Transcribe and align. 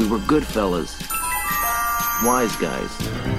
We 0.00 0.08
were 0.08 0.18
good 0.20 0.46
fellas. 0.46 0.98
Wise 2.24 2.56
guys. 2.56 3.29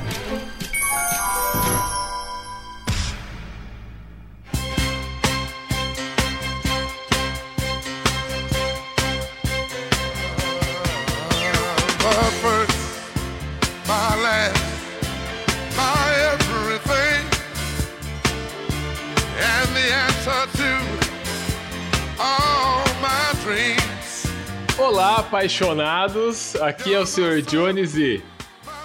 Apaixonados! 25.21 26.55
Aqui 26.55 26.93
é 26.93 26.99
o 26.99 27.05
Sr. 27.05 27.41
Jones 27.43 27.95
e 27.95 28.23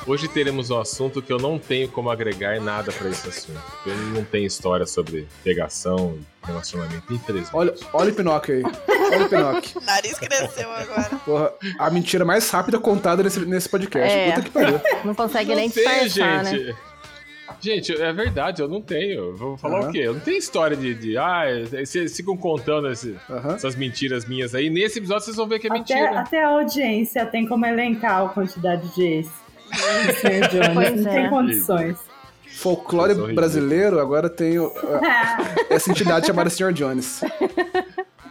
hoje 0.06 0.28
teremos 0.28 0.70
um 0.70 0.78
assunto 0.78 1.22
que 1.22 1.32
eu 1.32 1.38
não 1.38 1.58
tenho 1.58 1.88
como 1.88 2.10
agregar 2.10 2.60
nada 2.60 2.92
pra 2.92 3.08
esse 3.08 3.26
assunto. 3.26 3.60
Eu 3.86 3.96
não 3.96 4.22
tenho 4.22 4.46
história 4.46 4.86
sobre 4.86 5.26
pegação 5.42 6.18
e 6.42 6.46
relacionamento, 6.46 7.12
infelizmente. 7.12 7.56
Olha, 7.56 7.74
olha 7.92 8.12
o 8.12 8.14
Pinóquio 8.14 8.56
aí. 8.56 8.62
Olha 9.12 9.24
o 9.24 9.28
Pinóquio. 9.28 9.80
O 9.80 9.80
nariz 9.84 10.18
cresceu 10.18 10.70
agora. 10.70 11.10
Porra, 11.24 11.52
a 11.78 11.90
mentira 11.90 12.24
mais 12.24 12.48
rápida 12.50 12.78
contada 12.78 13.22
nesse, 13.22 13.40
nesse 13.40 13.68
podcast. 13.68 14.14
É. 14.14 14.32
Puta 14.32 14.42
que 14.42 14.50
pariu. 14.50 14.80
Não 15.04 15.14
consegue 15.14 15.50
não 15.50 15.56
nem 15.56 15.70
tem, 15.70 16.04
disfarçar, 16.04 16.44
né? 16.44 16.76
Gente. 17.60 17.92
É 17.92 18.12
verdade, 18.12 18.60
eu 18.62 18.68
não 18.68 18.80
tenho. 18.80 19.34
Vou 19.36 19.56
falar 19.56 19.80
Aham. 19.80 19.88
o 19.88 19.92
quê? 19.92 19.98
Eu 20.00 20.14
não 20.14 20.20
tenho 20.20 20.36
história 20.38 20.76
de. 20.76 20.94
de 20.94 21.18
ah, 21.18 21.42
vocês 21.84 22.16
ficam 22.16 22.36
contando 22.36 22.88
esse- 22.90 23.16
Aham. 23.28 23.54
essas 23.54 23.74
mentiras 23.76 24.24
minhas 24.26 24.54
aí. 24.54 24.68
Nesse 24.70 24.98
episódio 24.98 25.24
vocês 25.24 25.36
vão 25.36 25.46
ver 25.48 25.58
que 25.58 25.66
é 25.66 25.70
Até, 25.70 25.78
mentira. 25.78 26.20
até 26.20 26.44
a 26.44 26.48
audiência 26.48 27.24
tem 27.26 27.46
como 27.46 27.64
elencar 27.66 28.24
a 28.24 28.28
quantidade 28.28 28.88
de. 28.94 29.22
Jones. 29.72 31.02
Não 31.02 31.10
é. 31.10 31.14
tem 31.14 31.28
condições. 31.30 31.96
Folclore 32.56 33.14
brasileiro, 33.34 34.00
agora 34.00 34.30
tem 34.30 34.56
a- 34.58 35.38
essa 35.68 35.90
entidade 35.90 36.26
chamada 36.26 36.48
Sr. 36.48 36.72
Jones. 36.72 37.20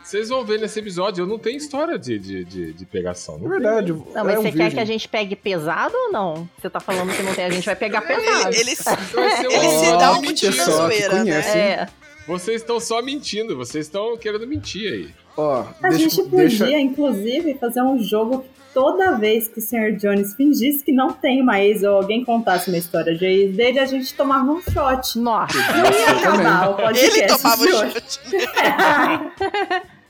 Vocês 0.06 0.30
vão 0.30 0.46
ver 0.46 0.60
nesse 0.60 0.78
episódio, 0.80 1.24
eu 1.24 1.28
não 1.28 1.40
tenho 1.40 1.58
história 1.58 1.98
de, 1.98 2.20
de, 2.20 2.46
de, 2.46 2.74
de 2.74 2.86
pegação. 2.86 3.36
É 3.36 3.40
Não 3.40 3.50
verdade. 3.50 3.92
Não, 3.92 4.06
mas 4.24 4.36
é 4.36 4.40
um 4.40 4.42
você 4.44 4.52
quer 4.52 4.58
virgem. 4.58 4.72
que 4.72 4.80
a 4.80 4.86
gente 4.86 5.08
pegue 5.10 5.36
pesado 5.36 5.96
ou 5.96 6.12
não? 6.12 6.48
Você 6.62 6.70
tá 6.70 6.80
falando 6.80 7.12
que 7.16 7.24
não 7.24 7.34
tem, 7.34 7.46
a 7.46 7.50
gente 7.50 7.66
vai 7.66 7.76
pegar 7.76 8.04
Ele, 8.08 8.22
pesado. 8.22 8.56
ele, 8.56 8.76
ser 8.76 9.46
ele 9.52 9.68
um- 9.68 9.80
se 9.84 9.98
dá 9.98 10.12
um 10.12 10.16
motivo 10.22 10.34
de 10.52 10.58
pessoa 10.58 10.90
que 10.90 10.96
zoeira, 11.02 11.24
né? 11.24 11.40
É, 11.40 11.88
Vocês 12.28 12.62
estão 12.62 12.80
só 12.80 13.02
mentindo, 13.02 13.58
vocês 13.58 13.88
estão 13.88 14.16
querendo 14.16 14.46
mentir 14.46 14.94
aí. 14.94 15.10
Ó, 15.36 15.66
A 15.82 15.90
deixa, 15.90 15.98
gente 16.10 16.16
podia, 16.30 16.38
deixa- 16.48 16.80
inclusive, 16.80 17.56
fazer 17.56 17.82
um 17.82 17.98
jogo 18.02 18.42
que 18.42 18.50
toda 18.76 19.18
vez 19.18 19.48
que 19.48 19.60
o 19.60 19.62
Sr. 19.62 19.96
Jones 19.98 20.34
fingisse 20.36 20.84
que 20.84 20.92
não 20.92 21.12
tem 21.14 21.42
uma 21.42 21.60
ex 21.62 21.82
ou 21.84 21.96
alguém 21.96 22.24
contasse 22.24 22.70
uma 22.70 22.78
história 22.78 23.16
de 23.18 23.26
ex 23.26 23.56
dele, 23.56 23.80
a 23.80 23.86
gente 23.86 24.14
tomava 24.14 24.52
um 24.52 24.62
shot. 24.62 25.18
nossa. 25.20 25.58
Não 25.58 25.92
ia 25.92 26.10
acabar 26.12 26.70
o 26.70 26.74
podcast. 26.76 27.20
Ele 27.20 27.28
tomava 27.28 27.62
hoje. 27.66 27.94
chute. 28.08 28.36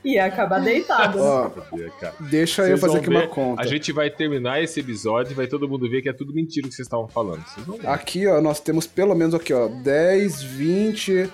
Ia 0.06 0.26
acabar 0.26 0.60
deitado. 0.60 1.18
Ó, 1.20 1.50
Cara. 2.00 2.14
deixa 2.30 2.62
eu 2.62 2.76
Vocês 2.76 2.80
fazer 2.80 2.92
vão 2.92 3.00
aqui 3.00 3.08
ver, 3.10 3.16
uma 3.16 3.26
conta. 3.26 3.62
A 3.62 3.66
gente 3.66 3.90
vai 3.92 4.08
terminar 4.08 4.62
esse 4.62 4.78
episódio 4.80 5.32
e 5.32 5.34
vai 5.34 5.46
todo 5.46 5.68
mundo 5.68 5.88
ver 5.90 6.00
que 6.02 6.08
é 6.08 6.12
tudo 6.12 6.32
mentira 6.32 6.66
o 6.66 6.70
que 6.70 6.76
vocês 6.76 6.86
estavam 6.86 7.08
falando. 7.08 7.42
Vocês 7.44 7.66
vão 7.66 7.76
ver. 7.76 7.88
Aqui, 7.88 8.26
ó, 8.26 8.40
nós 8.40 8.60
temos 8.60 8.86
pelo 8.86 9.14
menos 9.14 9.34
aqui, 9.34 9.52
ó, 9.52 9.66
10, 9.68 10.42
20, 10.42 11.28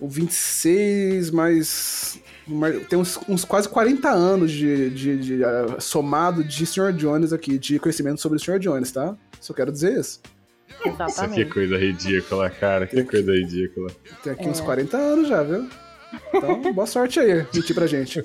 o 0.00 0.08
26, 0.08 1.30
mais. 1.30 2.18
mais- 2.48 2.86
Tem 2.88 2.98
uns, 2.98 3.18
uns 3.28 3.44
quase 3.44 3.68
40 3.68 4.10
anos 4.10 4.50
de, 4.50 4.90
de, 4.90 5.16
de, 5.18 5.44
ah, 5.44 5.76
somado 5.78 6.42
de 6.42 6.66
Sr. 6.66 6.92
Jones 6.92 7.32
aqui, 7.32 7.58
de 7.58 7.78
conhecimento 7.78 8.20
sobre 8.20 8.38
o 8.38 8.40
Sr. 8.40 8.58
Jones, 8.58 8.90
tá? 8.90 9.16
Só 9.40 9.54
quero 9.54 9.70
dizer 9.70 9.98
isso. 9.98 10.20
Nossa, 10.84 10.96
que 10.96 11.02
Exatamente. 11.10 11.44
coisa 11.52 11.76
ridícula, 11.76 12.48
cara. 12.50 12.86
Que 12.86 13.04
coisa 13.04 13.32
ridícula. 13.32 13.90
Tem 14.24 14.32
aqui 14.32 14.46
É. 14.46 14.48
uns 14.48 14.60
40 14.60 14.96
anos 14.96 15.28
já, 15.28 15.42
viu? 15.42 15.68
Então, 16.34 16.60
boa 16.72 16.86
sorte 16.86 17.20
aí, 17.20 17.46
mentir 17.54 17.74
pra 17.74 17.86
gente. 17.86 18.24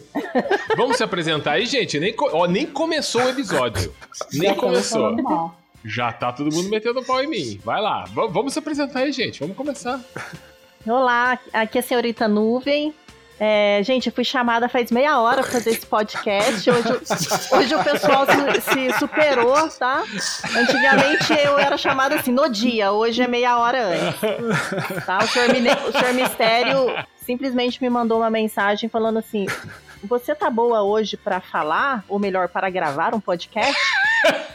Vamos 0.77 0.97
se 0.97 1.03
apresentar 1.03 1.51
aí, 1.53 1.65
gente. 1.65 1.99
Nem, 1.99 2.15
ó, 2.19 2.45
nem 2.47 2.65
começou 2.65 3.23
o 3.23 3.29
episódio. 3.29 3.93
Já 4.31 4.39
Nem 4.39 4.49
tava 4.49 4.61
começou. 4.61 5.51
Já 5.83 6.11
tá 6.11 6.31
todo 6.31 6.53
mundo 6.53 6.69
metendo 6.69 7.03
pau 7.03 7.21
em 7.23 7.27
mim. 7.27 7.59
Vai 7.63 7.79
lá. 7.81 8.05
V- 8.05 8.27
vamos 8.29 8.53
se 8.53 8.59
apresentar 8.59 8.99
aí, 9.01 9.11
gente. 9.11 9.39
Vamos 9.39 9.55
começar. 9.55 9.99
Olá, 10.85 11.37
aqui 11.53 11.77
é 11.77 11.81
a 11.81 11.83
senhorita 11.83 12.27
Nuvem. 12.27 12.93
É, 13.37 13.81
gente, 13.83 14.07
eu 14.07 14.13
fui 14.13 14.23
chamada 14.23 14.69
faz 14.69 14.89
meia 14.89 15.19
hora 15.19 15.41
pra 15.43 15.51
fazer 15.51 15.71
esse 15.71 15.85
podcast. 15.85 16.69
Hoje, 16.71 16.87
o- 16.89 17.57
hoje 17.57 17.75
o 17.75 17.83
pessoal 17.83 18.25
se, 18.25 18.61
se 18.61 18.97
superou, 18.99 19.67
tá? 19.77 20.03
Antigamente 20.57 21.33
eu 21.43 21.59
era 21.59 21.77
chamada 21.77 22.15
assim 22.15 22.31
no 22.31 22.47
dia, 22.49 22.91
hoje 22.93 23.21
é 23.21 23.27
meia 23.27 23.57
hora 23.59 23.87
antes. 23.87 25.05
Tá? 25.05 25.17
O, 25.17 25.27
senhor, 25.27 25.49
o 25.49 25.91
senhor 25.99 26.13
Mistério 26.13 27.05
simplesmente 27.25 27.81
me 27.81 27.89
mandou 27.89 28.19
uma 28.19 28.29
mensagem 28.29 28.87
falando 28.87 29.17
assim: 29.17 29.45
Você 30.03 30.35
tá 30.35 30.49
boa 30.49 30.83
hoje 30.83 31.17
pra 31.17 31.41
falar, 31.41 32.05
ou 32.07 32.19
melhor, 32.19 32.47
para 32.47 32.69
gravar 32.69 33.13
um 33.13 33.19
podcast? 33.19 33.75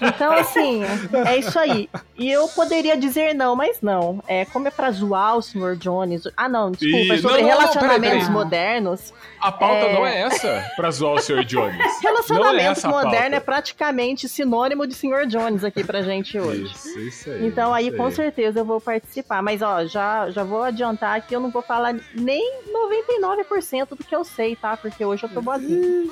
Então, 0.03 0.33
assim, 0.33 0.83
é 1.27 1.37
isso 1.37 1.59
aí. 1.59 1.89
E 2.17 2.31
eu 2.31 2.49
poderia 2.49 2.97
dizer 2.97 3.35
não, 3.35 3.55
mas 3.55 3.81
não. 3.83 4.23
É, 4.27 4.45
como 4.47 4.67
é 4.67 4.71
pra 4.71 4.91
zoar 4.91 5.37
o 5.37 5.43
Sr. 5.43 5.77
Jones. 5.77 6.23
Ah, 6.37 6.49
não, 6.49 6.71
desculpa. 6.71 6.97
Ih, 6.97 7.13
é 7.13 7.17
sobre 7.19 7.23
não, 7.23 7.31
não, 7.31 7.41
não, 7.43 7.49
relacionamentos 7.61 8.01
peraí, 8.09 8.19
peraí. 8.21 8.31
modernos. 8.33 9.13
A 9.41 9.53
pauta 9.53 9.87
É. 9.87 9.93
não 9.95 10.07
é 10.07 10.21
essa 10.23 10.71
pra 10.77 10.91
zoar 10.91 11.15
o 11.15 11.19
Sr. 11.21 11.45
Jones. 11.45 11.77
Não 12.01 12.09
é 12.11 12.13
Relacionamento 12.13 12.71
essa 12.73 12.89
a 12.89 12.91
moderno 12.91 13.21
pauta. 13.21 13.37
é 13.37 13.41
praticamente 13.41 14.29
sinônimo 14.29 14.87
de 14.87 14.95
Sr. 14.95 15.27
Jones 15.27 15.65
aqui 15.65 15.83
pra 15.85 16.03
gente 16.03 16.39
hoje. 16.39 16.65
Isso, 16.65 16.99
isso 16.99 17.31
aí. 17.31 17.47
Então 17.47 17.73
aí 17.73 17.91
com 17.91 18.11
certeza 18.11 18.61
eu 18.61 18.65
vou 18.65 18.81
participar. 18.81 19.43
Mas 19.43 19.63
ó, 19.63 19.85
já, 19.87 20.31
já 20.31 20.45
vou 20.45 20.63
adiantar 20.63 21.21
que 21.27 21.35
eu 21.35 21.41
não 21.41 21.51
vou 21.51 21.63
falar 21.63 21.95
nem 22.15 22.61
99% 22.69 23.89
do 23.91 23.97
que 24.05 24.15
eu 24.15 24.25
sei, 24.25 24.57
tá? 24.57 24.77
Porque 24.77 25.05
hoje 25.05 25.25
eu 25.25 25.29
tô 25.29 25.41
boazinha. 25.41 26.11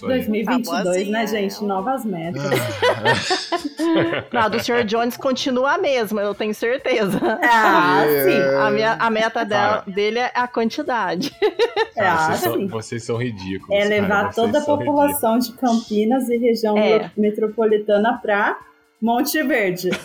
Isso 0.00 0.06
aí. 0.06 0.18
2022, 0.18 0.66
Tá 0.66 0.82
boazinha, 0.84 1.10
né, 1.12 1.26
gente? 1.26 1.64
Novas 1.64 2.04
metas. 2.04 2.42
Não, 4.32 4.40
a 4.42 4.48
do 4.48 4.58
Sr. 4.62 4.84
Jones 4.84 5.16
continua 5.16 5.72
a 5.74 5.78
mesma, 5.78 6.20
eu 6.22 6.34
tenho 6.34 6.54
certeza. 6.54 7.20
Ah, 7.42 8.02
É. 8.04 8.24
sim. 8.24 8.38
A, 8.58 8.70
minha, 8.70 8.92
a 8.94 9.10
meta 9.10 9.44
dela- 9.44 9.78
Cara. 9.78 9.90
dele 9.90 10.18
é 10.20 10.30
a 10.34 10.46
quantidade. 10.48 11.34
É, 11.96 12.02
Cara, 12.02 12.12
ah, 12.12 12.26
vocês, 12.26 12.40
são, 12.40 12.52
sim. 12.54 12.66
vocês 12.68 13.04
são 13.04 13.16
ridículos. 13.16 13.70
É 13.70 13.78
cara, 13.82 13.88
levar 13.88 14.22
vocês 14.32 14.34
toda 14.36 14.58
a 14.58 14.62
população 14.62 15.38
de 15.38 15.52
Campinas 15.52 16.28
e 16.28 16.36
região 16.38 16.76
É. 16.78 17.10
metropolitana 17.16 18.18
pra 18.22 18.58
Monte 19.02 19.42
Verde. 19.42 19.90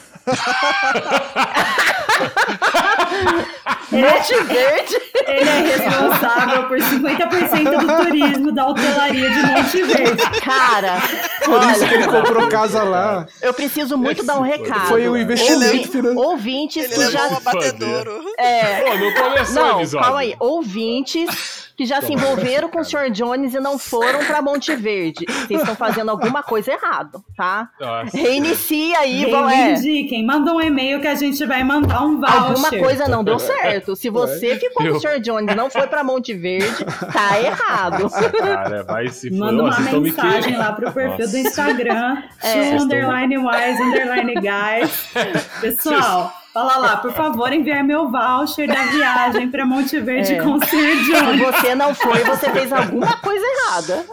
Monte 3.92 4.44
Verde. 4.44 4.96
ele 5.28 5.50
é 5.50 5.78
responsável 5.78 6.68
por 6.68 6.78
50% 6.78 7.78
do 7.80 8.04
turismo 8.06 8.52
da 8.52 8.68
hotelaria 8.68 9.30
de 9.30 9.42
Monte 9.46 9.84
Verde. 9.84 10.24
Cara, 10.42 10.98
Por 11.44 11.64
isso 11.72 11.88
que 11.88 11.94
ele 11.94 12.08
olha, 12.08 12.22
comprou 12.22 12.48
casa 12.50 12.84
lá. 12.84 13.26
eu 13.42 13.54
preciso 13.54 13.98
muito 13.98 14.24
dar 14.26 14.40
um 14.40 14.42
recado. 14.42 14.88
Foi 14.88 15.08
um 15.08 15.16
investimento 15.18 15.90
financeiro. 15.92 16.18
Ouvintes 16.20 16.84
Ele 16.86 16.94
que 16.94 17.12
já. 17.12 17.28
um 17.28 17.38
abatedouro. 17.38 18.24
É, 18.38 18.82
Pô, 18.82 18.98
não 18.98 19.14
começou 19.14 19.64
o 19.64 19.82
não, 19.82 20.02
calma 20.02 20.20
aí. 20.20 20.36
Ouvintes 20.40 21.65
que 21.76 21.86
já 21.86 22.02
se 22.02 22.14
envolveram 22.14 22.70
com 22.70 22.80
o 22.80 22.84
Sr. 22.86 23.10
Jones 23.12 23.54
e 23.54 23.60
não 23.60 23.78
foram 23.78 24.24
pra 24.26 24.42
Monte 24.42 24.76
Verde. 24.76 25.26
Vocês 25.28 25.60
estão 25.60 25.76
fazendo 25.76 26.10
alguma 26.10 26.42
coisa 26.42 26.72
errado, 26.72 27.24
tá? 27.36 27.70
Nossa. 27.80 28.18
Reinicia 28.18 29.00
aí, 29.00 29.30
vão, 29.30 29.50
é. 29.50 29.56
Reivindiquem. 29.74 30.26
Manda 30.26 30.54
um 30.54 30.62
e-mail 30.62 31.02
que 31.02 31.08
a 31.08 31.16
gente 31.16 31.46
vai 31.46 31.64
mandar 31.64 32.02
um 32.04 32.20
voucher. 32.20 32.36
Alguma 32.42 32.70
coisa 32.70 33.08
não 33.08 33.24
deu 33.24 33.40
certo. 33.40 33.96
Se 33.96 34.10
você 34.10 34.56
ficou 34.58 34.88
com 34.88 34.94
o 34.98 35.00
Sr. 35.00 35.20
Jones 35.22 35.52
e 35.52 35.56
não 35.56 35.70
foi 35.70 35.88
pra 35.88 36.04
Monte 36.04 36.34
Verde, 36.34 36.86
tá 37.12 37.40
errado. 37.42 38.10
Cara, 38.10 38.84
vai 38.84 39.08
se 39.10 39.30
Manda 39.32 39.64
uma 39.64 39.80
me 39.80 40.00
mensagem 40.00 40.42
queimando. 40.44 40.58
lá 40.60 40.72
pro 40.74 40.92
perfil 40.92 41.18
Nossa. 41.26 41.32
do 41.32 41.38
Instagram, 41.38 42.24
É. 42.42 42.78
underline 42.78 43.38
wise 43.38 43.82
underline 43.82 44.34
guys. 44.36 45.10
Pessoal, 45.62 46.34
fala 46.56 46.78
lá, 46.78 46.96
por 46.98 47.12
favor, 47.12 47.52
enviar 47.52 47.84
meu 47.84 48.10
voucher 48.10 48.66
da 48.66 48.84
viagem 48.86 49.52
pra 49.52 49.66
Monte 49.66 50.00
Verde 50.00 50.36
É. 50.36 50.42
com 50.42 50.54
o 50.54 50.60
Sr. 50.60 50.70
Se 50.70 51.12
John. 51.12 51.38
você 51.52 51.76
não 51.76 51.94
foi, 51.94 52.24
você 52.24 52.50
fez 52.50 52.72
alguma 52.72 53.18
coisa 53.18 53.46
errada. 53.46 54.06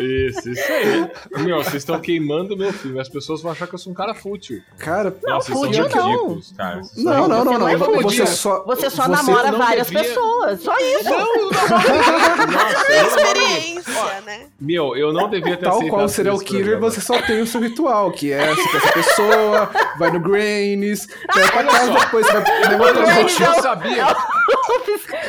Isso, 0.00 0.48
isso 0.48 0.72
aí. 0.72 1.10
Meu, 1.44 1.56
vocês 1.58 1.76
estão 1.82 1.98
queimando 2.00 2.54
o 2.54 2.56
meu 2.56 2.72
filme. 2.72 3.00
As 3.00 3.08
pessoas 3.08 3.42
vão 3.42 3.50
achar 3.50 3.66
que 3.66 3.74
eu 3.74 3.78
sou 3.80 3.90
um 3.92 3.96
cara 3.96 4.14
fútil. 4.14 4.62
Cara, 4.78 5.12
Nossa, 5.24 5.52
vocês 5.52 5.58
fútil 5.66 5.90
são 5.90 6.00
não. 6.02 6.10
ridículos, 6.12 6.54
cara. 6.56 6.80
Não, 6.96 7.28
não, 7.28 7.44
não, 7.44 7.52
Você 7.52 7.58
não 7.58 7.68
é 7.68 7.76
não. 7.76 8.02
Você 8.02 8.26
só. 8.26 8.62
Você 8.64 8.88
só 8.90 9.08
namora 9.08 9.50
não 9.50 9.58
várias 9.58 9.88
devia- 9.88 10.04
pessoas. 10.04 10.60
Só 10.62 10.76
isso. 10.78 11.10
Não, 11.10 11.18
não, 11.18 11.36
não. 11.36 11.50
Nossa, 11.50 12.92
não- 12.92 13.06
Experiência, 13.08 14.20
né? 14.24 14.46
Meu, 14.60 14.96
eu 14.96 15.12
não 15.12 15.28
devia 15.28 15.56
ter 15.56 15.64
Tal 15.64 15.80
qual 15.88 16.04
o 16.04 16.08
serial 16.08 16.36
esse 16.36 16.44
killer, 16.44 16.78
você 16.78 17.00
só 17.00 17.20
tem 17.22 17.40
o 17.40 17.46
seu 17.46 17.60
ritual, 17.60 18.12
que 18.12 18.32
é 18.32 18.54
se 18.54 18.76
essa 18.76 18.92
pessoa, 18.92 19.70
vai 19.98 20.10
no 20.12 20.20
Grains, 20.20 21.06
vai 21.34 21.50
pra 21.50 21.62
Depois, 22.00 22.26
você 22.26 22.32
vai 22.32 23.22
Eu 23.22 23.62
sabia. 23.62 24.06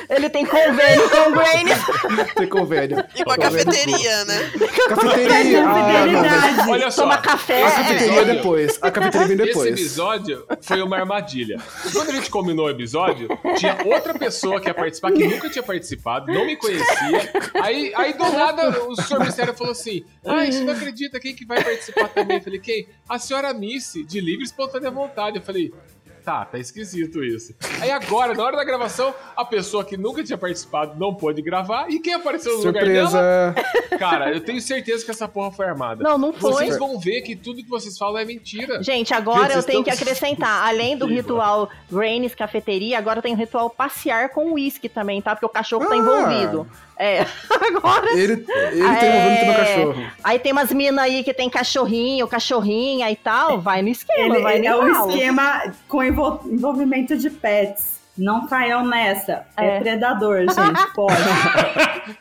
Ele 0.09 0.29
tem 0.29 0.45
convênio 0.45 1.09
com 1.09 1.29
o 1.29 1.31
Grains. 1.31 2.33
tem 2.35 2.47
convênio. 2.47 3.03
E 3.15 3.23
com 3.23 3.31
a 3.31 3.37
cafeteria, 3.37 4.25
né? 4.25 4.51
Cafeteria. 4.89 5.63
Ah, 5.63 5.63
não, 5.65 5.73
mas 5.73 6.03
Fidelidade. 6.03 6.69
Olha 6.69 6.91
só. 6.91 7.01
Toma 7.03 7.17
café. 7.17 7.63
a 7.63 7.67
esse 7.67 7.75
cafeteria 7.77 8.05
episódio- 8.07 8.35
depois. 8.35 8.79
A 8.81 8.91
cafeteria 8.91 9.27
vem 9.27 9.35
Esse 9.37 9.45
depois. 9.47 9.71
episódio 9.71 10.45
foi 10.61 10.81
uma 10.81 10.97
armadilha. 10.97 11.59
Quando 11.91 12.09
a 12.09 12.13
gente 12.13 12.29
combinou 12.29 12.65
o 12.67 12.69
episódio, 12.69 13.27
tinha 13.57 13.77
outra 13.85 14.13
pessoa 14.13 14.59
que 14.59 14.67
ia 14.67 14.73
participar 14.73 15.11
que 15.11 15.27
nunca 15.27 15.49
tinha 15.49 15.63
participado, 15.63 16.31
não 16.31 16.45
me 16.45 16.55
conhecia. 16.55 17.31
Aí, 17.61 17.91
aí 17.95 18.13
do 18.13 18.31
nada, 18.31 18.83
o 18.87 18.95
senhor 19.01 19.23
Mistério 19.23 19.53
falou 19.53 19.71
assim: 19.71 20.03
Ah, 20.25 20.45
você 20.45 20.59
não 20.61 20.73
acredita, 20.73 21.19
quem 21.19 21.33
que 21.35 21.45
vai 21.45 21.63
participar 21.63 22.07
também? 22.09 22.37
Eu 22.37 22.43
falei, 22.43 22.59
quem? 22.59 22.87
A 23.09 23.17
senhora 23.19 23.53
Missy, 23.53 24.03
de 24.03 24.19
livre 24.19 24.41
e 24.41 24.45
espontânea 24.45 24.91
vontade. 24.91 25.37
Eu 25.37 25.43
falei. 25.43 25.73
Tá, 26.23 26.45
tá 26.45 26.57
esquisito 26.57 27.23
isso. 27.23 27.53
Aí 27.81 27.91
agora, 27.91 28.33
na 28.33 28.43
hora 28.43 28.55
da 28.55 28.63
gravação, 28.63 29.13
a 29.35 29.43
pessoa 29.43 29.83
que 29.83 29.97
nunca 29.97 30.23
tinha 30.23 30.37
participado 30.37 30.97
não 30.97 31.13
pôde 31.13 31.41
gravar. 31.41 31.89
E 31.89 31.99
quem 31.99 32.13
apareceu 32.13 32.57
no 32.57 32.63
lugar 32.63 32.85
dela? 32.85 33.09
Surpresa. 33.09 33.55
Cara, 33.99 34.31
eu 34.33 34.39
tenho 34.39 34.61
certeza 34.61 35.03
que 35.03 35.11
essa 35.11 35.27
porra 35.27 35.51
foi 35.51 35.65
armada. 35.67 36.03
Não, 36.03 36.17
não 36.17 36.31
foi. 36.31 36.51
Vocês 36.53 36.77
vão 36.77 36.97
ver 36.99 37.21
que 37.21 37.35
tudo 37.35 37.61
que 37.63 37.69
vocês 37.69 37.97
falam 37.97 38.19
é 38.19 38.25
mentira. 38.25 38.81
Gente, 38.81 39.13
agora 39.13 39.47
Gente, 39.47 39.55
eu 39.57 39.63
tenho 39.63 39.83
que 39.83 39.89
acrescentar, 39.89 40.67
além 40.67 40.97
do 40.97 41.05
ritual 41.05 41.69
Grains 41.91 42.33
Cafeteria, 42.33 42.97
agora 42.97 43.21
tem 43.21 43.33
o 43.33 43.37
ritual 43.37 43.69
passear 43.69 44.29
com 44.29 44.53
uísque 44.53 44.87
também, 44.87 45.21
tá? 45.21 45.35
Porque 45.35 45.45
o 45.45 45.49
cachorro 45.49 45.85
tá 45.87 45.93
Ah. 45.93 45.97
envolvido. 45.97 46.67
É, 46.97 47.25
agora. 47.49 48.11
Ele, 48.17 48.33
ele 48.33 48.45
tem 48.45 49.09
É. 49.09 49.45
no 49.47 49.55
cachorro. 49.55 50.11
Aí 50.23 50.39
tem 50.39 50.51
umas 50.51 50.71
minas 50.71 51.03
aí 51.03 51.23
que 51.23 51.33
tem 51.33 51.49
cachorrinho, 51.49 52.27
cachorrinha 52.27 53.09
e 53.11 53.15
tal, 53.15 53.59
vai 53.59 53.81
no 53.81 53.89
esquema, 53.89 54.35
Ele, 54.35 54.43
vai 54.43 54.55
ele 54.57 54.69
no 54.69 54.75
é 54.75 55.01
um 55.01 55.09
esquema 55.09 55.73
com 55.87 56.03
envol- 56.03 56.41
envolvimento 56.45 57.17
de 57.17 57.29
pets. 57.29 57.93
Não 58.15 58.45
caiam 58.45 58.85
nessa. 58.85 59.43
É, 59.57 59.77
É. 59.77 59.79
predador, 59.79 60.41
gente. 60.45 60.93
Pode. 60.93 61.15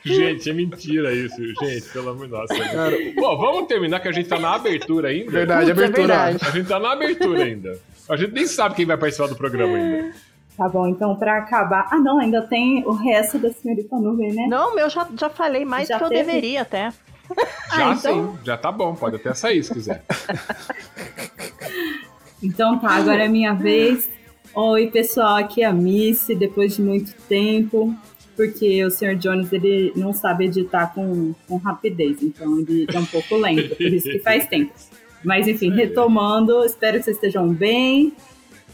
Gente, 0.05 0.49
é 0.49 0.53
mentira 0.55 1.13
isso, 1.13 1.37
gente, 1.61 1.89
pelo 1.93 2.11
amor 2.11 2.27
de 2.27 2.33
Deus. 2.33 2.71
Cara, 2.73 2.97
Pô, 3.15 3.37
vamos 3.37 3.67
terminar 3.67 4.01
que 4.01 4.09
a 4.09 4.13
gente 4.13 4.29
tá 4.29 4.39
na 4.39 4.55
abertura 4.55 5.09
ainda. 5.09 5.31
verdade, 5.31 5.67
Putz, 5.67 5.69
é 5.69 5.85
abertura. 5.85 6.07
verdade. 6.07 6.39
A 6.47 6.51
gente 6.51 6.67
tá 6.69 6.81
na 6.81 6.93
abertura 6.93 7.45
ainda. 7.45 7.79
A 8.09 8.17
gente 8.17 8.33
nem 8.33 8.47
sabe 8.47 8.75
quem 8.75 8.87
vai 8.87 8.97
participar 8.97 9.29
do 9.29 9.37
programa 9.37 9.77
ainda. 9.77 10.13
Tá 10.57 10.69
bom, 10.69 10.87
então 10.87 11.17
pra 11.17 11.39
acabar. 11.39 11.89
Ah, 11.91 11.99
não, 11.99 12.19
ainda 12.21 12.43
tem 12.43 12.85
o 12.87 12.93
resto 12.93 13.39
da 13.39 13.51
senhorita 13.53 13.97
nuvem, 13.97 14.33
né? 14.35 14.47
Não, 14.49 14.75
meu, 14.75 14.89
já, 14.91 15.09
já 15.19 15.31
falei 15.31 15.65
mais 15.65 15.89
Já 15.89 15.97
do 15.97 15.99
que 16.01 16.05
eu 16.05 16.09
teve? 16.11 16.25
deveria 16.25 16.63
até. 16.63 16.91
Já 17.75 17.89
Ah, 17.89 17.95
então- 17.95 18.33
sim, 18.33 18.39
já 18.45 18.57
tá 18.59 18.71
bom, 18.71 18.95
pode 18.95 19.17
até 19.17 19.33
sair 19.35 19.63
se 19.65 19.73
quiser. 19.73 20.05
Então 22.43 22.77
tá, 22.79 22.91
agora 22.91 23.25
é 23.25 23.29
minha 23.29 23.55
vez. 23.55 24.09
Oi, 24.55 24.89
pessoal, 24.89 25.37
aqui 25.37 25.63
é 25.63 25.67
a 25.67 25.73
Missy, 25.73 26.35
depois 26.35 26.75
de 26.75 26.83
muito 26.83 27.15
tempo, 27.29 27.95
porque 28.37 28.85
o 28.85 28.91
Sr. 28.91 29.15
Jones 29.15 29.53
ele 29.53 29.93
não 29.95 30.13
sabe 30.13 30.47
editar 30.47 30.93
com, 30.93 31.33
com 31.47 31.57
rapidez, 31.59 32.21
então 32.21 32.59
ele 32.59 32.87
é 32.93 32.99
um 32.99 33.07
pouco 33.07 33.37
lento, 33.37 33.77
por 33.77 33.87
isso 33.87 34.11
que 34.11 34.19
faz 34.19 34.47
tempo. 34.49 34.73
Mas 35.25 35.47
enfim, 35.47 35.71
retomando, 35.71 36.65
espero 36.65 36.99
que 36.99 37.05
vocês 37.05 37.17
estejam 37.17 37.49
bem. 37.49 38.13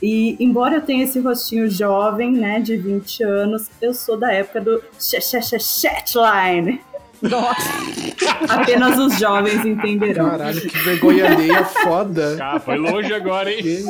E 0.03 0.37
embora 0.43 0.77
eu 0.77 0.81
tenha 0.83 1.05
esse 1.05 1.19
rostinho 1.19 1.69
jovem, 1.71 2.33
né, 2.33 2.61
de 2.61 2.77
20 2.77 3.23
anos, 3.25 3.67
eu 3.83 3.93
sou 3.93 4.17
da 4.17 4.33
época 4.33 4.61
do 4.61 4.83
ch- 4.99 5.21
ch- 5.21 5.43
ch- 5.59 5.81
chatline. 5.81 6.81
Nossa, 7.21 7.69
Apenas 8.49 8.97
os 8.97 9.19
jovens 9.19 9.65
entenderão. 9.65 10.31
Caralho, 10.31 10.61
que 10.61 10.79
vergonha 10.79 11.29
alheia 11.33 11.65
foda. 11.65 12.37
Cara, 12.37 12.61
foi 12.61 12.77
longe 12.79 13.13
agora, 13.13 13.53
hein? 13.53 13.85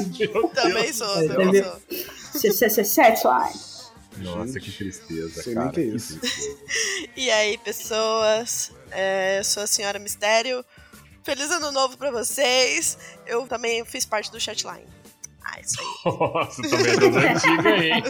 Também 0.55 0.91
sou, 0.95 1.23
É, 1.23 1.29
também 1.29 1.63
sou. 1.63 1.81
Ch- 2.41 2.57
ch- 2.57 2.71
ch- 2.75 2.95
Chatline. 2.95 3.69
Nossa, 4.19 4.59
que 4.59 4.73
tristeza, 4.73 5.43
Sei 5.43 5.55
cara. 5.55 5.69
que 5.71 5.81
é 5.81 5.85
isso. 5.85 6.19
tristeza. 6.19 6.59
E 7.17 7.31
aí, 7.31 7.59
pessoas? 7.59 8.73
É, 8.91 9.39
eu 9.41 9.45
sou 9.45 9.63
a 9.63 9.67
Senhora 9.67 9.99
Mistério. 9.99 10.65
Feliz 11.23 11.51
ano 11.51 11.71
novo 11.71 11.99
pra 11.99 12.11
vocês. 12.11 12.97
Eu 13.27 13.47
também 13.47 13.85
fiz 13.85 14.07
parte 14.07 14.33
do 14.33 14.41
chatline. 14.41 14.87
Ah, 15.51 15.61
isso 15.65 15.77
aí. 15.81 15.87
Nossa, 16.19 16.63
também 16.63 16.93
é 16.93 16.97
das 16.97 17.15
antigas, 17.25 17.83
hein? 17.83 18.03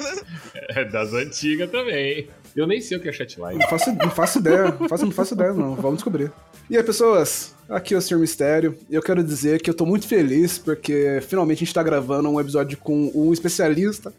É 0.70 0.84
das 0.84 1.12
antigas 1.12 1.70
também? 1.70 2.28
Eu 2.56 2.66
nem 2.66 2.80
sei 2.80 2.96
o 2.96 3.00
que 3.00 3.08
é 3.08 3.12
chatline. 3.12 3.58
Não 3.58 3.68
faço, 3.68 3.92
não 3.94 4.10
faço 4.10 4.38
ideia. 4.38 4.76
Não 4.80 4.88
faço, 4.88 5.04
não 5.04 5.12
faço 5.12 5.34
ideia, 5.34 5.52
não. 5.52 5.74
Vamos 5.76 5.98
descobrir. 5.98 6.32
E 6.68 6.76
aí, 6.76 6.82
pessoas? 6.82 7.54
Aqui 7.68 7.94
é 7.94 7.98
o 7.98 8.00
Sr. 8.02 8.18
Mistério. 8.18 8.76
E 8.90 8.94
eu 8.94 9.02
quero 9.02 9.22
dizer 9.22 9.60
que 9.62 9.70
eu 9.70 9.74
tô 9.74 9.86
muito 9.86 10.08
feliz 10.08 10.58
porque 10.58 11.20
finalmente 11.28 11.58
a 11.58 11.60
gente 11.60 11.74
tá 11.74 11.82
gravando 11.82 12.28
um 12.28 12.40
episódio 12.40 12.76
com 12.78 13.12
um 13.14 13.32
especialista. 13.32 14.12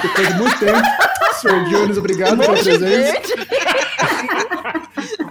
Depois 0.00 0.28
de 0.28 0.34
muito 0.34 0.58
tempo. 0.58 0.78
Sr. 1.42 1.64
Jones, 1.68 1.98
obrigado 1.98 2.38
pela 2.38 2.52
presença. 2.54 3.20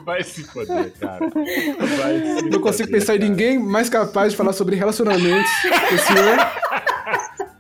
Vai 0.06 0.24
se 0.24 0.44
foder, 0.44 0.92
cara. 1.00 1.30
Vai 1.30 2.38
se 2.38 2.50
Não 2.50 2.60
consigo 2.60 2.88
foder, 2.88 3.00
pensar 3.00 3.16
em 3.16 3.20
cara. 3.20 3.30
ninguém 3.30 3.60
mais 3.60 3.88
capaz 3.90 4.32
de 4.32 4.38
falar 4.38 4.54
sobre 4.54 4.76
relacionamentos 4.76 5.50
que 5.90 5.96
o 5.96 6.00
senhor. 6.00 6.38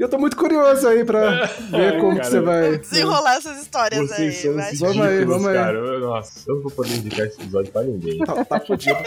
E 0.02 0.04
eu 0.04 0.10
tô 0.10 0.18
muito 0.18 0.36
curioso 0.36 0.88
aí 0.88 1.06
pra 1.06 1.46
ver 1.70 2.00
como 2.00 2.14
que 2.16 2.22
cara. 2.22 2.30
você 2.32 2.40
vai. 2.40 2.78
Desenrolar 2.80 3.36
essas 3.36 3.62
histórias 3.62 4.10
Vocês 4.10 4.44
aí. 4.48 4.76
são 4.76 4.88
Vamos 4.88 5.06
aí, 5.06 5.24
vamos 5.24 5.46
aí. 5.46 5.54
cara. 5.54 6.00
Nossa, 6.00 6.50
eu 6.50 6.56
não 6.56 6.64
vou 6.64 6.72
poder 6.72 6.96
indicar 6.96 7.28
esse 7.28 7.40
episódio 7.40 7.72
pra 7.72 7.84
ninguém. 7.84 8.18
Tá, 8.18 8.44
tá 8.44 8.60
fudido. 8.62 8.98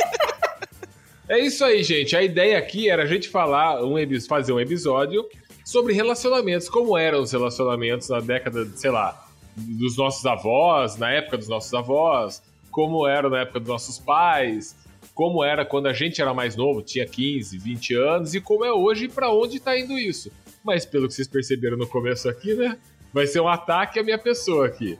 É 1.28 1.40
isso 1.40 1.64
aí, 1.64 1.82
gente. 1.82 2.14
A 2.14 2.22
ideia 2.22 2.56
aqui 2.56 2.88
era 2.88 3.02
a 3.02 3.06
gente 3.06 3.28
falar, 3.28 3.84
um, 3.84 3.96
fazer 4.28 4.52
um 4.52 4.60
episódio 4.60 5.26
sobre 5.64 5.92
relacionamentos, 5.94 6.68
como 6.68 6.96
eram 6.96 7.22
os 7.22 7.32
relacionamentos 7.32 8.08
na 8.08 8.20
década, 8.20 8.64
sei 8.76 8.92
lá, 8.92 9.26
dos 9.56 9.96
nossos 9.96 10.24
avós, 10.24 10.96
na 10.96 11.10
época 11.10 11.38
dos 11.38 11.48
nossos 11.48 11.74
avós, 11.74 12.40
como 12.70 13.04
era 13.04 13.28
na 13.28 13.40
época 13.40 13.58
dos 13.58 13.68
nossos 13.68 13.98
pais, 13.98 14.76
como 15.12 15.42
era 15.42 15.64
quando 15.64 15.88
a 15.88 15.92
gente 15.92 16.22
era 16.22 16.32
mais 16.32 16.54
novo, 16.54 16.82
tinha 16.82 17.04
15, 17.04 17.58
20 17.58 17.94
anos, 17.96 18.34
e 18.34 18.40
como 18.40 18.64
é 18.64 18.72
hoje 18.72 19.06
e 19.06 19.08
pra 19.08 19.28
onde 19.32 19.58
tá 19.58 19.76
indo 19.76 19.98
isso. 19.98 20.30
Mas 20.64 20.86
pelo 20.86 21.06
que 21.06 21.14
vocês 21.14 21.28
perceberam 21.28 21.76
no 21.76 21.86
começo 21.86 22.28
aqui, 22.28 22.54
né? 22.54 22.78
Vai 23.12 23.26
ser 23.26 23.40
um 23.40 23.48
ataque 23.48 24.00
à 24.00 24.02
minha 24.02 24.18
pessoa 24.18 24.66
aqui. 24.66 24.98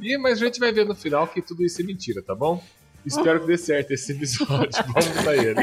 E, 0.00 0.16
mas 0.18 0.40
a 0.40 0.44
gente 0.44 0.60
vai 0.60 0.70
ver 0.72 0.84
no 0.84 0.94
final 0.94 1.26
que 1.26 1.40
tudo 1.40 1.64
isso 1.64 1.80
é 1.80 1.84
mentira, 1.84 2.22
tá 2.22 2.34
bom? 2.34 2.62
Espero 3.04 3.40
que 3.40 3.46
dê 3.46 3.56
certo 3.56 3.92
esse 3.92 4.12
episódio. 4.12 4.82
Vamos 4.92 5.22
pra 5.22 5.36
ele. 5.36 5.54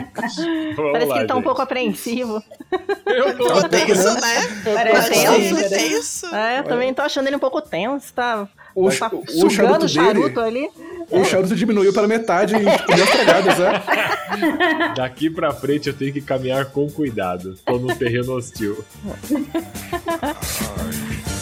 Vamos 0.76 0.92
parece 0.94 1.06
lá, 1.08 1.16
que 1.16 1.20
ele 1.20 1.28
tá 1.28 1.34
um 1.34 1.38
gente. 1.38 1.44
pouco 1.44 1.62
apreensivo. 1.62 2.44
Eu 3.06 3.38
tô 3.38 3.68
tenso, 3.68 4.14
né? 4.22 4.62
Parece 4.64 5.10
tenso. 5.10 5.58
ele 5.58 5.70
tenso. 5.70 6.36
É, 6.36 6.60
eu 6.60 6.64
também 6.64 6.94
tô 6.94 7.02
achando 7.02 7.28
ele 7.28 7.36
um 7.36 7.40
pouco 7.40 7.62
tenso, 7.62 8.14
tá, 8.14 8.48
O, 8.76 8.90
tá 8.90 9.10
o 9.12 9.50
charuto 9.50 9.86
o 9.86 9.90
charuto 9.90 10.42
dele. 10.42 10.66
ali. 10.66 10.70
O 11.10 11.24
charuto 11.24 11.56
diminuiu 11.56 11.94
pela 11.94 12.08
metade 12.08 12.56
e 12.56 12.60
tipo, 12.60 12.96
deu 12.96 13.06
tragadas, 13.06 13.60
né? 13.60 13.84
Daqui 14.96 15.30
pra 15.30 15.52
frente 15.52 15.90
eu 15.90 15.94
tenho 15.94 16.12
que 16.12 16.22
caminhar 16.22 16.66
com 16.66 16.90
cuidado. 16.90 17.56
Tô 17.66 17.78
num 17.78 17.94
terreno 17.96 18.34
hostil. 18.34 18.84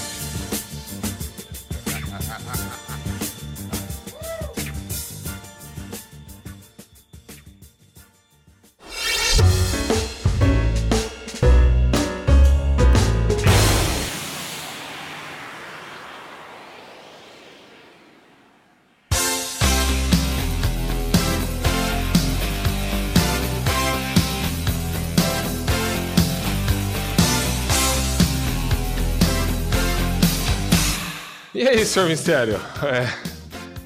aí, 31.82 31.86
senhor 31.86 32.08
Mistério? 32.10 32.60
É, 32.84 33.08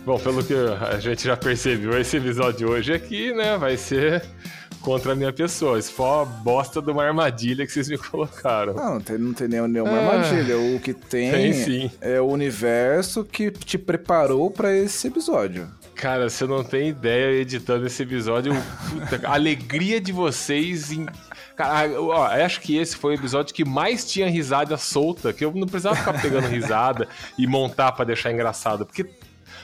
bom, 0.06 0.20
pelo 0.20 0.44
que 0.44 0.54
a 0.54 1.00
gente 1.00 1.24
já 1.26 1.38
percebeu, 1.38 2.00
esse 2.00 2.18
episódio 2.18 2.58
de 2.60 2.66
hoje 2.66 2.94
aqui, 2.94 3.34
né, 3.34 3.58
vai 3.58 3.78
ser 3.78 4.24
contra 4.82 5.14
a 5.14 5.16
minha 5.16 5.32
pessoa. 5.34 5.80
Isso 5.80 5.92
foi 5.94 6.06
uma 6.06 6.26
bosta 6.26 6.82
de 6.82 6.92
uma 6.92 7.04
armadilha 7.04 7.66
que 7.66 7.72
vocês 7.72 7.88
me 7.90 7.98
colocaram. 7.98 8.74
Não, 8.74 8.94
não 8.96 9.02
tem, 9.02 9.18
não 9.18 9.34
tem 9.34 9.48
nenhum- 9.48 9.68
nenhuma 9.68 9.92
Ah, 9.92 10.12
armadilha. 10.14 10.58
O 10.58 10.80
que 10.80 10.94
tem, 10.94 11.54
tem 11.64 11.92
é 12.02 12.20
o 12.22 12.26
universo 12.28 13.24
que 13.24 13.50
te 13.52 13.78
preparou 13.78 14.52
pra 14.52 14.76
esse 14.76 15.08
episódio. 15.08 15.68
Cara, 15.96 16.30
você 16.30 16.46
não 16.46 16.62
tem 16.64 16.90
ideia 16.90 17.40
editando 17.40 17.88
esse 17.88 18.04
episódio. 18.04 18.54
Puta, 18.90 19.26
a 19.28 19.34
alegria 19.34 20.00
de 20.02 20.12
vocês 20.12 20.92
em. 20.92 21.06
Cara, 21.56 21.88
eu- 21.88 22.08
ó, 22.08 22.36
eu 22.36 22.46
acho 22.46 22.60
que 22.62 22.78
esse 22.78 22.96
foi 22.96 23.14
o 23.14 23.18
episódio 23.18 23.54
que 23.54 23.64
mais 23.66 24.10
tinha 24.10 24.30
risada 24.30 24.78
solta, 24.78 25.32
que 25.34 25.44
eu 25.46 25.52
não 25.56 25.68
precisava 25.68 25.96
ficar 25.96 26.22
pegando 26.22 26.48
risada 26.48 27.08
e 27.38 27.48
montar 27.48 27.92
pra 27.94 28.04
deixar 28.06 28.32
engraçado. 28.32 28.86
Porque 28.86 29.06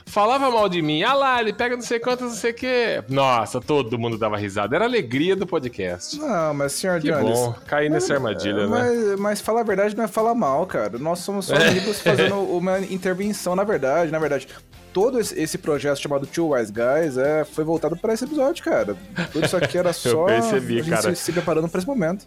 Falava 0.03 0.49
mal 0.49 0.67
de 0.67 0.81
mim. 0.81 1.03
Ah 1.03 1.13
lá, 1.13 1.39
ele 1.41 1.53
pega 1.53 1.75
não 1.75 1.83
sei 1.83 1.99
quantas, 1.99 2.27
não 2.31 2.35
sei 2.35 2.51
o 2.51 2.53
quê. 2.55 3.03
Nossa, 3.07 3.61
todo 3.61 3.99
mundo 3.99 4.17
dava 4.17 4.35
risada. 4.35 4.75
Era 4.75 4.85
a 4.85 4.87
alegria 4.87 5.35
do 5.35 5.45
podcast. 5.45 6.17
Não, 6.19 6.53
mas 6.55 6.71
senhor 6.73 6.99
Que 6.99 7.11
Jones. 7.11 7.37
bom. 7.39 7.55
Caí 7.67 7.87
nessa 7.87 8.15
armadilha, 8.15 8.65
né? 8.65 8.67
Mas, 8.67 9.19
mas 9.19 9.41
falar 9.41 9.61
a 9.61 9.63
verdade 9.63 9.95
não 9.95 10.03
é 10.03 10.07
falar 10.07 10.33
mal, 10.33 10.65
cara. 10.65 10.97
Nós 10.97 11.19
somos 11.19 11.45
só 11.45 11.55
amigos 11.55 12.01
fazendo 12.01 12.35
uma 12.51 12.79
intervenção, 12.79 13.55
na 13.55 13.63
verdade. 13.63 14.11
Na 14.11 14.17
verdade, 14.17 14.47
todo 14.93 15.19
esse, 15.19 15.57
projeto 15.57 15.99
chamado 15.99 16.25
Two 16.27 16.53
Wise 16.53 16.71
Guys 16.71 17.17
é, 17.17 17.43
foi 17.43 17.63
voltado 17.63 17.95
para 17.97 18.13
esse 18.13 18.25
episódio, 18.25 18.63
cara. 18.63 18.95
Tudo 19.31 19.45
isso 19.45 19.57
aqui 19.57 19.77
era 19.77 19.91
só 19.93 20.25
percebi, 20.25 20.79
a 20.79 20.83
gente 20.83 20.89
cara. 20.89 21.15
Se, 21.15 21.31
preparando 21.31 21.67
para 21.69 21.79
esse 21.79 21.87
momento. 21.87 22.25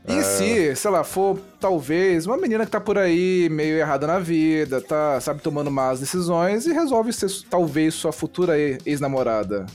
E 0.07 0.23
se, 0.23 0.75
sei 0.75 0.91
lá, 0.91 1.05
for 1.05 1.39
talvez 1.61 2.25
uma 2.27 2.37
menina 2.39 2.65
que 2.65 2.71
tá 2.71 2.81
por 2.81 2.97
aí 2.97 3.49
meio 3.51 3.77
errada 3.77 4.07
na 4.07 4.19
vida, 4.19 4.81
tá, 4.81 5.21
sabe, 5.21 5.43
tomando 5.43 5.71
más 5.71 6.01
decisões 6.01 6.65
e 6.67 6.73
resolve 6.73 7.13
ser 7.13 7.29
talvez 7.51 7.95
sua 7.95 8.11
futura 8.13 8.57
ex-namorada. 8.59 9.67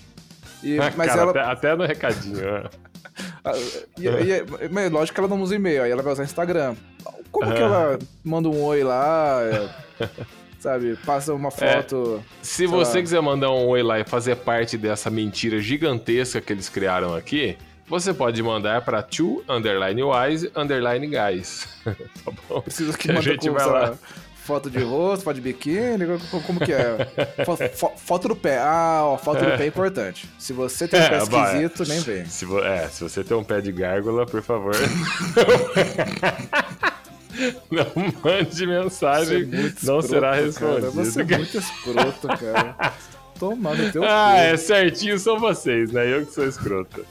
E, 0.64 0.78
mas 0.98 1.08
Cara, 1.10 1.22
ela. 1.22 1.32
até, 1.32 1.42
até 1.42 1.76
no 1.76 1.86
recadinho. 1.86 2.42
né? 2.42 2.64
Ah, 3.46 3.52
e- 4.00 4.08
e- 4.08 4.70
mas 4.72 4.90
lógico 4.90 5.14
que 5.14 5.20
ela 5.20 5.28
não 5.30 5.40
usa 5.42 5.54
e-mail, 5.56 5.84
aí 5.84 5.92
ela 5.92 6.02
vai 6.02 6.14
usar 6.14 6.24
Instagram. 6.24 6.76
Como 7.30 7.54
que 7.54 7.62
ela 7.62 8.00
manda 8.24 8.48
um 8.50 8.60
oi 8.64 8.84
lá, 8.84 9.40
é, 9.44 9.70
sabe, 10.64 10.98
passa 11.06 11.34
uma 11.34 11.52
foto. 11.52 12.24
Se 12.42 12.56
sei 12.58 12.68
você 12.68 12.98
lá. 12.98 13.02
quiser 13.04 13.22
mandar 13.22 13.52
um 13.52 13.68
oi 13.68 13.84
lá 13.84 14.00
e 14.00 14.04
fazer 14.06 14.36
parte 14.38 14.78
dessa 14.78 15.10
mentira 15.10 15.60
gigantesca 15.60 16.40
que 16.42 16.52
eles 16.54 16.70
criaram 16.70 17.14
aqui, 17.14 17.58
você 17.88 18.14
pode 18.14 18.42
mandar 18.42 18.82
para 18.84 19.04
two 19.04 19.44
underline 19.48 20.02
wise 20.02 20.50
underline 20.56 21.06
guys. 21.08 21.68
tá 21.84 22.32
bom? 22.50 22.62
Precisa 22.62 22.98
que 22.98 23.12
a 23.12 23.14
manda 23.16 23.24
gente 23.30 23.48
com, 23.50 23.54
vai 23.56 23.66
lá. 23.66 23.80
lá, 23.90 23.94
foto 24.46 24.70
de 24.70 24.80
rosto, 24.82 25.24
foto 25.24 25.36
de 25.36 25.42
biquíni, 25.42 26.06
co- 26.32 26.40
como 26.42 26.60
que 26.60 26.72
é? 26.74 26.98
Fo- 27.46 27.58
fo- 27.58 27.94
foto 27.98 28.28
do 28.30 28.36
pé. 28.36 28.58
Ah, 28.60 29.02
ó, 29.04 29.18
foto 29.18 29.40
do 29.44 29.58
pé 29.58 29.64
é 29.66 29.68
importante. 29.68 30.28
Se 30.40 30.54
você 30.54 30.88
tem 30.88 31.00
um 31.02 31.08
pé 31.10 31.16
É, 31.16 31.26
vai. 31.26 31.64
esquisito, 31.66 31.90
nem 31.90 32.00
vem. 32.00 32.26
Se, 32.26 32.46
é, 32.64 32.88
se 32.88 33.04
você 33.04 33.22
tem 33.24 33.36
um 33.38 33.44
pé 33.44 33.60
de 33.62 33.72
gárgula, 33.74 34.26
por 34.26 34.42
favor. 34.42 34.74
Não 37.72 37.86
mande 38.24 38.68
mensagem, 38.68 39.42
é 39.44 39.74
não 39.86 40.02
será 40.02 40.42
escroto, 40.42 40.74
cara. 40.74 40.86
respondido. 40.86 41.12
Você 41.12 41.22
é 41.22 41.38
muito 41.38 41.58
escroto, 41.58 42.28
cara. 42.28 42.94
Toma 43.40 43.74
no 43.76 43.92
teu 43.92 44.04
Ah, 44.04 44.34
cu. 44.34 44.40
é 44.40 44.58
certinho, 44.58 45.18
são 45.18 45.40
vocês, 45.40 45.92
né? 45.92 46.14
Eu 46.14 46.26
que 46.26 46.34
sou 46.34 46.48
escroto. 46.48 47.06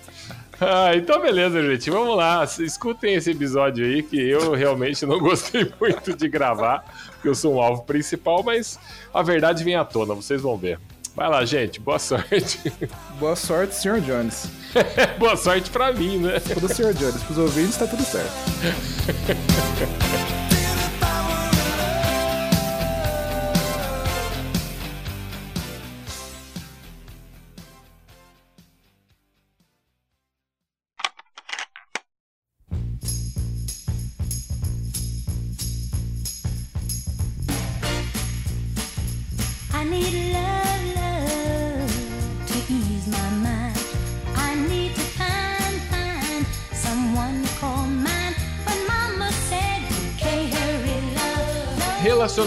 Ah, 0.60 0.94
então 0.94 1.20
beleza, 1.20 1.60
gente. 1.60 1.90
Vamos 1.90 2.16
lá. 2.16 2.44
Escutem 2.60 3.14
esse 3.14 3.32
episódio 3.32 3.84
aí, 3.84 4.02
que 4.02 4.16
eu 4.20 4.52
realmente 4.52 5.04
não 5.04 5.18
gostei 5.20 5.70
muito 5.80 6.16
de 6.16 6.28
gravar, 6.28 6.84
porque 7.14 7.28
eu 7.28 7.34
sou 7.34 7.56
um 7.56 7.60
alvo 7.60 7.82
principal, 7.82 8.42
mas 8.44 8.78
a 9.12 9.22
verdade 9.22 9.64
vem 9.64 9.74
à 9.74 9.84
tona, 9.84 10.14
vocês 10.14 10.40
vão 10.40 10.56
ver. 10.56 10.78
Vai 11.14 11.28
lá, 11.28 11.44
gente. 11.44 11.80
Boa 11.80 11.98
sorte. 11.98 12.72
Boa 13.18 13.36
sorte, 13.36 13.74
Sr. 13.74 14.00
Jones. 14.00 14.46
Boa 15.18 15.36
sorte 15.36 15.70
pra 15.70 15.92
mim, 15.92 16.18
né? 16.18 16.40
Pro 16.40 16.68
Sr. 16.68 16.94
Jones. 16.94 17.22
Pros 17.22 17.38
ouvintes, 17.38 17.76
tá 17.76 17.86
tudo 17.86 18.02
certo. 18.02 18.32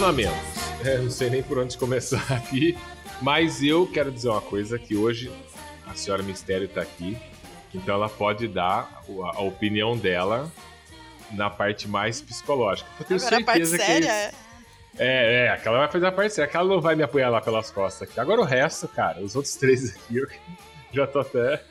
love. 0.06 0.22
Relacionamentos. 0.22 0.86
É, 0.86 0.98
não 0.98 1.10
sei 1.10 1.30
nem 1.30 1.42
por 1.42 1.58
onde 1.58 1.76
começar 1.76 2.24
aqui, 2.32 2.76
mas 3.20 3.62
eu 3.62 3.86
quero 3.86 4.10
dizer 4.10 4.28
uma 4.28 4.40
coisa 4.40 4.78
que 4.78 4.94
hoje 4.94 5.32
a 5.86 5.94
senhora 5.94 6.22
Mistério 6.22 6.68
tá 6.68 6.82
aqui, 6.82 7.16
então 7.74 7.94
ela 7.94 8.08
pode 8.08 8.46
dar 8.46 9.02
a, 9.08 9.36
a 9.36 9.40
opinião 9.40 9.96
dela 9.96 10.50
na 11.32 11.50
parte 11.50 11.88
mais 11.88 12.20
psicológica. 12.20 12.88
Eu 13.00 13.04
tenho 13.06 13.20
Agora 13.20 13.36
a 13.36 13.44
parte 13.44 13.66
certeza 13.66 13.78
que 13.78 13.84
séria 13.84 14.12
é 14.12 14.24
é. 14.26 14.32
É, 14.98 15.44
é, 15.44 15.48
aquela 15.50 15.78
vai 15.78 15.90
fazer 15.90 16.06
a 16.06 16.12
parte 16.12 16.34
séria, 16.34 16.48
aquela 16.48 16.68
não 16.68 16.80
vai 16.80 16.94
me 16.94 17.02
apoiar 17.02 17.28
lá 17.28 17.40
pelas 17.40 17.70
costas 17.70 18.08
aqui. 18.08 18.20
Agora 18.20 18.40
o 18.40 18.44
resto, 18.44 18.86
cara, 18.88 19.20
os 19.20 19.34
outros 19.34 19.56
três 19.56 19.94
aqui, 19.94 20.18
eu 20.18 20.28
já 20.92 21.06
tô 21.06 21.20
até 21.20 21.62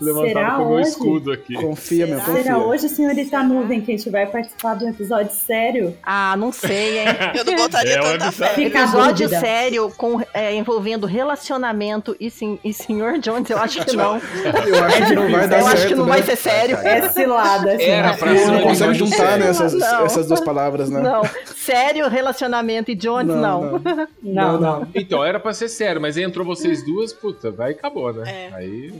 levantado 0.00 0.28
Será 0.28 0.50
com 0.52 0.62
o 0.62 0.66
meu 0.68 0.76
hoje? 0.76 0.88
escudo 0.90 1.32
aqui. 1.32 1.54
Confia, 1.54 2.06
meu, 2.06 2.16
Será? 2.16 2.26
confia. 2.26 2.42
Será 2.44 2.58
hoje, 2.58 2.88
senhorita 2.88 3.42
Nuvem, 3.42 3.80
que 3.80 3.92
a 3.92 3.96
gente 3.96 4.10
vai 4.10 4.26
participar 4.26 4.74
de 4.76 4.84
um 4.84 4.90
episódio 4.90 5.32
sério? 5.34 5.94
Ah, 6.02 6.36
não 6.36 6.52
sei, 6.52 7.00
hein? 7.00 7.06
Eu 7.34 7.44
não 7.44 7.56
botaria 7.56 7.94
É, 7.94 8.00
tanta 8.00 8.32
fé. 8.32 8.48
Fica 8.50 8.80
Episódio 8.80 9.26
dúvida. 9.28 9.40
sério 9.40 9.92
com, 9.96 10.20
é, 10.32 10.54
envolvendo 10.54 11.06
relacionamento 11.06 12.16
e, 12.20 12.30
sim, 12.30 12.58
e 12.64 12.72
Sr. 12.72 13.18
Jones, 13.20 13.50
eu 13.50 13.58
acho 13.58 13.84
que 13.84 13.96
não. 13.96 14.16
Eu 14.66 14.84
acho 14.84 15.06
que 15.06 15.14
não 15.14 15.30
vai 15.30 15.48
dar 15.48 15.58
eu 15.58 15.62
certo, 15.64 15.76
acho 15.76 15.88
que 15.88 15.94
não 15.94 16.04
né? 16.06 16.12
vai 16.12 16.22
ser 16.22 16.36
sério. 16.36 16.76
É 16.76 17.08
cilada, 17.08 17.72
assim. 17.72 17.82
Era 17.84 18.14
pra 18.16 18.30
Ele 18.30 18.38
ser 18.40 18.50
não 18.50 18.60
consegue 18.62 18.94
juntar 18.94 19.38
né, 19.38 19.48
essas, 19.48 19.72
Não. 19.74 20.04
essas 20.04 20.26
duas 20.26 20.40
palavras, 20.40 20.90
né? 20.90 21.00
Não, 21.00 21.22
sério, 21.56 22.08
relacionamento 22.08 22.90
e 22.90 22.94
Jones, 22.94 23.34
não. 23.34 23.80
Não, 24.22 24.60
não. 24.60 24.88
Então, 24.94 25.24
era 25.24 25.38
pra 25.40 25.52
ser 25.52 25.68
sério, 25.68 26.00
mas 26.00 26.16
aí 26.16 26.24
entrou 26.24 26.44
vocês 26.46 26.84
duas, 26.84 27.12
puta, 27.12 27.50
vai 27.50 27.72
acabou, 27.72 28.12
né? 28.12 28.48
É. 28.50 28.54
Aí. 28.54 28.92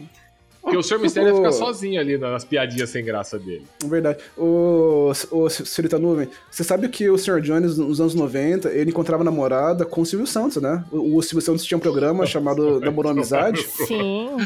Porque 0.68 0.76
o 0.78 0.82
Sr. 0.82 0.98
Mistério 0.98 1.30
ia 1.30 1.36
ficar 1.36 1.52
sozinho 1.52 2.00
ali 2.00 2.18
nas 2.18 2.44
piadinhas 2.44 2.90
sem 2.90 3.04
graça 3.04 3.38
dele. 3.38 3.64
Verdade. 3.84 4.18
O, 4.36 5.12
o 5.30 5.48
Senhorita 5.48 5.98
Nuvem, 5.98 6.28
você 6.50 6.62
sabe 6.62 6.88
que 6.88 7.08
o 7.08 7.16
Sr. 7.16 7.40
Jones, 7.40 7.78
nos 7.78 8.00
anos 8.00 8.14
90, 8.14 8.68
ele 8.70 8.90
encontrava 8.90 9.24
namorada 9.24 9.84
com 9.84 10.02
o 10.02 10.06
Silvio 10.06 10.26
Santos, 10.26 10.62
né? 10.62 10.84
O, 10.92 11.16
o 11.16 11.22
Silvio 11.22 11.40
Santos 11.40 11.64
tinha 11.64 11.78
um 11.78 11.80
programa 11.80 12.24
chamado 12.26 12.80
Namorou 12.80 13.12
Amizade. 13.12 13.62
Sim. 13.86 14.36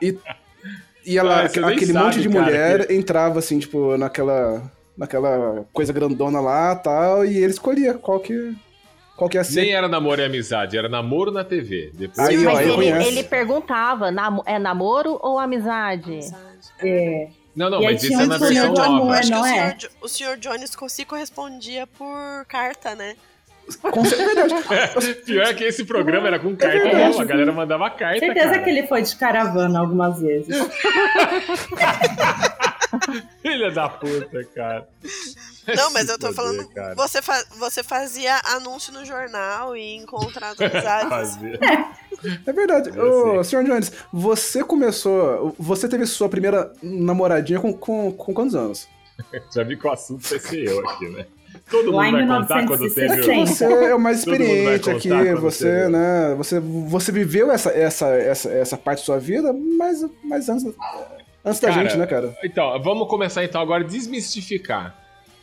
E, 0.00 0.16
e 1.04 1.18
ela, 1.18 1.42
Ah, 1.42 1.44
aquele 1.46 1.92
sabe, 1.92 2.04
monte 2.04 2.20
de 2.20 2.28
cara, 2.28 2.44
mulher 2.44 2.90
entrava, 2.90 3.38
assim, 3.38 3.58
tipo, 3.58 3.96
naquela, 3.96 4.70
naquela 4.96 5.64
coisa 5.72 5.92
grandona 5.92 6.40
lá 6.40 6.76
tal, 6.76 7.24
e 7.24 7.38
ele 7.38 7.52
escolhia 7.52 7.94
qual 7.94 8.20
que, 8.20 8.54
qual 9.16 9.28
que 9.28 9.36
ia 9.36 9.44
ser. 9.44 9.60
Nem 9.62 9.72
era 9.74 9.88
namoro 9.88 10.20
e 10.20 10.24
amizade, 10.24 10.76
era 10.76 10.88
namoro 10.88 11.30
na 11.30 11.44
TV. 11.44 11.90
Depois 11.94 12.28
Aí, 12.28 12.36
Mas 12.38 12.66
ele, 12.66 12.86
ele 13.06 13.22
perguntava, 13.24 14.10
namo- 14.10 14.42
é 14.46 14.58
namoro 14.58 15.18
ou 15.22 15.38
amizade? 15.38 16.20
É. 16.80 17.28
Não, 17.54 17.68
não, 17.68 17.82
E 17.82 17.84
mas 17.84 18.02
isso 18.02 18.18
é 18.20 18.26
na 18.26 18.38
versão 18.38 18.64
amor, 18.74 18.88
nova. 18.88 19.06
Eu 19.06 19.12
acho 19.12 19.28
que 19.28 19.34
não 19.34 19.42
o, 19.42 19.46
é? 19.46 19.50
senhor, 19.52 19.74
Jo- 19.76 19.88
o 20.00 20.08
senhor 20.08 20.36
Jones 20.38 20.76
se 20.88 21.04
correspondia 21.04 21.86
por 21.86 22.46
carta, 22.46 22.94
né? 22.94 23.14
Com 23.80 24.04
cer- 24.04 24.16
verdade. 24.18 25.14
Pior 25.24 25.54
que 25.54 25.64
esse 25.64 25.84
programa 25.84 26.26
era 26.28 26.38
com 26.38 26.56
carta 26.56 26.78
verdade. 26.78 26.96
mesmo, 26.96 27.20
a 27.22 27.24
galera 27.24 27.52
mandava 27.52 27.88
carta, 27.90 28.18
Certeza 28.20 28.48
cara. 28.50 28.62
que 28.62 28.70
ele 28.70 28.86
foi 28.86 29.02
de 29.02 29.14
caravana 29.16 29.78
algumas 29.80 30.18
vezes. 30.20 30.56
Filha 33.42 33.70
da 33.70 33.88
puta, 33.88 34.44
cara. 34.54 34.88
Não, 35.76 35.92
mas 35.92 36.08
eu 36.08 36.18
tô 36.18 36.32
falando. 36.32 36.68
cara. 36.68 36.94
Você, 36.94 37.22
fa- 37.22 37.44
você 37.58 37.82
fazia 37.82 38.40
anúncio 38.44 38.92
no 38.92 39.04
jornal 39.04 39.76
e 39.76 39.94
encontrar 39.96 40.50
as 40.50 40.60
amizades. 40.60 41.08
Fazia. 41.08 41.58
É 42.46 42.52
verdade. 42.52 42.90
Eu 42.96 43.38
Ô, 43.38 43.44
Sr. 43.44 43.64
Jones, 43.64 43.92
você 44.12 44.62
começou. 44.64 45.54
Você 45.58 45.88
teve 45.88 46.06
sua 46.06 46.28
primeira 46.28 46.72
namoradinha 46.82 47.60
com, 47.60 47.72
com, 47.72 48.12
com 48.12 48.34
quantos 48.34 48.54
anos? 48.54 48.88
Já 49.54 49.62
vi 49.62 49.76
que 49.76 49.86
o 49.86 49.90
assunto 49.92 50.28
vai 50.28 50.38
ser 50.38 50.68
eu 50.68 50.88
aqui, 50.88 51.08
né? 51.08 51.26
Todo 51.70 51.92
Lá 51.92 52.04
mundo 52.04 52.26
vai 52.26 52.40
contar 52.40 52.66
quando 52.66 52.92
teve. 52.92 53.08
1960. 53.16 53.46
Você 53.46 53.84
é 53.90 53.94
o 53.94 54.00
mais 54.00 54.18
experiente 54.20 54.90
aqui, 54.90 55.34
você, 55.34 55.88
né? 55.88 56.34
Você, 56.36 56.58
você 56.60 57.12
viveu 57.12 57.50
essa, 57.52 57.70
essa, 57.70 58.08
essa, 58.08 58.50
essa 58.50 58.76
parte 58.76 58.98
da 59.00 59.04
sua 59.04 59.18
vida, 59.18 59.52
mas, 59.52 60.04
mas 60.24 60.48
antes, 60.48 60.64
antes 61.44 61.60
da 61.60 61.68
Cara, 61.68 61.82
gente, 61.82 61.96
né, 61.98 62.06
cara? 62.06 62.36
Então, 62.42 62.82
vamos 62.82 63.06
começar 63.08 63.44
então 63.44 63.60
agora 63.60 63.84
a 63.84 63.86
desmistificar. 63.86 65.01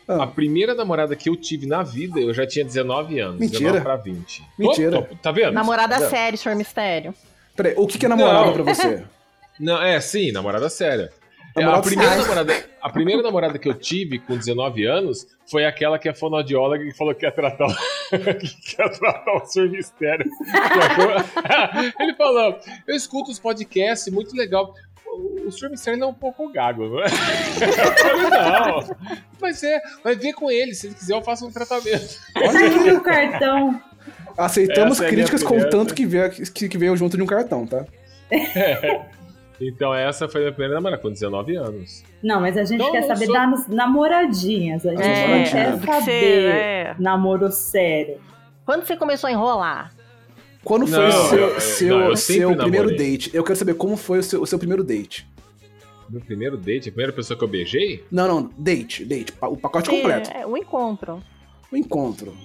Ah. 0.10 0.24
A 0.24 0.28
primeira 0.28 0.74
namorada 0.74 1.16
que 1.16 1.30
eu 1.30 1.36
tive 1.36 1.68
na 1.68 1.84
vida, 1.84 2.20
eu 2.20 2.34
já 2.34 2.48
tinha 2.48 2.66
19 2.66 3.20
anos. 3.20 3.40
Mentira. 3.40 3.60
19 3.74 3.82
pra 3.84 3.96
20. 3.96 4.44
Mentira. 4.58 5.10
Tá 5.22 5.32
vendo? 5.32 5.52
Namorada 5.54 6.00
Não. 6.00 6.10
séria, 6.10 6.36
senhor 6.36 6.56
Mistério. 6.56 7.14
Peraí, 7.56 7.76
o 7.78 7.86
que, 7.86 8.00
que 8.00 8.06
é 8.08 8.10
namorada 8.10 8.48
Não. 8.48 8.54
pra 8.54 8.64
você? 8.64 9.04
Não, 9.60 9.80
é, 9.84 10.00
sim, 10.02 10.32
namorada 10.32 10.68
séria. 10.68 11.12
É, 11.56 11.62
Namorada 11.62 11.80
a, 11.80 11.84
primeira 11.90 12.12
séria. 12.12 12.24
namorada, 12.28 12.66
a 12.82 12.90
primeira 12.90 13.22
namorada 13.22 13.60
que 13.60 13.68
eu 13.68 13.74
tive 13.74 14.20
com 14.20 14.38
19 14.38 14.86
anos 14.86 15.28
foi 15.50 15.66
aquela 15.66 15.98
que 16.00 16.08
é 16.08 16.14
fonoaudióloga 16.14 16.84
que 16.84 16.94
falou 16.96 17.14
que 17.14 17.26
ia 17.26 17.32
tratar 17.32 17.66
o, 17.66 17.70
que 18.10 18.82
ia 18.82 18.90
tratar 18.90 19.34
o 19.36 19.46
Sr. 19.46 19.70
Mistério. 19.70 20.26
Ele 22.00 22.14
falou: 22.16 22.58
Eu 22.88 22.96
escuto 22.96 23.32
os 23.32 23.40
podcasts, 23.40 24.12
muito 24.14 24.36
legal. 24.36 24.74
O. 25.14 25.70
Mistério 25.70 26.00
não 26.00 26.10
é 26.10 26.12
um 26.12 26.14
pouco 26.14 26.52
gago, 26.52 26.88
não 26.88 27.00
é? 27.02 27.06
Eu 27.60 27.98
falei, 27.98 28.30
não. 28.30 28.96
Mas 29.42 29.64
é, 29.64 29.82
vai 30.04 30.16
ver 30.16 30.34
com 30.34 30.50
ele. 30.52 30.74
Se 30.76 30.88
ele 30.88 30.96
quiser, 30.96 31.16
eu 31.16 31.22
faço 31.24 31.48
um 31.48 31.52
tratamento. 31.52 32.20
Olha 32.38 32.94
o 32.96 33.02
cartão. 33.02 33.82
Aceitamos 34.38 34.98
Essa 35.00 35.06
é 35.06 35.10
críticas 35.10 35.44
primeira. 35.44 35.66
contanto 35.70 35.94
que 35.96 36.06
veio, 36.06 36.30
que, 36.32 36.70
que 36.70 36.78
veio 36.78 36.96
junto 36.96 37.18
de 37.18 37.24
um 37.24 37.26
cartão, 37.26 37.66
tá? 37.66 37.86
Então, 39.62 39.94
essa 39.94 40.30
foi 40.30 40.40
a 40.40 40.44
minha 40.46 40.54
primeira 40.54 40.76
namorada, 40.76 41.02
com 41.02 41.12
19 41.12 41.54
anos. 41.58 42.02
Não, 42.24 42.40
mas 42.40 42.56
a 42.58 42.64
gente 42.64 42.80
Não, 42.80 42.94
quer 42.94 43.02
saber 43.04 43.26
sou- 43.26 43.34
das 43.36 43.68
namoradinhas. 43.68 44.86
A 44.86 44.92
gente 44.92 45.02
É, 45.04 45.28
não 45.72 45.80
quer 45.80 46.00
saber 46.00 46.46
é. 46.56 46.96
namoro 46.98 47.52
sério. 47.52 48.22
Quando 48.66 48.86
você 48.86 48.96
começou 48.96 49.28
a 49.28 49.32
enrolar? 49.32 49.92
Quando 50.70 50.86
foi 50.86 51.00
Não, 51.00 51.08
o 51.26 51.30
seu, 51.30 51.40
eu- 51.40 51.60
seu, 51.60 51.98
não, 51.98 52.10
eu 52.12 52.16
seu 52.16 52.56
primeiro 52.56 52.90
namorei. 52.90 52.98
date? 53.18 53.32
Eu 53.34 53.44
quero 53.44 53.58
saber 53.58 53.74
como 53.74 53.98
foi 53.98 54.20
o 54.20 54.24
seu, 54.24 54.40
o 54.44 54.46
seu 54.46 54.60
primeiro 54.60 54.84
date. 54.84 55.28
Meu 56.08 56.22
primeiro 56.22 56.58
date, 56.58 56.90
a 56.90 56.92
primeira 56.92 57.12
pessoa 57.12 57.36
que 57.36 57.44
eu 57.44 57.48
beijei? 57.48 58.06
Não, 58.12 58.28
não, 58.28 58.54
date, 58.56 59.04
date, 59.04 59.34
o 59.42 59.58
pacote 59.58 59.90
completo, 59.90 60.30
É, 60.30 60.46
o 60.46 60.56
encontro. 60.56 61.24
o 61.72 61.76
encontro. 61.76 62.38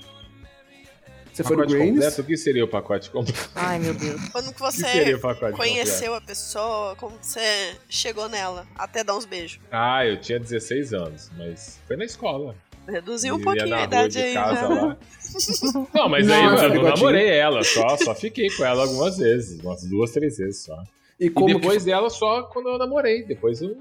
Você 1.35 1.43
foi 1.43 1.57
no 1.57 1.62
pacote 1.64 1.76
Grains? 1.76 1.95
completo? 1.97 2.21
O 2.21 2.25
que 2.25 2.37
seria 2.38 2.64
o 2.64 2.69
pacote 2.69 3.11
completo? 3.11 3.50
Ai, 3.57 3.78
meu 3.78 3.93
Deus. 3.93 4.21
Quando 4.31 4.54
que 4.54 4.62
O 4.62 4.66
que 4.69 4.73
seria 4.73 5.04
você 5.04 5.14
o 5.14 5.21
pacote 5.21 5.52
completo? 5.52 5.57
conheceu 5.57 6.14
a 6.14 6.21
pessoa, 6.23 6.97
como 6.97 7.16
você 7.21 7.75
chegou 7.90 8.28
nela, 8.28 8.66
até 8.75 9.04
dar 9.04 9.16
uns 9.16 9.26
beijos. 9.26 9.59
Ah, 9.71 10.07
eu 10.07 10.19
tinha 10.19 10.38
16 10.40 10.95
anos, 10.95 11.31
mas 11.37 11.78
foi 11.87 11.97
na 11.97 12.04
escola. 12.07 12.54
Reduziu 12.86 13.36
um 13.36 13.40
pouquinho 13.40 13.68
na 13.68 13.78
a 13.78 13.84
idade 13.84 14.12
de 14.12 14.20
aí, 14.20 14.34
casa 14.34 14.68
né? 14.68 14.96
Não, 15.94 16.08
mas 16.08 16.30
aí 16.30 16.42
Nossa, 16.42 16.64
eu 16.64 16.74
não 16.74 16.82
namorei 16.82 17.28
ela, 17.30 17.64
só, 17.64 17.96
só 17.96 18.14
fiquei 18.14 18.48
com 18.50 18.64
ela 18.64 18.82
algumas 18.82 19.16
vezes, 19.16 19.60
umas 19.60 19.82
duas, 19.84 20.12
três 20.12 20.36
vezes 20.36 20.64
só. 20.64 20.76
E 21.18 21.26
E 21.26 21.30
como 21.30 21.46
depois 21.48 21.82
que... 21.82 21.90
dela 21.90 22.10
só 22.10 22.42
quando 22.44 22.68
eu 22.68 22.78
namorei, 22.78 23.24
depois 23.24 23.60
eu 23.62 23.76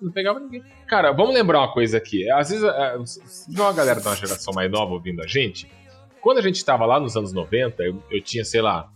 não 0.00 0.12
pegava 0.12 0.38
ninguém. 0.38 0.62
Cara, 0.86 1.12
vamos 1.12 1.34
lembrar 1.34 1.60
uma 1.60 1.72
coisa 1.72 1.96
aqui. 1.96 2.30
Às 2.30 2.50
vezes, 2.50 2.64
é, 2.64 2.96
se 3.04 3.50
tiver 3.50 3.62
uma 3.62 3.72
galera 3.72 4.00
de 4.00 4.06
uma 4.06 4.14
geração 4.14 4.52
mais 4.54 4.70
nova 4.70 4.92
ouvindo 4.92 5.22
a 5.22 5.26
gente, 5.26 5.68
quando 6.20 6.38
a 6.38 6.42
gente 6.42 6.64
tava 6.64 6.86
lá 6.86 7.00
nos 7.00 7.16
anos 7.16 7.32
90, 7.32 7.82
eu, 7.82 8.02
eu 8.10 8.22
tinha, 8.22 8.44
sei 8.44 8.62
lá, 8.62 8.88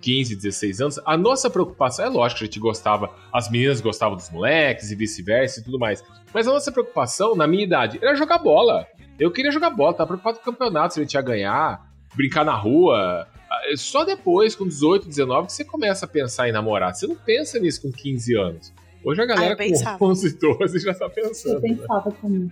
15, 0.00 0.36
16 0.36 0.80
anos, 0.80 1.00
a 1.04 1.16
nossa 1.16 1.50
preocupação, 1.50 2.04
é 2.04 2.08
lógico 2.08 2.38
que 2.38 2.44
a 2.44 2.46
gente 2.46 2.60
gostava, 2.60 3.10
as 3.32 3.50
meninas 3.50 3.80
gostavam 3.80 4.16
dos 4.16 4.30
moleques 4.30 4.90
e 4.90 4.94
vice-versa 4.94 5.60
e 5.60 5.64
tudo 5.64 5.78
mais, 5.78 6.02
mas 6.32 6.46
a 6.48 6.52
nossa 6.52 6.72
preocupação, 6.72 7.34
na 7.34 7.46
minha 7.46 7.64
idade, 7.64 7.98
era 8.02 8.14
jogar 8.14 8.38
bola. 8.38 8.86
Eu 9.18 9.30
queria 9.30 9.50
jogar 9.50 9.70
bola, 9.70 9.92
tava 9.92 10.08
preocupado 10.08 10.38
com 10.38 10.50
o 10.50 10.52
campeonato, 10.52 10.94
se 10.94 11.00
a 11.00 11.02
gente 11.02 11.14
ia 11.14 11.22
ganhar, 11.22 11.86
brincar 12.14 12.44
na 12.44 12.54
rua. 12.54 13.28
Ah, 13.50 13.60
Só 13.76 14.04
depois, 14.04 14.54
com 14.54 14.66
18, 14.66 15.06
19, 15.06 15.46
que 15.46 15.52
você 15.52 15.64
começa 15.64 16.06
a 16.06 16.08
pensar 16.08 16.48
em 16.48 16.52
namorar. 16.52 16.94
Você 16.94 17.06
não 17.06 17.16
pensa 17.16 17.58
nisso 17.58 17.82
com 17.82 17.92
15 17.92 18.36
anos. 18.36 18.72
Hoje 19.02 19.22
a 19.22 19.26
galera 19.26 19.52
eu 19.52 19.56
pensava. 19.56 19.98
com 19.98 20.06
11, 20.06 20.38
12 20.38 20.78
já 20.80 20.92
tá 20.94 21.06
Eu 21.06 21.10
pensando. 21.10 21.60
né? 21.60 21.68
pensava 21.70 22.12
também. 22.20 22.50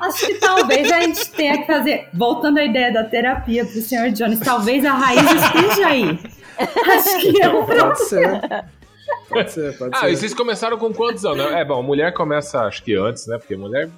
Acho 0.00 0.26
que 0.26 0.34
talvez 0.34 0.90
a 0.90 1.00
gente 1.02 1.30
tenha 1.30 1.58
que 1.58 1.66
fazer. 1.66 2.08
Voltando 2.12 2.58
à 2.58 2.64
ideia 2.64 2.92
da 2.92 3.04
terapia 3.04 3.64
pro 3.64 3.80
Sr. 3.80 4.10
Jones, 4.12 4.40
talvez 4.40 4.84
a 4.84 4.92
raiz 4.92 5.20
esteja 5.22 5.86
aí. 5.86 6.18
Acho 6.58 7.20
que 7.20 7.42
é 7.42 7.48
um 7.48 7.64
Pode 7.64 8.04
ser. 8.08 8.40
Pode 9.28 9.52
ser, 9.52 9.78
pode 9.78 9.94
Ah, 9.96 10.00
ser. 10.00 10.10
e 10.12 10.16
vocês 10.16 10.34
começaram 10.34 10.76
com 10.78 10.92
quantos 10.92 11.24
anos? 11.24 11.44
É, 11.52 11.64
bom, 11.64 11.78
a 11.78 11.82
mulher 11.82 12.12
começa, 12.12 12.62
acho 12.62 12.82
que 12.82 12.94
antes, 12.96 13.26
né? 13.26 13.38
Porque 13.38 13.54
a 13.54 13.58
mulher 13.58 13.88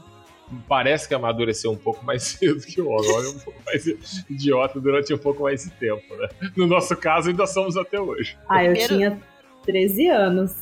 parece 0.69 1.09
que 1.09 1.15
amadureceu 1.15 1.71
um 1.73 1.77
pouco 1.77 2.05
mais 2.05 2.23
cedo 2.39 2.61
que 2.61 2.81
o 2.81 2.89
homem. 2.91 3.11
O 3.11 3.15
homem 3.15 3.31
é 3.31 3.35
um 3.35 3.39
pouco 3.39 3.59
mais 3.65 3.87
idiota 4.29 4.79
durante 4.79 5.13
um 5.15 5.19
pouco 5.19 5.43
mais 5.45 5.65
de 5.65 5.71
tempo, 5.71 6.15
né? 6.17 6.29
No 6.57 6.67
nosso 6.67 6.95
caso, 6.97 7.31
ainda 7.31 7.47
somos 7.47 7.77
até 7.77 7.99
hoje. 7.99 8.37
Ah, 8.49 8.63
eu 8.65 8.73
Primeiro- 8.73 8.95
tinha 8.95 9.21
13 9.65 10.09
anos. 10.09 10.53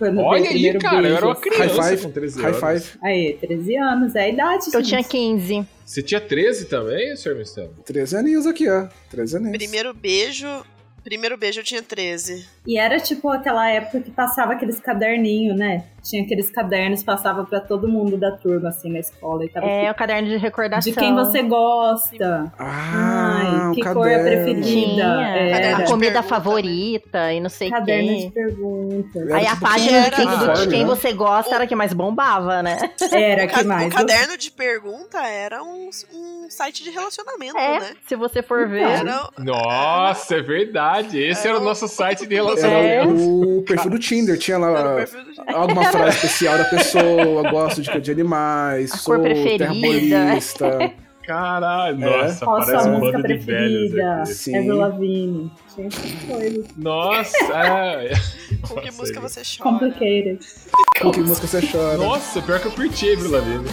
Olha 0.00 0.50
aí, 0.50 0.78
cara, 0.78 0.96
eu 0.96 1.02
beijo, 1.02 1.16
era 1.16 1.26
uma 1.26 1.32
assim. 1.32 1.40
criança 1.42 1.64
High 1.82 1.90
five, 1.90 2.02
com 2.02 2.10
13 2.10 2.42
high 2.42 2.54
anos. 2.54 2.60
five. 2.86 2.98
Aí, 3.02 3.38
13 3.40 3.76
anos, 3.76 4.14
é 4.14 4.20
a 4.20 4.28
idade. 4.28 4.64
Eu 4.66 4.80
gente. 4.80 4.88
tinha 4.88 5.04
15. 5.04 5.66
Você 5.84 6.02
tinha 6.02 6.20
13 6.20 6.64
também, 6.66 7.16
Sr. 7.16 7.34
Mistério? 7.36 7.70
13 7.84 8.16
aninhos 8.16 8.46
aqui, 8.46 8.68
ó. 8.68 8.88
13 9.10 9.36
aninhos. 9.36 9.56
Primeiro 9.58 9.94
beijo. 9.94 10.46
Primeiro 11.04 11.36
beijo 11.36 11.60
eu 11.60 11.64
tinha 11.64 11.82
13. 11.82 12.44
E 12.66 12.78
era 12.78 12.98
tipo 12.98 13.28
aquela 13.28 13.68
época 13.70 14.00
que 14.00 14.10
passava 14.10 14.52
aqueles 14.54 14.80
caderninhos, 14.80 15.56
né? 15.56 15.84
Tinha 16.02 16.22
aqueles 16.22 16.50
cadernos, 16.50 17.02
passava 17.02 17.44
pra 17.44 17.58
todo 17.60 17.88
mundo 17.88 18.16
da 18.16 18.30
turma, 18.32 18.68
assim, 18.68 18.92
na 18.92 19.00
escola. 19.00 19.44
E 19.44 19.48
tava 19.48 19.66
É, 19.66 19.90
o 19.90 19.94
caderno 19.94 20.28
de 20.28 20.36
recordação. 20.36 20.92
de 20.92 20.96
quem 20.98 21.12
você 21.14 21.42
gosta. 21.42 22.52
Ah, 22.56 23.38
Ai, 23.64 23.68
o 23.70 23.72
que 23.72 23.82
cor 23.82 24.06
é 24.08 24.14
a 24.14 24.18
caderno. 24.18 24.44
preferida? 24.44 25.02
Era. 25.02 25.76
A 25.76 25.80
de 25.82 25.90
comida 25.90 26.12
pergunta, 26.12 26.22
favorita 26.34 27.32
e 27.32 27.40
não 27.40 27.48
sei 27.50 27.70
Caderno 27.70 28.08
de 28.08 28.14
quem. 28.20 28.30
perguntas. 28.30 29.22
Era 29.28 29.36
Aí 29.36 29.46
a 29.46 29.50
tipo 29.50 29.60
página 29.62 30.00
de 30.02 30.10
quem, 30.10 30.26
era- 30.28 30.36
do- 30.54 30.60
de 30.60 30.68
quem 30.68 30.80
né? 30.80 30.86
você 30.86 31.12
gosta 31.12 31.54
era 31.56 31.64
a 31.64 31.66
que 31.66 31.74
mais 31.74 31.92
bombava, 31.92 32.62
né? 32.62 32.76
Era, 33.12 33.44
O, 33.44 33.48
que 33.48 33.64
mais? 33.64 33.92
o 33.92 33.96
caderno 33.96 34.36
de 34.38 34.50
pergunta 34.52 35.18
era 35.26 35.60
um, 35.62 35.90
um 36.14 36.46
site 36.50 36.84
de 36.84 36.90
relacionamento, 36.90 37.58
É, 37.58 37.80
né? 37.80 37.90
se 38.06 38.14
você 38.14 38.42
for 38.42 38.68
ver. 38.68 38.82
Era, 38.82 39.28
Nossa, 39.38 40.36
é 40.36 40.42
verdade. 40.42 41.18
Esse 41.20 41.48
era 41.48 41.58
o 41.58 41.64
nosso 41.64 41.88
site 41.88 42.26
de 42.26 42.34
Era 42.58 42.68
relacionamento. 42.80 43.58
o 43.58 43.62
perfil 43.62 43.90
do 43.90 43.98
Tinder, 43.98 44.38
tinha 44.38 44.58
lá 44.58 44.94
perfil 44.96 45.20
do- 45.24 45.56
alguma 45.56 45.84
frase 45.92 46.16
especial 46.16 46.58
da 46.58 46.64
pessoa, 46.64 47.50
gosto 47.50 47.82
de, 47.82 48.00
de 48.00 48.10
animais, 48.10 48.92
A 48.92 48.96
sou 48.96 49.16
terrapolista. 49.22 50.92
Caralho, 51.26 52.04
É. 52.04 52.22
nossa, 52.22 52.46
parece 52.46 52.70
sua 52.70 52.82
um 52.86 52.98
música 53.00 53.18
bando 53.18 53.28
de 53.28 53.34
velhos 53.38 53.90
preferida? 53.90 54.12
aqui. 54.22 54.26
Sim. 54.34 54.56
Avril 54.58 54.76
Lavigne. 54.76 55.52
Tinha 55.74 55.86
essas 55.88 56.12
coisas. 56.22 56.66
Nossa, 56.76 57.36
é. 57.52 58.12
Com 58.68 58.80
que 58.80 58.90
música 58.92 59.20
você 59.20 59.42
chora? 59.42 59.70
Complicated. 59.72 60.38
Com 61.02 61.10
que 61.10 61.20
música 61.20 61.46
você 61.48 61.60
chora? 61.66 61.96
Nossa, 61.96 62.40
pior 62.42 62.60
que 62.60 62.66
eu 62.66 62.70
curti, 62.72 63.16
Lavigne. 63.16 63.66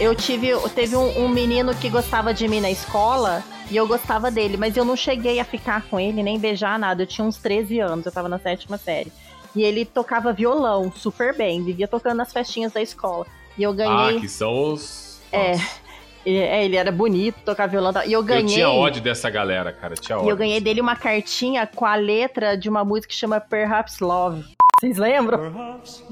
Eu 0.00 0.14
tive. 0.14 0.48
Teve 0.74 0.96
um, 0.96 1.24
um 1.24 1.28
menino 1.28 1.74
que 1.74 1.88
gostava 1.88 2.34
de 2.34 2.48
mim 2.48 2.60
na 2.60 2.70
escola 2.70 3.42
e 3.70 3.76
eu 3.76 3.86
gostava 3.86 4.30
dele, 4.30 4.56
mas 4.56 4.76
eu 4.76 4.84
não 4.84 4.96
cheguei 4.96 5.38
a 5.40 5.44
ficar 5.44 5.82
com 5.88 5.98
ele, 5.98 6.22
nem 6.22 6.38
beijar 6.38 6.78
nada. 6.78 7.02
Eu 7.02 7.06
tinha 7.06 7.24
uns 7.26 7.36
13 7.38 7.78
anos, 7.80 8.04
eu 8.04 8.12
tava 8.12 8.28
na 8.28 8.38
sétima 8.38 8.76
série. 8.76 9.12
E 9.54 9.62
ele 9.62 9.84
tocava 9.84 10.32
violão 10.32 10.90
super 10.92 11.34
bem, 11.36 11.62
vivia 11.64 11.86
tocando 11.86 12.16
nas 12.16 12.32
festinhas 12.32 12.72
da 12.72 12.82
escola. 12.82 13.24
E 13.56 13.62
eu 13.62 13.70
Ah, 13.70 13.74
ganhei. 13.74 14.20
que 14.20 14.28
são 14.28 14.72
os. 14.72 15.20
É. 15.32 15.52
É, 16.26 16.64
ele 16.64 16.76
era 16.76 16.90
bonito, 16.90 17.36
tocava 17.44 17.70
violão. 17.70 17.92
E 18.04 18.12
eu 18.12 18.22
ganhei. 18.22 18.44
Eu 18.44 18.48
tinha 18.48 18.70
ódio 18.70 19.00
dessa 19.02 19.28
galera, 19.30 19.72
cara. 19.72 19.94
Tinha 19.94 20.16
ódio. 20.18 20.28
E 20.28 20.30
eu 20.30 20.36
ganhei 20.36 20.58
dele 20.60 20.80
uma 20.80 20.96
cartinha 20.96 21.66
com 21.66 21.84
a 21.84 21.94
letra 21.94 22.56
de 22.56 22.68
uma 22.68 22.82
música 22.84 23.08
que 23.08 23.14
chama 23.14 23.38
Perhaps 23.40 24.00
Love. 24.00 24.42
Vocês 24.84 24.98
lembram? 24.98 25.50
Nossa, 25.50 26.02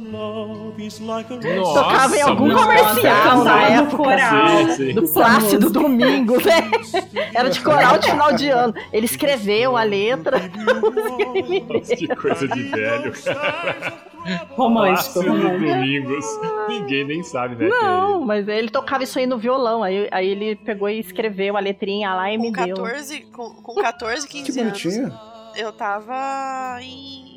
Tocava 1.74 2.16
em 2.16 2.22
algum 2.22 2.50
comercial 2.54 3.44
na 3.44 3.62
época. 3.62 3.96
coral. 3.96 4.48
Sim, 4.48 4.72
sim. 4.76 4.94
Do 4.94 5.06
Plácido 5.08 5.68
Domingo, 5.70 6.36
né? 6.36 6.70
Era 7.34 7.50
de 7.50 7.60
coral 7.60 7.98
de 7.98 8.10
final 8.10 8.32
de 8.32 8.48
ano. 8.48 8.74
Ele 8.92 9.04
escreveu 9.04 9.76
a 9.76 9.82
letra. 9.82 10.38
Nossa, 11.68 11.96
que 11.96 12.08
coisa 12.08 12.48
de 12.48 12.62
velho, 12.62 13.12
cara. 13.22 13.92
Romântico, 14.56 15.12
Plácido. 15.22 15.38
Domingos. 15.42 16.24
Ninguém 16.68 17.04
nem 17.04 17.22
sabe, 17.22 17.56
né? 17.56 17.68
Não, 17.68 18.24
mas 18.24 18.46
ele 18.48 18.70
tocava 18.70 19.02
isso 19.04 19.18
aí 19.18 19.26
no 19.26 19.36
violão. 19.36 19.82
Aí, 19.82 20.08
aí 20.10 20.28
ele 20.28 20.56
pegou 20.56 20.88
e 20.88 20.98
escreveu 21.00 21.56
a 21.56 21.60
letrinha 21.60 22.14
lá 22.14 22.32
e 22.32 22.38
me 22.38 22.52
Com 22.52 22.64
deu. 22.64 22.76
14, 22.76 23.20
com, 23.32 23.50
com 23.50 23.74
14, 23.82 24.26
15 24.28 24.52
Que 24.52 24.60
anos. 24.60 24.82
bonitinho. 24.82 25.12
Eu 25.56 25.72
tava 25.72 26.78
em 26.80 27.31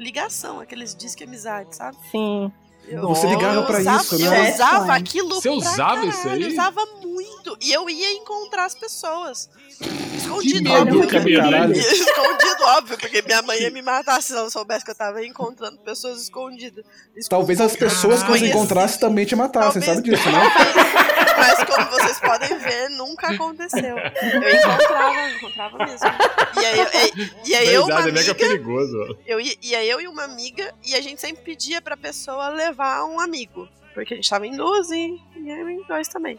ligação, 0.00 0.58
aqueles 0.60 0.94
disque 0.94 1.22
amizade, 1.24 1.76
sabe? 1.76 1.96
Sim. 2.10 2.50
Eu, 2.88 3.02
Você 3.08 3.26
ligava 3.28 3.56
eu 3.56 3.66
pra 3.66 3.78
usava, 3.78 4.02
isso, 4.02 4.14
Eu 4.16 4.30
né? 4.30 4.52
usava 4.54 4.94
aquilo 4.94 5.34
Você 5.34 5.48
pra 5.48 5.52
usava 5.58 6.06
isso 6.06 6.22
caralho, 6.22 6.46
aí? 6.46 6.52
usava 6.52 6.86
muito. 7.04 7.56
E 7.60 7.70
eu 7.72 7.88
ia 7.90 8.12
encontrar 8.14 8.64
as 8.64 8.74
pessoas. 8.74 9.48
Escondido, 10.16 10.70
óbvio. 10.72 11.04
Escondido, 11.04 12.64
óbvio, 12.78 12.98
porque 12.98 13.22
minha 13.22 13.42
mãe 13.42 13.60
ia 13.60 13.70
me 13.70 13.82
matar 13.82 14.20
se 14.22 14.32
ela 14.34 14.48
soubesse 14.50 14.84
que 14.84 14.90
eu 14.90 14.94
tava 14.94 15.24
encontrando 15.24 15.78
pessoas 15.78 16.22
escondidas. 16.22 16.84
Talvez 17.28 17.60
as 17.60 17.76
pessoas 17.76 18.22
que 18.22 18.28
você 18.30 18.38
Conheci- 18.38 18.50
encontrasse 18.58 18.98
também 18.98 19.24
te 19.26 19.36
matassem, 19.36 19.82
Talvez- 19.82 19.84
sabe 19.84 20.02
disso, 20.10 20.30
né? 20.30 20.40
Mas 21.40 21.64
como 21.64 21.86
vocês 21.90 22.20
podem 22.20 22.58
ver, 22.58 22.88
nunca 22.90 23.28
aconteceu. 23.34 23.96
Eu 23.98 24.54
encontrava, 24.54 25.30
encontrava 25.30 25.78
mesmo. 25.78 26.08
E 26.60 26.64
aí, 26.66 27.10
e, 27.44 27.50
e 27.50 27.54
aí 27.54 27.74
eu, 27.74 27.84
uma 27.84 28.02
Verdade, 28.02 28.08
é 28.08 28.12
mega 28.12 28.30
amiga, 28.32 28.48
perigoso. 28.48 29.18
eu 29.26 29.40
ia, 29.40 29.54
ia 29.62 29.84
eu 29.84 30.00
e 30.00 30.06
uma 30.08 30.24
amiga, 30.24 30.72
e 30.86 30.94
a 30.94 31.00
gente 31.00 31.20
sempre 31.20 31.42
pedia 31.42 31.80
pra 31.80 31.96
pessoa 31.96 32.48
levar 32.50 33.04
um 33.04 33.18
amigo. 33.18 33.68
Porque 33.94 34.14
a 34.14 34.16
gente 34.16 34.28
tava 34.30 34.46
em 34.46 34.56
duas 34.56 34.90
e, 34.90 35.18
e 35.36 35.50
eu 35.50 35.68
em 35.68 35.82
dois 35.86 36.06
também. 36.08 36.38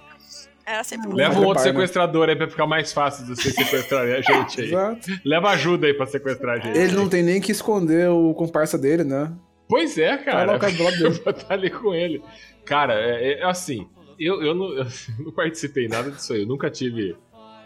Era 0.65 0.83
sempre 0.83 1.09
um. 1.09 1.13
Leva 1.13 1.39
um 1.39 1.45
outro 1.45 1.63
sequestrador 1.63 2.29
aí 2.29 2.35
pra 2.35 2.47
ficar 2.47 2.67
mais 2.67 2.93
fácil 2.93 3.25
de 3.25 3.35
você 3.35 3.49
sequestrar 3.51 4.03
a 4.03 4.21
gente 4.21 4.61
aí. 4.61 4.67
Exato. 4.67 5.11
Leva 5.25 5.49
ajuda 5.49 5.87
aí 5.87 5.93
pra 5.93 6.05
sequestrar 6.05 6.55
a 6.55 6.59
gente. 6.59 6.77
Ele 6.77 6.93
não 6.93 7.09
tem 7.09 7.23
nem 7.23 7.41
que 7.41 7.51
esconder 7.51 8.09
o 8.09 8.33
comparsa 8.33 8.77
dele, 8.77 9.03
né? 9.03 9.31
Pois 9.67 9.97
é, 9.97 10.17
Tá 10.17 10.23
cara. 10.23 10.51
lá 10.53 10.57
dele. 10.57 11.05
Eu 11.07 11.11
vou 11.13 11.31
estar 11.33 11.53
ali 11.53 11.69
com 11.69 11.93
ele. 11.93 12.21
Cara, 12.63 12.93
é, 12.93 13.39
é 13.39 13.43
assim, 13.45 13.87
eu, 14.19 14.41
eu, 14.43 14.55
não, 14.55 14.73
eu 14.73 14.85
não 15.19 15.31
participei 15.31 15.87
nada 15.87 16.11
disso 16.11 16.33
aí. 16.33 16.41
Eu 16.41 16.47
nunca 16.47 16.69
tive 16.69 17.15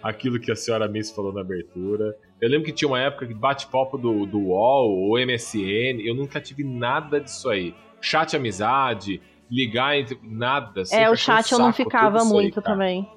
aquilo 0.01 0.39
que 0.39 0.51
a 0.51 0.55
senhora 0.55 0.87
Miss 0.87 1.11
falou 1.11 1.33
na 1.33 1.41
abertura. 1.41 2.15
Eu 2.41 2.49
lembro 2.49 2.65
que 2.65 2.71
tinha 2.73 2.87
uma 2.87 2.99
época 2.99 3.25
que 3.25 3.33
bate-papo 3.33 3.97
do, 3.97 4.25
do 4.25 4.39
UOL 4.39 4.89
ou 4.91 5.17
MSN. 5.19 6.01
Eu 6.05 6.13
nunca 6.15 6.39
tive 6.39 6.63
nada 6.63 7.19
disso 7.19 7.49
aí. 7.49 7.73
Chat 8.01 8.35
amizade, 8.35 9.21
ligar 9.49 9.97
entre. 9.97 10.19
Nada. 10.23 10.83
É, 10.91 11.09
o 11.09 11.15
chat 11.15 11.51
eu 11.51 11.59
não 11.59 11.73
ficava 11.73 12.21
aí, 12.21 12.27
muito 12.27 12.61
cara. 12.61 12.75
também. 12.75 13.09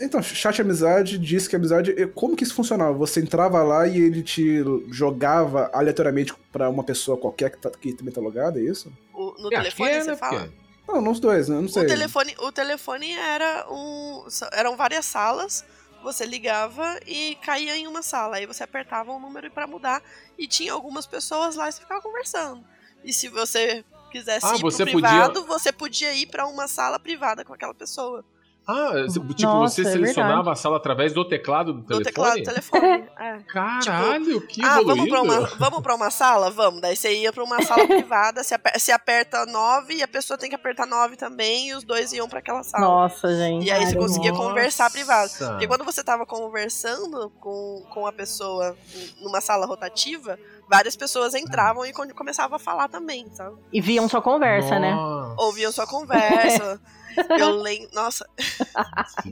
Então, 0.00 0.22
chat 0.22 0.62
amizade 0.62 1.18
diz 1.18 1.48
que 1.48 1.56
amizade. 1.56 1.92
Como 2.14 2.36
que 2.36 2.44
isso 2.44 2.54
funcionava? 2.54 2.92
Você 2.98 3.20
entrava 3.20 3.62
lá 3.64 3.86
e 3.86 4.00
ele 4.00 4.22
te 4.22 4.62
jogava 4.90 5.68
aleatoriamente 5.74 6.32
pra 6.52 6.70
uma 6.70 6.84
pessoa 6.84 7.18
qualquer 7.18 7.50
que, 7.50 7.58
tá, 7.58 7.68
que 7.70 7.92
também 7.92 8.14
tá 8.14 8.20
logada, 8.20 8.58
é 8.60 8.62
isso? 8.62 8.90
O- 9.12 9.34
no 9.42 9.48
É, 9.52 9.56
telefone, 9.58 9.90
é, 9.90 10.00
você 10.00 10.10
né, 10.12 10.16
fala? 10.16 10.40
porque- 10.42 10.61
Não, 10.86 11.00
não 11.00 11.12
os 11.12 11.20
dois, 11.20 11.48
né? 11.48 11.60
Não 11.60 11.68
sei. 11.68 11.84
O 11.84 11.86
telefone, 11.86 12.34
o 12.38 12.52
telefone 12.52 13.12
era 13.12 13.66
um. 13.70 14.26
Eram 14.52 14.76
várias 14.76 15.06
salas. 15.06 15.64
Você 16.02 16.26
ligava 16.26 16.98
e 17.06 17.36
caía 17.36 17.76
em 17.76 17.86
uma 17.86 18.02
sala. 18.02 18.36
Aí 18.36 18.46
você 18.46 18.64
apertava 18.64 19.12
um 19.12 19.20
número 19.20 19.50
pra 19.50 19.66
mudar. 19.66 20.02
E 20.36 20.48
tinha 20.48 20.72
algumas 20.72 21.06
pessoas 21.06 21.54
lá 21.54 21.68
e 21.68 21.72
você 21.72 21.80
ficava 21.80 22.02
conversando. 22.02 22.64
E 23.04 23.12
se 23.12 23.28
você 23.28 23.84
quisesse 24.10 24.44
Ah, 24.44 24.56
ir 24.56 24.60
você 24.60 24.84
pro 24.84 24.92
podia- 24.94 25.08
privado, 25.10 25.46
você 25.46 25.72
podia 25.72 26.12
ir 26.14 26.26
pra 26.26 26.46
uma 26.46 26.66
sala 26.66 26.98
privada 26.98 27.44
com 27.44 27.54
aquela 27.54 27.72
pessoa. 27.74 28.24
Ah, 28.66 28.92
tipo, 29.12 29.26
Nossa, 29.42 29.74
você 29.74 29.88
é 29.88 29.92
selecionava 29.92 30.34
verdade. 30.36 30.50
a 30.50 30.54
sala 30.54 30.76
através 30.76 31.12
do 31.12 31.24
teclado 31.26 31.72
do 31.72 31.80
Do 31.80 32.00
telefone? 32.00 32.04
teclado 32.04 32.38
do 32.38 32.44
telefone. 32.44 33.08
É. 33.18 33.38
Caralho, 33.52 34.40
que 34.46 34.62
Ah, 34.64 34.80
evoluído. 34.80 34.86
vamos 34.86 35.08
pra, 35.08 35.22
uma, 35.22 35.40
vamos 35.58 35.80
pra 35.82 35.94
uma 35.96 36.10
sala? 36.10 36.50
Vamos. 36.50 36.80
Daí 36.80 36.94
você 36.96 37.12
ia 37.12 37.32
pra 37.32 37.42
uma 37.42 37.60
sala 37.62 37.86
privada, 37.86 38.44
se, 38.44 38.54
aper- 38.54 38.78
se 38.78 38.92
aperta 38.92 39.44
9 39.46 39.94
e 39.94 40.02
a 40.02 40.08
pessoa 40.08 40.38
tem 40.38 40.48
que 40.48 40.54
apertar 40.54 40.86
9 40.86 41.16
também, 41.16 41.68
e 41.70 41.74
os 41.74 41.82
dois 41.84 42.12
iam 42.12 42.28
pra 42.28 42.38
aquela 42.38 42.62
sala. 42.62 42.84
Nossa, 42.84 43.34
gente. 43.36 43.66
E 43.66 43.70
aí 43.70 43.84
você 43.86 43.96
conseguia 43.96 44.32
conversar 44.32 44.90
privado. 44.90 45.22
Nossa. 45.22 45.50
Porque 45.50 45.66
quando 45.66 45.84
você 45.84 46.04
tava 46.04 46.24
conversando 46.24 47.30
com, 47.40 47.84
com 47.90 48.06
a 48.06 48.12
pessoa 48.12 48.76
numa 49.20 49.40
sala 49.40 49.66
rotativa, 49.66 50.38
várias 50.70 50.94
pessoas 50.94 51.34
entravam 51.34 51.84
e 51.84 51.92
começavam 51.92 52.56
a 52.56 52.58
falar 52.60 52.88
também, 52.88 53.26
sabe? 53.34 53.56
E 53.72 53.80
viam 53.80 54.08
sua 54.08 54.22
conversa, 54.22 54.78
né? 54.78 54.94
Nossa, 54.94 55.34
Ouviam 55.42 55.72
sua 55.72 55.86
conversa. 55.86 56.80
Eu 57.38 57.50
lembro. 57.56 57.88
Nossa. 57.94 58.26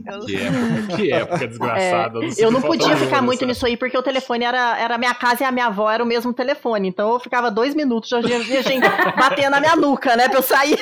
Eu- 0.05 0.25
Que 0.25 0.35
época, 0.37 0.95
que 0.97 1.11
época 1.13 1.47
desgraçada. 1.47 2.19
É, 2.19 2.29
eu 2.37 2.51
não 2.51 2.61
podia 2.61 2.95
ficar 2.97 3.21
muito 3.21 3.45
nisso 3.45 3.65
aí, 3.65 3.75
porque 3.77 3.97
o 3.97 4.03
telefone 4.03 4.45
era, 4.45 4.77
era 4.79 4.95
a 4.95 4.97
minha 4.97 5.13
casa 5.13 5.43
e 5.43 5.45
a 5.45 5.51
minha 5.51 5.67
avó 5.67 5.89
era 5.89 6.03
o 6.03 6.05
mesmo 6.05 6.33
telefone. 6.33 6.87
Então 6.89 7.11
eu 7.13 7.19
ficava 7.19 7.49
dois 7.51 7.73
minutos, 7.75 8.09
já 8.09 8.19
via 8.21 8.61
gente 8.63 8.87
batendo 9.17 9.51
na 9.51 9.59
minha 9.59 9.75
nuca, 9.75 10.15
né? 10.15 10.27
Pra 10.29 10.39
eu 10.39 10.43
sair. 10.43 10.79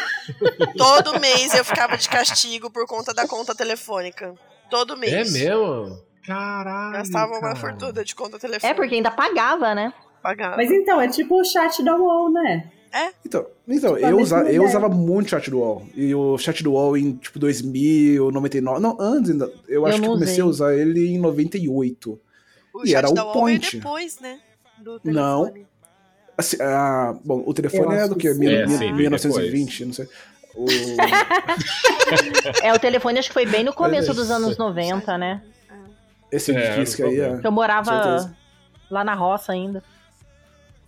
Todo 0.78 1.20
mês 1.20 1.54
eu 1.54 1.64
ficava 1.66 1.98
de 1.98 2.08
castigo 2.10 2.70
por 2.72 2.86
conta 2.86 3.14
da 3.14 3.28
conta 3.28 3.54
telefônica. 3.56 4.34
Todo 4.70 4.94
É 4.94 4.98
mês. 4.98 5.34
mesmo? 5.34 5.98
Caralho. 6.26 6.94
Gastava 6.94 7.34
uma 7.40 7.56
fortuna 7.56 8.04
de 8.04 8.14
conta 8.16 8.38
telefônica. 8.38 8.68
É, 8.68 8.74
porque 8.74 8.96
ainda 8.96 9.10
pagava, 9.10 9.74
né? 9.74 9.92
Pagava. 10.22 10.58
Mas 10.58 10.70
então, 10.70 11.00
é 11.02 11.08
tipo 11.08 11.40
o 11.40 11.44
chat 11.46 11.82
da 11.84 11.96
UOL, 11.96 12.32
né? 12.32 12.70
Então, 13.26 13.46
então 13.68 13.96
Tipo, 13.96 14.08
eu, 14.08 14.18
usa, 14.20 14.38
eu 14.52 14.66
usava 14.66 14.90
muito 14.90 15.28
o 15.28 15.30
chat 15.30 15.50
do 15.50 15.60
UOL. 15.60 15.86
E 15.96 16.14
o 16.16 16.38
chat 16.38 16.64
do 16.64 16.72
UOL 16.74 16.98
em, 16.98 17.14
tipo, 17.14 17.38
2000, 17.40 18.32
99... 18.32 18.82
Não, 18.82 18.98
antes 19.00 19.30
ainda. 19.32 19.46
Eu, 19.68 19.82
Eu 19.82 19.86
acho 19.86 20.02
que 20.02 20.08
comecei 20.08 20.34
usei. 20.34 20.42
a 20.42 20.46
usar 20.46 20.76
ele 20.76 21.08
em 21.10 21.18
98. 21.20 22.20
o 22.74 22.86
e 22.88 22.96
era 22.96 23.10
o 23.10 23.34
point. 23.34 23.78
depois, 23.78 24.20
né? 24.20 24.40
Do 24.80 25.00
Não. 25.04 25.54
Assim, 26.38 26.58
ah, 26.62 27.16
bom, 27.24 27.44
o 27.46 27.54
telefone 27.54 27.84
Eu 27.96 28.02
é 28.02 28.08
do 28.08 28.16
que 28.16 28.22
que? 28.22 28.28
É, 28.30 28.34
mil- 28.34 28.70
sim, 28.70 28.78
veio 28.78 28.96
1920, 28.96 29.86
não 29.86 29.94
sei. 29.94 30.08
O... 30.56 30.66
É, 32.64 32.74
o 32.74 32.80
telefone 32.80 33.20
acho 33.20 33.28
que 33.30 33.34
foi 33.34 33.46
bem 33.46 33.64
no 33.64 33.74
começo 33.74 34.12
é 34.12 34.14
dos 34.14 34.26
isso. 34.26 34.34
anos 34.34 34.58
90, 34.58 35.18
né? 35.18 35.42
Esse 36.32 36.52
É, 36.56 36.80
disco 36.80 37.04
aí 37.06 37.20
é. 37.20 37.40
eu 37.44 37.52
morava 37.52 38.34
lá 38.90 39.04
na 39.04 39.14
roça 39.16 39.52
ainda. 39.52 39.84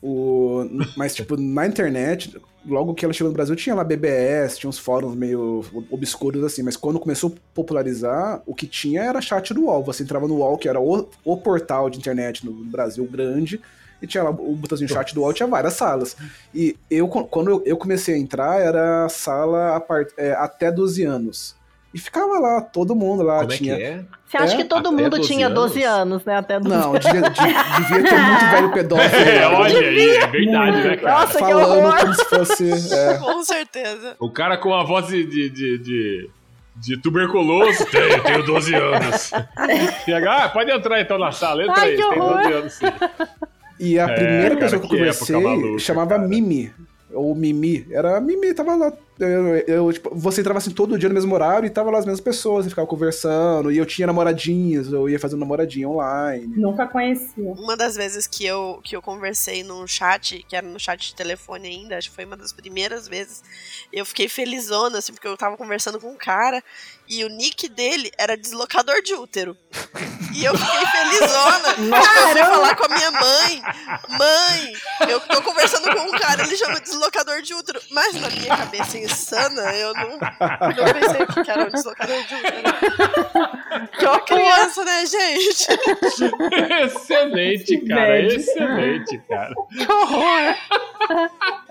O... 0.02 0.66
Mas, 0.98 1.14
tipo, 1.14 1.38
na 1.38 1.68
internet, 1.68 2.36
logo 2.66 2.94
que 2.94 3.06
ela 3.06 3.14
chegou 3.14 3.30
no 3.30 3.36
Brasil, 3.36 3.56
tinha 3.56 3.76
lá 3.76 3.84
BBS, 3.84 4.58
tinha 4.58 4.70
uns 4.70 4.80
fóruns 4.80 5.16
meio 5.16 5.64
obscuros 5.90 6.44
assim, 6.44 6.64
mas 6.64 6.76
quando 6.76 7.00
começou 7.00 7.30
a 7.30 7.40
popularizar, 7.54 8.42
o 8.46 8.56
que 8.56 8.68
tinha 8.68 9.04
era 9.04 9.22
chat 9.22 9.54
do 9.54 9.66
UOL. 9.66 9.84
Você 9.84 10.04
entrava 10.04 10.28
no 10.28 10.38
UOL, 10.38 10.58
que 10.58 10.68
era 10.68 10.80
o, 10.80 11.08
o 11.24 11.38
portal 11.38 11.90
de 11.90 11.98
internet 11.98 12.46
no 12.46 12.52
Brasil 12.52 13.06
grande, 13.06 13.62
e 14.02 14.08
tinha 14.08 14.24
lá 14.24 14.32
o 14.32 14.56
botãozinho 14.56 14.90
chat 14.90 15.14
do 15.14 15.22
UOL, 15.22 15.34
tinha 15.34 15.48
várias 15.48 15.74
salas. 15.74 16.18
E 16.54 16.76
eu, 16.90 17.08
quando 17.08 17.62
eu, 17.66 17.78
comecei 17.78 18.16
a 18.16 18.18
entrar, 18.18 18.60
era 18.60 19.08
sala 19.10 19.80
part... 19.80 20.12
é, 20.18 20.32
até 20.34 20.72
12 20.72 21.04
anos. 21.04 21.56
E 21.94 22.00
ficava 22.00 22.40
lá, 22.40 22.62
todo 22.62 22.96
mundo 22.96 23.22
lá. 23.22 23.42
Como 23.42 23.54
é 23.54 23.58
tinha... 23.58 23.76
que 23.76 23.84
é? 23.84 24.06
Você 24.32 24.38
acha 24.38 24.54
É, 24.54 24.58
que 24.58 24.64
todo 24.64 24.88
até 24.88 24.96
mundo 25.04 25.18
12 25.18 25.28
tinha 25.28 25.50
12 25.50 25.84
anos? 25.84 26.00
anos, 26.02 26.26
né? 26.26 26.38
Até 26.38 26.58
12 26.58 26.74
Não, 26.76 26.94
devia, 26.94 27.22
de- 27.22 27.30
devia 27.30 28.04
ter 28.10 28.18
muito 28.18 28.46
velho 28.52 28.72
pedófilo. 28.72 29.12
É, 29.28 29.48
olha 29.48 29.80
aí, 29.80 30.10
é 30.10 30.28
verdade, 30.28 30.78
né, 30.88 30.98
cara? 30.98 31.20
Nossa, 31.20 31.34
que 31.34 31.40
falando 31.40 31.78
horror! 31.86 32.00
como 32.00 32.14
se 32.14 32.26
fosse. 32.26 32.94
é, 32.96 33.18
Com 33.20 33.44
certeza. 33.44 34.16
O 34.20 34.30
cara 34.32 34.56
com 34.58 34.74
a 34.74 34.84
voz 34.86 35.08
de, 35.08 35.26
de, 35.26 35.50
de, 35.50 35.78
de, 35.80 36.30
de 36.78 36.98
tuberculoso. 37.02 37.86
Tenho, 37.88 38.24
tenho 38.24 38.44
12 38.46 38.74
anos. 38.74 39.32
Chega, 40.06 40.46
ah, 40.46 40.50
pode 40.50 40.72
entrar 40.72 41.02
então 41.02 41.18
na 41.18 41.32
sala. 41.34 41.64
Entra 41.64 41.82
Ai, 41.82 41.90
aí, 41.90 41.96
que 41.98 42.10
tem 42.10 42.22
horror. 42.22 42.38
12 42.42 42.54
anos 42.54 42.74
sim. 42.74 42.86
E 43.82 44.00
a 44.00 44.04
É, 44.04 44.14
primeira 44.16 44.50
cara, 44.50 44.60
pessoa 44.62 44.80
que 44.82 44.96
eu 44.96 45.14
que 45.26 45.32
maluca, 45.34 45.80
chamava 45.80 46.10
cara. 46.16 46.28
Mimi. 46.28 46.72
Ou 47.14 47.36
Mimi. 47.36 47.86
Era 47.92 48.20
Mimi, 48.20 48.54
tava 48.54 48.76
lá. 48.76 48.94
Eu, 49.20 49.56
eu, 49.68 49.94
tipo, 49.94 50.10
você 50.16 50.42
entrava 50.42 50.58
assim 50.58 50.72
todo 50.72 50.98
dia 50.98 51.08
no 51.08 51.14
mesmo 51.14 51.34
horário 51.36 51.68
e 51.68 51.70
tava 51.70 51.92
lá 51.92 52.00
as 52.00 52.06
mesmas 52.06 52.22
pessoas, 52.22 52.66
e 52.66 52.70
ficava 52.70 52.88
conversando. 52.88 53.72
E 53.72 53.78
eu 53.78 53.86
tinha 53.86 54.08
namoradinhas, 54.08 54.92
eu 54.92 55.08
ia 55.08 55.20
fazendo 55.20 55.42
namoradinha 55.42 55.88
online. 55.88 56.54
Nunca 56.58 56.88
conhecia. 56.88 57.52
Uma 57.52 57.78
das 57.78 57.96
vezes 57.96 58.26
que 58.26 58.46
eu, 58.46 58.80
que 58.84 58.96
eu 58.96 59.02
conversei 59.02 59.64
num 59.64 59.86
chat, 59.86 60.44
que 60.48 60.56
era 60.56 60.68
no 60.68 60.80
chat 60.80 61.10
de 61.10 61.16
telefone 61.16 61.68
ainda, 61.68 61.98
acho 61.98 62.10
que 62.10 62.16
foi 62.16 62.26
uma 62.26 62.38
das 62.38 62.52
primeiras 62.52 63.08
vezes, 63.08 63.44
eu 63.94 64.06
fiquei 64.06 64.28
felizona, 64.28 64.98
assim, 64.98 65.14
porque 65.14 65.28
eu 65.28 65.38
tava 65.38 65.56
conversando 65.56 66.00
com 66.00 66.12
um 66.12 66.18
cara 66.18 66.64
e 67.12 67.26
o 67.26 67.28
nick 67.28 67.68
dele 67.68 68.10
era 68.18 68.38
deslocador 68.38 69.02
de 69.02 69.14
útero. 69.14 69.58
E 70.34 70.46
eu 70.46 70.58
fiquei 70.58 70.86
felizona. 70.86 71.76
Eu 71.78 72.30
fui 72.30 72.42
falar 72.42 72.76
com 72.76 72.86
a 72.86 72.88
minha 72.88 73.12
mãe. 73.12 73.62
Mãe, 74.18 74.74
eu 75.10 75.20
tô 75.20 75.42
conversando 75.42 75.94
com 75.94 76.04
um 76.04 76.12
cara, 76.12 76.42
ele 76.44 76.56
chama 76.56 76.80
deslocador 76.80 77.42
de 77.42 77.54
útero. 77.54 77.82
Mas 77.92 78.14
na 78.16 78.30
minha 78.30 78.56
cabeça 78.56 78.98
insana, 78.98 79.74
eu 79.74 79.94
não, 79.94 80.10
não 80.12 80.20
pensei 80.94 81.22
o 81.24 81.44
que 81.44 81.52
era 81.52 81.68
um 81.68 81.70
deslocador 81.70 82.24
de 82.24 82.36
útero. 82.36 83.90
Que 84.00 84.06
horror! 84.06 84.26
Criança, 84.26 84.86
né, 84.86 85.06
gente? 85.06 85.68
excelente, 86.86 87.78
cara. 87.88 88.08
Médio. 88.08 88.40
Excelente, 88.40 89.22
cara. 89.28 89.54
Que 89.70 89.92
horror! 89.92 90.56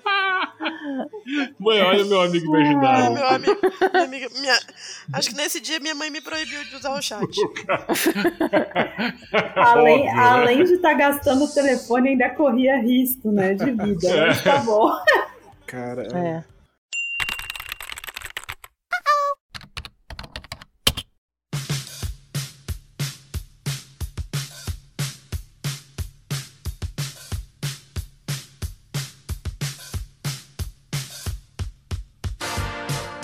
Mãe, 1.59 1.83
olha 1.83 2.05
o 2.05 2.09
meu 2.09 2.21
amigo 2.21 2.55
Ah, 2.55 2.59
imaginário. 2.61 3.15
meu 3.15 3.27
amigo, 3.29 3.61
minha 3.93 4.05
amiga, 4.05 4.29
minha- 4.41 4.59
acho 5.13 5.31
que 5.31 5.37
nesse 5.37 5.61
dia 5.61 5.81
minha 5.81 5.95
mãe 5.95 6.11
me 6.11 6.21
proibiu 6.21 6.63
de 6.65 6.77
usar 6.77 6.93
o 6.93 7.03
chat. 7.03 7.27
Além, 9.57 10.01
Óbvio, 10.09 10.17
né? 10.17 10.23
além 10.23 10.65
de 10.65 10.73
estar 10.75 10.95
gastando 10.95 11.45
o 11.45 11.49
telefone, 11.53 12.11
ainda 12.11 12.31
corria 12.31 12.79
risco, 12.81 13.31
né? 13.31 13.55
De 13.55 13.71
vida. 13.71 14.27
Mas 14.27 14.43
tá 14.43 14.59
bom. 14.59 14.91
Cara, 15.67 16.03
É. 16.17 16.45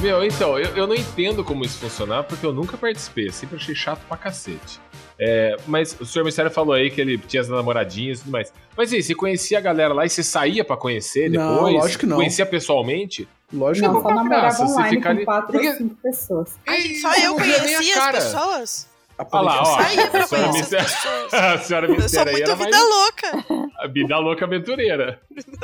Meu, 0.07 0.25
então, 0.25 0.57
eu, 0.57 0.71
eu 0.77 0.87
não 0.87 0.95
entendo 0.95 1.43
como 1.43 1.65
isso 1.65 1.79
funcionar, 1.79 2.23
porque 2.23 2.47
eu 2.47 2.53
nunca 2.53 2.77
participei. 2.77 3.27
Eu 3.27 3.33
sempre 3.33 3.57
achei 3.57 3.75
chato 3.75 4.01
pra 4.07 4.17
cacete. 4.17 4.81
É, 5.19 5.57
mas 5.67 5.97
o 6.01 6.07
senhor 6.07 6.25
Mistério 6.25 6.49
falou 6.51 6.75
aí 6.75 6.91
que 6.93 7.01
ele 7.01 7.19
tinha 7.19 7.41
as 7.41 7.49
namoradinhas 7.49 8.19
e 8.21 8.23
tudo 8.23 8.31
mais. 8.31 8.53
Mas 8.77 8.93
e 8.93 8.97
aí, 8.97 9.03
você 9.03 9.17
conhecia 9.17 9.59
a 9.59 9.61
galera 9.61 9.93
lá 9.93 10.07
e 10.07 10.09
você 10.09 10.23
saía 10.23 10.65
pra 10.65 10.77
conhecer 10.77 11.29
Não, 11.29 11.55
depois? 11.55 11.75
lógico 11.75 12.01
que 12.01 12.07
não. 12.07 12.17
Conhecia 12.19 12.47
pessoalmente? 12.47 13.27
Lógico 13.53 13.89
Não, 13.89 13.97
que 13.97 14.03
só 14.03 14.09
não. 14.11 14.15
namorava 14.17 14.41
graça, 14.43 14.65
você 14.67 14.73
online 14.75 14.91
fica 14.97 15.03
com 15.03 15.09
ali- 15.17 15.25
quatro 15.25 15.53
Porque- 15.53 15.69
ou 15.69 15.75
cinco 15.75 15.97
pessoas. 16.01 16.51
Ei, 16.69 16.95
Só 16.97 17.13
eu 17.17 17.31
não 17.31 17.37
conhecia 17.37 18.05
as 18.05 18.13
pessoas. 18.13 18.89
Olha 19.19 19.43
lá, 19.43 19.63
ó. 19.63 19.81
Eu 19.81 20.21
A 20.23 20.27
senhora 20.27 20.53
pessoas. 20.53 21.33
a 21.35 21.59
senhora 21.59 21.89
Mistério 21.89 22.29
aí 22.29 22.37
muito 22.37 22.51
era 22.51 22.57
mais 22.57 22.67
vida 22.67 22.83
louca. 22.85 23.73
a 23.79 23.87
vida 23.89 24.19
louca 24.19 24.45
aventureira. 24.45 25.21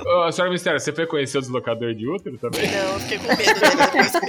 Ô, 0.06 0.22
a 0.22 0.32
senhora 0.32 0.50
Mistério, 0.52 0.80
você 0.80 0.92
foi 0.92 1.06
conhecer 1.06 1.38
o 1.38 1.40
deslocador 1.40 1.94
de 1.94 2.08
útero 2.08 2.38
também? 2.38 2.70
Não, 2.70 2.94
eu 2.94 3.00
fiquei 3.00 3.18
com 3.18 3.28
medo 3.28 3.60
dele. 3.60 3.76
Depois 3.76 4.12
que, 4.12 4.20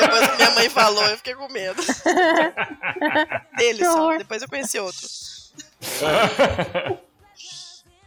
depois 0.00 0.30
que 0.30 0.36
minha 0.36 0.50
mãe 0.52 0.68
falou, 0.70 1.04
eu 1.06 1.16
fiquei 1.18 1.34
com 1.34 1.52
medo. 1.52 1.82
Dele 3.56 3.84
só. 3.84 4.16
Depois 4.16 4.42
eu 4.42 4.48
conheci 4.48 4.78
outro. 4.78 5.06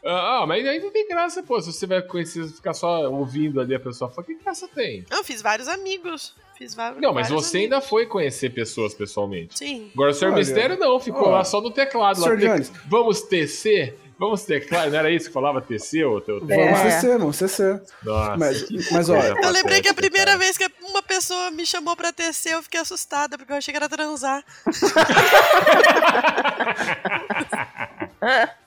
Ah, 0.06 0.44
mas 0.48 0.66
aí 0.68 0.80
não 0.80 0.92
tem 0.92 1.08
graça, 1.08 1.42
pô. 1.42 1.60
Se 1.62 1.72
você 1.72 1.88
vai 1.88 2.02
conhecer, 2.02 2.46
ficar 2.48 2.74
só 2.74 3.10
ouvindo 3.10 3.62
ali 3.62 3.74
a 3.74 3.80
pessoa 3.80 4.10
fala, 4.12 4.26
que 4.28 4.36
graça 4.36 4.68
tem? 4.68 5.06
Eu 5.10 5.24
fiz 5.24 5.42
vários 5.42 5.68
amigos. 5.70 6.36
Fiz 6.58 6.76
vários. 6.76 7.02
Não, 7.02 7.14
mas 7.14 7.30
você 7.30 7.58
amigos. 7.58 7.76
ainda 7.76 7.82
foi 7.82 8.06
conhecer 8.06 8.50
pessoas 8.50 8.94
pessoalmente. 8.94 9.58
Sim. 9.58 9.90
Agora 9.94 10.12
o 10.12 10.14
Sr. 10.14 10.26
Olha, 10.28 10.36
Mistério 10.36 10.78
não, 10.78 11.00
ficou 11.00 11.30
lá 11.30 11.44
só 11.46 11.62
no 11.62 11.72
teclado. 11.72 12.20
Lá, 12.20 12.28
Sr. 12.30 12.38
tec- 12.40 12.50
Jones. 12.52 12.72
Vamos 12.88 13.22
tecer? 13.22 13.98
Vamos 14.20 14.44
teclar? 14.44 14.90
Não 14.92 15.00
era 15.00 15.10
isso 15.10 15.28
que 15.28 15.34
falava 15.34 15.60
tecer? 15.62 16.06
Ou 16.06 16.22
teu... 16.22 16.40
Vamos 16.40 16.54
É. 16.54 16.92
CC, 16.92 17.18
vamos 17.18 17.36
CC. 17.36 17.82
Nossa, 18.04 18.38
Mas, 18.38 18.70
mas 18.70 18.88
coisa 18.90 19.18
Eu 19.44 19.52
lembrei 19.52 19.82
que 19.82 19.90
a 19.90 19.94
primeira 19.94 20.32
cara. 20.34 20.38
vez 20.38 20.58
que 20.58 20.70
uma 20.84 21.02
pessoa 21.02 21.50
me 21.52 21.66
chamou 21.66 21.96
pra 21.96 22.14
tecer, 22.14 22.54
eu 22.54 22.62
fiquei 22.64 22.80
assustada, 22.80 23.38
porque 23.38 23.52
eu 23.52 23.58
achei 23.58 23.74
que 23.74 23.78
era 23.78 23.90
transar. 23.90 24.44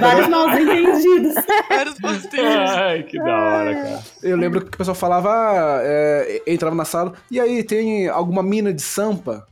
Vários 0.00 0.28
mal 0.28 0.48
entendidos. 0.48 1.34
Vários 1.68 2.00
postinhos. 2.00 2.70
Ai, 2.70 3.02
que 3.02 3.18
da 3.18 3.38
hora, 3.38 3.74
cara. 3.74 4.02
eu 4.22 4.36
lembro 4.36 4.60
que 4.62 4.74
o 4.74 4.78
pessoal 4.78 4.94
falava, 4.94 5.30
ah, 5.30 5.80
é, 5.82 6.42
entrava 6.46 6.74
na 6.74 6.84
sala, 6.84 7.12
e 7.30 7.40
aí, 7.40 7.62
tem 7.62 8.08
alguma 8.08 8.42
mina 8.42 8.72
de 8.72 8.82
sampa? 8.82 9.46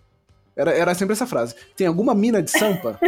Era, 0.57 0.72
era 0.72 0.94
sempre 0.94 1.14
essa 1.14 1.26
frase. 1.26 1.55
Tem 1.76 1.87
alguma 1.87 2.14
mina 2.14 2.42
de 2.42 2.50
sampa? 2.50 2.98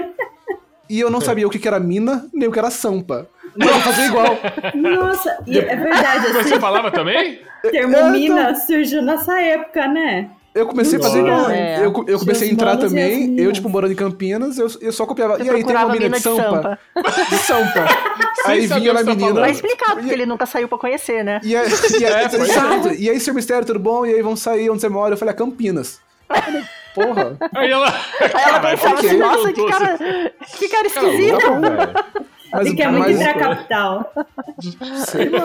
E 0.88 1.00
eu 1.00 1.10
não 1.10 1.20
sabia 1.20 1.46
o 1.46 1.50
que 1.50 1.58
que 1.58 1.68
era 1.68 1.80
mina, 1.80 2.28
nem 2.34 2.48
o 2.48 2.52
que 2.52 2.58
era 2.58 2.70
sampa. 2.70 3.26
Eu 3.58 3.68
fazia 3.80 4.06
igual. 4.06 4.38
Nossa, 4.74 5.38
é 5.46 5.76
verdade, 5.76 6.26
Mas 6.28 6.36
esse 6.36 6.48
você 6.50 6.60
falava 6.60 6.90
também? 6.90 7.40
termo 7.62 7.96
É, 7.96 8.10
mina 8.10 8.54
surgiu 8.54 9.02
nessa 9.02 9.40
época, 9.40 9.86
né? 9.86 10.30
Eu 10.54 10.66
comecei 10.66 10.98
a 10.98 11.02
fazer. 11.02 11.24
É. 11.50 11.78
Eu, 11.78 12.04
eu 12.06 12.18
comecei 12.18 12.48
a 12.48 12.52
entrar 12.52 12.74
e 12.74 12.78
também, 12.78 13.40
eu, 13.40 13.52
tipo, 13.52 13.68
morando 13.68 13.92
em 13.92 13.96
Campinas, 13.96 14.58
eu, 14.58 14.68
eu 14.80 14.92
só 14.92 15.06
copiava. 15.06 15.38
Você 15.38 15.44
e 15.44 15.50
aí, 15.50 15.64
tem 15.64 15.74
uma 15.74 15.88
mina 15.88 16.08
de 16.10 16.14
de 16.16 16.20
sampa? 16.20 16.78
De 16.94 17.38
sampa. 17.38 17.86
Sem 18.42 18.52
aí 18.52 18.66
vinha 18.66 18.92
a 18.92 18.96
tá 18.96 19.04
menina. 19.04 19.40
Vai 19.40 19.50
explicar, 19.50 19.96
porque 19.96 20.12
ele 20.12 20.26
nunca 20.26 20.44
saiu 20.44 20.68
pra 20.68 20.76
conhecer, 20.76 21.24
né? 21.24 21.40
E 21.42 21.56
aí, 21.56 21.68
e 22.00 22.04
aí, 22.04 22.12
É, 22.12 22.22
é. 22.36 22.40
exato. 22.40 22.88
E 22.92 23.08
aí, 23.08 23.18
seu 23.18 23.32
mistério, 23.32 23.66
tudo 23.66 23.78
bom? 23.78 24.04
E 24.04 24.14
aí, 24.14 24.20
vamos 24.20 24.40
sair, 24.40 24.68
onde 24.68 24.80
você 24.82 24.88
mora? 24.90 25.14
Eu 25.14 25.18
falei, 25.18 25.32
ah, 25.32 25.36
Campinas. 25.36 26.00
Eu 26.28 26.42
falei, 26.42 26.62
Porra. 26.94 27.36
Aí 27.54 27.70
ela. 27.70 27.88
Aí 27.88 28.42
ela 28.44 28.60
pensava 28.60 28.94
assim, 28.96 29.16
nossa, 29.16 29.52
que 29.52 29.66
cara, 29.66 29.98
que 30.58 30.68
cara 30.68 30.88
velho. 30.88 31.38
Mas, 32.52 32.66
Ele 32.66 32.76
quer 32.76 32.90
muito 32.92 33.08
mas, 33.08 33.20
ir 33.20 33.24
pra 33.32 33.38
capital. 33.38 34.12
sei 35.06 35.28
lá. 35.28 35.40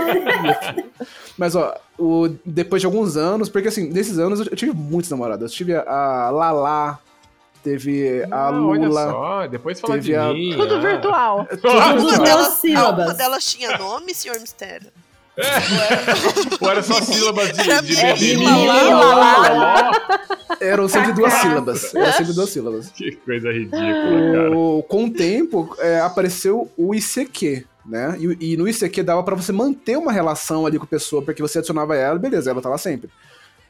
Mas, 1.37 1.55
ó, 1.55 1.73
o, 1.97 2.27
depois 2.45 2.81
de 2.81 2.85
alguns 2.85 3.15
anos, 3.15 3.47
porque 3.49 3.69
assim, 3.69 3.89
nesses 3.89 4.19
anos 4.19 4.39
eu 4.39 4.55
tive 4.55 4.73
muitas 4.73 5.09
namoradas. 5.09 5.51
Eu 5.51 5.55
tive 5.57 5.75
a 5.75 6.29
Lala, 6.29 6.99
teve 7.63 8.23
a 8.31 8.47
Ah, 8.47 8.51
olha 8.51 8.87
Lula. 8.87 9.11
só, 9.11 9.47
depois 9.47 9.79
fala 9.79 9.93
teve 9.95 10.05
de 10.07 10.15
a- 10.15 10.33
mim. 10.33 10.53
Tudo 10.57 10.75
ah. 10.75 10.79
virtual. 10.79 11.47
Tudo 11.61 12.51
sílabas. 12.51 13.05
uma 13.05 13.13
delas 13.13 13.45
tinha 13.45 13.77
nome, 13.77 14.13
senhor 14.13 14.39
Mistério? 14.39 14.91
Ou 16.59 16.71
era 16.71 16.81
só 16.81 17.01
sílabas 17.01 17.53
de, 17.53 17.69
Era 17.69 17.81
de 17.81 17.95
bebê? 17.95 18.43
Lala. 18.93 19.91
Eram 20.59 20.87
sempre 20.87 21.13
duas 21.13 21.33
sílabas. 21.33 21.93
Eram 21.93 22.13
sempre 22.13 22.33
duas 22.33 22.49
sílabas. 22.49 22.89
Que 22.89 23.11
coisa 23.17 23.51
ridícula, 23.51 24.31
cara. 24.33 24.57
O, 24.57 24.83
com 24.83 25.05
o 25.05 25.13
tempo, 25.13 25.75
é, 25.79 25.99
apareceu 25.99 26.71
o 26.75 26.95
ICQ, 26.95 27.65
né? 27.85 28.17
E, 28.19 28.53
e 28.53 28.57
no 28.57 28.67
ICQ 28.67 29.03
dava 29.03 29.21
pra 29.23 29.35
você 29.35 29.51
manter 29.51 29.97
uma 29.97 30.11
relação 30.11 30.65
ali 30.65 30.79
com 30.79 30.85
a 30.85 30.87
pessoa, 30.87 31.21
porque 31.21 31.41
você 31.41 31.59
adicionava 31.59 31.95
ela, 31.95 32.17
beleza, 32.17 32.49
ela 32.49 32.61
tá 32.61 32.69
lá 32.69 32.77
sempre. 32.77 33.09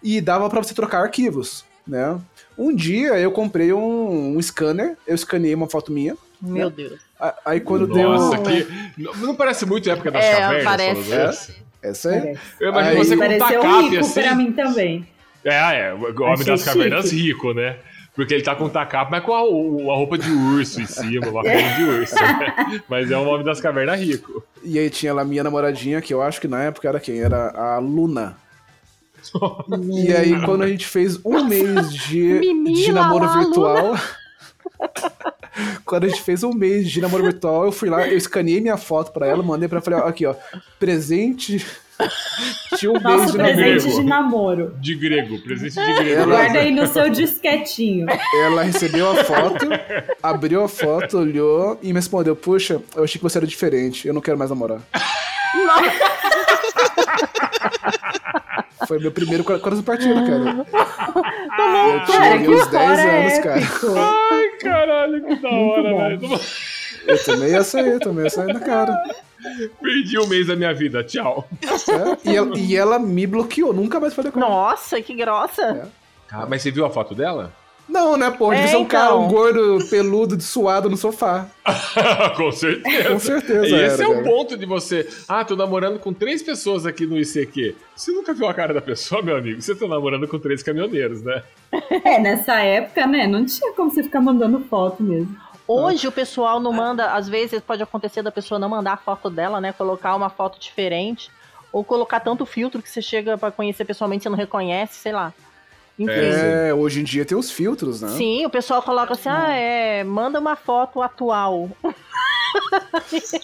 E 0.01 0.21
dava 0.21 0.49
pra 0.49 0.63
você 0.63 0.73
trocar 0.73 1.01
arquivos, 1.01 1.65
né? 1.85 2.17
Um 2.57 2.73
dia 2.73 3.19
eu 3.19 3.31
comprei 3.31 3.73
um, 3.73 4.37
um 4.37 4.41
scanner, 4.41 4.97
eu 5.05 5.15
escaneei 5.15 5.53
uma 5.53 5.69
foto 5.69 5.91
minha. 5.91 6.15
Meu 6.41 6.69
Deus. 6.69 7.06
Aí 7.45 7.59
quando 7.59 7.87
Nossa, 7.87 8.37
deu. 8.37 8.43
que. 8.65 8.67
Não 9.01 9.13
não 9.15 9.35
parece 9.35 9.65
muito 9.65 9.89
época 9.89 10.11
das 10.11 10.23
É, 10.23 10.35
cavernas? 10.37 10.63
parece. 10.63 11.03
falando 11.09 11.29
isso? 11.33 11.55
Essa 11.81 12.09
aí. 12.09 12.19
Parece. 12.21 12.39
Eu 12.59 12.69
imagino 12.69 12.91
Aí- 12.91 12.97
você 13.05 13.17
com 13.17 13.23
um 13.23 13.37
tacape 13.37 13.81
rico 13.89 13.99
assim. 13.99 14.21
pra 14.21 14.35
mim 14.35 14.51
também. 14.51 15.07
É, 15.45 15.79
é, 15.89 15.93
o 15.93 15.97
homem 15.99 16.33
Achei 16.33 16.45
das 16.45 16.63
cavernas 16.63 17.05
chique. 17.09 17.21
rico, 17.27 17.53
né? 17.53 17.77
Porque 18.15 18.33
ele 18.33 18.43
tá 18.43 18.55
com 18.55 18.65
um 18.65 18.69
tacape, 18.69 19.11
mas 19.11 19.23
com 19.23 19.31
a, 19.33 19.37
a 19.39 19.95
roupa 19.95 20.17
de 20.17 20.29
urso 20.31 20.81
em 20.81 20.87
cima, 20.87 21.27
uma 21.29 21.43
pele 21.43 21.69
de 21.75 21.83
urso. 21.83 22.15
Né? 22.15 22.81
Mas 22.89 23.11
é 23.11 23.17
um 23.17 23.27
homem 23.29 23.45
das 23.45 23.61
cavernas 23.61 23.99
rico. 23.99 24.43
E 24.63 24.79
aí 24.79 24.89
tinha 24.89 25.13
lá 25.13 25.23
minha 25.23 25.43
namoradinha, 25.43 26.01
que 26.01 26.11
eu 26.11 26.23
acho 26.23 26.41
que 26.41 26.47
na 26.47 26.63
época 26.63 26.89
era 26.89 26.99
quem? 26.99 27.19
Era 27.21 27.51
a 27.51 27.77
Luna. 27.77 28.35
E 29.93 30.11
aí, 30.11 30.41
quando 30.45 30.63
a 30.63 30.67
gente 30.67 30.87
fez 30.87 31.19
um 31.23 31.43
mês 31.45 31.93
de, 31.93 32.39
de 32.73 32.91
namoro 32.91 33.27
virtual. 33.31 33.95
quando 35.85 36.05
a 36.05 36.07
gente 36.07 36.21
fez 36.21 36.43
um 36.43 36.53
mês 36.53 36.89
de 36.89 37.01
namoro 37.01 37.23
virtual, 37.23 37.65
eu 37.65 37.71
fui 37.71 37.89
lá, 37.89 38.07
eu 38.07 38.17
escaneei 38.17 38.61
minha 38.61 38.77
foto 38.77 39.11
pra 39.11 39.25
ela, 39.27 39.41
mandei 39.43 39.67
pra 39.67 39.77
ela, 39.77 39.83
falei, 39.85 39.99
ó, 39.99 40.07
aqui, 40.07 40.25
ó, 40.25 40.33
presente 40.79 41.65
de 42.79 42.87
um 42.87 42.93
mês 42.93 43.31
de 43.31 43.37
presente 43.37 43.87
namoro. 43.87 44.01
de 44.01 44.03
namoro. 44.03 44.75
De 44.79 44.95
grego, 44.95 45.39
presente 45.41 45.73
de 45.75 45.93
grego. 45.95 46.21
Ela- 46.21 46.25
Guarda 46.35 46.59
aí 46.59 46.71
no 46.71 46.85
seu 46.87 47.09
disquetinho. 47.09 48.05
Ela 48.43 48.61
recebeu 48.63 49.09
a 49.09 49.23
foto, 49.23 49.65
abriu 50.21 50.63
a 50.63 50.67
foto, 50.67 51.17
olhou 51.17 51.79
e 51.81 51.87
me 51.87 51.93
respondeu, 51.93 52.35
puxa, 52.35 52.79
eu 52.95 53.03
achei 53.03 53.17
que 53.17 53.23
você 53.23 53.39
era 53.39 53.47
diferente, 53.47 54.07
eu 54.07 54.13
não 54.13 54.21
quero 54.21 54.37
mais 54.37 54.49
namorar. 54.51 54.79
Foi 58.87 58.99
meu 58.99 59.11
primeiro 59.11 59.43
cor- 59.43 59.59
coração 59.59 59.83
partido, 59.83 60.13
cara. 60.25 60.65
Eu 60.65 62.05
tinha 62.05 62.17
Cara, 62.19 62.33
ali 62.35 62.43
que 62.45 62.49
uns 62.51 62.67
10 62.67 62.71
fora 62.99 63.11
anos, 63.19 63.39
cara. 63.39 63.59
épico. 63.59 63.87
Ai, 63.97 64.49
caralho, 64.61 65.25
que 65.25 65.35
da 65.35 65.49
hora, 65.49 65.89
bom. 65.89 65.97
velho. 65.97 66.39
Eu 67.07 67.23
também 67.23 67.49
ia 67.49 67.63
sair, 67.63 67.99
também 67.99 68.23
ia 68.25 68.29
sair 68.29 68.53
na 68.53 68.59
cara. 68.59 68.95
Perdi 69.81 70.19
um 70.19 70.27
mês 70.27 70.47
da 70.47 70.55
minha 70.55 70.73
vida, 70.73 71.03
tchau. 71.03 71.47
É, 71.63 72.29
E, 72.29 72.35
ela, 72.35 72.57
e 72.57 72.75
ela 72.75 72.99
me 72.99 73.25
bloqueou, 73.27 73.73
nunca 73.73 73.99
mais 73.99 74.13
falei 74.13 74.31
com 74.31 74.39
ela. 74.39 74.49
Nossa, 74.49 75.01
que 75.01 75.13
grossa. 75.15 75.89
Ah, 76.31 76.45
mas 76.47 76.61
você 76.61 76.71
viu 76.71 76.85
a 76.85 76.89
foto 76.89 77.15
dela? 77.15 77.51
Não, 77.87 78.17
né, 78.17 78.29
pô? 78.29 78.49
Devia 78.49 78.65
É, 78.65 78.67
ser 78.67 78.77
um 78.77 78.85
cara, 78.85 79.05
então. 79.07 79.25
um 79.25 79.27
gordo, 79.29 79.79
peludo, 79.89 80.39
suado 80.41 80.89
no 80.89 80.97
sofá. 80.97 81.47
Com 82.35 82.51
certeza. 82.51 83.09
Com 83.09 83.19
certeza 83.19 83.67
E 83.67 83.73
esse 83.73 84.01
era, 84.01 84.03
é 84.03 84.07
o 84.07 84.13
cara. 84.15 84.23
ponto 84.25 84.57
de 84.57 84.65
você. 84.65 85.07
Ah, 85.27 85.43
tô 85.45 85.55
namorando 85.55 85.97
com 85.99 86.11
três 86.13 86.43
pessoas 86.43 86.85
aqui 86.85 87.05
no 87.05 87.17
ICQ. 87.17 87.75
Você 87.95 88.11
nunca 88.11 88.33
viu 88.33 88.47
a 88.47 88.53
cara 88.53 88.73
da 88.73 88.81
pessoa, 88.81 89.21
meu 89.21 89.37
amigo? 89.37 89.61
Você 89.61 89.73
tá 89.73 89.87
namorando 89.87 90.27
com 90.27 90.37
três 90.37 90.61
caminhoneiros, 90.61 91.21
né? 91.23 91.43
É, 92.03 92.19
nessa 92.19 92.55
época, 92.59 93.07
né? 93.07 93.25
Não 93.25 93.45
tinha 93.45 93.71
como 93.73 93.89
você 93.89 94.03
ficar 94.03 94.19
mandando 94.21 94.59
foto 94.69 95.01
mesmo. 95.01 95.35
Hoje 95.67 96.07
o 96.07 96.11
pessoal 96.11 96.59
não 96.61 96.71
manda, 96.71 97.11
às 97.13 97.27
vezes 97.27 97.59
pode 97.61 97.83
acontecer 97.83 98.21
da 98.21 98.31
pessoa 98.31 98.57
não 98.59 98.69
mandar 98.69 98.93
a 98.93 98.97
foto 98.97 99.29
dela, 99.29 99.59
né? 99.59 99.73
Colocar 99.73 100.15
uma 100.15 100.29
foto 100.29 100.59
diferente. 100.59 101.29
Ou 101.73 101.83
colocar 101.83 102.21
tanto 102.21 102.45
filtro 102.45 102.81
que 102.81 102.89
você 102.89 103.01
chega 103.01 103.37
pra 103.37 103.51
conhecer 103.51 103.83
pessoalmente 103.85 104.21
e 104.21 104.23
você 104.23 104.29
não 104.29 104.37
reconhece, 104.37 104.95
sei 104.95 105.11
lá. 105.11 105.33
É, 106.07 106.73
hoje 106.73 107.01
em 107.01 107.03
dia 107.03 107.25
tem 107.25 107.37
os 107.37 107.49
filtros, 107.51 108.01
né? 108.01 108.09
Sim, 108.09 108.45
o 108.45 108.49
pessoal 108.49 108.81
coloca 108.83 109.13
assim, 109.13 109.29
ah, 109.29 109.49
é, 109.51 110.03
manda 110.03 110.39
uma 110.39 110.55
foto 110.55 111.01
atual. 111.01 111.69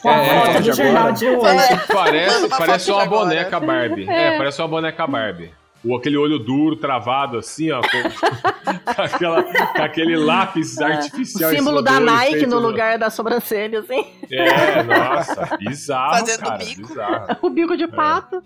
A 0.05 0.09
É, 0.11 0.39
foto 0.53 0.61
de 0.63 0.69
do 0.71 0.75
jornal 0.75 1.11
de 1.11 1.27
hoje. 1.27 1.79
Parece, 1.91 2.49
parece 2.57 2.91
uma 2.91 3.03
agora. 3.03 3.25
boneca 3.25 3.59
Barbie. 3.59 4.09
É. 4.09 4.37
parece 4.37 4.61
uma 4.61 4.67
boneca 4.67 5.07
Barbie. 5.07 5.51
O, 5.85 5.97
aquele 5.97 6.15
olho 6.15 6.39
duro, 6.39 6.77
travado, 6.77 7.37
assim, 7.39 7.69
ó. 7.71 7.81
Com, 7.81 7.87
com 8.95 9.01
aquela- 9.01 9.43
com 9.43 9.81
aquele 9.81 10.15
lápis 10.15 10.77
O 10.77 10.83
artificial. 10.85 11.51
em 11.51 11.57
símbolo 11.57 11.81
da 11.81 11.99
Nike 11.99 12.31
feito 12.33 12.49
no 12.49 12.59
lugar 12.59 12.97
da 12.97 13.09
sobrancelha, 13.09 13.79
assim. 13.79 14.05
É, 14.31 14.81
nossa. 14.83 15.57
Bizarro, 15.57 16.19
Fazendo 16.19 16.39
cara. 16.43 16.57
bico. 16.57 16.87
Bizarro. 16.87 17.37
O 17.41 17.49
bico 17.49 17.75
de 17.75 17.87
pato. 17.87 18.41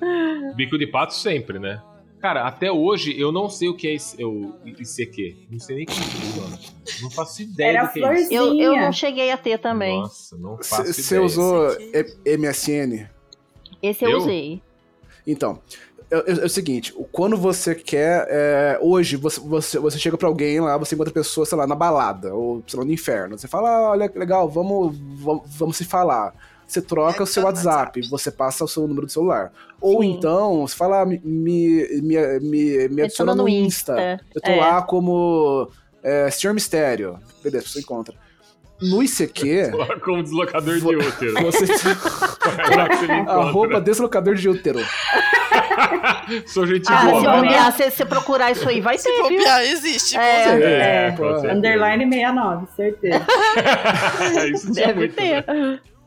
Bico 0.55 0.77
de 0.79 0.87
pato 0.87 1.13
sempre, 1.13 1.59
né? 1.59 1.79
Cara, 2.19 2.47
até 2.47 2.71
hoje 2.71 3.17
eu 3.19 3.31
não 3.31 3.47
sei 3.49 3.69
o 3.69 3.75
que 3.75 3.87
é 3.87 3.93
esse- 3.95 4.23
o 4.23 4.55
ICQ. 4.65 5.35
Não 5.51 5.59
sei 5.59 5.75
nem 5.75 5.85
o 5.85 5.87
que 5.87 5.93
é 5.93 6.03
isso, 6.03 6.41
mano. 6.41 6.57
Não 7.03 7.11
faço 7.11 7.41
ideia 7.43 7.69
Era 7.77 7.85
do 7.85 7.93
que 7.93 7.99
é 8.03 8.13
isso. 8.19 8.27
florzinha. 8.29 8.63
Eu, 8.63 8.73
eu 8.75 8.81
não 8.81 8.91
cheguei 8.91 9.31
a 9.31 9.37
ter 9.37 9.59
também. 9.59 9.99
Nossa, 10.01 10.35
não 10.37 10.57
faço 10.57 10.91
Você 10.93 11.01
ideia. 11.15 11.21
usou 11.25 11.71
E- 11.79 12.15
MSN? 12.37 13.07
Esse 13.83 14.03
eu, 14.05 14.09
Eu? 14.11 14.17
usei. 14.17 14.61
Então, 15.27 15.59
é, 16.09 16.15
é- 16.17 16.41
é 16.41 16.45
o 16.45 16.49
seguinte, 16.49 16.91
quando 17.11 17.37
você 17.37 17.75
quer. 17.75 18.25
é, 18.29 18.79
hoje, 18.81 19.15
você, 19.15 19.39
você, 19.39 19.77
você 19.77 19.99
chega 19.99 20.17
pra 20.17 20.27
alguém 20.27 20.59
lá, 20.59 20.75
você 20.77 20.95
encontra 20.95 21.11
a 21.11 21.13
pessoa, 21.13 21.45
sei 21.45 21.55
lá, 21.57 21.67
na 21.67 21.75
balada, 21.75 22.33
ou 22.33 22.63
sei 22.65 22.79
lá, 22.79 22.85
no 22.85 22.91
inferno. 22.91 23.37
Você 23.37 23.47
fala, 23.47 23.69
ah, 23.69 23.89
olha, 23.91 24.11
legal, 24.15 24.49
vamos, 24.49 24.97
vamos, 24.97 25.43
vamos 25.55 25.77
se 25.77 25.85
falar. 25.85 26.33
Você 26.67 26.81
troca 26.81 27.23
o 27.23 27.25
seu 27.27 27.41
no 27.43 27.47
WhatsApp, 27.47 28.01
você 28.09 28.29
passa 28.29 28.63
o 28.65 28.67
seu 28.67 28.87
número 28.87 29.07
de 29.07 29.13
celular. 29.13 29.51
Ou 29.79 30.01
Sim. 30.01 30.11
então, 30.11 30.67
você 30.67 30.75
fala, 30.75 31.01
ah, 31.01 31.05
me, 31.05 31.21
me, 31.23 32.01
me, 32.01 32.39
me, 32.41 32.87
me 32.89 33.01
adiciona 33.03 33.33
no 33.33 33.47
Insta. 33.47 34.19
Eu 34.35 34.41
tô 34.41 34.51
É. 34.51 34.55
lá 34.57 34.81
como 34.81 35.69
é, 36.03 36.29
Senhor 36.29 36.53
Mistério. 36.53 37.17
Beleza, 37.43 37.67
você 37.67 37.79
encontra. 37.79 38.15
No 38.79 39.01
ICQ, 39.01 39.71
Como 40.05 40.21
deslocador 40.21 40.77
de 40.77 40.85
útero. 40.95 41.33
você 41.41 41.65
É 41.65 43.19
arroba 43.31 43.81
deslocador 43.81 44.35
de 44.35 44.49
útero. 44.49 44.79
Sou 46.45 46.65
gente 46.67 46.85
Ah, 46.91 47.05
boa. 47.05 47.19
se 47.21 47.25
bobear, 47.27 47.71
se 47.71 47.89
você 47.91 48.05
procurar 48.05 48.51
isso 48.51 48.67
aí, 48.67 48.81
vai 48.81 48.97
Se 48.97 49.09
ter, 49.09 49.21
bobear, 49.21 49.61
existe. 49.63 50.17
É. 50.17 51.07
É, 51.07 51.11
com 51.11 51.23
certeza. 51.33 51.53
Underline 51.53 52.03
69, 52.05 52.67
certeza. 52.75 53.25
Isso 54.53 54.71
tinha 54.73 54.87
Deve 54.87 54.99
muito, 54.99 55.15
ter. 55.15 55.45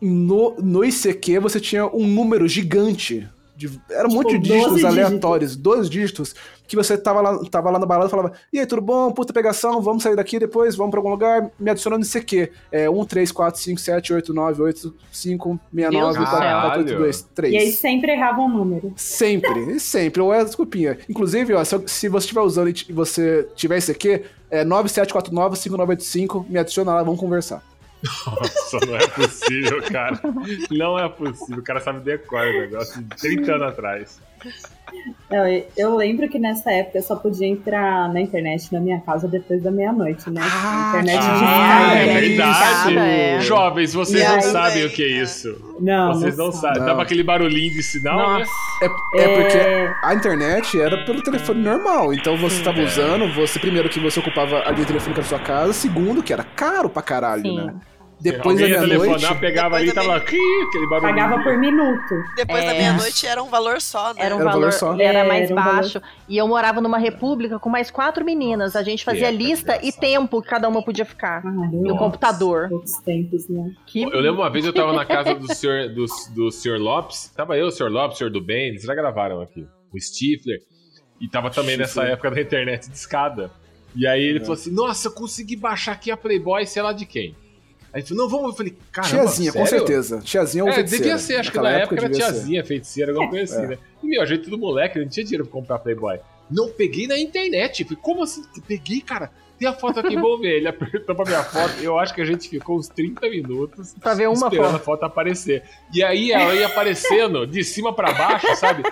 No, 0.00 0.54
no 0.58 0.84
ICQ 0.84 1.40
você 1.40 1.60
tinha 1.60 1.86
um 1.86 2.06
número 2.06 2.48
gigante. 2.48 3.28
De, 3.56 3.70
era 3.90 4.08
um 4.08 4.12
monte 4.12 4.38
de 4.38 4.48
Tipo, 4.48 4.54
12 4.54 4.74
dígitos 4.74 4.84
aleatórios, 4.84 5.54
dois 5.54 5.90
dígitos, 5.90 6.34
que 6.66 6.74
você 6.74 6.96
tava 6.96 7.20
lá, 7.20 7.38
tava 7.50 7.68
lá 7.68 7.78
na 7.78 7.84
balada 7.84 8.06
e 8.06 8.10
falava: 8.10 8.32
E 8.50 8.58
aí, 8.58 8.64
tudo 8.64 8.80
bom? 8.80 9.12
Puta 9.12 9.34
pegação, 9.34 9.82
vamos 9.82 10.02
sair 10.02 10.16
daqui 10.16 10.38
depois, 10.38 10.76
vamos 10.76 10.92
pra 10.92 11.00
algum 11.00 11.10
lugar, 11.10 11.50
me 11.58 11.68
adiciona 11.68 11.98
no 11.98 12.04
ICQ. 12.04 12.50
É 12.72 12.88
1, 12.88 13.04
3, 13.04 13.32
4, 13.32 13.60
5, 13.60 13.80
7, 13.80 14.12
8, 14.14 14.32
9, 14.32 14.62
8, 14.62 14.94
5, 15.12 15.60
69, 15.74 15.90
Deus 15.90 16.16
do 16.16 16.22
4, 16.22 16.38
céu. 16.38 16.60
4, 16.60 16.78
8, 16.78 16.96
2, 16.96 17.22
3. 17.34 17.52
E 17.52 17.56
aí 17.58 17.72
sempre 17.72 18.12
errava 18.12 18.40
um 18.40 18.48
número. 18.48 18.94
Sempre, 18.96 19.78
sempre, 19.80 20.22
ou 20.22 20.32
é 20.32 20.42
desculpinha. 20.42 20.96
Inclusive, 21.06 21.52
ó, 21.52 21.62
se, 21.62 21.76
se 21.86 22.08
você 22.08 22.24
estiver 22.24 22.40
usando 22.40 22.70
e 22.70 22.92
você 22.92 23.46
tiver 23.54 23.76
aqui, 23.90 24.22
é 24.50 24.64
9749-5985, 24.64 26.46
me 26.48 26.58
adiciona 26.58 26.94
lá, 26.94 27.02
vamos 27.02 27.20
conversar. 27.20 27.62
Nossa, 28.02 28.78
não 28.86 28.96
é 28.96 29.06
possível, 29.08 29.82
cara. 29.90 30.18
Não 30.70 30.98
é 30.98 31.08
possível. 31.08 31.58
O 31.58 31.62
cara 31.64 31.80
sabe 31.80 32.00
decorar 32.00 32.48
o 32.48 32.60
negócio 32.60 33.02
de 33.02 33.16
30 33.16 33.52
anos 33.52 33.68
atrás. 33.68 34.20
Eu, 35.30 35.66
eu 35.76 35.94
lembro 35.96 36.28
que 36.28 36.38
nessa 36.38 36.72
época 36.72 36.98
eu 36.98 37.02
só 37.02 37.14
podia 37.14 37.46
entrar 37.46 38.12
na 38.12 38.20
internet 38.20 38.72
na 38.72 38.80
minha 38.80 39.00
casa 39.00 39.28
depois 39.28 39.62
da 39.62 39.70
meia-noite, 39.70 40.28
né? 40.30 40.40
Ah, 40.42 40.88
internet 40.98 41.20
de 41.22 41.28
Ah, 41.28 41.94
é 41.94 42.08
é 42.08 42.20
verdade. 42.20 42.98
é. 42.98 43.40
Jovens, 43.40 43.92
vocês 43.94 44.26
não 44.28 44.40
sabem 44.40 44.86
o 44.86 44.90
que 44.90 45.02
é 45.02 45.06
é. 45.18 45.22
isso. 45.22 45.76
Não, 45.78 46.14
Vocês 46.14 46.36
não, 46.36 46.50
sabem. 46.50 46.80
Não. 46.80 46.86
Dava 46.86 47.02
aquele 47.02 47.22
barulhinho 47.22 47.70
de 47.72 47.82
sinal, 47.82 48.18
né? 48.18 48.38
Nossa. 48.40 48.50
É, 49.14 49.22
é 49.22 49.36
porque 49.42 49.58
É. 49.58 49.94
a 50.02 50.14
internet 50.14 50.80
era 50.80 51.04
pelo 51.04 51.22
telefone 51.22 51.62
normal. 51.62 52.12
Então 52.14 52.36
você 52.38 52.56
estava 52.56 52.80
É. 52.80 52.84
usando, 52.84 53.32
você 53.34 53.58
primeiro 53.60 53.88
que 53.90 54.00
você 54.00 54.18
ocupava 54.18 54.60
a 54.66 54.70
linha 54.72 54.86
telefônica 54.86 55.20
da 55.20 55.28
sua 55.28 55.38
casa, 55.38 55.72
segundo 55.72 56.22
que 56.22 56.32
era 56.32 56.42
caro 56.42 56.88
pra 56.88 57.02
caralho, 57.02 57.42
Sim. 57.42 57.56
né? 57.66 57.74
Depois 58.20 58.59
da 58.59 58.64
Alguém 58.64 58.80
meia-noite. 58.87 59.11
telefonar, 59.12 59.40
pegava 59.40 59.76
ali 59.76 59.88
e 59.88 59.92
da 59.94 60.02
tava 60.02 60.16
aqui, 60.16 60.38
aquele 60.68 60.87
barulhinho. 60.88 61.14
Pagava 61.16 61.42
por 61.42 61.56
minuto. 61.59 62.14
Depois 62.37 62.64
da 62.64 62.74
É. 62.74 62.78
meia-noite 62.78 63.26
era 63.26 63.42
um 63.42 63.48
valor 63.48 63.80
só, 63.80 64.12
né? 64.12 64.20
Era 64.22 64.37
um 64.37 64.40
Era 64.40 64.50
valor 64.50 64.61
valor, 64.61 64.72
só. 64.72 65.00
era 65.00 65.24
mais 65.24 65.44
Era 65.50 65.52
um 65.52 65.64
valor- 65.64 65.74
baixo. 65.76 66.02
E 66.28 66.37
eu 66.37 66.46
morava 66.46 66.80
numa 66.83 66.98
república 66.98 67.59
com 67.59 67.70
mais 67.70 67.90
quatro 67.90 68.22
meninas. 68.24 68.76
A 68.76 68.83
gente 68.83 69.04
fazia 69.04 69.28
É, 69.28 69.30
lista 69.33 69.72
e 69.76 69.78
engraçado. 69.88 70.00
tempo 70.00 70.42
que 70.42 70.48
cada 70.48 70.68
uma 70.68 70.85
podia 70.85 71.04
ficar 71.06 71.38
Ah, 71.44 71.50
no 71.50 71.83
Nossa. 71.83 71.98
computador. 71.98 72.68
Outros 72.70 72.98
tempos, 72.98 73.48
né? 73.48 73.72
Que 73.87 74.02
Eu 74.02 74.20
lembro 74.20 74.40
uma 74.42 74.50
vez 74.50 74.66
eu 74.66 74.72
tava 74.74 74.92
na 74.92 75.04
casa 75.06 75.35
do 75.35 75.46
senhor, 75.54 75.88
do, 75.88 76.04
do 76.35 76.50
senhor 76.50 76.78
Lopes. 76.78 77.33
Tava 77.35 77.56
eu, 77.56 77.68
o 77.68 77.70
senhor 77.70 77.90
Lopes, 77.90 78.16
o 78.16 78.18
senhor 78.18 78.30
do 78.30 78.40
bem, 78.42 78.68
eles 78.68 78.83
já 78.83 78.94
gravaram 78.94 79.40
aqui. 79.40 79.66
O 79.92 79.98
Stifler. 79.98 80.59
E 81.20 81.26
tava 81.28 81.50
também 81.50 81.76
nessa 81.78 82.02
época 82.04 82.30
da 82.30 82.40
internet 82.40 82.88
de 82.88 82.96
escada. 82.96 83.50
E 83.96 84.06
aí 84.06 84.22
ele 84.22 84.40
falou 84.40 84.54
assim: 84.54 84.70
Nossa, 84.72 85.09
eu 85.09 85.12
consegui 85.12 85.56
baixar 85.56 85.92
aqui 85.92 86.11
a 86.11 86.16
Playboy, 86.16 86.64
sei 86.66 86.83
lá 86.83 86.92
de 86.92 87.04
quem. 87.06 87.35
Aí 87.92 88.03
falou: 88.03 88.24
Não, 88.24 88.31
vamos. 88.31 88.50
Eu 88.50 88.57
falei: 88.57 88.76
Caramba, 88.92 89.14
Tiazinha, 89.24 89.53
com 89.53 89.66
sério? 89.66 89.79
certeza. 89.87 90.20
Tiazinha 90.20 90.64
ou 90.64 90.70
É, 90.70 90.74
feiticeira. 90.74 91.05
devia 91.05 91.18
ser, 91.18 91.37
acho 91.37 91.53
que 91.53 91.59
na 91.59 91.70
época, 91.70 91.94
era 91.96 92.09
devia 92.09 92.26
ser. 92.26 92.33
tiazinha, 92.33 92.64
feiticeira, 92.64 93.12
alguma 93.12 93.29
coisa 93.31 93.55
assim, 93.55 93.64
É. 93.64 93.68
né? 93.68 93.79
E 94.03 94.07
meu, 94.07 94.22
a 94.22 94.26
gente 94.26 94.42
tudo 94.44 94.57
moleque, 94.59 94.98
não 94.98 95.09
tinha 95.09 95.24
dinheiro 95.24 95.44
pra 95.44 95.53
comprar 95.53 95.79
Playboy. 95.81 96.18
Não, 96.50 96.68
peguei 96.68 97.07
na 97.07 97.18
internet. 97.18 97.85
Falei, 97.85 97.98
como 98.03 98.22
assim? 98.22 98.42
Peguei, 98.66 99.00
cara. 99.00 99.31
Tem 99.61 99.68
a 99.68 99.73
foto 99.75 100.01
aqui, 100.01 100.16
vou 100.16 100.40
ver. 100.40 100.57
Ele 100.57 100.68
apertou 100.68 101.14
pra 101.14 101.25
minha 101.27 101.42
foto. 101.44 101.75
Eu 101.83 101.99
acho 101.99 102.14
que 102.14 102.20
a 102.23 102.25
gente 102.25 102.49
ficou 102.49 102.79
uns 102.79 102.88
30 102.88 103.29
minutos 103.29 103.94
Pra 104.01 104.14
ver 104.14 104.27
uma 104.27 104.35
esperando 104.35 104.64
foto. 104.70 104.77
a 104.77 104.79
foto 104.79 105.05
aparecer. 105.05 105.62
E 105.94 106.03
aí 106.03 106.33
ela 106.33 106.55
ia 106.55 106.66
aparecendo 106.66 107.46
de 107.46 107.62
cima 107.62 107.92
pra 107.94 108.11
baixo, 108.12 108.57
sabe? 108.57 108.83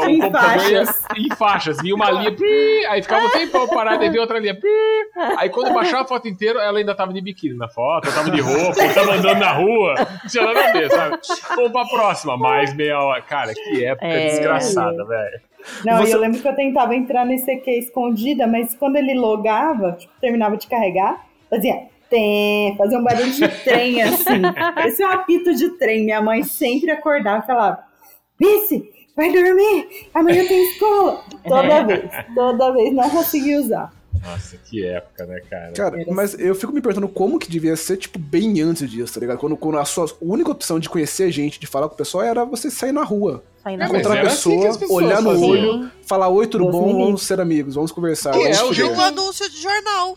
O 0.00 0.04
Em 0.08 0.18
computador 0.20 0.70
ia 0.70 0.86
faixas. 0.86 1.04
em 1.16 1.36
faixas. 1.36 1.76
Vinha 1.82 1.94
uma 1.94 2.10
linha, 2.10 2.90
aí 2.90 3.02
ficava 3.02 3.26
um 3.26 3.30
tempão 3.30 3.68
parado, 3.68 4.02
aí 4.02 4.08
vinha 4.08 4.22
outra 4.22 4.38
linha. 4.38 4.58
Aí 5.36 5.50
quando 5.50 5.72
baixava 5.74 6.02
a 6.02 6.06
foto 6.06 6.26
inteira, 6.28 6.60
ela 6.62 6.78
ainda 6.78 6.94
tava 6.94 7.12
de 7.12 7.20
biquíni 7.20 7.54
na 7.56 7.68
foto, 7.68 8.10
tava 8.12 8.30
de 8.30 8.40
roupa, 8.40 8.88
tava 8.94 9.12
andando 9.14 9.38
na 9.38 9.52
rua. 9.52 9.94
Não 9.98 10.30
tinha 10.30 10.44
nada 10.44 10.68
a 10.68 10.72
ver, 10.72 10.90
sabe? 10.90 11.18
Vamos 11.56 11.72
pra 11.72 11.84
próxima, 11.84 12.36
mais 12.38 12.74
meia 12.74 12.98
hora. 12.98 13.20
Cara, 13.22 13.52
que 13.52 13.84
época 13.84 14.06
É. 14.06 14.28
desgraçada, 14.28 15.04
velho. 15.04 15.40
Não, 15.84 15.98
Você- 15.98 16.14
eu 16.14 16.20
lembro 16.20 16.40
que 16.40 16.46
eu 16.48 16.54
tentava 16.54 16.94
entrar 16.94 17.24
no 17.26 17.32
ICQ 17.32 17.70
escondida, 17.78 18.46
mas 18.46 18.74
quando 18.74 18.96
ele 18.96 19.14
logava, 19.14 19.92
tipo, 19.92 20.12
terminava 20.20 20.56
de 20.56 20.66
carregar, 20.66 21.26
fazia 21.50 21.88
tem, 22.08 22.76
fazia 22.76 22.98
um 22.98 23.02
barulho 23.02 23.32
de 23.32 23.48
trem 23.64 24.00
assim. 24.02 24.42
Esse 24.86 25.02
é 25.02 25.08
um 25.08 25.10
apito 25.10 25.52
de 25.54 25.70
trem. 25.70 26.04
Minha 26.04 26.22
mãe 26.22 26.42
sempre 26.44 26.90
acordava 26.90 27.42
e 27.42 27.46
falava: 27.46 27.78
Vice, 28.38 28.88
vai 29.16 29.32
dormir, 29.32 30.08
amanhã 30.14 30.46
tem 30.46 30.70
escola. 30.70 31.22
Toda 31.46 31.82
vez, 31.84 32.10
toda 32.34 32.72
vez, 32.72 32.94
não 32.94 33.10
consegui 33.10 33.56
usar. 33.56 33.92
Nossa, 34.24 34.56
que 34.56 34.84
época, 34.84 35.26
né, 35.26 35.40
cara? 35.48 35.72
Cara, 35.72 36.04
mas 36.08 36.38
eu 36.38 36.54
fico 36.54 36.72
me 36.72 36.80
perguntando 36.80 37.08
como 37.08 37.38
que 37.38 37.48
devia 37.50 37.76
ser, 37.76 37.96
tipo, 37.96 38.18
bem 38.18 38.60
antes 38.60 38.88
disso, 38.90 39.14
tá 39.14 39.20
ligado? 39.20 39.38
Quando, 39.38 39.56
quando 39.56 39.78
a 39.78 39.84
sua 39.84 40.06
única 40.20 40.50
opção 40.50 40.78
de 40.80 40.88
conhecer 40.88 41.30
gente, 41.30 41.58
de 41.60 41.66
falar 41.66 41.88
com 41.88 41.94
o 41.94 41.98
pessoal, 41.98 42.24
era 42.24 42.44
você 42.44 42.70
sair 42.70 42.92
na 42.92 43.02
rua. 43.04 43.42
Sair 43.62 43.76
na 43.76 43.86
encontrar 43.86 44.18
a 44.18 44.20
assim 44.26 44.50
pessoa, 44.50 44.68
as 44.68 44.76
pessoas 44.76 45.04
olhar 45.04 45.22
no 45.22 45.30
faziam. 45.30 45.48
olho, 45.50 45.90
falar, 46.06 46.28
oi, 46.28 46.46
tudo 46.46 46.70
bom? 46.70 47.04
Vamos 47.04 47.22
ser 47.22 47.40
amigos, 47.40 47.74
vamos 47.74 47.92
conversar. 47.92 48.32
Que 48.32 48.42
é 48.42 48.62
o 48.62 48.68
um 48.68 48.72
ver. 48.72 49.00
anúncio 49.00 49.48
de 49.50 49.60
jornal. 49.60 50.16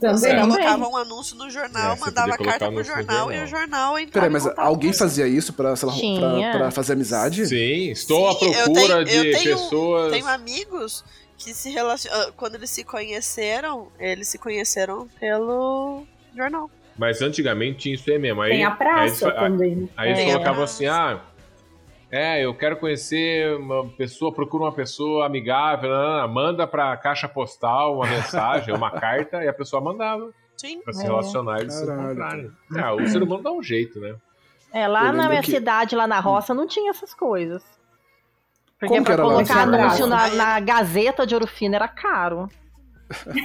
Você 0.00 0.28
É. 0.28 0.40
colocava 0.40 0.86
um 0.86 0.96
anúncio 0.98 1.34
no 1.36 1.48
jornal, 1.48 1.94
É, 1.94 1.98
mandava 1.98 2.36
carta 2.36 2.66
pro 2.66 2.74
no 2.74 2.84
jornal, 2.84 3.30
e 3.32 3.36
jornal. 3.36 3.44
o 3.44 3.46
jornal 3.48 3.98
entrava 3.98 4.26
Peraí, 4.28 4.30
mas 4.30 4.58
alguém 4.58 4.92
fazia 4.92 5.26
isso 5.26 5.52
pra, 5.54 5.74
sei 5.76 5.88
lá, 5.88 5.94
pra, 5.94 6.58
pra 6.58 6.70
fazer 6.72 6.92
amizade? 6.92 7.46
Sim, 7.46 7.90
estou 7.90 8.28
à 8.28 8.34
Sim, 8.34 8.46
eu 8.52 8.52
procura 8.64 9.04
tenho- 9.06 9.16
eu 9.18 9.24
de 9.24 9.30
tenho- 9.38 9.56
pessoas. 9.56 10.12
Tenho 10.12 10.26
amigos 10.28 11.04
que 11.44 11.52
se 11.54 11.70
relacionam. 11.70 12.32
Quando 12.32 12.54
eles 12.54 12.70
se 12.70 12.82
conheceram, 12.84 13.88
eles 13.98 14.28
se 14.28 14.38
conheceram 14.38 15.06
pelo 15.20 16.04
jornal. 16.34 16.70
Mas 16.96 17.20
antigamente 17.20 17.78
tinha 17.80 17.94
isso 17.94 18.10
aí 18.10 18.18
mesmo. 18.18 18.40
Aí, 18.40 18.50
Tem 18.52 18.64
a 18.64 18.70
aí 18.70 18.76
praça 18.76 19.26
eles, 19.28 19.38
também. 19.38 19.76
né? 19.76 19.88
Aí 19.96 20.10
eles 20.12 20.24
colocavam 20.32 20.64
assim, 20.64 20.86
ah, 20.86 21.20
é, 22.10 22.44
eu 22.44 22.54
quero 22.54 22.76
conhecer 22.76 23.56
uma 23.56 23.86
pessoa, 23.90 24.32
procura 24.32 24.64
uma 24.64 24.72
pessoa 24.72 25.26
amigável, 25.26 25.92
ah, 25.92 26.26
manda 26.28 26.66
pra 26.66 26.96
caixa 26.96 27.28
postal 27.28 27.96
uma 27.96 28.06
mensagem, 28.06 28.72
uma 28.74 28.90
carta, 28.98 29.42
e 29.44 29.48
a 29.48 29.52
pessoa 29.52 29.82
mandava 29.82 30.30
Sim. 30.56 30.80
pra 30.82 30.92
se 30.92 31.02
É. 31.02 31.06
relacionar 31.06 31.58
e 31.58 31.62
eles 31.62 31.74
se 31.74 31.82
encontrarem. 31.84 32.50
Ah, 32.76 32.94
o 32.94 33.06
ser 33.08 33.22
humano 33.22 33.42
dá 33.42 33.50
um 33.52 33.62
jeito, 33.62 33.98
né? 34.00 34.14
É, 34.72 34.86
lá 34.88 35.08
Eu 35.08 35.12
na 35.14 35.28
minha 35.28 35.42
que- 35.42 35.50
cidade, 35.50 35.94
lá 35.96 36.06
na 36.06 36.20
roça, 36.20 36.54
não 36.54 36.66
tinha 36.66 36.90
essas 36.90 37.12
coisas. 37.12 37.62
Porque 38.78 38.94
Como 38.94 39.04
pra 39.04 39.16
colocar 39.16 39.62
anúncio 39.62 40.06
na, 40.06 40.28
na 40.28 40.60
Gazeta 40.60 41.26
de 41.26 41.34
Ouro 41.34 41.46
Fino 41.46 41.74
era 41.74 41.88
caro. 41.88 42.48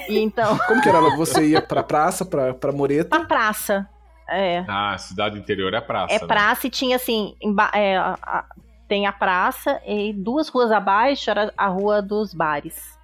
E 0.08 0.20
então, 0.20 0.58
Como 0.68 0.82
que 0.82 0.90
era? 0.90 1.00
Você 1.16 1.46
ia 1.50 1.62
pra 1.62 1.84
praça, 1.84 2.26
pra, 2.26 2.54
pra 2.54 2.72
Moreta? 2.72 3.16
a 3.18 3.26
praça. 3.26 3.88
É. 4.28 4.64
Ah, 4.68 4.96
cidade 4.98 5.38
interior 5.40 5.74
é 5.74 5.82
praça. 5.82 6.14
É 6.14 6.20
né? 6.20 6.28
praça 6.28 6.68
e 6.68 6.70
tinha 6.70 6.96
assim, 6.96 7.36
emba- 7.42 7.72
é, 7.74 7.98
a- 7.98 8.46
tem 8.88 9.06
a 9.08 9.12
praça 9.12 9.80
e 9.86 10.14
duas 10.14 10.50
ruas 10.50 10.72
abaixo 10.72 11.30
era 11.30 11.54
a 11.58 11.68
rua 11.68 12.02
dos 12.02 12.34
bares. 12.34 12.98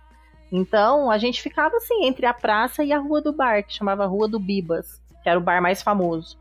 Então 0.51 1.09
a 1.11 1.17
gente 1.17 1.41
ficava 1.41 1.75
assim 1.77 2.05
entre 2.05 2.25
a 2.25 2.33
praça 2.33 2.83
e 2.83 2.93
a 2.93 2.99
rua 2.99 3.21
do 3.21 3.33
bar, 3.33 3.63
que 3.63 3.73
chamava 3.73 4.05
Rua 4.05 4.27
do 4.27 4.39
Bibas, 4.39 5.01
que 5.23 5.29
era 5.29 5.37
o 5.39 5.43
bar 5.43 5.61
mais 5.61 5.81
famoso. 5.81 6.37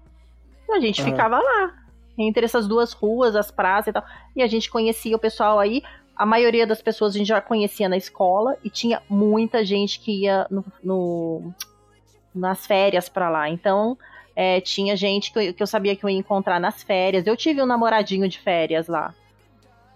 Então 0.62 0.76
a 0.76 0.80
gente 0.80 1.00
Aham. 1.02 1.10
ficava 1.10 1.38
lá, 1.38 1.72
entre 2.16 2.44
essas 2.44 2.66
duas 2.68 2.92
ruas, 2.92 3.34
as 3.36 3.50
praças 3.50 3.88
e 3.88 3.92
tal. 3.92 4.04
E 4.36 4.42
a 4.42 4.46
gente 4.46 4.70
conhecia 4.70 5.16
o 5.16 5.18
pessoal 5.18 5.58
aí. 5.58 5.82
A 6.16 6.24
maioria 6.24 6.66
das 6.66 6.80
pessoas 6.80 7.14
a 7.14 7.18
gente 7.18 7.26
já 7.28 7.40
conhecia 7.40 7.88
na 7.88 7.96
escola 7.96 8.56
e 8.62 8.70
tinha 8.70 9.02
muita 9.08 9.64
gente 9.64 9.98
que 9.98 10.22
ia 10.22 10.46
no, 10.50 10.64
no- 10.82 11.52
nas 12.34 12.66
férias 12.66 13.08
pra 13.08 13.28
lá. 13.28 13.48
Então 13.50 13.98
é, 14.36 14.60
tinha 14.60 14.96
gente 14.96 15.32
que 15.32 15.38
eu, 15.38 15.54
que 15.54 15.62
eu 15.62 15.66
sabia 15.66 15.94
que 15.96 16.04
eu 16.04 16.10
ia 16.10 16.18
encontrar 16.18 16.60
nas 16.60 16.82
férias. 16.82 17.26
Eu 17.26 17.36
tive 17.36 17.60
um 17.62 17.66
namoradinho 17.66 18.28
de 18.28 18.38
férias 18.38 18.86
lá. 18.88 19.12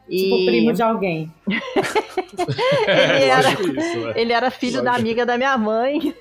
Tipo, 0.08 0.36
E 0.36 0.46
primo 0.46 0.72
de 0.72 0.82
alguém. 0.82 1.32
É, 2.86 3.16
Ele 3.16 3.24
era- 3.30 3.42
lógico 3.50 3.62
isso, 3.80 3.98
né? 4.00 4.12
ele 4.16 4.32
era 4.32 4.50
filho 4.50 4.82
da 4.82 4.92
amiga 4.94 5.26
da 5.26 5.36
minha 5.36 5.56
mãe. 5.58 6.14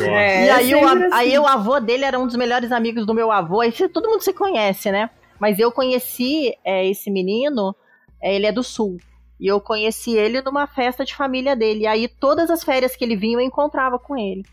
É, 0.00 0.46
e 0.46 0.50
aí, 0.50 0.74
o, 0.74 0.78
sempre 0.88 1.04
a- 1.12 1.16
aí 1.16 1.28
assim. 1.34 1.38
o 1.38 1.46
avô 1.46 1.80
dele 1.80 2.04
era 2.04 2.18
um 2.18 2.26
dos 2.26 2.36
melhores 2.36 2.72
amigos 2.72 3.04
do 3.06 3.14
meu 3.14 3.30
avô. 3.30 3.60
Aí 3.60 3.72
todo 3.88 4.08
mundo 4.08 4.22
se 4.22 4.32
conhece, 4.32 4.90
né? 4.90 5.10
Mas 5.38 5.58
eu 5.58 5.70
conheci 5.70 6.54
é, 6.64 6.86
esse 6.86 7.10
menino, 7.10 7.74
é, 8.22 8.34
ele 8.34 8.46
é 8.46 8.52
do 8.52 8.62
sul. 8.62 8.96
E 9.38 9.46
eu 9.46 9.60
conheci 9.60 10.16
ele 10.16 10.40
numa 10.42 10.66
festa 10.66 11.04
de 11.04 11.14
família 11.14 11.54
dele. 11.54 11.80
E 11.82 11.86
aí 11.86 12.08
todas 12.08 12.50
as 12.50 12.64
férias 12.64 12.96
que 12.96 13.04
ele 13.04 13.16
vinha 13.16 13.36
eu 13.36 13.40
encontrava 13.40 13.98
com 13.98 14.16
ele. 14.16 14.44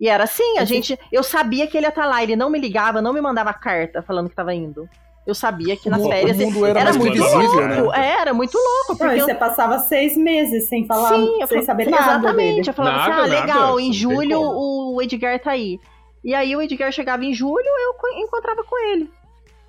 E 0.00 0.08
era 0.08 0.24
assim, 0.24 0.58
a 0.58 0.64
gente. 0.64 0.96
Eu 1.10 1.22
sabia 1.24 1.66
que 1.66 1.76
ele 1.76 1.86
ia 1.86 1.90
estar 1.90 2.06
lá, 2.06 2.22
ele 2.22 2.36
não 2.36 2.48
me 2.50 2.58
ligava, 2.60 3.02
não 3.02 3.12
me 3.12 3.20
mandava 3.20 3.52
carta 3.52 4.00
falando 4.02 4.28
que 4.30 4.36
tava 4.36 4.54
indo. 4.54 4.88
Eu 5.28 5.34
sabia 5.34 5.76
que 5.76 5.90
nas 5.90 6.00
O 6.00 6.08
férias. 6.08 6.38
o 6.38 6.40
mundo 6.40 6.64
era 6.64 6.84
mais 6.84 6.96
muito 6.96 7.20
louco. 7.22 7.60
né? 7.60 7.76
É, 8.02 8.20
era 8.22 8.32
muito 8.32 8.54
louco. 8.56 8.86
Não, 8.88 8.96
Porque 8.96 9.20
eu 9.20 9.26
você 9.26 9.34
passava 9.34 9.78
seis 9.80 10.16
meses 10.16 10.66
sem 10.70 10.86
falar, 10.86 11.10
Sim, 11.10 11.42
eu 11.42 11.46
sem 11.46 11.60
saber 11.62 11.90
nada 11.90 12.02
Exatamente. 12.02 12.54
dele. 12.54 12.68
Eu 12.70 12.72
falava 12.72 12.96
Nada, 12.96 13.10
assim, 13.10 13.12
ah, 13.12 13.26
nada, 13.28 13.40
legal, 13.42 13.68
não 13.72 13.80
em 13.80 13.92
julho 13.92 14.40
o 14.40 15.02
Edgar 15.02 15.38
tá 15.38 15.50
aí. 15.50 15.78
E 16.24 16.34
aí 16.34 16.56
o 16.56 16.62
Edgar 16.62 16.90
chegava 16.90 17.24
em 17.26 17.34
julho, 17.34 17.62
eu 17.66 17.92
co- 17.94 18.08
encontrava 18.24 18.64
com 18.64 18.78
ele. 18.90 19.10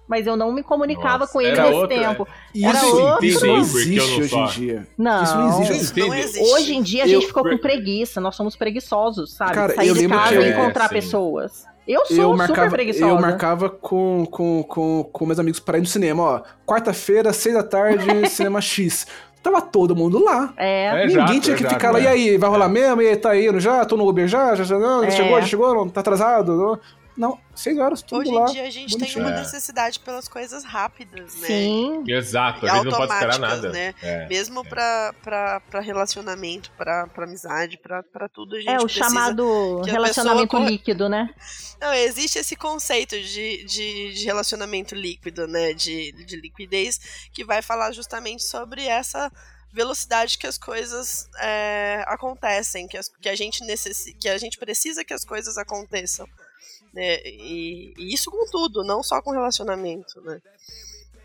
Mas 0.08 0.26
eu 0.26 0.36
não 0.38 0.52
me 0.54 0.64
comunicava 0.64 1.20
Nossa, 1.20 1.34
com 1.34 1.42
ele 1.42 1.52
era 1.52 1.64
nesse 1.64 1.74
outra- 1.76 1.98
tempo. 2.00 2.28
Isso, 2.56 2.66
Era 2.68 2.86
outro. 2.86 3.26
isso 3.26 3.46
não 3.46 3.54
eu 3.56 3.60
existe 3.60 3.96
não 4.10 4.18
hoje 4.24 4.36
em 4.38 4.46
dia. 4.48 4.88
Não. 4.98 5.24
Isso 5.24 5.36
não 5.38 5.62
existe. 5.62 5.92
Entende? 5.92 6.08
Não 6.08 6.16
existe. 6.16 6.54
Hoje 6.54 6.74
em 6.76 6.82
dia 6.82 7.04
a 7.04 7.06
Eu- 7.08 7.10
gente 7.20 7.28
ficou 7.28 7.44
com 7.44 7.58
preguiça, 7.58 8.20
nós 8.22 8.36
somos 8.36 8.56
preguiçosos, 8.56 9.34
sabe? 9.36 9.54
Cara, 9.54 9.76
Sair 9.76 9.90
eu 9.90 9.94
de 9.94 10.08
casa 10.08 10.30
que- 10.38 10.42
e 10.42 10.50
encontrar 10.52 10.86
É, 10.86 10.88
sim. 10.88 10.94
pessoas. 10.96 11.69
Eu 11.90 12.06
sou 12.06 12.16
Eu 12.16 12.24
super 12.34 12.38
marcava, 12.38 12.70
preguiçosa. 12.70 13.06
eu 13.08 13.20
marcava 13.20 13.68
com, 13.68 14.24
com, 14.30 14.62
com, 14.62 15.10
com 15.12 15.26
meus 15.26 15.40
amigos 15.40 15.60
pra 15.60 15.80
ir 15.80 15.82
no 15.82 15.88
cinema, 15.88 16.22
ó. 16.22 16.42
Quarta-feira, 16.64 17.34
seis 17.34 17.56
da 17.56 17.64
tarde, 17.64 18.06
cinema 18.30 18.62
X. 18.62 19.08
Tava 19.42 19.60
todo 19.60 19.96
mundo 19.96 20.24
lá. 20.24 20.54
É. 20.56 20.86
É, 20.86 21.08
Ninguém 21.08 21.24
exato, 21.24 21.40
tinha 21.40 21.56
que 21.56 21.64
exato, 21.64 21.74
ficar 21.74 21.92
lá, 21.92 22.00
é. 22.00 22.04
e 22.04 22.08
aí, 22.08 22.38
vai 22.38 22.48
rolar 22.48 22.70
mesmo? 22.70 23.02
E 23.02 23.08
aí, 23.08 23.16
tá 23.16 23.36
indo 23.36 23.60
já? 23.60 23.84
Tô 23.86 23.98
no 23.98 24.08
Uber 24.08 24.28
já? 24.28 24.54
Já, 24.54 24.64
já, 24.64 24.78
não? 24.78 25.04
É. 25.04 25.10
Chegou? 25.10 25.40
Já 25.42 25.48
chegou? 25.48 25.74
Não, 25.74 25.90
tá 25.90 26.02
atrasado? 26.02 26.56
Não, 26.56 26.80
não 27.20 27.40
seis 27.56 27.78
horas, 27.78 28.02
tudo 28.02 28.22
Hoje 28.22 28.32
lá. 28.32 28.50
em 28.50 28.54
dia 28.54 28.64
a 28.64 28.70
gente 28.70 28.92
tem 28.92 29.00
bonitinho. 29.00 29.26
uma 29.26 29.34
É. 29.36 29.40
necessidade 29.42 30.00
pelas 30.00 30.28
coisas 30.28 30.64
rápidas, 30.64 31.36
né? 31.36 31.48
Sim. 31.48 32.04
Exato, 32.08 32.66
a 32.66 32.70
gente 32.76 32.86
não 32.86 32.92
pode 32.98 33.12
esperar 33.14 33.38
nada. 33.38 33.70
né? 33.72 33.94
É. 34.02 34.28
Mesmo 34.28 34.64
pra, 34.68 35.14
pra, 35.22 35.60
pra 35.70 35.80
relacionamento, 35.82 36.72
pra, 36.78 37.06
pra 37.08 37.26
amizade, 37.26 37.78
pra, 37.78 38.02
pra 38.02 38.30
tudo, 38.30 38.56
a 38.56 38.60
gente 38.60 38.70
É 38.70 38.78
o 38.78 38.84
precisa... 38.86 39.04
chamado 39.06 39.82
relacionamento 39.82 40.52
pessoa 40.52 40.70
líquido, 40.70 41.10
né? 41.10 41.30
Não, 41.82 41.94
existe 41.94 42.40
esse 42.40 42.56
conceito 42.56 43.20
de, 43.22 43.64
de, 43.66 44.14
de 44.14 44.26
relacionamento 44.26 44.96
líquido, 44.96 45.46
né? 45.48 45.74
De, 45.74 46.12
de 46.26 46.36
liquidez, 46.40 47.30
que 47.34 47.44
vai 47.44 47.62
falar 47.62 47.92
justamente 47.92 48.44
sobre 48.44 48.86
essa 48.86 49.32
velocidade 49.72 50.38
que 50.38 50.48
as 50.48 50.58
coisas 50.58 51.30
é, 51.40 52.04
acontecem, 52.08 52.88
que, 52.88 52.98
as- 52.98 53.08
que 53.22 53.30
a 53.30 53.36
gente 53.36 53.64
necessi 53.66 54.14
que 54.14 54.28
a 54.28 54.36
gente 54.38 54.58
precisa 54.58 55.04
que 55.04 55.14
as 55.14 55.24
coisas 55.24 55.58
aconteçam. 55.60 56.28
Né? 56.94 57.20
E, 57.26 57.94
e 57.98 58.14
isso 58.14 58.32
com 58.32 58.46
tudo, 58.50 58.84
não 58.84 59.04
só 59.04 59.22
com 59.22 59.32
relacionamento, 59.32 60.22
né? 60.22 60.40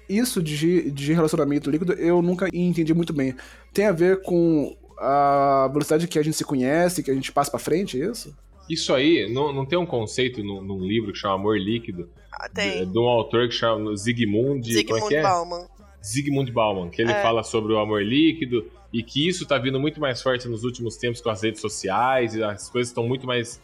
Isso 0.09 0.43
de, 0.43 0.91
de 0.91 1.12
relacionamento 1.15 1.71
líquido 1.71 1.95
eu 1.95 2.21
nunca 2.21 2.49
entendi 2.53 2.93
muito 2.93 3.12
bem. 3.12 3.35
Tem 3.73 3.87
a 3.87 3.93
ver 3.93 4.21
com 4.23 4.77
a 4.99 5.69
velocidade 5.73 6.07
que 6.07 6.19
a 6.19 6.23
gente 6.23 6.37
se 6.37 6.45
conhece, 6.45 7.03
que 7.03 7.11
a 7.11 7.15
gente 7.15 7.33
passa 7.33 7.51
pra 7.51 7.59
frente, 7.59 8.01
é 8.01 8.11
isso? 8.11 8.37
Isso 8.69 8.95
aí, 8.95 9.33
não, 9.33 9.53
não 9.53 9.65
tem 9.67 9.79
um 9.79 9.87
conceito 9.87 10.43
num, 10.43 10.62
num 10.62 10.81
livro 10.85 11.12
que 11.12 11.19
chama 11.19 11.35
Amor 11.35 11.59
Líquido, 11.59 12.09
Ah, 12.33 12.49
de, 12.49 12.55
Tem 12.55 12.91
de 12.91 12.99
um 12.99 13.05
autor 13.09 13.49
que 13.49 13.55
chama 13.55 13.95
Zygmunt, 13.97 14.67
é 14.69 14.73
Zygmunt 14.73 15.09
que 15.09 15.17
é? 15.17 15.23
Bauman. 15.23 15.67
Zygmunt 16.05 16.51
Bauman, 16.51 16.91
que 16.91 17.01
ele 17.03 17.12
É. 17.12 17.23
fala 17.23 17.43
sobre 17.43 17.73
o 17.73 17.79
amor 17.79 18.03
líquido 18.03 18.71
e 18.93 19.03
que 19.03 19.27
isso 19.27 19.47
tá 19.47 19.59
vindo 19.59 19.81
muito 19.81 20.01
mais 20.01 20.21
forte 20.23 20.47
nos 20.49 20.65
últimos 20.65 20.97
tempos 20.97 21.21
com 21.21 21.31
as 21.31 21.43
redes 21.43 21.61
sociais, 21.61 22.35
e 22.35 22.43
as 22.43 22.69
coisas 22.71 22.91
estão 22.91 23.07
muito 23.09 23.27
mais 23.27 23.61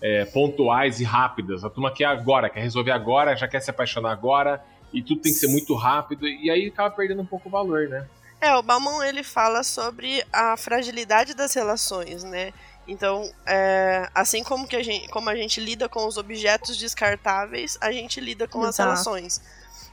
é, 0.00 0.24
pontuais 0.26 1.00
e 1.00 1.04
rápidas. 1.04 1.64
A 1.64 1.70
turma 1.70 1.92
quer 1.92 2.06
agora, 2.06 2.48
quer 2.48 2.60
resolver 2.60 2.92
agora, 2.92 3.36
já 3.36 3.48
quer 3.48 3.60
se 3.60 3.70
apaixonar 3.70 4.12
agora, 4.12 4.62
e 4.92 5.02
tudo 5.02 5.20
tem 5.20 5.32
que 5.32 5.38
ser 5.38 5.48
muito 5.48 5.74
rápido, 5.74 6.26
e 6.26 6.50
aí 6.50 6.68
acaba 6.68 6.90
perdendo 6.94 7.22
um 7.22 7.26
pouco 7.26 7.48
o 7.48 7.52
valor, 7.52 7.88
né? 7.88 8.06
É, 8.40 8.54
o 8.54 8.62
Bauman 8.62 9.04
ele 9.04 9.22
fala 9.22 9.64
sobre 9.64 10.24
a 10.32 10.56
fragilidade 10.56 11.34
das 11.34 11.52
relações, 11.54 12.22
né? 12.22 12.52
Então, 12.86 13.30
é, 13.44 14.08
assim 14.14 14.42
como, 14.42 14.66
que 14.66 14.76
a 14.76 14.82
gente, 14.82 15.08
como 15.08 15.28
a 15.28 15.36
gente 15.36 15.60
lida 15.60 15.88
com 15.88 16.06
os 16.06 16.16
objetos 16.16 16.76
descartáveis, 16.78 17.76
a 17.80 17.92
gente 17.92 18.18
lida 18.20 18.48
com 18.48 18.62
as 18.62 18.76
Exato. 18.76 18.88
relações. 18.88 19.42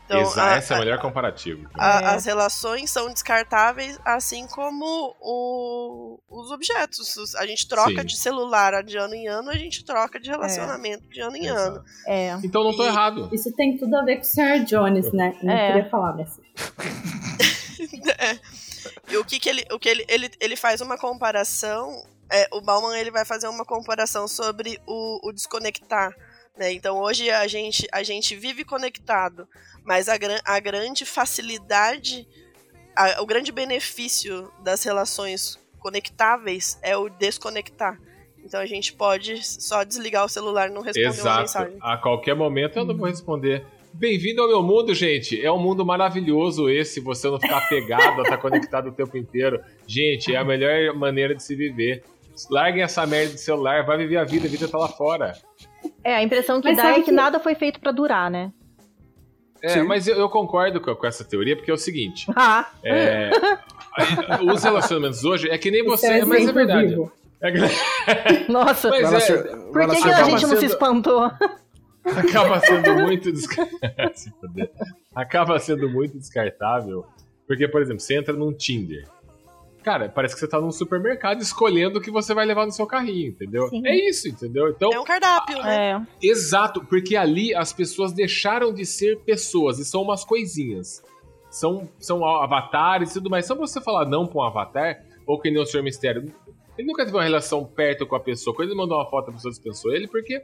Então, 0.05 0.21
Exa- 0.21 0.53
a- 0.53 0.57
esse 0.59 0.71
é 0.71 0.75
o 0.75 0.79
melhor 0.79 0.99
comparativo. 0.99 1.67
a- 1.73 1.99
É. 2.01 2.05
as 2.15 2.25
relações 2.25 2.91
são 2.91 3.07
descartáveis, 3.11 3.99
assim 4.05 4.45
como 4.47 5.15
o- 5.19 6.19
os 6.29 6.51
objetos. 6.51 7.15
Os- 7.17 7.33
A 7.35 7.45
gente 7.47 7.67
troca 7.67 8.01
Sim. 8.01 8.05
de 8.05 8.15
celular 8.17 8.83
de 8.83 8.97
ano 8.97 9.15
em 9.15 9.27
ano, 9.27 9.49
a 9.49 9.55
gente 9.57 9.83
troca 9.83 10.19
de 10.19 10.29
relacionamento 10.29 11.07
de 11.09 11.19
ano 11.21 11.35
em 11.35 11.47
ano. 11.47 11.77
Exato. 11.77 11.85
É. 12.05 12.37
Então 12.43 12.63
não 12.63 12.75
tô 12.75 12.83
E- 12.83 12.87
errado. 12.87 13.29
Isso 13.33 13.51
tem 13.55 13.77
tudo 13.77 13.95
a 13.97 14.03
ver 14.03 14.17
com 14.17 14.21
o 14.21 14.25
Sr. 14.25 14.63
Jones, 14.65 15.11
né? 15.11 15.35
Eu 15.41 15.45
Não 15.47 15.53
É. 15.53 15.67
queria 15.73 15.89
falar 15.89 16.11
dessa. 16.11 16.39
É. 18.19 18.39
E 19.11 19.17
o 19.17 19.25
que, 19.25 19.39
que 19.39 19.49
ele. 19.49 19.65
O 19.71 19.79
que 19.79 19.89
ele, 19.89 20.05
ele, 20.07 20.29
ele 20.39 20.55
faz 20.55 20.81
uma 20.81 20.97
comparação. 20.97 22.03
É, 22.29 22.47
o 22.51 22.61
Bauman 22.61 22.97
ele 22.97 23.11
vai 23.11 23.23
fazer 23.25 23.47
uma 23.47 23.65
comparação 23.65 24.27
sobre 24.27 24.79
o, 24.87 25.27
o 25.27 25.31
desconectar. 25.31 26.11
Né? 26.57 26.71
Então 26.73 26.97
hoje 26.97 27.29
a 27.29 27.45
gente, 27.47 27.85
a 27.91 28.01
gente 28.01 28.35
vive 28.35 28.63
conectado, 28.63 29.47
mas 29.85 30.09
a, 30.09 30.17
gran, 30.17 30.39
a 30.43 30.59
grande 30.59 31.05
facilidade, 31.05 32.27
a- 32.95 33.21
o 33.21 33.25
grande 33.25 33.51
benefício 33.51 34.51
das 34.63 34.83
relações 34.83 35.59
conectáveis 35.79 36.77
é 36.81 36.97
o 36.97 37.07
desconectar. 37.09 37.99
Então 38.43 38.59
a 38.59 38.65
gente 38.65 38.93
pode 38.93 39.43
só 39.45 39.83
desligar 39.83 40.25
o 40.25 40.29
celular 40.29 40.69
e 40.69 40.73
não 40.73 40.81
responder 40.81 41.07
uma 41.07 41.13
Exato. 41.13 41.39
mensagem. 41.41 41.77
A 41.81 41.97
qualquer 41.97 42.35
momento 42.35 42.77
eu 42.77 42.85
não 42.85 42.95
vou 42.95 43.07
responder. 43.07 43.65
Bem-vindo 43.93 44.41
ao 44.41 44.47
meu 44.47 44.61
mundo, 44.61 44.93
gente. 44.93 45.43
É 45.43 45.51
um 45.51 45.57
mundo 45.57 45.85
maravilhoso 45.85 46.69
esse, 46.69 46.99
você 46.99 47.27
não 47.29 47.39
ficar 47.39 47.61
pegado, 47.69 48.21
estar 48.21 48.37
conectado 48.37 48.89
o 48.89 48.91
tempo 48.91 49.17
inteiro. 49.17 49.63
Gente, 49.87 50.33
é 50.35 50.37
a 50.37 50.43
melhor 50.43 50.93
maneira 50.95 51.33
de 51.33 51.41
se 51.41 51.55
viver. 51.55 52.03
Larguem 52.51 52.83
essa 52.83 53.05
merda 53.07 53.33
de 53.33 53.39
celular, 53.39 53.85
vai 53.85 53.97
viver 53.97 54.17
a 54.17 54.25
vida, 54.25 54.47
a 54.47 54.49
vida 54.51 54.67
tá 54.67 54.77
lá 54.77 54.89
fora. 54.89 55.33
É, 56.03 56.15
a 56.15 56.21
impressão 56.21 56.59
que 56.61 56.67
Mas 56.67 56.77
dá 56.77 56.89
é 56.91 56.93
que, 56.95 57.03
que- 57.03 57.11
nada 57.11 57.39
foi 57.39 57.55
feito 57.55 57.79
pra 57.79 57.91
durar, 57.93 58.29
né? 58.29 58.51
É, 59.65 59.69
Sim. 59.69 59.83
mas 59.83 60.07
eu, 60.07 60.15
eu 60.15 60.29
concordo 60.29 60.79
com, 60.79 60.95
com 60.95 61.07
essa 61.07 61.23
teoria, 61.25 61.55
porque 61.55 61.71
é 61.71 61.73
o 61.73 61.77
seguinte: 61.77 62.27
Ah, 62.35 62.69
é, 62.83 63.31
os 64.53 64.63
relacionamentos 64.63 65.23
hoje 65.25 65.49
é 65.49 65.57
que 65.57 65.71
nem 65.71 65.81
Esse 65.81 65.89
você, 65.89 66.07
é 66.07 66.25
mas 66.25 66.47
é 66.47 66.51
verdade. 66.51 66.89
vivo. 66.89 67.11
É 67.41 67.51
nossa. 68.51 68.89
Mas 68.89 69.11
é, 69.11 69.19
senhor- 69.19 69.43
Por 69.71 69.89
que, 69.89 70.01
que 70.01 70.09
a 70.09 70.23
gente 70.23 70.31
não 70.43 70.49
se 70.49 70.55
sendo- 70.57 70.65
espantou? 70.65 71.31
acaba 72.05 72.59
sendo 72.59 72.93
muito 72.99 73.31
desca- 73.31 73.67
Se 74.13 74.29
fuder. 74.39 74.69
acaba 75.15 75.57
sendo 75.57 75.89
muito 75.89 76.17
descartável 76.19 77.03
porque 77.47 77.67
por 77.67 77.81
exemplo 77.81 77.99
você 77.99 78.15
entra 78.15 78.31
num 78.33 78.53
Tinder 78.53 79.07
cara 79.85 80.09
parece 80.09 80.33
que 80.33 80.39
você 80.39 80.47
tá 80.47 80.59
num 80.59 80.71
supermercado 80.71 81.41
escolhendo 81.41 81.99
o 81.99 82.01
que 82.01 82.09
você 82.09 82.33
vai 82.33 82.45
levar 82.45 82.65
no 82.65 82.71
seu 82.71 82.87
carrinho 82.87 83.29
entendeu 83.29 83.67
Sim. 83.69 83.81
é 83.85 84.09
isso 84.09 84.27
entendeu 84.27 84.67
então 84.69 84.91
É 84.91 84.99
um 84.99 85.03
cardápio, 85.03 85.61
né? 85.61 85.91
É. 86.21 86.27
exato 86.27 86.83
porque 86.83 87.15
ali 87.15 87.53
as 87.53 87.71
pessoas 87.71 88.11
deixaram 88.11 88.73
de 88.73 88.85
ser 88.85 89.19
pessoas 89.19 89.77
e 89.79 89.85
são 89.85 90.01
umas 90.01 90.23
coisinhas 90.25 91.03
são 91.49 91.87
são 91.99 92.25
avatares 92.25 93.11
e 93.11 93.13
tudo 93.13 93.29
mais 93.29 93.45
só 93.45 93.55
você 93.55 93.79
falar 93.79 94.05
não 94.05 94.25
pra 94.25 94.39
um 94.39 94.43
avatar 94.43 95.03
ou 95.27 95.39
que 95.39 95.49
nem 95.51 95.61
o 95.61 95.65
Senhor 95.65 95.83
Mistério 95.83 96.25
ele 96.77 96.87
nunca 96.87 97.05
teve 97.05 97.15
uma 97.15 97.23
relação 97.23 97.63
perto 97.63 98.05
com 98.05 98.15
a 98.15 98.19
pessoa 98.19 98.55
quando 98.55 98.69
ele 98.69 98.77
mandou 98.77 98.97
uma 98.97 99.09
foto 99.09 99.29
a 99.29 99.33
pessoa 99.33 99.51
dispensou 99.51 99.93
ele 99.93 100.07
porque 100.07 100.41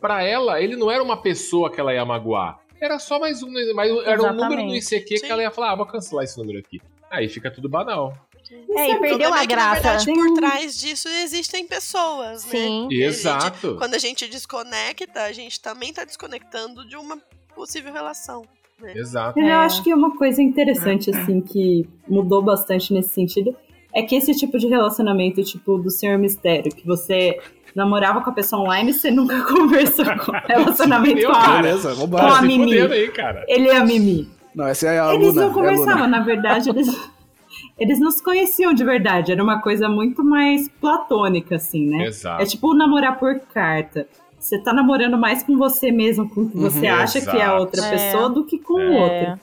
pra 0.00 0.22
ela 0.22 0.60
ele 0.60 0.76
não 0.76 0.90
era 0.90 1.02
uma 1.02 1.16
pessoa 1.20 1.70
que 1.70 1.80
ela 1.80 1.92
ia 1.92 2.04
magoar 2.04 2.58
era 2.80 2.98
só 2.98 3.18
mais 3.18 3.42
um, 3.42 3.50
mais 3.74 3.90
um- 3.90 4.02
era 4.02 4.20
um 4.22 4.26
número 4.34 4.62
no 4.62 4.74
Exatamente. 4.74 4.94
ICQ 4.94 5.16
Sim. 5.18 5.26
que 5.26 5.32
ela 5.32 5.42
ia 5.42 5.50
falar, 5.50 5.70
ah, 5.72 5.76
vou 5.76 5.86
cancelar 5.86 6.24
esse 6.24 6.36
número 6.36 6.58
aqui. 6.58 6.82
Aí 7.10 7.28
fica 7.30 7.50
tudo 7.50 7.66
banal. 7.66 8.12
É, 8.76 8.90
e 8.90 8.94
O 8.96 9.00
perdeu 9.00 9.32
a 9.32 9.38
é 9.42 9.46
que, 9.46 9.54
na 9.54 9.62
graça. 9.74 9.80
verdade, 9.82 10.12
por 10.14 10.34
trás 10.34 10.78
disso 10.78 11.08
existem 11.08 11.66
pessoas, 11.66 12.44
né? 12.46 12.50
Sim. 12.50 12.88
E 12.90 13.04
a 13.04 13.10
gente- 13.10 13.18
Exato. 13.20 13.76
quando 13.78 13.94
a 13.94 13.98
gente 13.98 14.26
desconecta, 14.28 15.22
a 15.22 15.32
gente 15.32 15.60
também 15.60 15.92
tá 15.92 16.04
desconectando 16.04 16.86
de 16.88 16.96
uma 16.96 17.18
possível 17.54 17.92
relação. 17.92 18.42
Exato. 18.94 19.38
Eu 19.38 19.46
É. 19.46 19.52
acho 19.52 19.82
que 19.82 19.94
uma 19.94 20.16
coisa 20.16 20.42
interessante, 20.42 21.10
assim, 21.10 21.40
que 21.40 21.88
mudou 22.08 22.42
bastante 22.42 22.92
nesse 22.92 23.10
sentido, 23.10 23.56
é 23.94 24.02
que 24.02 24.16
esse 24.16 24.34
tipo 24.34 24.58
de 24.58 24.66
relacionamento, 24.66 25.42
tipo, 25.44 25.78
do 25.78 25.90
Senhor 25.90 26.18
Mistério, 26.18 26.74
que 26.74 26.84
você 26.84 27.38
namorava 27.74 28.20
com 28.22 28.30
a 28.30 28.32
pessoa 28.32 28.62
online 28.62 28.90
e 28.90 28.94
você 28.94 29.10
nunca 29.10 29.40
conversou 29.46 30.04
com 30.18 30.32
relacionamento 30.48 31.14
Fudeu, 31.22 31.30
com 31.30 31.36
a. 31.36 31.56
Beleza, 31.62 31.90
Com 31.90 32.00
vambora. 32.00 32.26
a 32.26 32.40
se 32.40 32.46
Mimi. 32.46 32.80
aí, 32.80 33.08
cara. 33.12 33.44
Ele 33.48 33.68
e 33.68 33.70
a 33.70 33.84
Mimi. 33.84 34.28
Não, 34.54 34.66
essa 34.66 34.86
é 34.88 35.00
a 35.00 35.14
Eles 35.14 35.28
Luna. 35.28 35.40
não 35.42 35.48
é 35.48 35.50
a 35.50 35.54
conversavam, 35.54 36.08
na 36.08 36.20
verdade, 36.20 36.68
eles, 36.70 36.88
eles 37.78 37.98
não 37.98 38.10
se 38.10 38.22
conheciam 38.22 38.72
de 38.72 38.84
verdade. 38.84 39.32
Era 39.32 39.42
uma 39.42 39.60
coisa 39.60 39.88
muito 39.88 40.24
mais 40.24 40.68
platônica, 40.68 41.56
assim, 41.56 41.86
né? 41.88 42.06
Exato. 42.06 42.42
É 42.42 42.46
tipo 42.46 42.74
namorar 42.74 43.18
por 43.18 43.38
carta. 43.52 44.06
Você 44.38 44.58
tá 44.58 44.72
namorando 44.72 45.16
mais 45.18 45.42
com 45.42 45.56
você 45.56 45.90
mesmo, 45.90 46.28
com 46.28 46.42
o 46.42 46.50
que 46.50 46.56
você 46.58 46.86
Uhum. 46.86 46.94
acha 46.94 47.20
que 47.20 47.30
é 47.30 47.42
a 47.42 47.44
Exato. 47.46 47.60
outra 47.60 47.84
É. 47.86 47.90
pessoa, 47.90 48.28
do 48.28 48.44
que 48.44 48.58
com 48.58 48.74
o 48.74 48.80
É. 48.80 49.00
outro. 49.30 49.40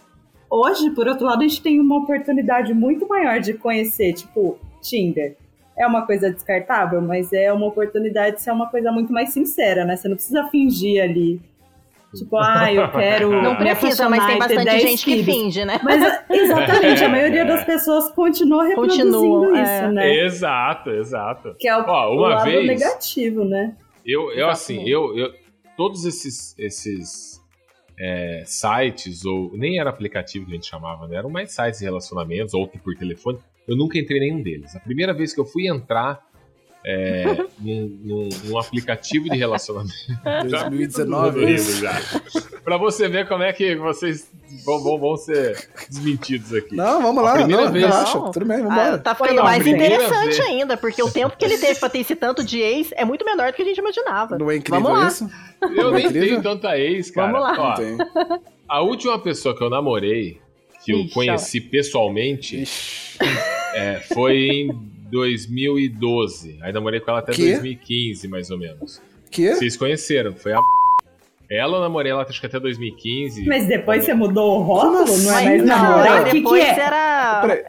Hoje, 0.49 0.89
por 0.91 1.07
outro 1.07 1.25
lado, 1.25 1.39
a 1.43 1.47
gente 1.47 1.61
tem 1.61 1.79
uma 1.79 1.97
oportunidade 1.97 2.73
muito 2.73 3.07
maior 3.07 3.39
de 3.39 3.53
conhecer, 3.53 4.13
tipo, 4.13 4.59
Tinder. 4.81 5.35
É 5.77 5.87
uma 5.87 6.05
coisa 6.05 6.29
descartável, 6.29 7.01
mas 7.01 7.31
é 7.33 7.51
uma 7.51 7.65
oportunidade 7.67 8.35
de 8.35 8.41
ser 8.41 8.51
uma 8.51 8.67
coisa 8.69 8.91
muito 8.91 9.11
mais 9.11 9.29
sincera, 9.31 9.85
né? 9.85 9.95
Você 9.95 10.07
não 10.09 10.15
precisa 10.15 10.43
fingir 10.49 11.01
ali. 11.01 11.41
Tipo, 12.13 12.37
ah, 12.37 12.73
eu 12.73 12.91
quero. 12.91 13.31
Não 13.41 13.55
precisa, 13.55 14.09
mas 14.09 14.25
tem 14.25 14.37
bastante 14.37 14.65
10 14.65 14.81
gente 14.81 15.05
que 15.05 15.11
filhos. 15.23 15.25
finge, 15.25 15.65
né? 15.65 15.79
Mas 15.83 16.01
exatamente, 16.29 17.03
a 17.03 17.09
maioria 17.09 17.41
É. 17.41 17.45
das 17.45 17.63
pessoas 17.63 18.11
continua 18.11 18.65
reproduzindo 18.67 19.11
Continua, 19.17 19.61
isso, 19.61 19.71
é. 19.71 19.91
né? 19.91 20.15
Exato, 20.25 20.89
exato. 20.91 21.55
Que 21.59 21.67
é 21.69 21.77
o, 21.77 21.85
Ó, 21.87 22.09
o 22.11 22.17
uma 22.17 22.27
lado 22.35 22.43
vez- 22.45 22.67
negativo, 22.67 23.45
né? 23.45 23.75
Eu, 24.05 24.31
eu 24.33 24.49
assim, 24.49 24.83
eu, 24.87 25.17
eu 25.17 25.31
todos 25.77 26.05
esses 26.05 26.53
esses 26.57 27.39
é, 27.99 28.43
sites 28.45 29.23
ou 29.25 29.51
nem 29.55 29.79
era 29.79 29.89
aplicativo 29.89 30.45
que 30.45 30.51
a 30.51 30.55
gente 30.55 30.67
chamava, 30.67 31.07
né? 31.07 31.17
Eram 31.17 31.29
mais 31.29 31.51
sites 31.51 31.79
de 31.79 31.85
relacionamentos 31.85 32.53
ou 32.53 32.67
por 32.67 32.95
telefone. 32.95 33.37
Eu 33.67 33.77
nunca 33.77 33.97
entrei 33.99 34.17
em 34.17 34.21
nenhum 34.31 34.41
deles. 34.43 34.75
A 34.75 34.79
primeira 34.79 35.13
vez 35.13 35.33
que 35.33 35.39
eu 35.39 35.45
fui 35.45 35.67
entrar 35.67 36.19
é, 36.85 37.23
num, 37.59 37.97
num- 38.03 38.29
num 38.45 38.57
aplicativo 38.59 39.29
de 39.29 39.37
relacionamento. 39.37 39.93
2019. 40.49 41.31
Todo 41.39 41.45
rindo 41.45 41.71
já. 41.79 42.01
Pra 42.63 42.77
você 42.77 43.07
ver 43.07 43.27
como 43.27 43.43
é 43.43 43.53
que 43.53 43.75
vocês 43.75 44.27
vão, 44.65 44.83
vão, 44.83 44.99
vão 44.99 45.15
ser 45.17 45.69
desmentidos 45.89 46.53
aqui. 46.53 46.75
Não, 46.75 47.01
vamos 47.01 47.19
A 47.19 47.21
lá. 47.21 47.33
primeira 47.35 47.65
Não, 47.65 47.71
vez. 47.71 47.85
relaxa. 47.85 48.17
Não. 48.17 48.31
Tudo 48.31 48.45
bem, 48.45 48.57
Ah, 48.57 48.63
vambora. 48.63 48.97
tá 48.97 49.15
ficando 49.15 49.33
Não, 49.35 49.41
a 49.43 49.45
mais 49.45 49.67
interessante 49.67 50.25
vez. 50.37 50.39
ainda, 50.39 50.77
porque 50.77 51.01
o 51.03 51.11
tempo 51.11 51.35
que 51.37 51.45
ele 51.45 51.57
teve 51.57 51.79
pra 51.79 51.89
ter 51.89 51.99
esse 51.99 52.15
tanto 52.15 52.43
de 52.43 52.59
ex 52.59 52.89
é 52.93 53.05
muito 53.05 53.23
menor 53.25 53.51
do 53.51 53.55
que 53.55 53.61
a 53.61 53.65
gente 53.65 53.77
imaginava. 53.77 54.37
Não 54.37 54.49
é 54.49 54.55
incrível 54.57 54.81
Vamos 54.83 54.99
lá. 54.99 55.07
isso? 55.07 55.29
Eu 55.61 55.91
nem 55.91 56.05
Incrível. 56.07 56.27
tenho 56.29 56.41
tanta 56.41 56.77
ex, 56.77 57.11
cara. 57.11 57.31
Vamos 57.31 57.57
lá. 57.57 57.75
Ó, 57.77 57.81
Não 57.81 58.41
a 58.67 58.81
última 58.81 59.19
pessoa 59.19 59.55
que 59.55 59.63
eu 59.63 59.69
namorei, 59.69 60.39
que 60.83 60.91
eu 60.93 60.99
Ixi, 61.01 61.13
conheci 61.13 61.61
pessoalmente, 61.61 62.61
Ixi. 62.63 63.17
é, 63.75 64.01
foi 64.13 64.35
em 64.37 64.90
2012. 65.11 66.57
Aí 66.61 66.71
namorei 66.71 66.99
com 66.99 67.11
ela 67.11 67.19
até 67.19 67.31
Quê? 67.33 67.51
2015, 67.51 68.27
mais 68.27 68.49
ou 68.49 68.57
menos. 68.57 69.01
Que? 69.29 69.53
Vocês 69.55 69.77
conheceram, 69.77 70.33
foi 70.33 70.53
a. 70.53 70.59
Ela 71.53 71.77
eu 71.77 71.81
namorei 71.81 72.13
ela 72.13 72.21
acho 72.27 72.39
que 72.39 72.45
até 72.45 72.57
2015. 72.61 73.45
Mas 73.45 73.67
depois 73.67 74.05
você 74.05 74.13
mudou 74.13 74.59
o 74.59 74.63
rótulo? 74.63 74.93
Não 74.93 75.03
é 75.05 75.05
assim? 75.09 75.25
mais 75.25 75.65
Não, 75.65 75.67
namorar? 75.77 76.21
O 76.21 76.31
que, 76.31 76.41
que 76.41 76.55
é? 76.61 76.79
era. 76.79 77.41
Peraí, 77.41 77.63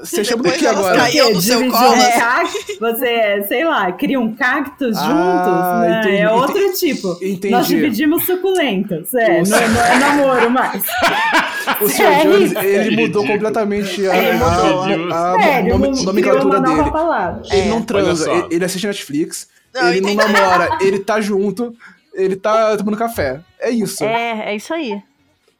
você 0.00 0.24
chama 0.24 0.42
do 0.42 0.50
que 0.50 0.66
agora? 0.66 0.96
Caiu 0.98 1.32
no 1.32 1.40
seu 1.40 1.58
Dividir 1.58 1.78
colo, 1.78 1.94
cacto, 2.18 2.78
você, 2.80 3.44
sei 3.46 3.64
lá, 3.64 3.92
cria 3.92 4.18
um 4.18 4.34
cactus 4.34 4.96
Ah, 4.98 5.04
juntos, 5.04 5.88
né? 5.88 6.00
entendi, 6.00 6.16
é 6.16 6.30
outro 6.32 6.58
entendi. 6.58 6.78
tipo. 6.94 7.12
Entendi. 7.22 7.50
Nós 7.50 7.68
dividimos 7.68 8.26
suculentos, 8.26 9.14
é, 9.14 9.40
não, 9.42 9.50
não 9.50 9.84
é 9.84 9.98
namoro 10.00 10.50
mais. 10.50 10.82
O 11.80 11.88
Sr. 11.88 12.02
É 12.02 12.22
Jones, 12.22 12.52
ele 12.56 12.96
mudou 12.96 13.26
completamente 13.26 14.06
a, 14.06 14.12
a, 14.12 15.32
a 15.34 15.62
nomenclatura 16.04 16.60
dele. 16.60 16.80
Ele 17.50 17.68
não 17.68 17.76
Olha 17.76 17.84
transa, 17.86 18.30
ele, 18.50 18.64
assiste 18.64 18.86
Netflix, 18.86 19.48
ele 19.74 20.00
não 20.00 20.14
namora, 20.14 20.78
ele 20.80 20.98
tá 20.98 21.20
junto, 21.20 21.74
ele 22.14 22.36
tá 22.36 22.76
tomando 22.76 22.96
café. 22.96 23.40
É 23.60 23.70
isso. 23.70 24.04
É, 24.04 24.52
é 24.52 24.56
isso 24.56 24.72
aí. 24.72 25.02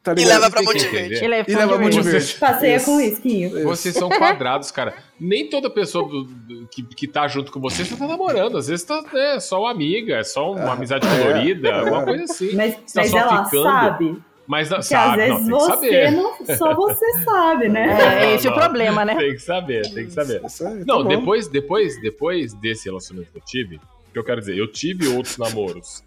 Tá 0.01 0.13
E 0.17 0.23
leva 0.23 0.49
pra 0.49 0.61
Monte. 0.63 0.87
Verde. 0.87 1.23
Ele 1.23 1.35
é 1.35 1.45
E 1.45 1.55
leva 1.55 1.77
muito 1.77 2.01
de 2.01 2.09
verde. 2.09 2.33
Passeia 2.39 2.77
Isso. 2.77 2.85
com 2.85 2.97
risquinho. 2.99 3.63
Vocês 3.63 3.93
são 3.93 4.07
quadrados, 4.07 4.71
cara. 4.71 4.93
Nem 5.19 5.49
toda 5.49 5.69
pessoa 5.69 6.07
do- 6.07 6.23
do- 6.23 6.67
que, 6.67 6.81
que 6.83 7.05
tá 7.05 7.27
junto 7.27 7.51
com 7.51 7.59
você, 7.59 7.83
você 7.83 7.97
tá 7.97 8.07
namorando. 8.07 8.57
Às 8.57 8.67
vezes 8.67 8.85
tá 8.85 9.03
né, 9.13 9.39
só 9.41 9.59
uma 9.61 9.71
amiga, 9.71 10.15
é 10.15 10.23
só 10.23 10.53
uma 10.53 10.71
amizade 10.71 11.05
colorida, 11.05 11.67
é. 11.67 11.79
alguma 11.79 12.03
coisa 12.03 12.23
assim. 12.23 12.55
Mas, 12.55 12.75
tá 12.75 12.81
mas 12.95 13.09
só 13.09 13.17
ela 13.17 13.45
ficando. 13.45 13.63
sabe. 13.63 14.17
Mas 14.49 14.67
não, 14.67 14.77
Que 14.77 14.81
às 14.81 14.87
sabe, 14.87 15.17
vezes 15.17 15.47
não, 15.47 15.57
tem 15.59 15.67
que 15.67 15.73
você 15.75 15.91
saber. 15.91 16.11
não. 16.11 16.55
Só 16.57 16.73
você 16.73 17.05
sabe, 17.23 17.69
né? 17.69 18.23
É, 18.25 18.33
esse 18.33 18.47
é 18.47 18.49
o 18.49 18.53
problema, 18.55 19.05
né? 19.05 19.15
Tem 19.15 19.33
que 19.33 19.39
saber, 19.43 19.93
tem 19.93 20.05
que 20.07 20.11
saber. 20.11 20.43
Isso 20.43 20.65
aí, 20.65 20.79
tá 20.79 20.85
Não, 20.87 21.03
bom. 21.03 21.07
depois, 21.09 21.47
depois, 21.47 22.01
depois 22.01 22.53
desse 22.55 22.85
relacionamento 22.85 23.31
que 23.31 23.37
eu 23.37 23.43
tive, 23.45 23.75
o 23.75 24.11
que 24.11 24.17
eu 24.17 24.23
quero 24.23 24.39
dizer, 24.39 24.57
eu 24.57 24.65
tive 24.65 25.07
outros 25.07 25.37
namoros. 25.37 26.03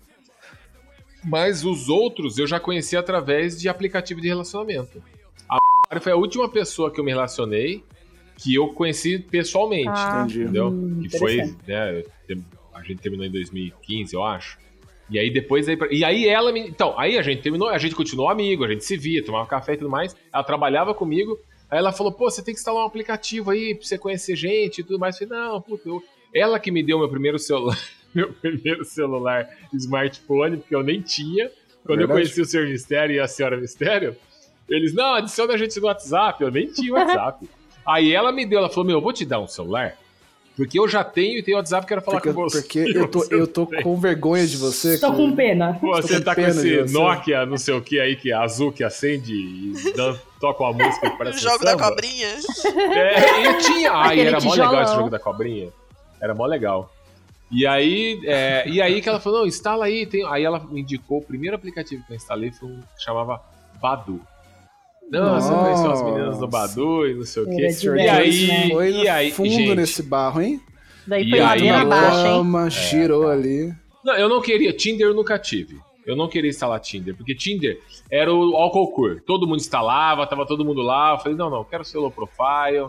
Mas 1.22 1.64
os 1.64 1.88
outros 1.88 2.36
eu 2.36 2.48
já 2.48 2.58
conheci 2.58 2.96
através 2.96 3.60
de 3.60 3.68
aplicativo 3.68 4.20
de 4.20 4.26
relacionamento. 4.26 5.00
A 5.48 6.00
foi 6.00 6.10
a 6.10 6.16
última 6.16 6.48
pessoa 6.48 6.90
que 6.90 6.98
eu 6.98 7.04
me 7.04 7.12
relacionei 7.12 7.84
que 8.38 8.56
eu 8.56 8.72
conheci 8.72 9.20
pessoalmente. 9.20 9.86
Ah, 9.88 10.22
Entendi. 10.24 10.42
entendeu? 10.42 10.66
Hum, 10.66 11.00
que 11.00 11.16
foi, 11.16 11.54
né, 11.64 12.02
a 12.74 12.82
gente 12.82 13.00
terminou 13.00 13.24
em 13.24 13.30
2015, 13.30 14.14
eu 14.16 14.24
acho. 14.24 14.58
E 15.12 15.18
aí 15.18 15.30
depois 15.30 15.68
aí, 15.68 15.78
e 15.90 16.02
aí 16.02 16.26
ela 16.26 16.50
me, 16.50 16.60
então, 16.60 16.98
aí 16.98 17.18
a 17.18 17.22
gente 17.22 17.42
terminou, 17.42 17.68
a 17.68 17.76
gente 17.76 17.94
continuou 17.94 18.30
amigo, 18.30 18.64
a 18.64 18.68
gente 18.68 18.82
se 18.82 18.96
via, 18.96 19.22
tomava 19.22 19.46
café 19.46 19.74
e 19.74 19.76
tudo 19.76 19.90
mais. 19.90 20.16
Ela 20.32 20.42
trabalhava 20.42 20.94
comigo. 20.94 21.38
Aí 21.70 21.78
ela 21.78 21.92
falou: 21.92 22.10
"Pô, 22.12 22.30
você 22.30 22.42
tem 22.42 22.54
que 22.54 22.60
instalar 22.60 22.82
um 22.82 22.86
aplicativo 22.86 23.50
aí 23.50 23.74
pra 23.74 23.86
você 23.86 23.98
conhecer 23.98 24.34
gente 24.34 24.80
e 24.80 24.82
tudo 24.82 24.98
mais". 24.98 25.20
Eu 25.20 25.28
falei: 25.28 25.44
"Não, 25.44 25.60
puta, 25.60 25.86
eu... 25.86 26.02
ela 26.34 26.58
que 26.58 26.70
me 26.70 26.82
deu 26.82 26.98
meu 26.98 27.10
primeiro 27.10 27.38
celular, 27.38 27.78
meu 28.14 28.32
primeiro 28.32 28.84
celular 28.86 29.46
smartphone, 29.74 30.56
porque 30.56 30.74
eu 30.74 30.82
nem 30.82 31.02
tinha. 31.02 31.50
Quando 31.84 32.00
eu 32.00 32.06
Verdade. 32.06 32.12
conheci 32.12 32.40
o 32.40 32.44
Senhor 32.46 32.66
Mistério 32.66 33.16
e 33.16 33.20
a 33.20 33.28
Senhora 33.28 33.58
Mistério, 33.58 34.16
eles: 34.66 34.94
"Não, 34.94 35.14
adiciona 35.14 35.52
a 35.52 35.58
gente 35.58 35.78
no 35.78 35.86
WhatsApp". 35.88 36.42
Eu 36.42 36.50
nem 36.50 36.68
tinha 36.68 36.90
WhatsApp. 36.94 37.46
Aí 37.84 38.12
ela 38.12 38.32
me 38.32 38.46
deu, 38.46 38.60
ela 38.60 38.70
falou: 38.70 38.86
"Meu, 38.86 38.96
eu 38.96 39.02
vou 39.02 39.12
te 39.12 39.26
dar 39.26 39.40
um 39.40 39.46
celular, 39.46 39.98
porque 40.56 40.78
eu 40.78 40.86
já 40.88 41.02
tenho 41.02 41.38
e 41.38 41.42
tenho 41.42 41.56
WhatsApp, 41.56 41.86
quero 41.86 42.02
falar 42.02 42.20
Porque, 42.20 42.32
com 42.34 42.42
você". 42.42 42.60
porque 42.62 42.78
eu 42.98 43.08
tô, 43.08 43.24
eu 43.30 43.46
tô 43.46 43.66
com 43.66 43.96
vergonha 43.98 44.46
de 44.46 44.56
você. 44.56 44.98
Tô 44.98 45.10
que- 45.10 45.16
com 45.16 45.34
pena. 45.34 45.78
Você 45.80 46.18
com 46.18 46.24
tá 46.24 46.34
com 46.34 46.42
pena 46.42 46.50
esse. 46.68 46.92
Nokia, 46.92 47.46
não 47.46 47.56
sei 47.56 47.74
o 47.74 47.80
que 47.80 47.98
aí, 48.00 48.16
que 48.16 48.30
é 48.30 48.34
azul, 48.34 48.70
que 48.72 48.84
acende 48.84 49.32
e 49.34 49.92
dan- 49.96 50.16
toca 50.40 50.62
uma 50.64 50.72
música 50.72 51.08
que 51.08 51.14
O 51.14 51.18
parece 51.18 51.38
jogo 51.42 51.62
um 51.62 51.64
da 51.64 51.76
cobrinha. 51.78 52.28
É, 52.28 53.42
e 53.50 53.58
tinha. 53.58 53.92
Ai, 53.92 54.06
Aquele 54.12 54.28
era 54.28 54.40
mó 54.40 54.52
legal 54.52 54.82
esse 54.82 54.94
jogo 54.94 55.10
da 55.10 55.18
cobrinha. 55.18 55.68
Era 56.20 56.34
mó 56.34 56.46
legal. 56.46 56.92
E 57.50 57.66
aí, 57.66 58.18
é, 58.24 58.66
e 58.66 58.80
aí 58.80 59.02
que 59.02 59.08
ela 59.08 59.20
falou, 59.20 59.40
não, 59.40 59.46
instala 59.46 59.84
aí. 59.84 60.06
Tem... 60.06 60.24
Aí 60.26 60.42
ela 60.42 60.58
me 60.70 60.80
indicou, 60.80 61.18
o 61.18 61.22
primeiro 61.24 61.54
aplicativo 61.56 62.02
que 62.06 62.12
eu 62.12 62.16
instalei 62.16 62.50
foi 62.50 62.68
um 62.68 62.80
que 62.96 63.02
chamava 63.04 63.42
Badu. 63.80 64.20
Não, 65.12 65.40
você 65.40 65.50
Nossa. 65.50 65.62
conheceu 65.64 65.90
as 65.92 66.02
meninas 66.02 66.38
do 66.38 66.48
Badu 66.48 67.06
e 67.06 67.14
não 67.14 67.24
sei 67.24 67.42
o 67.42 67.46
quê. 67.46 67.68
E 67.98 68.08
aí, 68.08 68.46
né? 68.46 68.68
Foi 68.70 68.90
e 68.90 69.08
aí, 69.08 69.30
fundo 69.30 69.50
gente, 69.50 69.74
nesse 69.74 70.02
barro, 70.02 70.40
hein? 70.40 70.60
Daí 71.06 71.26
E 71.26 71.30
foi 71.30 71.38
aí, 71.40 71.44
ladeira 71.44 71.80
abaixo, 71.82 72.26
hein? 72.26 72.32
Lama, 72.32 72.70
girou 72.70 73.28
ali. 73.28 73.72
Não, 74.04 74.14
eu 74.14 74.28
não 74.28 74.40
queria. 74.40 74.72
Tinder 74.72 75.06
eu 75.06 75.14
nunca 75.14 75.38
tive. 75.38 75.78
Eu 76.06 76.16
não 76.16 76.28
queria 76.28 76.50
instalar 76.50 76.80
Tinder, 76.80 77.14
porque 77.14 77.34
Tinder 77.34 77.78
era 78.10 78.32
o 78.32 78.56
álcool 78.56 78.90
cur. 78.92 79.22
Todo 79.24 79.46
mundo 79.46 79.60
instalava, 79.60 80.26
tava 80.26 80.44
todo 80.46 80.64
mundo 80.64 80.80
lá. 80.82 81.12
Eu 81.12 81.18
falei, 81.18 81.36
não, 81.36 81.48
não, 81.48 81.62
quero 81.62 81.84
ser 81.84 81.98
low 81.98 82.10
profile. 82.10 82.88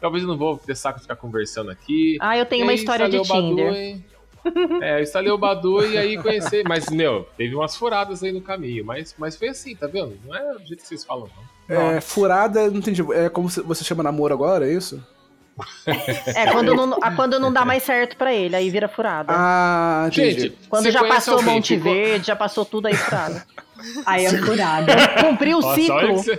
Talvez 0.00 0.22
eu 0.24 0.28
não 0.28 0.36
vou 0.36 0.58
ter 0.58 0.74
saco 0.76 0.98
de 0.98 1.02
ficar 1.04 1.16
conversando 1.16 1.70
aqui. 1.70 2.18
Ah, 2.20 2.36
eu 2.36 2.44
tenho 2.44 2.60
E 2.60 2.64
uma 2.64 2.74
história 2.74 3.08
de 3.08 3.16
Badu 3.16 3.48
Tinder. 3.48 3.72
e- 3.74 4.04
É, 4.82 4.98
eu 4.98 5.02
instalei 5.02 5.30
o 5.30 5.38
Badu 5.38 5.84
e 5.86 5.96
aí 5.98 6.16
conheci. 6.16 6.62
Mas, 6.66 6.88
meu, 6.90 7.26
teve 7.36 7.54
umas 7.54 7.76
furadas 7.76 8.22
aí 8.22 8.32
no 8.32 8.40
caminho. 8.40 8.84
Mas, 8.84 9.14
mas 9.18 9.36
foi 9.36 9.48
assim, 9.48 9.76
tá 9.76 9.86
vendo? 9.86 10.18
Não 10.26 10.34
é 10.34 10.54
do 10.54 10.66
jeito 10.66 10.80
que 10.82 10.88
vocês 10.88 11.04
falam, 11.04 11.24
não. 11.36 11.49
É, 11.70 12.00
furada, 12.00 12.68
não 12.70 12.78
entendi. 12.78 13.02
É 13.12 13.28
como 13.28 13.48
você 13.48 13.84
chama 13.84 14.02
namoro 14.02 14.34
agora, 14.34 14.68
é 14.68 14.72
isso? 14.72 15.02
É, 16.34 16.50
quando 16.52 16.74
não, 16.74 16.98
quando 17.16 17.38
não 17.38 17.52
dá 17.52 17.64
mais 17.64 17.82
certo 17.82 18.16
pra 18.16 18.32
ele, 18.32 18.56
aí 18.56 18.70
vira 18.70 18.88
furada. 18.88 19.32
Ah, 19.36 20.04
entendi. 20.06 20.40
Gente, 20.42 20.58
quando 20.70 20.90
já 20.90 21.04
passou 21.04 21.34
alguém 21.34 21.54
Monte 21.56 21.76
go- 21.76 21.82
Verde, 21.84 22.26
já 22.28 22.36
passou 22.36 22.64
tudo 22.64 22.86
aí 22.86 22.94
furada. 22.94 23.44
Aí 24.04 24.26
é 24.26 24.30
furada. 24.30 24.92
Cumpriu 25.22 25.56
o 25.58 25.74
ciclo. 25.74 26.16
você- 26.18 26.38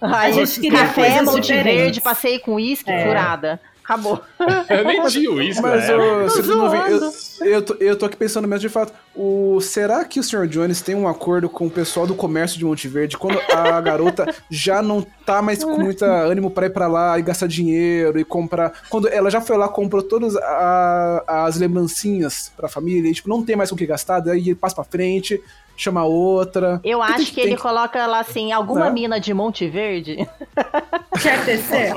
Aí, 0.00 0.30
A 0.30 0.32
gente 0.32 0.60
queria 0.60 0.78
café, 0.78 1.22
Monte 1.22 1.40
diferentes. 1.40 1.80
Verde, 1.82 2.00
passei 2.02 2.38
com 2.38 2.54
uísque, 2.54 2.90
É. 2.90 3.06
furada. 3.06 3.60
Acabou. 3.92 4.20
Eu 4.68 4.84
nem 4.84 5.06
tinha 5.06 5.42
isso, 5.44 5.60
Mas 5.62 5.86
né? 5.88 5.92
eu, 5.94 6.28
zoando. 6.28 7.12
eu, 7.42 7.62
tô, 7.62 7.74
eu 7.74 7.96
tô 7.96 8.06
aqui 8.06 8.16
pensando 8.16 8.48
mesmo 8.48 8.60
de 8.60 8.68
fato. 8.68 8.92
O, 9.14 9.60
será 9.60 10.04
que 10.04 10.18
o 10.18 10.22
Sr. 10.22 10.46
Jones 10.46 10.80
tem 10.80 10.94
um 10.94 11.06
acordo 11.06 11.48
com 11.48 11.66
o 11.66 11.70
pessoal 11.70 12.06
do 12.06 12.14
comércio 12.14 12.58
de 12.58 12.64
Monte 12.64 12.88
Verde 12.88 13.18
quando 13.18 13.38
a 13.52 13.78
garota 13.82 14.34
já 14.50 14.80
não 14.80 15.02
tá 15.26 15.42
mais 15.42 15.62
com 15.62 15.76
muita 15.78 16.06
ânimo 16.06 16.50
pra 16.50 16.66
ir 16.66 16.70
pra 16.70 16.86
lá 16.88 17.18
e 17.18 17.22
gastar 17.22 17.46
dinheiro 17.46 18.18
e 18.18 18.24
comprar. 18.24 18.72
Quando 18.88 19.08
ela 19.08 19.30
já 19.30 19.40
foi 19.40 19.56
lá, 19.56 19.68
comprou 19.68 20.02
todas 20.02 20.34
a- 20.36 21.24
as 21.46 21.56
lembrancinhas 21.58 22.50
pra 22.56 22.68
família 22.68 23.10
e 23.10 23.14
tipo, 23.14 23.28
não 23.28 23.44
tem 23.44 23.54
mais 23.56 23.68
com 23.68 23.76
o 23.76 23.78
que 23.78 23.86
gastar, 23.86 24.20
daí 24.20 24.54
passa 24.54 24.74
pra 24.76 24.84
frente, 24.84 25.40
chama 25.76 26.04
outra. 26.04 26.80
Eu 26.84 27.02
acho 27.02 27.16
tem- 27.16 27.26
que 27.26 27.40
ele 27.40 27.48
tem 27.50 27.58
coloca 27.58 28.06
lá 28.06 28.20
assim, 28.20 28.52
alguma 28.52 28.86
Né? 28.86 28.90
mina 28.92 29.20
de 29.20 29.32
Monte 29.34 29.68
Verde. 29.68 30.16
Quer 31.22 31.44
tecer? 31.44 31.94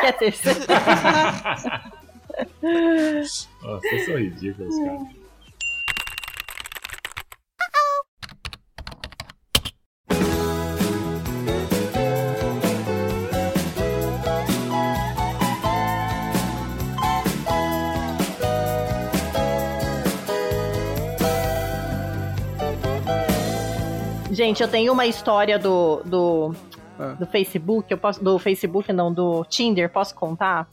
Quer 0.00 0.12
ter 0.18 0.34
Nossa, 3.62 3.80
vocês 3.80 4.06
são 4.06 4.16
ridículos, 4.16 4.74
cara. 4.84 5.17
Gente, 24.38 24.62
eu 24.62 24.68
tenho 24.68 24.92
uma 24.92 25.04
história 25.04 25.58
do, 25.58 26.00
do, 26.04 26.54
Ah. 26.96 27.16
do 27.18 27.26
Facebook, 27.26 27.90
eu 27.90 27.98
posso, 27.98 28.22
do 28.22 28.38
Facebook 28.38 28.92
não, 28.92 29.12
do 29.12 29.44
Tinder, 29.44 29.90
posso 29.90 30.14
contar? 30.14 30.68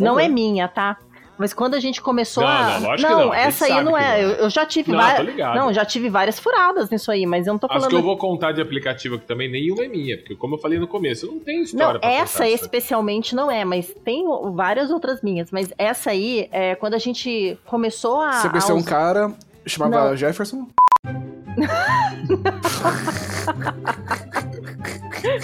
Não 0.00 0.14
favor. 0.14 0.20
é 0.20 0.28
minha, 0.28 0.66
tá? 0.68 0.96
Mas 1.36 1.52
quando 1.52 1.74
a 1.74 1.80
gente 1.80 2.00
começou 2.00 2.42
Não, 2.42 2.48
a. 2.50 2.80
não, 2.80 2.88
lógico 2.88 3.08
que 3.10 3.14
não, 3.14 3.24
gente 3.24 3.34
essa 3.36 3.64
aí 3.66 3.70
sabe 3.72 3.84
não 3.84 3.92
que 3.92 3.98
é. 3.98 4.22
não. 4.22 4.30
Eu, 4.30 4.48
já 4.48 4.64
tive 4.64 4.90
Não, 4.92 4.98
várias. 4.98 5.36
Não, 5.36 5.72
já 5.74 5.84
tive 5.84 6.08
várias 6.08 6.38
furadas 6.38 6.88
nisso 6.88 7.10
aí, 7.10 7.26
mas 7.26 7.46
eu 7.46 7.52
não 7.52 7.58
tô 7.58 7.66
Acho 7.66 7.74
falando. 7.74 7.90
que 7.90 7.96
eu 7.96 8.02
vou 8.02 8.16
contar 8.16 8.52
de 8.52 8.62
aplicativo 8.62 9.16
aqui 9.16 9.26
também, 9.26 9.50
nenhuma 9.50 9.84
é 9.84 9.88
minha, 9.88 10.16
porque 10.16 10.34
como 10.34 10.54
eu 10.54 10.58
falei 10.58 10.78
no 10.78 10.88
começo, 10.88 11.26
eu 11.26 11.32
não 11.32 11.40
tenho 11.40 11.62
história 11.62 11.92
Não, 11.92 12.00
pra 12.00 12.08
essa 12.10 12.48
especialmente 12.48 13.34
não 13.34 13.50
é, 13.50 13.66
mas 13.66 13.92
tem 14.02 14.24
várias 14.54 14.90
outras 14.90 15.20
minhas. 15.20 15.50
Mas 15.50 15.70
essa 15.76 16.08
aí, 16.10 16.48
é, 16.50 16.74
quando 16.74 16.94
a 16.94 16.98
gente 16.98 17.58
começou 17.66 18.22
a. 18.22 18.32
Você 18.32 18.48
conheceu 18.48 18.74
a 18.74 18.78
um 18.78 18.82
cara 18.82 19.34
Chamava 19.66 20.10
Não. 20.10 20.16
Jefferson? 20.16 20.68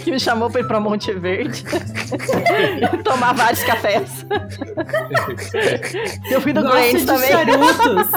Que 0.02 0.10
me 0.10 0.18
chamou 0.18 0.50
pra 0.50 0.60
ir 0.60 0.66
pra 0.66 0.80
Monte 0.80 1.12
Verde 1.12 1.64
tomar 3.04 3.32
vários 3.34 3.62
cafés. 3.62 4.26
Eu 6.30 6.40
fui 6.40 6.52
do 6.52 6.62
Gosta 6.62 6.78
Grands 6.78 7.00
de 7.00 7.06
também. 7.06 7.30
charutos. 7.30 8.10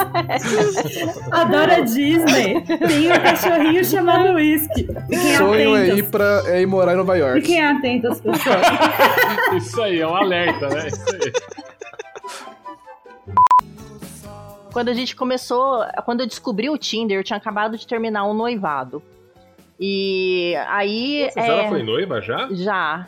Adora 1.32 1.84
Disney. 1.84 2.62
Tem 2.62 3.12
um 3.12 3.20
cachorrinho 3.22 3.86
chamado 3.86 4.34
Whisky. 4.34 4.88
Fiquem 5.10 5.38
Sonho 5.38 5.76
é 5.76 5.88
ir, 5.90 6.04
pra, 6.10 6.42
é 6.48 6.62
ir 6.62 6.66
morar 6.66 6.94
em 6.94 6.98
Nova 6.98 7.16
York. 7.18 7.42
Fiquem 7.42 7.64
atentos, 7.64 8.20
pessoal. 8.22 8.58
Isso 9.56 9.82
aí, 9.82 10.00
é 10.00 10.08
um 10.08 10.16
alerta, 10.16 10.70
né? 10.70 10.88
Isso 10.88 11.06
aí. 11.14 11.32
Quando 14.74 14.90
a 14.90 14.94
gente 14.94 15.16
começou, 15.16 15.84
quando 16.04 16.22
eu 16.22 16.28
descobri 16.28 16.70
o 16.70 16.78
Tinder, 16.78 17.18
eu 17.20 17.24
tinha 17.24 17.38
acabado 17.38 17.78
de 17.78 17.86
terminar 17.88 18.26
um 18.26 18.34
noivado. 18.34 19.02
E 19.80 20.56
aí. 20.68 21.30
Você 21.32 21.46
já 21.46 21.70
foi 21.70 21.84
noiva 21.84 22.20
já? 22.22 22.48
Já. 22.52 23.08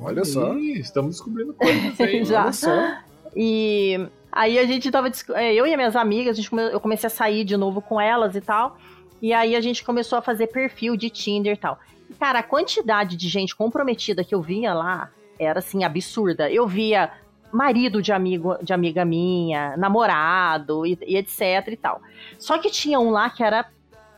Olha 0.00 0.24
só. 0.24 0.54
Ih, 0.54 0.80
estamos 0.80 1.12
descobrindo 1.12 1.54
coisas 1.54 2.00
aí. 2.00 2.22
Já. 2.26 2.42
Olha 2.44 2.52
só. 2.52 2.96
E 3.36 4.06
aí 4.30 4.58
a 4.58 4.64
gente 4.64 4.88
tava. 4.90 5.10
é, 5.34 5.52
Eu 5.54 5.66
e 5.66 5.70
as 5.70 5.76
minhas 5.76 5.96
amigas, 5.96 6.34
a 6.34 6.36
gente 6.36 6.50
come- 6.50 6.72
eu 6.72 6.78
comecei 6.80 7.08
a 7.08 7.10
sair 7.10 7.42
de 7.44 7.56
novo 7.56 7.80
com 7.80 8.00
elas 8.00 8.36
e 8.36 8.40
tal. 8.40 8.78
E 9.20 9.32
aí 9.32 9.56
a 9.56 9.60
gente 9.60 9.82
começou 9.84 10.16
a 10.18 10.22
fazer 10.22 10.46
perfil 10.48 10.96
de 10.96 11.10
Tinder 11.10 11.54
e 11.54 11.56
tal. 11.56 11.78
E, 12.08 12.14
cara, 12.14 12.38
a 12.38 12.42
quantidade 12.44 13.16
de 13.16 13.28
gente 13.28 13.56
comprometida 13.56 14.22
que 14.22 14.32
eu 14.34 14.40
via 14.40 14.72
lá 14.72 15.10
era 15.38 15.58
assim, 15.58 15.82
absurda. 15.82 16.48
Eu 16.48 16.66
via 16.68 17.10
marido 17.52 18.02
de 18.02 18.12
amigo 18.12 18.56
de 18.62 18.72
amiga 18.72 19.04
minha, 19.04 19.76
namorado 19.76 20.86
e, 20.86 20.98
e 21.06 21.16
etc 21.16 21.68
e 21.68 21.76
tal. 21.76 22.00
Só 22.38 22.58
que 22.58 22.70
tinha 22.70 22.98
um 23.00 23.10
lá 23.10 23.30
que 23.30 23.42
era 23.42 23.66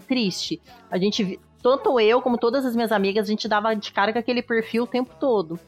triste. 0.06 0.60
A 0.90 0.98
gente, 0.98 1.38
tanto 1.62 2.00
eu 2.00 2.20
como 2.20 2.36
todas 2.36 2.64
as 2.66 2.74
minhas 2.74 2.92
amigas, 2.92 3.26
a 3.26 3.30
gente 3.30 3.48
dava 3.48 3.74
de 3.74 3.92
cara 3.92 4.12
com 4.12 4.18
aquele 4.18 4.42
perfil 4.42 4.84
o 4.84 4.86
tempo 4.86 5.14
todo. 5.18 5.58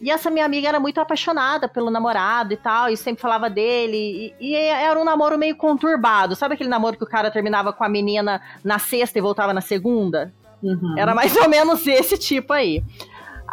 E 0.00 0.10
essa 0.10 0.30
minha 0.30 0.44
amiga 0.44 0.68
era 0.68 0.80
muito 0.80 1.00
apaixonada 1.00 1.68
pelo 1.68 1.90
namorado 1.90 2.52
e 2.52 2.56
tal, 2.56 2.88
e 2.88 2.96
sempre 2.96 3.22
falava 3.22 3.48
dele. 3.48 4.34
E, 4.40 4.50
e 4.50 4.54
era 4.54 4.98
um 4.98 5.04
namoro 5.04 5.38
meio 5.38 5.56
conturbado. 5.56 6.34
Sabe 6.34 6.54
aquele 6.54 6.68
namoro 6.68 6.96
que 6.96 7.04
o 7.04 7.06
cara 7.06 7.30
terminava 7.30 7.72
com 7.72 7.84
a 7.84 7.88
menina 7.88 8.40
na 8.62 8.78
sexta 8.78 9.18
e 9.18 9.22
voltava 9.22 9.54
na 9.54 9.60
segunda? 9.60 10.32
Uhum. 10.62 10.94
Era 10.98 11.14
mais 11.14 11.36
ou 11.36 11.48
menos 11.48 11.86
esse 11.86 12.18
tipo 12.18 12.52
aí. 12.52 12.82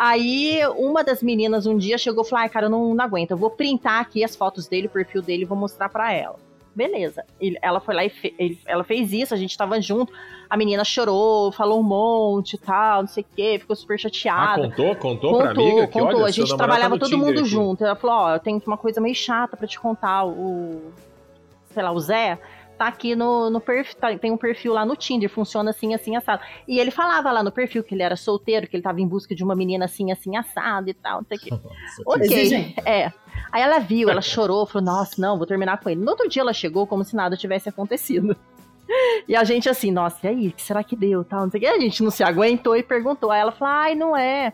Aí, 0.04 0.60
uma 0.78 1.04
das 1.04 1.22
meninas 1.22 1.68
um 1.68 1.78
dia 1.78 1.96
chegou 1.96 2.24
e 2.24 2.28
falou: 2.28 2.42
Ai, 2.42 2.50
cara, 2.50 2.66
eu 2.66 2.70
não, 2.72 2.96
não 2.96 3.06
aguento, 3.06 3.30
eu 3.30 3.38
vou 3.38 3.52
printar 3.52 4.02
aqui 4.02 4.24
as 4.24 4.36
fotos 4.36 4.68
dele, 4.68 4.88
o 4.88 4.90
perfil 4.90 5.22
dele 5.22 5.46
vou 5.46 5.56
mostrar 5.56 5.90
pra 5.90 6.12
ela. 6.12 6.38
Beleza. 6.74 7.24
Ele- 7.40 7.60
ela 7.62 7.80
foi 7.80 7.94
lá 7.94 8.04
e 8.04 8.10
fe- 8.10 8.34
ele- 8.40 8.58
ela 8.66 8.84
fez 8.84 9.14
isso, 9.14 9.32
a 9.32 9.38
gente 9.38 9.56
tava 9.56 9.80
junto. 9.80 10.12
A 10.50 10.58
menina 10.58 10.84
chorou, 10.84 11.52
falou 11.52 11.80
um 11.80 11.84
monte 11.84 12.54
e 12.54 12.58
tal, 12.58 13.02
não 13.02 13.08
sei 13.08 13.22
o 13.22 13.36
quê, 13.36 13.58
ficou 13.60 13.76
super 13.76 13.94
Ah, 13.94 13.98
chateada. 14.00 14.70
contou? 14.70 14.96
Contou, 14.96 15.38
pra 15.38 15.48
Contou, 15.50 15.64
amiga? 15.68 15.86
Que, 15.88 15.94
contou. 16.00 16.18
olha, 16.22 16.26
a 16.26 16.32
gente 16.32 16.58
trabalhava 16.58 16.98
tá 16.98 17.06
todo 17.06 17.18
mundo 17.20 17.42
aqui. 17.42 17.50
junto. 17.50 17.86
Ela 17.86 17.96
falou: 17.96 18.16
Ó, 18.16 18.34
eu 18.34 18.40
tenho 18.40 18.60
uma 18.66 18.78
coisa 18.78 19.00
meio 19.00 19.14
chata 19.14 19.56
pra 19.56 19.68
te 19.68 19.80
contar. 19.80 20.26
O. 20.26 20.82
Sei 21.76 21.84
lá, 21.84 21.92
o 21.92 22.00
Zé 22.00 22.40
tá 22.82 22.88
aqui 22.88 23.16
no, 23.16 23.52
no 23.52 23.62
perfil. 23.62 23.96
tem 24.20 24.32
um 24.32 24.38
perfil 24.38 24.74
lá 24.74 24.84
no 24.84 24.96
Tinder, 24.96 25.30
funciona 25.30 25.70
assim, 25.70 25.94
assim, 25.94 26.16
assado. 26.16 26.42
E 26.68 26.80
ele 26.80 26.90
falava 26.90 27.32
lá 27.32 27.44
no 27.44 27.52
perfil 27.52 27.84
que 27.84 27.94
ele 27.94 28.02
era 28.02 28.16
solteiro, 28.16 28.68
que 28.68 28.76
ele 28.76 28.82
tava 28.82 29.00
em 29.00 29.08
busca 29.08 29.36
de 29.36 29.44
uma 29.44 29.56
menina 29.56 29.86
assim, 29.86 30.12
assim, 30.12 30.36
assado 30.36 30.90
e 30.90 30.94
tal, 30.96 31.20
não 31.20 31.28
sei 31.28 31.38
o 31.38 31.42
quê. 31.42 31.50
Ok. 32.08 32.26
Exigente. 32.26 32.80
É. 32.84 33.12
Aí 33.52 33.62
ela 33.62 33.78
viu, 33.78 34.10
ela 34.10 34.22
chorou, 34.22 34.66
falou: 34.66 34.86
Nossa, 34.86 35.22
não, 35.22 35.38
vou 35.38 35.46
terminar 35.46 35.78
com 35.78 35.90
ele. 35.90 36.02
No 36.02 36.10
outro 36.10 36.28
dia 36.28 36.42
ela 36.42 36.54
chegou 36.54 36.88
como 36.88 37.04
se 37.04 37.16
nada 37.16 37.38
tivesse 37.38 37.70
acontecido. 37.70 38.36
E 39.26 39.38
a 39.38 39.44
gente 39.46 39.70
assim, 39.70 39.90
nossa, 39.90 40.18
e 40.24 40.28
aí, 40.28 40.48
o 40.50 40.52
que 40.52 40.62
será 40.62 40.84
que 40.84 40.98
deu? 40.98 41.24
Tal, 41.24 41.44
não 41.44 41.52
sei 41.52 41.60
o 41.60 41.62
que. 41.62 41.68
A 41.68 41.80
gente 41.80 42.04
não 42.04 42.12
se 42.12 42.26
aguentou 42.26 42.76
e 42.76 42.84
perguntou. 42.84 43.32
Aí 43.32 43.40
ela 43.40 43.52
falou: 43.54 43.74
Ai, 43.74 43.96
não 43.96 44.18
é. 44.18 44.52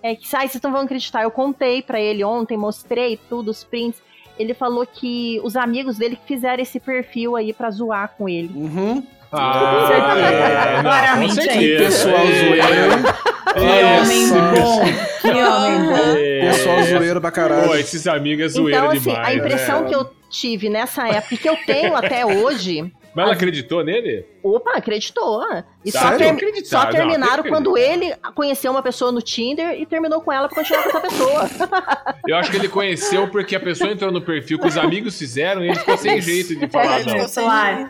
É 0.00 0.14
que, 0.14 0.24
ai, 0.36 0.46
vocês 0.46 0.62
não 0.62 0.70
vão 0.70 0.82
acreditar. 0.82 1.24
Eu 1.24 1.30
contei 1.32 1.82
pra 1.82 2.00
ele 2.00 2.22
ontem, 2.22 2.56
mostrei 2.56 3.16
tudo, 3.28 3.50
os 3.50 3.64
prints. 3.64 4.00
Ele 4.40 4.54
falou 4.54 4.86
que 4.86 5.38
os 5.44 5.54
amigos 5.56 5.98
dele 5.98 6.16
que 6.16 6.34
fizeram 6.34 6.62
esse 6.62 6.80
perfil 6.80 7.36
aí 7.36 7.52
pra 7.52 7.70
zoar 7.70 8.14
com 8.16 8.28
ele. 8.28 8.50
Uhum. 8.54 9.02
Ah, 9.32 9.88
é, 10.18 10.80
Claramente, 10.82 11.34
certeza. 11.34 11.84
Pessoal 11.84 12.16
É. 12.16 12.32
zoeiro. 12.32 13.20
Que 13.54 13.60
homem 13.84 14.28
bom. 14.60 14.82
Que 15.20 15.28
homem 15.28 15.88
bom. 15.88 16.16
É. 16.16 16.40
Pessoal 16.50 16.82
zoeiro 16.84 17.20
pra 17.20 17.30
caralho. 17.30 17.68
Pô, 17.68 17.74
esses 17.76 18.06
amigos 18.06 18.44
é 18.46 18.48
zoeira 18.48 18.78
Então, 18.78 18.90
assim, 18.90 19.10
demais. 19.10 19.26
a 19.28 19.34
impressão 19.34 19.80
né? 19.82 19.88
que 19.88 19.94
eu 19.94 20.10
tive 20.30 20.68
nessa 20.68 21.06
época, 21.08 21.34
e 21.34 21.38
que 21.38 21.48
eu 21.48 21.56
tenho 21.66 21.94
até 21.96 22.24
hoje, 22.24 22.90
Mas 23.14 23.24
ela 23.24 23.34
acreditou 23.34 23.84
nele? 23.84 24.24
Opa, 24.42 24.72
acreditou. 24.76 25.42
E 25.84 25.90
só, 25.90 26.16
ter- 26.16 26.28
Acreditar, 26.28 26.68
só 26.68 26.84
não, 26.84 26.90
terminaram 26.92 27.42
que 27.42 27.48
quando 27.48 27.76
ele 27.76 28.14
conheceu 28.34 28.70
uma 28.70 28.82
pessoa 28.82 29.10
no 29.10 29.20
Tinder 29.20 29.80
e 29.80 29.84
terminou 29.84 30.20
com 30.20 30.32
ela 30.32 30.48
pra 30.48 30.56
continuar 30.56 30.82
com 30.84 30.88
essa 30.90 31.00
pessoa. 31.00 31.48
Eu 32.28 32.36
acho 32.36 32.50
que 32.50 32.56
ele 32.56 32.68
conheceu 32.68 33.26
porque 33.28 33.56
a 33.56 33.60
pessoa 33.60 33.90
entrou 33.90 34.12
no 34.12 34.20
perfil 34.22 34.58
que 34.60 34.66
os 34.68 34.76
amigos 34.76 35.18
fizeram 35.18 35.64
e 35.64 35.68
ele 35.68 35.78
ficou 35.78 35.96
sem 35.96 36.20
jeito 36.20 36.54
de 36.54 36.68
falar, 36.68 37.00
É, 37.00 37.04
não. 37.04 37.18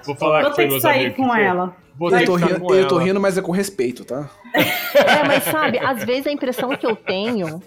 Vou 0.05 0.16
falar 0.16 0.41
Vou 0.43 0.51
que 0.51 0.57
foi 0.57 0.66
meus 0.66 0.83
sair 0.83 1.07
amigos. 1.07 1.16
com 1.16 1.35
ela. 1.35 1.77
Eu 2.01 2.25
tô, 2.25 2.35
rindo, 2.37 2.61
com 2.61 2.75
eu 2.75 2.89
tô 2.89 2.97
rindo, 2.97 3.21
mas 3.21 3.37
é 3.37 3.43
com 3.43 3.53
respeito, 3.53 4.07
tá? 4.07 4.31
É, 4.55 5.23
mas 5.27 5.45
sabe, 5.45 5.79
às 5.79 6.03
vezes 6.03 6.27
a 6.27 6.33
impressão 6.33 6.75
que 6.75 6.87
eu 6.87 6.97
tenho. 6.97 7.62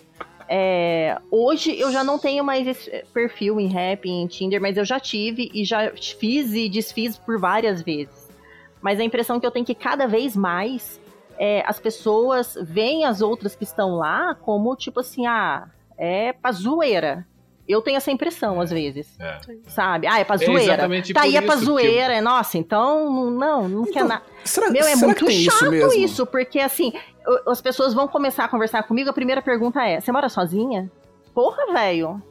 É, 0.56 1.18
hoje 1.32 1.76
eu 1.80 1.92
já 1.92 2.04
não 2.04 2.20
tenho 2.20 2.44
mais 2.44 2.68
esse 2.68 3.04
perfil 3.12 3.60
em 3.60 3.66
rap, 3.66 4.08
em 4.08 4.28
Tinder, 4.28 4.62
mas 4.62 4.78
eu 4.78 4.86
já 4.86 5.00
tive 5.00 5.50
e 5.52 5.66
já 5.66 5.92
fiz 6.20 6.54
e 6.54 6.70
desfiz 6.70 7.18
por 7.18 7.40
várias 7.40 7.82
vezes. 7.82 8.30
Mas 8.80 9.00
a 9.00 9.04
impressão 9.04 9.40
que 9.40 9.48
eu 9.48 9.50
tenho 9.50 9.64
é 9.64 9.66
que 9.66 9.74
cada 9.74 10.06
vez 10.06 10.36
mais 10.36 11.02
é, 11.40 11.64
as 11.66 11.80
pessoas 11.80 12.56
veem 12.62 13.04
as 13.04 13.20
outras 13.20 13.56
que 13.56 13.64
estão 13.64 13.96
lá 13.96 14.36
como 14.36 14.76
tipo 14.76 15.00
assim, 15.00 15.26
ah, 15.26 15.68
é 15.98 16.34
pra 16.34 16.52
zoeira. 16.52 17.26
Eu 17.68 17.82
tenho 17.82 17.98
essa 17.98 18.12
impressão 18.12 18.62
às 18.62 18.70
vezes, 18.70 19.08
É. 19.20 19.40
sabe? 19.70 20.06
Ah, 20.06 20.20
é 20.20 20.24
pra 20.24 20.36
É 20.36 20.38
zoeira. 20.38 20.64
exatamente 20.74 21.14
tá 21.14 21.22
aí 21.22 21.36
é 21.36 21.42
pra 21.42 21.56
que 21.56 21.64
zoeira, 21.64 22.14
é 22.14 22.22
nossa, 22.22 22.60
então 22.60 23.32
não, 23.32 23.68
não 23.68 23.84
quer 23.86 23.92
Então, 24.04 24.08
nada. 24.10 24.24
Será, 24.44 24.70
Meu, 24.70 24.86
é 24.86 24.96
muito 24.98 25.26
que 25.26 25.32
chato 25.50 25.74
isso 25.74 25.94
isso, 25.98 26.26
porque 26.28 26.60
assim, 26.60 26.92
as 27.48 27.62
pessoas 27.62 27.94
vão 27.94 28.08
começar 28.08 28.46
a 28.46 28.48
conversar 28.48 28.84
comigo, 28.84 29.10
a 29.10 29.14
primeira 29.14 29.42
pergunta 29.42 29.82
é: 29.82 30.00
você 30.00 30.12
mora 30.12 30.30
sozinha? 30.30 30.92
Porra, 31.34 31.74
velho. 31.74 32.22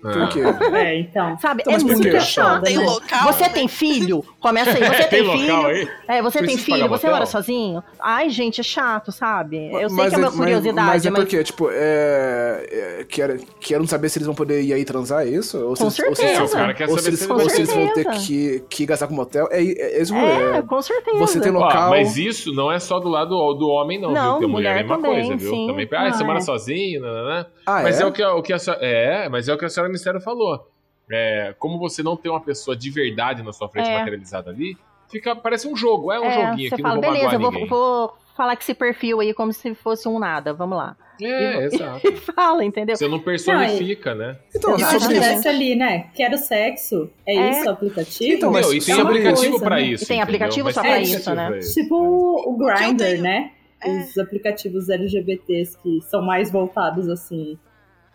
Por 0.00 0.28
quê? 0.30 0.40
É, 0.74 0.98
então. 0.98 1.38
Sabe? 1.38 1.62
Então, 1.62 1.74
é 1.74 1.78
muito 1.78 2.00
quê? 2.02 2.20
chato. 2.20 2.62
Tem 2.64 2.78
né? 2.78 2.84
local, 2.84 3.32
Você 3.32 3.42
né? 3.44 3.48
tem 3.50 3.68
filho? 3.68 4.24
Começa 4.40 4.70
aí. 4.70 4.82
Você 4.84 5.04
Tem 5.10 5.22
tem, 5.24 5.38
filho? 5.38 5.66
aí? 5.66 5.88
É, 6.08 6.22
você 6.22 6.42
tem 6.42 6.56
filho, 6.56 6.88
você 6.88 7.08
mora 7.10 7.26
sozinho? 7.26 7.82
Ai, 8.00 8.30
gente, 8.30 8.60
é 8.60 8.64
chato, 8.64 9.12
sabe? 9.12 9.70
Eu 9.72 9.88
sei 9.90 9.96
Mas 9.98 10.08
que 10.10 10.14
é 10.14 10.18
uma 10.18 10.26
mas- 10.28 10.36
curiosidade, 10.36 10.86
Mas 10.88 11.06
é 11.06 11.10
mas. 11.10 11.20
porque, 11.20 11.44
tipo, 11.44 11.68
é, 11.70 12.66
é, 13.00 13.04
querem, 13.08 13.38
querem 13.60 13.86
saber 13.86 14.08
se 14.08 14.18
eles 14.18 14.26
vão 14.26 14.34
poder 14.34 14.62
ir 14.62 14.72
aí 14.72 14.84
transar, 14.84 15.22
é 15.26 15.28
isso? 15.30 15.58
Ou 15.58 15.76
se, 15.76 15.82
Com 15.82 15.88
eles- 15.88 16.08
ou 16.08 16.14
se-. 16.16 16.24
É, 16.24 16.34
caras 16.58 16.76
querem 16.76 16.92
Ou 16.92 16.98
saber 16.98 17.16
se 17.16 17.24
eles, 17.24 17.30
ou 17.30 17.50
se 17.50 17.56
eles 17.60 17.74
vão 17.74 17.92
ter 17.92 18.04
que, 18.06 18.64
que 18.70 18.86
gastar 18.86 19.06
com 19.06 19.14
motel. 19.14 19.48
É, 19.50 19.62
é, 19.62 20.00
É, 20.00 20.04
rolê. 20.04 20.62
com 20.62 20.80
certeza. 20.82 21.18
Você 21.18 21.40
tem 21.40 21.52
local. 21.52 21.90
mas 21.90 22.16
isso 22.16 22.52
não 22.54 22.70
é 22.72 22.78
só 22.78 22.98
do 22.98 23.08
lado 23.08 23.30
do 23.54 23.68
homem, 23.68 24.00
não, 24.00 24.12
Não, 24.12 24.22
viu? 24.22 24.32
Porque 24.32 24.44
a 24.44 24.48
mulher, 24.48 24.68
é 24.68 24.72
a 24.72 24.82
mesma 24.82 24.96
também, 24.96 25.26
coisa, 25.26 25.36
viu? 25.36 25.50
sim. 25.50 25.66
Também, 25.66 25.88
ah, 25.92 26.12
você 26.12 26.22
Ah, 26.22 26.26
mora 26.26 26.38
é. 26.38 26.42
sozinho, 26.42 27.00
né? 27.02 27.46
Ah, 27.66 27.82
Mas 27.82 28.00
é, 28.00 28.02
é? 28.02 28.06
o 28.06 28.12
que, 28.12 28.22
a- 28.22 28.34
o 28.34 28.42
que 28.42 28.52
a 28.52 28.58
senhora, 28.58 28.80
é, 28.84 29.28
mas 29.28 29.48
é 29.48 29.54
o 29.54 29.58
que 29.58 29.64
a 29.64 29.68
senhora 29.68 29.89
Mistério 29.92 30.20
falou. 30.20 30.68
É, 31.10 31.54
como 31.58 31.78
você 31.78 32.02
não 32.02 32.16
tem 32.16 32.30
uma 32.30 32.40
pessoa 32.40 32.76
de 32.76 32.88
verdade 32.90 33.42
na 33.42 33.52
sua 33.52 33.68
frente 33.68 33.88
É. 33.88 33.98
materializada 33.98 34.50
ali, 34.50 34.76
fica, 35.10 35.34
parece 35.34 35.66
um 35.66 35.74
jogo, 35.76 36.12
é 36.12 36.20
um 36.20 36.24
É, 36.24 36.30
joguinho 36.50 36.72
aqui, 36.72 36.82
fala, 36.82 36.94
não 36.94 37.02
vou 37.02 37.12
beleza, 37.12 37.34
eu 37.34 37.40
vou, 37.40 37.50
ninguém. 37.50 37.66
vou 37.68 38.14
falar 38.36 38.54
com 38.54 38.62
esse 38.62 38.74
perfil 38.74 39.18
aí 39.20 39.34
como 39.34 39.52
se 39.52 39.74
fosse 39.74 40.08
um 40.08 40.18
nada, 40.20 40.54
vamos 40.54 40.78
lá. 40.78 40.96
É, 41.20 41.26
E- 41.26 41.64
exato. 41.64 42.00
E 42.08 42.16
fala, 42.16 42.64
entendeu? 42.64 42.96
Você 42.96 43.08
não 43.08 43.18
personifica, 43.18 44.14
né? 44.14 44.38
Então, 44.54 44.78
Se 44.78 44.84
sobre 44.84 44.96
isso. 44.98 45.08
tivesse 45.08 45.48
ali, 45.48 45.74
né? 45.74 46.06
Quero 46.14 46.38
sexo. 46.38 47.10
É, 47.26 47.34
É. 47.34 47.50
isso 47.50 47.66
o 47.66 47.70
aplicativo? 47.72 48.32
Então, 48.34 48.52
mas 48.52 48.66
Entendeu? 48.66 48.82
E 48.82 48.86
tem 48.86 48.94
sobre 48.94 49.10
aplicativo 49.18 49.50
coisa, 49.50 49.64
pra 49.64 49.76
né? 49.76 49.82
isso. 49.82 50.04
E 50.04 50.06
tem 50.06 50.16
entendeu? 50.16 50.22
aplicativo 50.22 50.64
Mas 50.66 50.74
só 50.74 50.82
tem 50.82 50.90
pra 50.92 51.00
isso, 51.00 51.34
né? 51.34 51.58
isso. 51.58 51.74
Tipo 51.74 51.96
o 51.96 52.56
que 52.56 52.62
eu 52.62 52.66
Grindr, 52.74 53.20
né? 53.20 53.50
É. 53.82 53.90
Os 53.90 54.16
aplicativos 54.16 54.88
LGBTs 54.88 55.76
que 55.82 56.00
são 56.02 56.22
mais 56.22 56.50
voltados, 56.52 57.08
assim, 57.08 57.58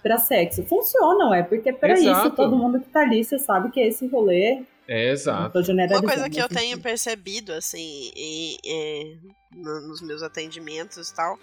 pra 0.06 0.20
sexo. 0.20 0.64
Funcionam, 0.66 1.34
é, 1.34 1.42
porque 1.42 1.74
pra 1.74 1.94
Exato. 1.94 2.28
isso, 2.28 2.36
todo 2.36 2.56
mundo 2.56 2.80
que 2.80 2.88
tá 2.90 3.02
ali, 3.02 3.24
você 3.26 3.40
sabe 3.40 3.72
que 3.72 3.80
é 3.80 3.88
esse 3.88 4.06
rolê. 4.08 4.62
É, 4.88 5.10
exato. 5.10 5.58
Uma 5.60 6.02
coisa 6.04 6.30
que 6.30 6.38
eu 6.40 6.48
mas, 6.52 6.62
tenho 6.62 6.80
percebido, 6.80 7.52
assim, 7.54 8.12
em- 8.16 9.20
no- 9.56 9.82
nos 9.88 10.02
meus 10.04 10.22
atendimentos 10.22 11.10
e 11.10 11.16
tal, 11.16 11.40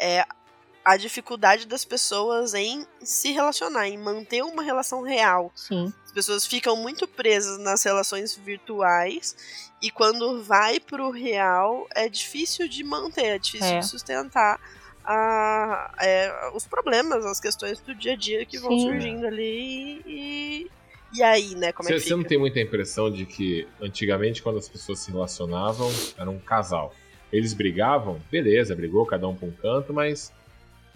é 0.00 0.24
a 0.82 0.96
dificuldade 0.96 1.66
das 1.66 1.84
pessoas 1.84 2.54
em 2.54 2.86
se 3.02 3.32
relacionar, 3.32 3.86
em 3.86 3.98
manter 3.98 4.42
uma 4.42 4.62
relação 4.62 5.02
real. 5.02 5.52
Sim. 5.54 5.92
As 6.06 6.12
pessoas 6.12 6.46
ficam 6.46 6.74
muito 6.76 7.06
presas 7.06 7.58
nas 7.58 7.82
relações 7.82 8.34
virtuais 8.34 9.36
e 9.82 9.90
quando 9.90 10.42
vai 10.42 10.80
pro 10.80 11.10
real 11.10 11.86
é 11.94 12.08
difícil 12.08 12.66
de 12.66 12.82
manter, 12.82 13.26
é 13.26 13.38
difícil 13.38 13.74
É. 13.76 13.78
de 13.80 13.86
sustentar 13.86 14.58
a- 15.06 15.92
é, 16.00 16.50
os 16.54 16.66
problemas, 16.66 17.24
as 17.24 17.40
questões 17.40 17.80
do 17.80 17.94
dia 17.94 18.12
a 18.12 18.16
dia 18.16 18.44
que 18.44 18.58
vão 18.58 18.70
Sim. 18.72 18.80
surgindo 18.90 19.26
ali 19.26 20.02
e, 20.06 20.70
E 21.14 21.22
aí, 21.22 21.54
né, 21.54 21.72
como 21.72 21.88
é 21.88 21.92
que 21.92 22.00
Você, 22.00 22.08
você 22.08 22.16
não 22.16 22.24
tem 22.24 22.36
muita 22.36 22.60
impressão 22.60 23.10
de 23.10 23.24
que 23.24 23.66
antigamente, 23.80 24.42
quando 24.42 24.58
as 24.58 24.68
pessoas 24.68 24.98
se 24.98 25.10
relacionavam, 25.10 25.88
era 26.18 26.28
um 26.28 26.38
casal. 26.38 26.92
Eles 27.32 27.54
brigavam, 27.54 28.20
beleza, 28.30 28.74
brigou, 28.74 29.06
cada 29.06 29.26
um 29.28 29.34
pra 29.34 29.46
um 29.48 29.52
canto, 29.52 29.94
mas 29.94 30.32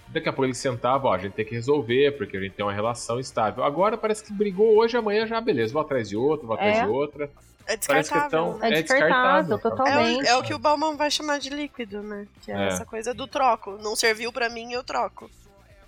daqui 0.08 0.28
a 0.28 0.32
pouco 0.32 0.46
eles 0.46 0.58
sentavam, 0.58 1.10
ó, 1.10 1.14
a 1.14 1.18
gente 1.18 1.32
tem 1.34 1.44
que 1.44 1.54
resolver, 1.54 2.16
porque 2.18 2.36
a 2.36 2.40
gente 2.40 2.52
tem 2.54 2.64
uma 2.64 2.72
relação 2.72 3.18
estável. 3.20 3.62
Agora 3.64 3.96
parece 3.96 4.24
que 4.24 4.32
brigou 4.32 4.76
hoje, 4.76 4.96
amanhã 4.96 5.26
já, 5.26 5.40
beleza, 5.40 5.72
vou 5.72 5.80
atrás 5.82 6.08
de 6.08 6.16
outro, 6.16 6.46
vou 6.48 6.54
atrás 6.56 6.78
É. 6.78 6.82
de 6.82 6.88
outra. 6.88 7.30
É 7.66 7.76
Parece 7.76 7.86
que 7.86 7.92
é 7.92 8.00
descartável. 8.20 8.30
tão- 8.52 8.58
né? 8.58 8.66
É 8.68 8.78
É 8.78 8.82
descartável, 8.82 9.56
descartável, 9.56 9.56
É 9.56 9.60
totalmente. 9.60 10.24
o, 10.24 10.26
é 10.28 10.36
o 10.36 10.42
que 10.42 10.54
o 10.54 10.58
Bauman 10.58 10.96
vai 10.96 11.10
chamar 11.10 11.38
de 11.38 11.50
líquido, 11.50 12.02
né? 12.02 12.26
Que 12.42 12.50
é, 12.50 12.56
É. 12.56 12.68
essa 12.68 12.84
coisa 12.84 13.14
do 13.14 13.26
troco. 13.26 13.78
Não 13.80 13.94
serviu 13.94 14.32
pra 14.32 14.48
mim, 14.50 14.72
eu 14.72 14.82
troco. 14.82 15.30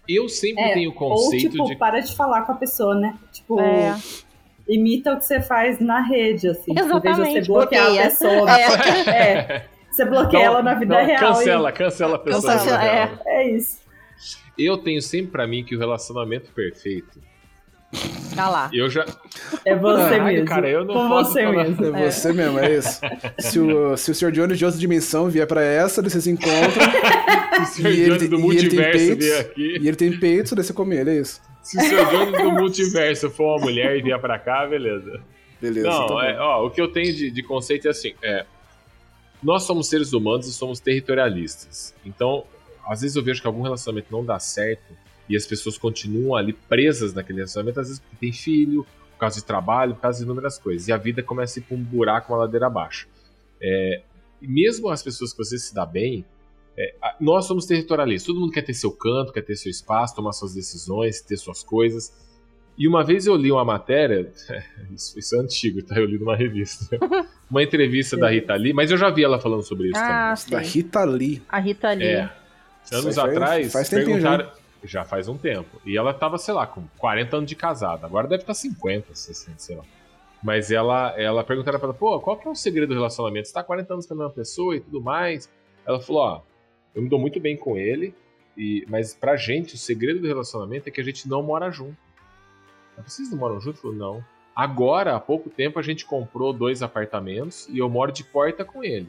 Eu 0.09 0.29
sempre 0.29 0.62
É, 0.62 0.75
tenho 0.75 0.91
o 0.91 0.93
Ou, 0.95 1.11
conceito 1.11 1.51
tipo, 1.51 1.64
de. 1.64 1.77
para 1.77 2.01
de 2.01 2.14
falar 2.14 2.43
com 2.43 2.53
a 2.53 2.55
pessoa, 2.57 2.95
né? 2.95 3.16
Tipo, 3.33 3.61
É. 3.61 3.97
imita 4.68 5.12
o 5.14 5.18
que 5.18 5.25
você 5.25 5.41
faz 5.41 5.81
na 5.81 6.01
rede, 6.01 6.49
assim. 6.49 6.70
Em 6.73 6.75
vez 6.75 6.87
de 6.87 6.93
Exatamente, 6.93 7.41
você 7.47 7.53
bloquear 7.53 7.85
bloqueia. 7.85 8.01
a 8.01 8.11
pessoa. 8.11 8.51
É. 9.11 9.66
Você 9.91 10.05
bloqueia 10.07 10.45
ela 10.45 10.62
na 10.62 10.75
vida 10.75 10.99
Não, 10.99 11.05
real. 11.05 11.20
Cancela, 11.20 11.70
cancela 11.73 12.16
a 12.16 12.18
pessoa. 12.18 12.55
na 12.55 12.59
Cancela, 12.61 12.79
vida 12.79 12.91
é. 12.91 13.05
real. 13.05 13.18
E... 13.27 13.29
É 13.29 13.49
isso. 13.57 13.83
Eu 14.59 14.79
tenho 14.79 15.03
sempre 15.03 15.31
pra 15.33 15.47
mim 15.47 15.64
que 15.64 15.75
o 15.77 15.79
relacionamento 15.79 16.51
perfeito. 16.53 17.20
Tá 18.34 18.49
lá. 18.49 18.70
Eu 18.72 18.88
já. 18.88 19.05
É 19.64 19.76
você 19.76 20.03
Caralho, 20.03 20.24
mesmo. 20.24 20.47
cara, 20.47 20.68
eu 20.68 20.84
não 20.84 20.95
Com 20.95 21.09
posso 21.09 21.32
você 21.32 21.43
falar. 21.43 21.64
mesmo. 21.64 21.97
É 21.97 22.11
você 22.11 22.32
mesmo, 22.32 22.59
é 22.59 22.74
isso. 22.76 23.01
Se 23.38 23.59
o, 23.59 23.97
se 23.97 24.11
o 24.11 24.14
Sr. 24.14 24.30
Jones 24.32 24.59
de 24.59 24.64
outra 24.64 24.80
dimensão 24.80 25.28
vier 25.28 25.47
pra 25.47 25.62
essa, 25.62 26.01
vocês 26.03 26.24
se 26.24 26.30
encontram. 26.30 26.82
Se 27.66 27.82
o 27.82 27.84
Sr. 27.84 27.93
Jones 28.07 28.28
do 28.30 28.36
e 28.36 28.43
multiverso 28.43 28.99
peitos. 28.99 29.24
vier 29.26 29.40
aqui. 29.40 29.78
e 29.82 29.86
ele 29.88 29.97
tem 29.97 30.18
peito, 30.18 30.55
daí 30.57 30.64
você 30.64 30.72
come 30.72 30.97
ele, 30.97 31.11
é 31.11 31.20
isso. 31.20 31.40
Se 31.62 31.76
o 31.76 31.80
Sr. 31.80 32.11
Jones 32.11 32.43
do 32.43 32.51
multiverso 32.51 33.30
for 33.30 33.57
uma 33.57 33.66
mulher 33.66 33.97
e 33.99 34.03
vier 34.03 34.18
pra 34.18 34.38
cá, 34.38 34.66
beleza. 34.66 35.20
Beleza. 35.61 35.86
Não, 35.88 36.05
então 36.05 36.20
é, 36.22 36.40
ó, 36.40 36.66
o 36.66 36.70
que 36.70 36.80
eu 36.80 36.88
tenho 36.88 37.14
de, 37.14 37.30
de 37.30 37.43
conceito 37.43 37.86
é 37.86 37.90
assim: 37.90 38.14
é, 38.22 38.47
nós 39.43 39.62
somos 39.64 39.88
seres 39.88 40.12
humanos 40.12 40.49
e 40.49 40.53
somos 40.53 40.80
territorialistas. 40.80 41.95
Então, 42.05 42.45
às 42.88 43.03
vezes 43.03 43.14
eu 43.16 43.22
vejo 43.22 43.40
que 43.40 43.47
algum 43.47 43.62
relacionamento 43.62 44.09
não 44.11 44.24
dá 44.24 44.38
certo 44.40 44.93
e 45.33 45.37
as 45.37 45.47
pessoas 45.47 45.76
continuam 45.78 46.35
ali 46.37 46.53
presas 46.53 47.12
naquele 47.14 47.39
relacionamento, 47.39 47.80
às 47.80 47.89
vezes 47.89 48.01
porque 48.01 48.16
tem 48.20 48.33
filho, 48.33 48.85
por 49.12 49.18
causa 49.18 49.37
de 49.37 49.45
trabalho, 49.45 49.95
por 49.95 50.01
causa 50.03 50.18
de 50.18 50.24
inúmeras 50.24 50.59
coisas. 50.59 50.89
E 50.89 50.93
a 50.93 50.97
vida 50.97 51.22
começa 51.22 51.59
a 51.59 51.62
ir 51.62 51.64
pra 51.64 51.76
um 51.76 51.83
buraco, 51.83 52.33
uma 52.33 52.41
ladeira 52.41 52.66
abaixo. 52.66 53.07
É, 53.61 54.03
e 54.41 54.47
mesmo 54.49 54.89
as 54.89 55.03
pessoas 55.03 55.33
que 55.33 55.39
você 55.39 55.57
se 55.59 55.72
dá 55.74 55.87
bem, 55.87 56.24
é, 56.76 56.95
nós 57.20 57.45
somos 57.47 57.64
territorialistas. 57.66 58.26
Todo 58.26 58.41
mundo 58.41 58.53
quer 58.53 58.62
ter 58.62 58.74
seu 58.74 58.91
canto, 58.91 59.33
quer 59.33 59.43
ter 59.43 59.55
seu 59.57 59.70
espaço, 59.70 60.16
tomar 60.16 60.33
suas 60.33 60.55
decisões, 60.55 61.20
ter 61.20 61.37
suas 61.37 61.62
coisas. 61.62 62.12
E 62.76 62.89
uma 62.89 63.05
vez 63.05 63.26
eu 63.26 63.37
li 63.37 63.53
uma 63.53 63.64
matéria, 63.64 64.33
isso, 64.93 65.18
isso 65.18 65.37
é 65.37 65.39
antigo, 65.41 65.83
tá? 65.83 65.97
Eu 65.99 66.07
li 66.07 66.18
numa 66.18 66.35
revista. 66.37 66.99
Uma 67.53 67.62
entrevista 67.62 68.16
da 68.16 68.30
Rita 68.30 68.55
Lee, 68.55 68.72
mas 68.72 68.91
eu 68.91 68.97
já 68.97 69.11
vi 69.11 69.22
ela 69.22 69.39
falando 69.39 69.62
sobre 69.62 69.89
isso 69.89 69.99
Ah, 69.99 70.30
Da 70.49 70.64
sim. 70.64 70.70
Rita 70.78 71.05
Lee. 71.05 71.43
A 71.47 71.59
Rita 71.61 71.89
ali. 71.89 72.01
também. 72.01 72.16
É. 72.16 72.30
Anos 72.97 73.14
faz- 73.14 73.18
atrás, 73.18 73.72
faz 73.72 73.89
perguntaram. 73.91 74.51
Já. 74.85 75.05
faz 75.05 75.28
um 75.28 75.37
tempo. 75.37 75.80
E 75.85 75.97
ela 75.97 76.12
tava, 76.14 76.39
sei 76.39 76.53
lá, 76.55 76.66
com 76.66 76.85
40 76.99 77.37
anos 77.37 77.49
de 77.49 77.55
casada. 77.57 78.07
Agora 78.07 78.26
deve 78.28 78.43
estar 78.43 78.55
50, 78.55 79.14
60, 79.14 79.59
sei 79.59 79.76
lá. 79.76 79.85
Mas 80.43 80.70
ela, 80.72 81.14
ela 81.16 81.45
perguntaram 81.45 81.78
pra 81.78 81.89
ela, 81.89 81.95
pô, 81.97 82.18
qual 82.20 82.37
que 82.37 82.49
é 82.49 82.51
o 82.51 82.55
segredo 82.55 82.89
do 82.89 82.95
relacionamento? 82.95 83.47
Você 83.49 83.55
tá 83.55 83.62
40 83.62 83.93
anos 83.95 84.07
com 84.07 84.14
a 84.14 84.16
mesma 84.16 84.33
pessoa 84.33 84.74
e 84.76 84.80
tudo 84.80 85.01
mais. 85.01 85.49
Ela 85.87 86.01
falou, 86.01 86.22
ó, 86.22 86.41
eu 86.95 87.03
me 87.03 87.09
dou 87.09 87.18
muito 87.18 87.39
bem 87.39 87.57
com 87.57 87.76
ele, 87.78 88.12
e, 88.57 88.85
mas 88.89 89.14
pra 89.14 89.37
gente, 89.37 89.74
o 89.76 89.78
segredo 89.78 90.20
do 90.20 90.26
relacionamento 90.26 90.89
é 90.89 90.93
que 90.93 91.01
a 91.01 91.05
gente 91.05 91.28
não 91.28 91.43
mora 91.43 91.70
junto. 91.70 91.97
Eu, 92.99 93.05
Vocês 93.05 93.30
não 93.30 93.39
moram 93.39 93.61
junto? 93.61 93.78
Falou, 93.78 93.97
não. 93.97 94.24
Agora, 94.55 95.14
há 95.16 95.20
pouco 95.20 95.49
tempo, 95.49 95.78
a 95.78 95.83
gente 95.83 96.05
comprou 96.05 96.53
dois 96.53 96.83
apartamentos 96.83 97.66
e 97.68 97.78
eu 97.78 97.89
moro 97.89 98.12
de 98.12 98.22
porta 98.24 98.64
com 98.64 98.83
ele. 98.85 99.09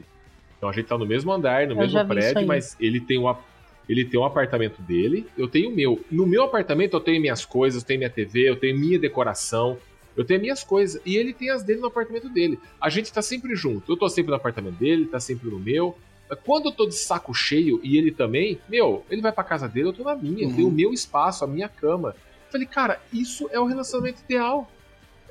Então 0.56 0.68
a 0.68 0.72
gente 0.72 0.86
tá 0.86 0.96
no 0.96 1.04
mesmo 1.04 1.30
andar, 1.32 1.66
no 1.66 1.72
Eu 1.72 1.76
mesmo 1.76 1.98
prédio, 2.14 2.32
mas 2.46 2.76
ele 2.80 3.00
tem 3.00 3.18
um, 3.18 3.28
ap- 3.28 3.42
ele 3.88 4.04
tem 4.04 4.18
um 4.18 4.24
apartamento 4.24 4.80
dele, 4.82 5.26
eu 5.36 5.46
tenho 5.48 5.70
o 5.70 5.74
meu. 5.74 6.02
No 6.10 6.26
meu 6.26 6.44
apartamento 6.44 6.94
eu 6.96 7.00
tenho 7.00 7.20
minhas 7.20 7.44
coisas, 7.44 7.82
eu 7.82 7.86
tenho 7.86 7.98
minha 8.00 8.10
TV, 8.10 8.48
eu 8.48 8.56
tenho 8.56 8.78
minha 8.78 8.98
decoração, 8.98 9.78
eu 10.16 10.24
tenho 10.24 10.40
minhas 10.40 10.62
coisas. 10.64 11.00
E 11.04 11.16
ele 11.16 11.32
tem 11.32 11.50
as 11.50 11.62
dele 11.62 11.80
no 11.80 11.88
apartamento 11.88 12.28
dele. 12.28 12.58
A 12.80 12.88
gente 12.88 13.12
tá 13.12 13.20
sempre 13.20 13.54
junto. 13.54 13.92
Eu 13.92 13.96
tô 13.96 14.08
sempre 14.08 14.30
no 14.30 14.36
apartamento 14.36 14.76
dele, 14.76 15.02
ele 15.02 15.06
tá 15.10 15.20
sempre 15.20 15.50
no 15.50 15.58
meu. 15.58 15.96
Quando 16.44 16.66
eu 16.66 16.72
tô 16.72 16.86
de 16.86 16.94
saco 16.94 17.34
cheio 17.34 17.78
e 17.82 17.98
ele 17.98 18.10
também, 18.10 18.58
meu, 18.68 19.04
ele 19.10 19.20
vai 19.20 19.30
pra 19.30 19.44
casa 19.44 19.68
dele, 19.68 19.88
eu 19.88 19.92
tô 19.92 20.02
na 20.02 20.16
minha, 20.16 20.44
eu 20.44 20.48
Uhum. 20.48 20.54
tenho 20.56 20.68
o 20.68 20.72
meu 20.72 20.92
espaço, 20.92 21.44
a 21.44 21.46
minha 21.46 21.68
cama. 21.68 22.16
Falei, 22.50 22.66
cara, 22.66 23.00
isso 23.12 23.48
é 23.52 23.60
o 23.60 23.66
relacionamento 23.66 24.22
ideal. 24.24 24.70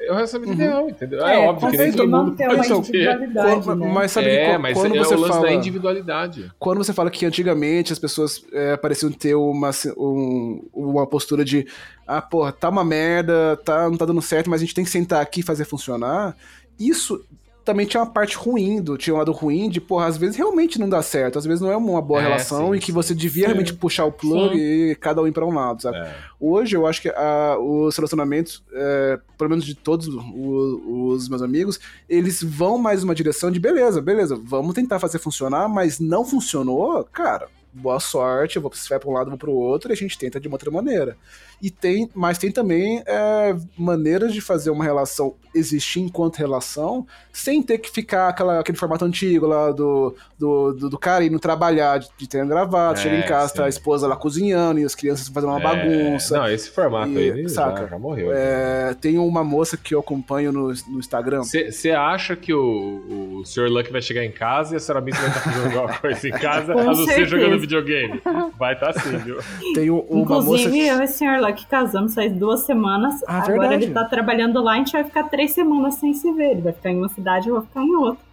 É 0.06 0.12
o 0.12 0.16
relacionamento 0.16 0.58
Uhum. 0.60 0.66
ideal, 0.66 0.89
entendeu? 0.89 1.26
É, 1.26 1.38
óbvio 1.47 1.72
que 1.72 1.78
nem 1.78 1.91
todo 1.93 2.10
mundo 2.10 2.36
ter. 2.36 2.43
individualidade, 2.51 3.64
Quando- 3.64 3.80
né? 3.86 3.91
Mas 3.93 4.12
sabe 4.12 4.28
é, 4.30 4.51
que, 4.51 4.58
mas 4.58 4.78
quando 4.78 4.95
é 4.95 4.99
você 4.99 5.14
o 5.16 5.18
lance 5.20 5.34
fala... 5.34 5.47
da 5.47 5.54
individualidade. 5.54 6.51
Quando 6.60 6.78
você 6.84 6.93
fala 6.93 7.10
que 7.10 7.26
antigamente 7.26 7.93
as 7.93 7.99
pessoas 7.99 8.43
é, 8.51 8.76
pareciam 8.78 9.12
ter 9.12 9.36
uma, 9.36 9.72
um- 9.97 10.68
uma 10.74 11.08
postura 11.08 11.45
de 11.45 11.66
ah, 12.06 12.22
porra, 12.22 12.51
tá 12.51 12.68
uma 12.70 12.84
merda, 12.84 13.58
tá, 13.64 13.89
não 13.89 13.97
tá 13.97 14.06
dando 14.06 14.22
certo, 14.22 14.49
mas 14.49 14.62
a 14.62 14.66
gente 14.66 14.76
tem 14.76 14.84
que 14.84 14.89
sentar 14.89 15.22
aqui 15.22 15.39
e 15.39 15.43
fazer 15.43 15.64
funcionar, 15.66 16.36
isso 16.80 17.24
também 17.66 17.86
tinha 17.86 18.01
uma 18.01 18.09
parte 18.09 18.36
ruim, 18.36 18.82
do, 18.82 18.97
tinha 18.97 19.14
um 19.14 19.18
lado 19.18 19.32
ruim 19.32 19.70
de, 19.70 19.80
porra, 19.80 20.07
às 20.07 20.18
vezes 20.18 20.36
realmente 20.36 20.80
não 20.80 20.88
dá 20.89 21.01
certo, 21.01 21.39
às 21.39 21.45
vezes 21.45 21.61
não 21.61 21.72
é 21.72 21.78
uma 21.78 22.01
boa 22.01 22.20
É, 22.20 22.24
relação 22.24 22.70
sim, 22.72 22.76
e 22.76 22.80
que 22.80 22.88
sim. 22.88 22.91
você 22.91 23.16
devia 23.16 23.45
realmente 23.47 23.74
puxar 23.74 24.05
o 24.05 24.11
plug 24.11 24.55
e 24.57 24.95
cada 24.95 25.22
um 25.22 25.28
ir 25.28 25.32
pra 25.32 25.45
um 25.45 25.53
lado, 25.53 25.82
sabe? 25.82 25.97
É. 25.97 26.14
Hoje 26.39 26.76
eu 26.76 26.86
acho 26.86 27.01
que 27.01 27.09
a- 27.09 27.57
os 27.59 27.95
relacionamentos, 27.95 28.64
é, 28.74 29.20
pelo 29.38 29.49
menos 29.49 29.66
de 29.66 29.76
todos 29.76 30.07
o- 30.07 31.09
os, 31.14 31.30
meus 31.30 31.41
amigos, 31.41 31.80
eles 32.09 32.43
vão 32.43 32.78
mais 32.78 33.03
numa 33.03 33.16
direção 33.16 33.49
de 33.49 33.59
beleza, 33.59 34.01
beleza, 34.01 34.36
vamos 34.43 34.74
tentar 34.74 34.99
fazer 34.99 35.20
funcionar, 35.20 35.68
mas 35.70 35.99
não 35.99 36.26
funcionou, 36.26 37.03
cara. 37.11 37.47
Boa 37.76 37.99
sorte, 37.99 38.57
eu 38.57 38.61
vou, 38.61 38.72
você 38.72 38.88
vai 38.88 38.99
pra 38.99 39.09
um 39.09 39.14
lado, 39.14 39.30
vou 39.30 39.38
pro 39.39 39.51
outro, 39.51 39.91
e 39.91 39.93
a 39.93 39.95
gente 39.95 40.16
tenta 40.16 40.39
de 40.39 40.47
uma 40.47 40.53
outra 40.55 40.70
maneira. 40.70 41.18
E 41.64 41.72
tem, 41.72 42.09
mas 42.14 42.38
tem 42.38 42.51
também 42.51 43.01
é, 43.07 43.55
maneiras 43.78 44.34
de 44.34 44.41
fazer 44.41 44.70
uma 44.70 44.84
relação 44.84 45.34
existir 45.55 45.99
enquanto 46.01 46.38
relação, 46.38 47.05
sem 47.32 47.61
ter 47.61 47.78
que 47.78 47.89
ficar 47.89 48.28
aquela, 48.28 48.59
aquele 48.59 48.76
formato 48.78 49.05
antigo 49.05 49.45
lá 49.45 49.72
do, 49.72 50.16
do, 50.38 50.74
do, 50.74 50.89
do 50.89 50.97
cara 50.97 51.24
indo 51.24 51.39
trabalhar, 51.39 51.99
de, 51.99 52.09
de 52.18 52.28
ter 52.28 52.43
gravado, 52.45 52.99
É, 52.99 53.03
chega 53.03 53.16
em 53.18 53.22
casa, 53.22 53.49
sim. 53.49 53.55
tá 53.57 53.66
a 53.66 53.70
esposa 53.70 54.07
lá 54.07 54.16
cozinhando 54.16 54.80
e 54.80 54.84
as 54.84 54.95
crianças 54.95 55.28
fazendo 55.30 55.51
uma 55.51 55.59
É, 55.59 55.64
bagunça. 55.64 56.38
Não, 56.38 56.49
esse 56.49 56.70
formato 56.72 57.11
E- 57.14 57.32
aí 57.32 57.47
saca? 57.49 57.84
já, 57.84 57.88
já 57.89 57.99
morreu. 57.99 58.32
É, 58.34 58.95
tem 58.99 59.18
uma 59.20 59.43
moça 59.43 59.78
que 59.78 59.93
eu 59.93 59.99
acompanho 59.99 60.51
no, 60.51 60.68
no 60.88 60.99
Instagram. 60.99 61.43
Você 61.43 61.91
acha 61.91 62.36
que 62.36 62.51
o, 62.51 63.38
o 63.39 63.45
Sr. 63.45 63.70
Luck 63.70 63.91
vai 63.91 64.01
chegar 64.01 64.26
em 64.26 64.32
casa 64.32 64.74
e 64.74 64.78
a 64.78 64.80
senhora 64.80 65.05
Mink 65.05 65.16
vai 65.18 65.28
estar 65.30 65.39
fazendo 65.39 65.66
alguma 65.80 65.93
coisa 66.01 66.28
em 66.28 66.32
casa, 66.32 66.74
Com 66.74 66.80
a 66.80 66.84
não 66.84 66.95
ser 66.95 67.26
jogando 67.28 67.59
videogame? 67.59 68.20
Vai 68.57 68.74
estar 68.74 68.91
sim, 68.93 69.18
viu? 69.18 69.38
Tem 69.76 69.89
um- 69.91 69.99
uma 69.99 70.22
Inclusive, 70.24 70.68
moça. 70.82 70.93
eu 70.93 70.99
e 70.99 71.03
o 71.05 71.07
senhor 71.07 71.39
lá 71.39 71.53
que 71.54 71.66
casamos 71.66 72.14
faz 72.14 72.32
duas 72.34 72.62
semanas. 72.66 73.22
Ah, 73.28 73.39
agora 73.43 73.60
verdade. 73.62 73.86
ele 73.86 73.93
tá 73.93 74.04
trabalhando 74.06 74.62
lá, 74.62 74.74
a 74.74 74.78
gente 74.78 74.91
vai 74.91 75.04
ficar 75.04 75.24
três 75.24 75.51
semanas 75.51 75.95
sem 75.95 76.14
se 76.14 76.32
ver. 76.34 76.51
Ele 76.51 76.62
vai 76.62 76.74
ficar 76.74 76.91
em 76.91 76.97
uma 76.97 77.10
cidade 77.10 77.47
e 77.47 77.49
eu 77.49 77.56
vou 77.56 77.64
ficar 77.64 77.82
em 77.84 77.95
outra. 77.95 78.24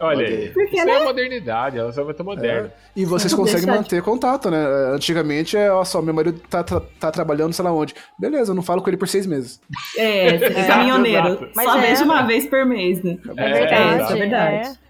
Olha 0.00 0.26
aí. 0.26 0.50
Porque, 0.50 0.76
Isso 0.76 0.84
né? 0.84 0.96
é 0.96 1.04
modernidade, 1.04 1.78
ela 1.78 1.92
só 1.92 2.02
vai 2.02 2.10
estar 2.10 2.24
moderna. 2.24 2.72
E 2.96 3.04
vocês 3.04 3.32
conseguem 3.32 3.68
manter 3.68 4.02
contato, 4.02 4.50
né? 4.50 4.58
Antigamente 4.92 5.56
é, 5.56 5.70
ó, 5.70 5.84
só, 5.84 6.02
meu 6.02 6.12
marido 6.12 6.40
tá, 6.50 6.64
tá, 6.64 6.82
tá 6.98 7.10
trabalhando, 7.12 7.52
sei 7.52 7.64
lá 7.64 7.72
onde. 7.72 7.94
Beleza, 8.18 8.50
eu 8.50 8.56
não 8.56 8.62
falo 8.64 8.82
com 8.82 8.90
ele 8.90 8.96
por 8.96 9.06
seis 9.06 9.26
meses. 9.26 9.60
É, 9.96 10.38
você 10.38 10.44
é 10.46 10.66
caminhoneiro. 10.66 11.28
exato. 11.28 11.48
Mas 11.54 11.64
Só 11.66 11.78
é. 11.78 11.80
vejo 11.82 12.02
uma 12.04 12.22
vez 12.22 12.46
por 12.46 12.66
mês, 12.66 13.00
né? 13.04 13.16
É, 13.36 13.44
É, 13.44 13.52
verdade. 13.52 14.12
é 14.12 14.16
verdade. 14.16 14.68
é. 14.78 14.82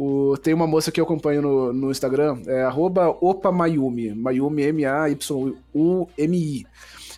O, 0.00 0.36
tem 0.40 0.54
uma 0.54 0.64
moça 0.66 0.92
que 0.92 1.00
eu 1.00 1.04
acompanho 1.04 1.42
no, 1.42 1.72
no 1.72 1.90
Instagram, 1.90 2.38
é 2.46 2.62
arroba 2.62 3.08
opamayumi, 3.20 4.14
Mayumi, 4.14 4.62
M-A-Y-U-M-I. 4.62 6.66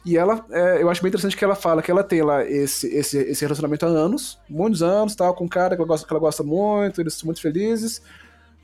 E 0.04 0.16
ela, 0.16 0.44
é, 0.50 0.82
eu 0.82 0.88
acho 0.88 1.02
bem 1.02 1.10
interessante 1.10 1.36
que 1.36 1.44
ela 1.44 1.54
fala 1.54 1.82
que 1.82 1.90
ela 1.90 2.02
tem 2.02 2.22
lá 2.22 2.44
esse, 2.44 2.86
esse, 2.88 3.18
esse 3.18 3.44
relacionamento 3.44 3.84
há 3.84 3.88
anos, 3.88 4.38
muitos 4.48 4.82
anos, 4.82 5.14
tal, 5.14 5.34
com 5.34 5.44
um 5.44 5.48
cara 5.48 5.76
que 5.76 5.82
ela 5.82 5.88
gosta, 5.88 6.06
que 6.06 6.12
ela 6.12 6.20
gosta 6.20 6.42
muito, 6.42 7.00
eles 7.00 7.14
são 7.14 7.26
muito 7.26 7.40
felizes, 7.40 8.00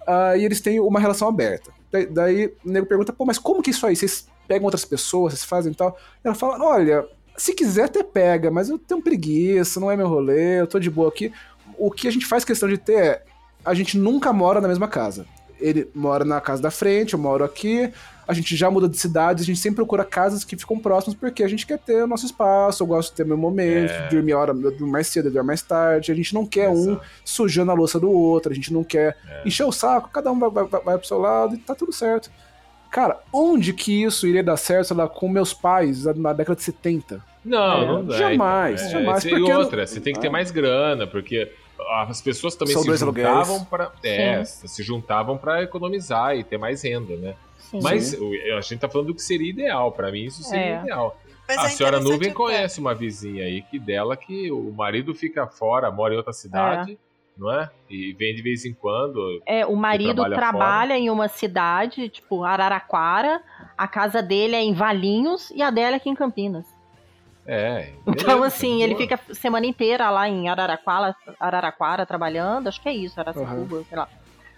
ah, 0.07 0.37
e 0.37 0.45
eles 0.45 0.61
têm 0.61 0.81
uma 0.81 0.99
relação 0.99 1.29
aberta. 1.29 1.71
Daí, 1.93 2.07
daí 2.07 2.47
o 2.65 2.71
nego 2.71 2.87
pergunta, 2.87 3.13
pô, 3.13 3.27
mas 3.27 3.39
como 3.39 3.63
que 3.63 3.71
isso 3.71 3.87
aí? 3.87 3.95
Vocês 3.95 4.27
pegam 4.49 4.65
outras 4.65 4.85
pessoas, 4.85 5.35
vocês 5.35 5.45
fazem 5.45 5.75
tal? 5.75 5.99
Ela 6.25 6.35
fala, 6.35 6.65
olha, 6.65 7.07
se 7.37 7.55
quiser 7.55 7.85
até 7.85 8.03
pega, 8.03 8.51
mas 8.51 8.71
eu 8.71 8.79
tenho 8.79 9.03
preguiça, 9.03 9.79
não 9.79 9.91
é 9.91 9.97
meu 9.97 10.09
rolê, 10.09 10.61
eu 10.61 10.67
tô 10.67 10.79
de 10.79 10.91
boa 10.91 11.09
aqui. 11.09 11.33
O 11.77 11.91
que 11.91 12.09
a 12.09 12.11
gente 12.11 12.25
faz 12.25 12.45
questão 12.45 12.69
de 12.69 12.79
ter 12.79 12.99
é, 12.99 13.23
a 13.65 13.75
gente 13.75 13.99
nunca 13.99 14.33
mora 14.33 14.61
na 14.61 14.69
mesma 14.69 14.89
casa. 14.89 15.27
Ele 15.61 15.91
mora 15.95 16.25
na 16.25 16.41
casa 16.41 16.63
da 16.63 16.71
frente, 16.71 17.15
eu 17.15 17.19
moro 17.19 17.45
aqui. 17.45 17.93
A 18.29 18.35
gente 18.35 18.57
já 18.57 18.71
muda 18.71 18.89
de 18.89 18.97
cidade, 18.99 19.43
a 19.43 19.45
gente 19.45 19.61
sempre 19.61 19.77
procura 19.77 20.05
casas 20.05 20.43
que 20.45 20.57
ficam 20.57 20.79
próximas 20.81 21.15
porque 21.19 21.45
a 21.45 21.49
gente 21.49 21.65
quer 21.67 21.79
ter 21.79 22.03
o 22.03 22.07
nosso 22.07 22.27
espaço. 22.27 22.83
Eu 22.83 22.87
gosto 22.89 23.11
de 23.11 23.17
ter 23.17 23.25
meu 23.27 23.37
momento, 23.37 23.91
É. 23.93 24.09
dormir 24.09 24.33
a 24.33 24.39
hora, 24.39 24.51
eu 24.53 24.71
durmo 24.73 24.93
mais 24.93 25.07
cedo, 25.07 25.29
eu 25.29 25.33
durmo 25.33 25.47
mais 25.47 25.63
tarde. 25.63 26.11
A 26.11 26.15
gente 26.15 26.35
não 26.35 26.45
quer 26.45 26.69
um 26.69 26.93
Exato. 26.93 27.03
sujando 27.25 27.71
a 27.71 27.75
louça 27.75 28.01
do 28.01 28.11
outro, 28.11 28.51
a 28.51 28.55
gente 28.55 28.73
não 28.73 28.83
quer 28.83 29.17
É. 29.29 29.43
encher 29.47 29.65
o 29.65 29.71
saco, 29.73 30.09
cada 30.13 30.33
um 30.33 30.39
vai, 30.39 30.51
vai, 30.51 30.81
vai, 30.83 30.99
pro 30.99 31.07
seu 31.07 31.19
lado 31.19 31.55
e 31.55 31.59
tá 31.59 31.75
tudo 31.75 31.93
certo. 31.93 32.31
Cara, 32.91 33.19
onde 33.33 33.73
que 33.73 34.03
isso 34.05 34.27
iria 34.27 34.43
dar 34.43 34.57
certo, 34.57 34.87
sei 34.89 34.97
lá, 34.97 35.09
com 35.09 35.29
meus 35.29 35.53
pais 35.53 36.05
na 36.17 36.33
década 36.33 36.57
de 36.57 36.63
70? 36.63 37.21
Não, 37.45 37.83
É, 37.83 37.87
não 37.87 38.05
dá. 38.05 38.17
jamais, 38.17 38.81
então. 38.81 38.91
jamais, 39.03 39.25
E 39.25 39.29
porque 39.29 39.53
outra, 39.53 39.87
você 39.87 40.01
tem 40.01 40.13
que 40.15 40.21
ter 40.21 40.31
mais 40.31 40.51
grana, 40.51 41.07
porque 41.07 41.53
as 42.09 42.21
pessoas 42.21 42.57
também 42.57 42.75
São 42.75 42.83
se 42.83 42.97
juntavam 42.97 43.65
para 43.65 43.93
é, 44.03 44.43
se 44.45 44.83
juntavam 44.83 45.37
para 45.39 45.63
economizar 45.63 46.37
e 46.37 46.43
ter 46.43 46.59
mais 46.59 46.83
renda, 46.83 47.15
né? 47.17 47.35
Sim. 47.71 47.81
Mas 47.83 48.15
a 48.15 48.61
gente 48.61 48.79
tá 48.79 48.89
falando 48.89 49.09
do 49.09 49.15
que 49.15 49.23
seria 49.23 49.51
ideal, 49.51 49.91
pra 49.93 50.11
mim 50.11 50.25
isso 50.25 50.43
seria 50.43 50.77
É. 50.77 50.83
ideal. 50.83 51.19
Mas 51.49 51.59
a 51.59 51.67
é 51.67 51.69
senhora 51.69 52.01
Nuvem 52.01 52.33
conhece 52.33 52.81
uma 52.81 52.95
vizinha 52.95 53.45
aí 53.45 53.63
que 53.63 53.79
dela 53.79 54.17
que 54.17 54.51
o 54.51 54.73
marido 54.73 55.15
fica 55.15 55.47
fora, 55.47 55.91
mora 55.91 56.15
em 56.15 56.17
outra 56.17 56.33
cidade, 56.33 56.99
não 57.39 57.53
é? 57.53 57.71
E 57.89 58.13
vem 58.15 58.35
de 58.35 58.43
vez 58.43 58.65
em 58.65 58.73
quando. 58.73 59.41
É, 59.47 59.65
o 59.65 59.77
marido 59.77 60.23
trabalha 60.25 60.37
trabalha, 60.37 60.99
em 60.99 61.09
uma 61.09 61.29
cidade, 61.29 62.09
tipo 62.09 62.43
Araraquara, 62.43 63.41
a 63.79 63.87
casa 63.87 64.21
dele 64.23 64.57
é 64.57 64.63
em 64.63 64.75
Valinhos 64.75 65.51
e 65.51 65.63
a 65.63 65.71
dela 65.71 65.95
é 65.95 65.97
aqui 65.97 66.09
em 66.09 66.15
Campinas. 66.15 66.67
É. 67.47 67.93
Então, 68.05 68.43
assim, 68.43 68.83
ele 68.83 68.95
boa. 68.95 69.03
fica 69.07 69.21
a 69.31 69.35
semana 69.35 69.67
inteira 69.67 70.11
lá 70.11 70.29
em 70.29 70.49
Araraquara, 70.49 71.15
Araraquara 71.39 72.05
trabalhando, 72.05 72.67
acho 72.67 72.81
que 72.83 72.89
é 72.89 72.93
isso, 72.93 73.21
Araçatuba, 73.21 73.85
sei 73.89 73.97
lá. 73.97 74.09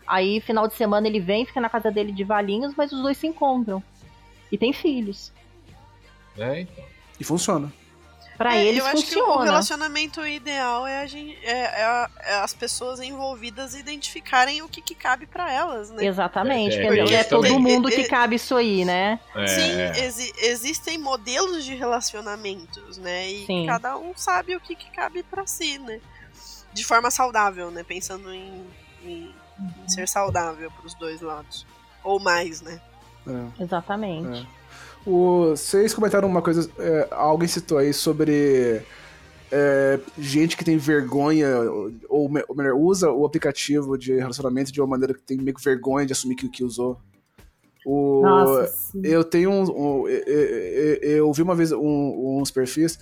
Aí, 0.09 0.41
final 0.41 0.67
de 0.67 0.75
semana, 0.75 1.07
ele 1.07 1.21
vem, 1.21 1.45
fica 1.45 1.61
na 1.61 1.69
casa 1.69 1.91
dele 1.91 2.13
de 2.13 2.25
Valinhos, 2.25 2.73
mas 2.77 2.91
os 2.93 3.03
dois 3.03 3.17
se 3.19 3.27
encontram. 3.27 3.83
E 4.51 4.57
tem 4.57 4.73
filhos. 4.73 5.31
É, 6.37 6.61
então. 6.61 6.85
E 7.21 7.25
funciona. 7.25 7.73
Pra 8.39 8.55
É, 8.57 8.65
eles 8.67 8.79
eu 8.79 8.87
acho 8.87 9.05
que 9.05 9.17
o 9.21 9.25
funciona. 9.25 9.45
relacionamento 9.47 10.25
ideal 10.25 10.87
é, 10.87 11.01
a 11.03 11.07
gente, 11.07 11.37
é, 11.45 11.81
é 11.81 11.85
a- 11.85 12.11
é 12.21 12.35
as 12.37 12.55
pessoas 12.55 13.01
envolvidas 13.01 13.75
identificarem 13.75 14.63
o 14.63 14.69
que, 14.69 14.81
que 14.81 14.95
cabe 14.95 15.27
pra 15.27 15.53
elas, 15.53 15.91
né? 15.91 16.05
Exatamente, 16.07 16.77
É, 16.77 16.87
porque 16.87 17.03
não 17.03 17.09
é 17.09 17.21
isso 17.21 17.29
todo 17.31 17.59
mundo 17.59 17.89
que 17.89 17.97
É, 17.97 18.01
é- 18.03 18.09
cabe 18.09 18.37
isso 18.37 18.55
aí, 18.55 18.85
né? 18.85 19.19
É, 19.35 19.47
Sim, 19.49 19.73
é. 19.81 20.05
exi- 20.05 20.33
existem 20.39 20.97
modelos 20.99 21.65
de 21.65 21.75
relacionamentos, 21.75 22.97
né? 22.99 23.29
E 23.29 23.45
Sim. 23.45 23.67
cada 23.67 23.99
um 23.99 24.13
sabe 24.17 24.55
o 24.55 24.61
que, 24.61 24.77
que 24.77 24.89
cabe 24.93 25.25
pra 25.25 25.45
si, 25.45 25.77
né? 25.79 26.01
De 26.73 26.85
forma 26.85 27.11
saudável, 27.11 27.73
né? 27.73 27.83
Pensando 27.83 28.33
em- 28.33 28.65
em 29.05 29.35
ser 29.87 30.07
saudável 30.09 30.71
pros 30.81 30.95
dois 30.95 31.21
lados. 31.21 31.67
Ou 32.05 32.21
mais, 32.21 32.61
né? 32.63 32.81
É. 33.27 33.63
Exatamente. 33.63 34.47
O- 35.07 35.51
vocês 35.51 35.95
comentaram 35.95 36.29
uma 36.29 36.43
coisa, 36.43 36.71
é, 36.79 37.09
alguém 37.11 37.49
citou 37.49 37.79
aí 37.79 37.93
sobre 37.95 38.83
é, 39.51 39.99
gente 40.19 40.57
que 40.57 40.65
tem 40.65 40.77
vergonha, 40.77 41.49
ou, 42.09 42.31
ou 42.49 42.55
melhor, 42.55 42.75
usa 42.75 43.11
o 43.11 43.25
aplicativo 43.25 43.97
de 43.97 44.15
relacionamento 44.15 44.71
de 44.71 44.81
uma 44.81 44.87
maneira 44.87 45.15
que 45.15 45.23
tem 45.23 45.39
meio 45.39 45.57
que 45.57 45.65
vergonha 45.65 46.05
de 46.07 46.13
assumir 46.13 46.35
que, 46.37 46.49
que 46.49 46.63
usou. 46.63 46.99
O, 47.87 48.21
Nossa, 48.23 48.71
eu 49.03 49.25
tenho 49.25 49.51
um, 49.51 49.63
um- 50.03 50.09
eu, 50.09 50.19
eu- 50.27 50.99
eu 51.03 51.33
vi 51.33 51.41
uma 51.43 51.55
vez 51.55 51.73
um- 51.73 52.39
uns 52.41 52.51
perfis 52.51 52.99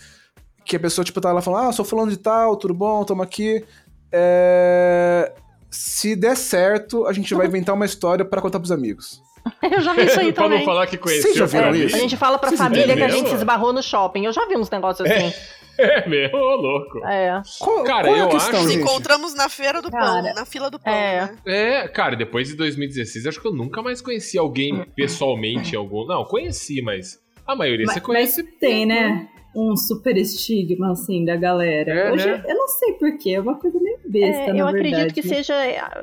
que 0.64 0.76
a 0.76 0.80
pessoa, 0.80 1.04
tipo, 1.04 1.20
tá 1.20 1.32
lá 1.32 1.42
falando, 1.42 1.68
ah, 1.68 1.72
sou 1.72 1.84
fulano 1.84 2.10
de 2.10 2.16
tal, 2.16 2.56
tudo 2.56 2.74
bom, 2.74 3.04
tamo 3.04 3.22
aqui. 3.22 3.64
É, 4.12 5.25
se 5.76 6.16
der 6.16 6.36
certo, 6.36 7.06
a 7.06 7.12
gente 7.12 7.34
vai 7.34 7.46
inventar 7.46 7.74
uma 7.74 7.84
história 7.86 8.24
pra 8.24 8.40
contar 8.40 8.58
pros 8.58 8.72
amigos. 8.72 9.20
Eu 9.62 9.80
já 9.80 9.92
vi 9.92 10.06
isso 10.06 10.18
aí 10.18 10.32
também. 10.32 10.64
falar 10.64 10.86
que 10.88 10.96
conheceu. 10.96 11.22
Vocês 11.32 11.36
já 11.36 11.46
viram 11.46 11.74
isso? 11.74 11.94
A 11.94 11.98
gente 11.98 12.16
fala 12.16 12.36
pra 12.38 12.48
Vocês 12.48 12.60
família 12.60 12.96
que 12.96 13.02
a 13.02 13.08
gente 13.08 13.28
se 13.28 13.34
esbarrou 13.36 13.72
no 13.72 13.82
shopping. 13.82 14.24
Eu 14.24 14.32
já 14.32 14.44
vi 14.46 14.56
uns 14.56 14.68
negócios 14.70 15.08
assim. 15.08 15.32
É 15.78 16.08
mesmo, 16.08 16.38
ô, 16.38 16.56
louco. 16.56 17.04
É. 17.06 17.40
Qual, 17.60 17.84
Cara, 17.84 18.08
qual 18.08 18.16
é 18.16 18.20
eu 18.22 18.24
a 18.24 18.30
questão, 18.30 18.52
acho- 18.54 18.62
Nos 18.62 18.72
gente? 18.72 18.82
encontramos 18.82 19.34
na 19.34 19.48
feira 19.50 19.82
do 19.82 19.90
Cara, 19.90 20.22
pão, 20.22 20.34
na 20.34 20.44
fila 20.46 20.70
do 20.70 20.80
pão, 20.80 20.90
é. 20.92 21.20
né? 21.26 21.36
É, 21.46 21.86
cara, 21.88 22.16
depois 22.16 22.48
de 22.48 22.56
2016, 22.56 23.26
acho 23.26 23.40
que 23.40 23.46
eu 23.46 23.52
nunca 23.52 23.82
mais 23.82 24.00
conheci 24.00 24.38
alguém 24.38 24.84
pessoalmente 24.96 25.74
em 25.74 25.76
algum. 25.78 26.06
Não, 26.06 26.24
conheci, 26.24 26.80
mas 26.82 27.18
a 27.46 27.54
maioria 27.54 27.84
Mas, 27.86 27.94
você 27.96 28.00
conhece. 28.00 28.42
mas 28.42 28.54
tem, 28.58 28.86
né? 28.86 29.28
Um 29.54 29.76
super 29.76 30.16
estigma, 30.16 30.90
assim, 30.92 31.24
da 31.24 31.36
galera. 31.36 31.90
É, 31.92 32.10
Hoje, 32.12 32.26
né? 32.26 32.42
eu 32.48 32.54
não 32.56 32.68
sei 32.68 32.92
porquê, 32.94 33.30
é 33.34 33.40
uma 33.40 33.58
coisa 33.58 33.78
meio 33.78 33.85
besta, 34.08 34.42
É, 34.42 34.52
na 34.52 34.58
eu 34.58 34.66
verdade. 34.66 34.94
acredito 34.94 35.14
que 35.14 35.22
seja 35.22 35.54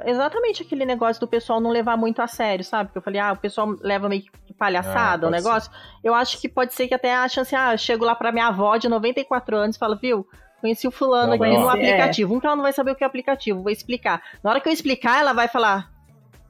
exatamente 0.06 0.64
aquele 0.64 0.86
negócio 0.86 1.20
do 1.20 1.28
pessoal 1.28 1.60
não 1.62 1.70
levar 1.70 1.98
muito 1.98 2.22
a 2.22 2.28
sério, 2.28 2.64
sabe? 2.64 2.88
Porque 2.90 2.98
eu 3.00 3.04
falei, 3.04 3.20
ah, 3.20 3.32
o 3.34 3.38
pessoal 3.38 3.76
leva 3.82 4.08
meio 4.10 4.24
que 4.24 4.54
palhaçada 4.54 5.26
Ah, 5.26 5.30
o 5.30 5.32
negócio. 5.32 5.72
Eu 6.04 6.14
acho 6.14 6.40
que 6.40 6.48
pode 6.50 6.74
ser 6.74 6.88
que 6.88 6.94
até 6.94 7.14
a 7.16 7.28
chance, 7.28 7.56
ah, 7.56 7.74
eu 7.74 7.78
chego 7.78 8.06
lá 8.06 8.16
pra 8.16 8.32
minha 8.32 8.48
avó 8.48 8.78
de 8.78 8.88
94 8.90 9.56
anos 9.56 9.76
e 9.76 9.80
falo, 9.80 9.98
viu? 9.98 10.26
Conheci 10.62 10.88
o 10.88 10.92
fulano 10.92 11.36
Não, 11.36 11.44
aqui 11.44 11.58
no 11.58 11.70
aplicativo. 11.70 12.34
Um 12.34 12.40
que 12.40 12.46
ela 12.46 12.56
não 12.56 12.64
vai 12.64 12.72
saber 12.74 12.92
o 12.92 12.96
que 12.96 13.04
é 13.04 13.08
aplicativo, 13.08 13.62
vou 13.62 13.72
explicar. 13.72 14.22
Na 14.44 14.50
hora 14.52 14.62
que 14.62 14.70
eu 14.70 14.74
explicar, 14.74 15.20
ela 15.20 15.34
vai 15.34 15.48
falar, 15.50 15.92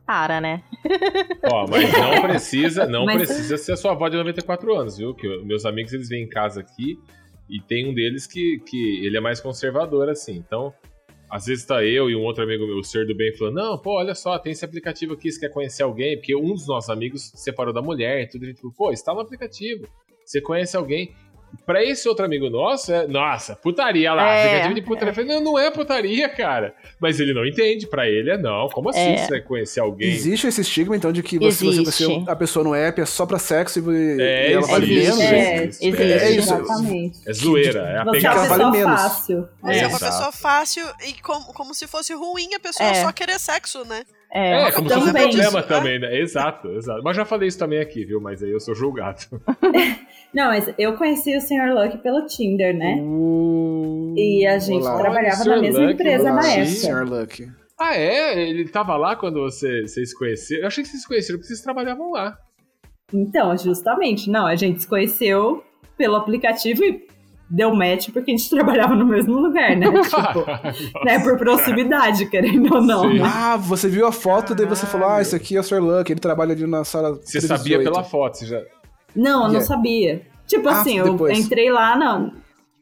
para, 0.05 0.39
né? 0.41 0.61
Ó, 1.51 1.65
mas 1.67 1.91
não 1.91 2.21
precisa, 2.27 2.85
não 2.85 3.05
Mas- 3.05 3.17
precisa 3.17 3.57
ser 3.57 3.71
a 3.71 3.77
sua 3.77 3.91
avó 3.93 4.07
de 4.09 4.17
94 4.17 4.75
anos, 4.75 4.97
viu? 4.97 5.15
Que 5.15 5.25
eu- 5.25 5.43
meus 5.45 5.65
amigos 5.65 5.93
eles 5.93 6.09
vêm 6.09 6.23
em 6.25 6.29
casa 6.29 6.59
aqui 6.59 6.99
e 7.49 7.59
tem 7.59 7.89
um 7.89 7.93
deles 7.93 8.27
que, 8.27 8.59
que 8.65 9.05
ele 9.05 9.17
é 9.17 9.21
mais 9.21 9.39
conservador, 9.39 10.09
assim. 10.09 10.35
Então, 10.35 10.73
às 11.33 11.47
vezes 11.47 11.65
tá 11.65 11.83
eu 11.83 12.11
e 12.11 12.15
um 12.15 12.21
outro 12.21 12.43
amigo 12.43 12.63
meu, 12.67 12.77
o 12.77 12.83
Ser 12.83 13.07
do 13.07 13.15
Bem, 13.15 13.35
falando: 13.35 13.55
Não, 13.55 13.75
pô, 13.75 13.97
olha 13.97 14.13
só, 14.13 14.37
tem 14.37 14.51
esse 14.51 14.63
aplicativo 14.63 15.13
aqui, 15.13 15.31
você 15.31 15.39
quer 15.39 15.49
conhecer 15.49 15.81
alguém? 15.81 16.15
Porque 16.15 16.35
um 16.35 16.53
dos 16.53 16.67
nossos 16.67 16.91
amigos 16.91 17.31
se 17.31 17.37
separou 17.37 17.73
da 17.73 17.81
mulher 17.81 18.21
e 18.21 18.27
tudo. 18.29 18.43
A 18.43 18.45
gente 18.45 18.61
falou: 18.61 18.75
Pô, 18.77 18.91
está 18.91 19.11
no 19.15 19.19
aplicativo, 19.19 19.87
você 20.23 20.39
conhece 20.39 20.77
alguém. 20.77 21.11
Pra 21.65 21.83
esse 21.83 22.09
outro 22.09 22.25
amigo 22.25 22.49
nosso, 22.49 22.91
é, 22.91 23.07
nossa, 23.07 23.55
putaria 23.55 24.13
lá, 24.13 24.27
É, 24.33 24.45
aplicativo 24.45 24.73
de 24.75 24.81
putaria. 24.81 25.09
Eu 25.11 25.15
falei, 25.15 25.29
não, 25.29 25.41
não 25.41 25.57
é 25.59 25.71
putaria, 25.71 26.27
cara. 26.27 26.73
Mas 26.99 27.19
ele 27.19 27.33
não 27.33 27.45
entende, 27.45 27.87
pra 27.87 28.07
ele 28.09 28.31
é 28.31 28.37
não. 28.37 28.67
Como 28.69 28.89
assim 28.89 28.99
É. 29.13 29.17
você 29.17 29.29
vai 29.29 29.41
conhecer 29.41 29.79
alguém? 29.79 30.09
Existe 30.09 30.47
esse 30.47 30.61
estigma, 30.61 30.95
então, 30.95 31.11
de 31.11 31.23
que 31.23 31.37
você, 31.39 31.65
você 31.65 32.05
conhecer 32.05 32.29
a 32.29 32.35
pessoa 32.35 32.63
no 32.65 32.73
app 32.75 32.99
é 32.99 33.05
só 33.05 33.25
pra 33.25 33.39
sexo 33.39 33.79
e, 33.93 34.21
É, 34.21 34.49
e 34.49 34.53
ela 34.53 34.67
vale 34.67 34.87
menos? 34.87 35.19
É, 35.19 35.63
existe, 35.65 35.87
existe. 35.87 36.03
É 36.11 36.31
isso. 36.31 36.53
Exatamente. 36.53 37.19
É 37.29 37.33
zoeira, 37.33 37.79
é 37.79 37.97
a 37.99 38.03
Você 38.03 38.27
é 38.27 38.31
uma 38.31 38.35
vale 38.35 38.49
pessoa 38.49 38.71
menos. 38.71 39.01
fácil. 39.01 39.47
Você 39.61 39.71
é, 39.71 39.79
É. 39.79 39.87
uma 39.87 39.99
pessoa 39.99 40.31
fácil 40.31 40.85
e 41.07 41.13
como, 41.21 41.45
como 41.53 41.73
se 41.73 41.87
fosse 41.87 42.13
ruim 42.13 42.53
a 42.55 42.59
pessoa 42.59 42.89
É. 42.89 42.95
só 43.03 43.11
querer 43.11 43.39
sexo, 43.39 43.85
né? 43.85 44.03
É. 44.33 44.67
É, 44.67 44.71
como 44.71 44.89
se 44.89 44.95
fosse 44.95 45.09
um 45.09 45.13
problema 45.13 45.59
Isso, 45.59 45.67
também, 45.67 45.99
né? 45.99 46.17
Exato, 46.19 46.67
exato. 46.71 47.01
Mas 47.03 47.15
já 47.15 47.23
falei 47.23 47.47
isso 47.47 47.59
também 47.59 47.79
aqui, 47.79 48.03
viu? 48.03 48.19
Mas 48.19 48.41
aí 48.41 48.51
eu 48.51 48.59
sou 48.59 48.73
julgado. 48.73 49.19
Não, 50.33 50.47
mas 50.47 50.73
eu 50.79 50.93
conheci 50.97 51.35
o 51.37 51.41
Sr. 51.41 51.73
Luck 51.73 51.97
pelo 51.99 52.25
Tinder, 52.25 52.75
né? 52.75 52.97
Uh, 53.01 54.13
E 54.17 54.45
a 54.47 54.57
gente 54.57 54.81
olá. 54.83 54.97
trabalhava 54.97 55.43
na 55.45 55.61
mesma 55.61 55.79
Luck, 55.81 55.93
empresa 55.93 56.23
Olá, 56.31 56.41
na 56.41 56.47
época. 56.47 56.65
Sr. 56.65 57.03
Luck. 57.09 57.51
Ah, 57.79 57.95
é? 57.95 58.49
Ele 58.49 58.67
tava 58.67 58.95
lá 58.97 59.15
quando 59.15 59.41
você, 59.41 59.81
vocês 59.83 60.09
se 60.09 60.17
conheceram? 60.17 60.61
Eu 60.61 60.67
achei 60.67 60.83
que 60.83 60.89
vocês 60.89 61.01
se 61.03 61.07
conheceram 61.07 61.37
porque 61.39 61.47
vocês 61.47 61.61
trabalhavam 61.61 62.11
lá. 62.11 62.35
Então, 63.13 63.55
justamente, 63.57 64.29
não, 64.29 64.47
a 64.47 64.55
gente 64.55 64.81
se 64.81 64.87
conheceu 64.87 65.63
pelo 65.97 66.15
aplicativo 66.15 66.83
e 66.83 67.05
deu 67.49 67.75
match 67.75 68.09
porque 68.11 68.31
a 68.31 68.35
gente 68.35 68.49
trabalhava 68.55 68.95
no 68.95 69.05
mesmo 69.05 69.35
lugar, 69.39 69.75
né? 69.77 69.85
tipo, 70.01 71.03
né, 71.05 71.19
por 71.19 71.37
proximidade, 71.37 72.25
querendo 72.27 72.73
ou 72.73 72.81
não. 72.81 73.13
Né? 73.13 73.21
Ah, 73.23 73.55
você 73.57 73.87
viu 73.87 74.07
a 74.07 74.11
foto, 74.11 74.55
daí 74.55 74.65
você 74.65 74.85
falou, 74.87 75.09
ah, 75.09 75.21
esse 75.21 75.35
aqui 75.35 75.55
é 75.55 75.59
o 75.59 75.63
Sr. 75.63 75.79
Luck, 75.79 76.11
ele 76.11 76.19
trabalha 76.19 76.53
ali 76.53 76.65
na 76.65 76.83
sala 76.83 77.13
Você 77.21 77.39
318. 77.39 77.57
sabia 77.57 77.83
pela 77.83 78.03
foto, 78.03 78.37
você 78.37 78.45
já. 78.47 78.61
Não, 79.15 79.47
eu 79.47 79.53
não 79.53 79.61
sabia. 79.61 80.25
Tipo 80.47 80.69
Ah, 80.69 80.73
assim, 80.81 80.97
eu 80.97 81.11
depois. 81.11 81.37
entrei 81.39 81.71
lá 81.71 81.95
na, 81.95 82.31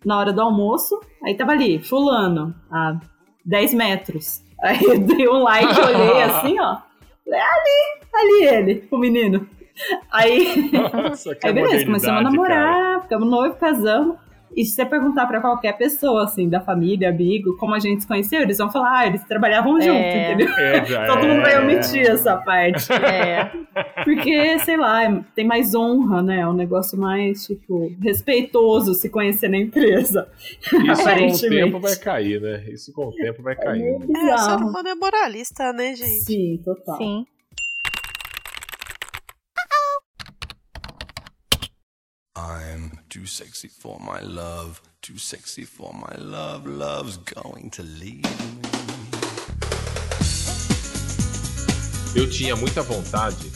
na 0.06 0.18
hora 0.18 0.34
do 0.34 0.42
almoço, 0.42 1.00
aí 1.24 1.36
tava 1.36 1.52
ali, 1.52 1.80
fulano, 1.80 2.54
a 2.72 3.00
10 3.46 3.74
metros. 3.74 4.42
Aí 4.62 4.80
eu 4.84 5.00
dei 5.00 5.28
um 5.28 5.42
like, 5.42 5.80
olhei 5.80 6.22
assim, 6.22 6.60
ó. 6.60 6.78
Ali, 7.28 8.00
ali 8.14 8.44
ele, 8.46 8.88
o 8.92 8.98
menino. 8.98 9.48
Aí, 10.12 10.70
Nossa, 10.72 11.36
aí 11.44 11.52
beleza, 11.54 11.86
começamos 11.86 12.20
a 12.20 12.24
namorar, 12.24 13.02
ficamos 13.02 13.28
noivos, 13.28 13.58
casamos. 13.58 14.18
E 14.56 14.66
se 14.66 14.76
você 14.76 14.86
perguntar 14.86 15.26
pra 15.28 15.39
qualquer 15.39 15.78
pessoa, 15.78 16.26
assim, 16.26 16.49
da 16.49 16.60
família, 16.60 17.10
amigo, 17.10 17.56
como 17.58 17.74
a 17.74 17.80
gente 17.80 18.02
se 18.02 18.08
conheceu, 18.08 18.41
eles 18.41 18.58
vão 18.58 18.70
falar, 18.72 18.99
ah, 18.99 19.08
eles 19.08 19.24
trabalhavam 19.24 19.78
É. 19.78 19.82
juntos, 19.82 19.99
entendeu? 20.06 20.49
É, 20.58 20.86
já 20.86 21.06
Todo 21.08 21.26
é. 21.26 21.28
mundo 21.28 21.41
vai 21.41 21.62
omitir 21.64 22.02
essa 22.10 22.36
parte. 22.38 22.91
É. 22.91 23.49
Porque, 24.04 24.60
sei 24.60 24.78
lá, 24.78 25.04
é- 25.06 25.24
tem 25.36 25.45
mais 25.45 25.74
honra, 25.74 26.22
né? 26.22 26.41
É 26.41 26.47
um 26.47 26.54
negócio 26.54 26.97
mais, 26.99 27.45
tipo, 27.45 27.91
respeitoso 28.02 28.93
se 28.93 29.10
conhecer 29.10 29.47
na 29.49 29.58
empresa. 29.58 30.28
Isso 30.62 31.04
com 31.39 31.47
o 31.47 31.49
tempo 31.49 31.80
vai 31.80 31.95
cair, 31.95 32.41
né? 32.41 32.64
Isso 32.70 32.93
com 32.93 33.06
o 33.08 33.12
tempo 33.14 33.41
vai 33.41 33.56
cair. 33.56 33.82
meio 33.82 33.99
né? 33.99 34.32
É, 34.32 34.36
o 34.36 34.38
ser 34.38 34.56
humano 34.58 34.88
é 34.89 34.95
moralista, 34.95 35.72
né, 35.74 35.95
gente? 35.95 36.24
Sim, 36.24 36.60
total. 36.64 36.97
Sim. 36.97 37.26
I'm 42.36 42.92
too 43.10 43.26
sexy 43.26 43.68
for 43.68 44.00
my 44.00 44.22
love, 44.22 44.82
too 45.02 45.18
sexy 45.18 45.66
for 45.66 45.94
my 45.94 46.16
love, 46.18 46.66
love's 46.66 47.18
going 47.18 47.70
to 47.72 47.84
leave 47.84 48.24
me. 48.24 48.62
Eu 52.16 52.30
tinha 52.30 52.56
muita 52.56 52.82
vontade 52.82 53.50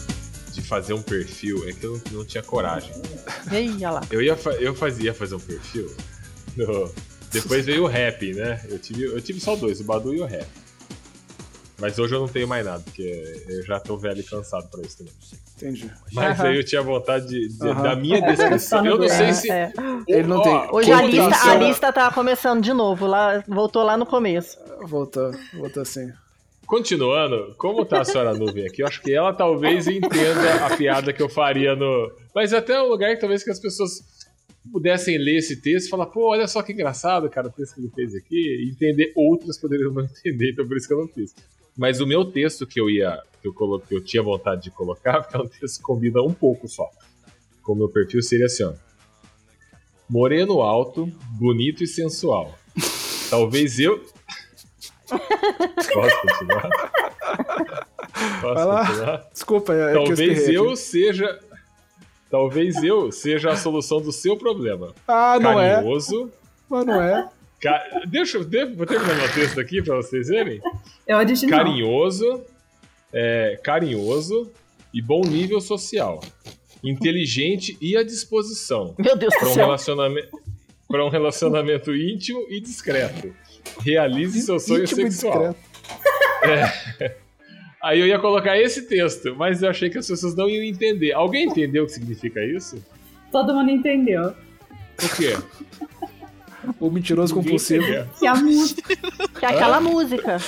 de 0.54 0.62
fazer 0.62 0.94
um 0.94 1.02
perfil, 1.02 1.68
é 1.68 1.74
que 1.74 1.86
eu 1.86 2.02
não, 2.12 2.20
não 2.20 2.26
tinha 2.26 2.44
coragem. 2.44 2.92
Ei, 3.52 3.70
olha 3.76 3.92
lá. 3.92 4.02
Eu, 4.10 4.22
ia 4.22 4.36
fa- 4.36 4.54
eu 4.56 4.74
fazia 4.76 5.14
fazer 5.14 5.36
um 5.36 5.40
perfil. 5.40 5.94
no- 6.56 6.94
Depois 7.32 7.66
veio 7.66 7.84
o 7.84 7.88
rap, 7.88 8.34
né? 8.34 8.62
Eu 8.70 8.80
tive, 8.80 9.04
eu 9.04 9.22
tive 9.22 9.40
só 9.42 9.56
dois, 9.58 9.80
o 9.82 9.84
Badu 9.84 10.14
e 10.14 10.22
o 10.22 10.26
rap. 10.26 10.48
Mas 11.78 12.00
hoje 12.00 12.16
eu 12.16 12.20
não 12.22 12.28
tenho 12.28 12.48
mais 12.48 12.66
nada, 12.66 12.82
porque 12.84 13.44
eu 13.50 13.64
já 13.64 13.80
tô 13.80 13.98
velho 13.98 14.20
e 14.20 14.24
cansado 14.24 14.70
pra 14.70 14.82
isso 14.82 14.98
também. 14.98 15.14
Entendi. 15.58 15.92
Mas 16.14 16.40
Aham. 16.40 16.50
aí 16.50 16.58
eu 16.58 16.64
tinha 16.66 16.82
vontade 16.82 17.28
de, 17.28 17.48
de- 17.50 17.68
Aham. 17.68 17.84
da 17.84 17.96
minha 17.96 18.22
descrição. 18.22 18.86
Eu 18.86 18.98
não 18.98 19.10
sei 19.10 19.34
se. 19.34 19.52
É. 19.52 19.72
Ele 20.08 20.28
não 20.28 20.42
tem. 20.42 20.54
Hoje 20.72 20.92
a 20.92 21.02
lista, 21.02 21.50
a 21.52 21.56
lista 21.56 21.94
tá 21.94 22.12
começando 22.12 22.62
de 22.64 22.72
novo, 22.74 23.06
lá, 23.06 23.44
voltou 23.48 23.84
lá 23.84 23.98
no 23.98 24.06
começo. 24.06 24.58
Voltou, 24.88 25.32
voltou 25.54 25.82
assim. 25.84 26.12
Continuando, 26.66 27.54
como 27.58 27.86
tá 27.86 28.02
a 28.02 28.06
senhora 28.06 28.34
nuvem 28.34 28.66
aqui, 28.66 28.82
eu 28.82 28.88
acho 28.88 29.02
que 29.02 29.14
ela 29.14 29.32
talvez 29.34 29.88
entenda 29.88 30.66
a 30.66 30.76
piada 30.76 31.14
que 31.14 31.22
eu 31.22 31.30
faria 31.30 31.76
no. 31.76 32.12
Mas 32.34 32.54
até 32.54 32.82
um 32.82 32.88
lugar 32.88 33.14
que 33.14 33.20
talvez 33.22 33.44
que 33.44 33.52
as 33.52 33.60
pessoas 33.60 33.92
pudessem 34.72 35.18
ler 35.18 35.38
esse 35.38 35.62
texto 35.62 35.88
e 35.88 35.90
falar, 35.92 36.08
pô, 36.08 36.30
olha 36.32 36.48
só 36.48 36.64
que 36.64 36.74
engraçado, 36.74 37.30
cara, 37.30 37.50
o 37.50 37.52
texto 37.52 37.76
que 37.76 37.82
ele 37.82 37.92
fez 37.94 38.16
aqui, 38.16 38.36
e 38.36 38.72
entender, 38.72 39.14
outras 39.16 39.60
poderiam 39.60 39.94
não 39.94 40.04
entender, 40.06 40.52
então 40.54 40.68
por 40.68 40.76
isso 40.76 40.88
que 40.88 40.94
eu 40.96 40.98
não 41.02 41.08
fiz. 41.08 41.36
Mas 41.78 42.00
o 42.00 42.08
meu 42.08 42.26
texto 42.26 42.66
que 42.66 42.80
eu 42.80 42.90
ia, 42.90 43.22
que 43.42 43.48
eu 43.48 43.54
coloquei, 43.54 43.88
que 43.90 43.96
eu 43.96 44.04
tinha 44.04 44.24
vontade 44.24 44.64
de 44.64 44.72
colocar, 44.72 45.22
porque 45.24 45.36
é 45.38 45.40
um 45.40 45.48
texto 45.48 45.78
que 45.78 45.84
combina 45.84 46.22
um 46.22 46.34
pouco 46.34 46.68
só. 46.68 46.90
Com 47.64 47.74
o 47.74 47.76
meu 47.76 47.90
perfil 47.90 48.22
seria 48.22 48.46
assim, 48.46 48.64
ó. 48.64 48.74
Moreno 50.10 50.62
alto, 50.62 51.08
bonito 51.40 51.84
e 51.84 51.88
sensual. 51.88 52.58
Talvez 53.30 53.80
eu. 53.80 53.98
Posso 55.06 56.22
continuar? 56.22 56.70
Posso 58.42 58.54
Vai 58.56 58.66
lá. 58.66 58.88
continuar? 58.88 59.30
Desculpa, 59.34 59.74
é 59.74 59.92
que 59.92 59.98
eu 59.98 60.04
Talvez 60.06 60.50
eu 60.50 60.66
aqui. 60.68 60.78
seja. 60.78 61.40
Talvez 62.30 62.84
eu 62.84 63.12
seja 63.12 63.52
a 63.52 63.58
solução 63.58 64.02
do 64.02 64.12
seu 64.12 64.36
problema. 64.38 64.94
Ah, 65.08 65.40
não 65.40 65.60
é. 65.60 65.76
Carinhoso. 65.76 66.32
Mas 66.70 66.86
não 66.86 67.02
é. 67.02 67.30
Ca- 67.70 68.02
Deixa 68.08 68.38
eu. 68.38 68.44
Vou 68.76 68.86
terminar 68.86 69.16
meu 69.16 69.34
texto 69.34 69.60
aqui 69.60 69.82
pra 69.82 69.96
vocês 69.98 70.28
verem. 70.28 70.62
É 71.08 71.16
original. 71.16 71.60
Carinhoso. 71.60 72.44
É, 73.14 73.60
carinhoso 73.64 74.52
e 74.94 75.02
bom 75.02 75.22
nível 75.22 75.60
social. 75.62 76.22
Inteligente 76.84 77.78
e 77.82 77.96
à 77.98 78.04
disposição. 78.04 78.94
Meu 78.98 79.16
Deus 79.18 79.34
Para 79.36 79.46
do 79.46 79.50
um, 79.52 79.54
céu. 79.54 79.66
relacionamento, 79.66 80.40
para 80.88 81.06
um 81.06 81.10
relacionamento 81.10 81.96
íntimo 81.96 82.46
e 82.50 82.60
discreto. 82.62 83.34
Realize 83.84 84.40
seu 84.42 84.60
sonho 84.60 84.84
Íntimo 84.84 85.08
e 85.08 85.12
sexual. 85.12 85.56
É. 86.44 87.16
Aí 87.82 88.00
eu 88.00 88.08
ia 88.08 88.20
colocar 88.20 88.58
esse 88.60 88.84
texto, 88.88 89.36
mas 89.36 89.62
eu 89.64 89.70
achei 89.70 89.90
que 89.90 89.98
as 89.98 90.08
pessoas 90.08 90.36
não 90.36 90.50
iam 90.50 90.64
entender. 90.64 91.12
Alguém 91.14 91.46
entendeu 91.48 91.84
o 91.84 91.86
que 91.88 91.94
significa 91.94 92.44
isso? 92.44 92.84
Todo 93.32 93.54
mundo 93.54 93.70
entendeu. 93.72 94.30
O 94.30 95.16
quê? 95.16 95.36
O 96.80 96.90
mentiroso 96.90 97.34
compulsivo. 97.34 97.86
Que 98.20 98.26
é 98.26 98.30
a 98.30 98.36
música. 98.36 98.96
Que 99.40 99.46
é 99.46 99.50
aquela 99.50 99.80
música. 99.80 100.42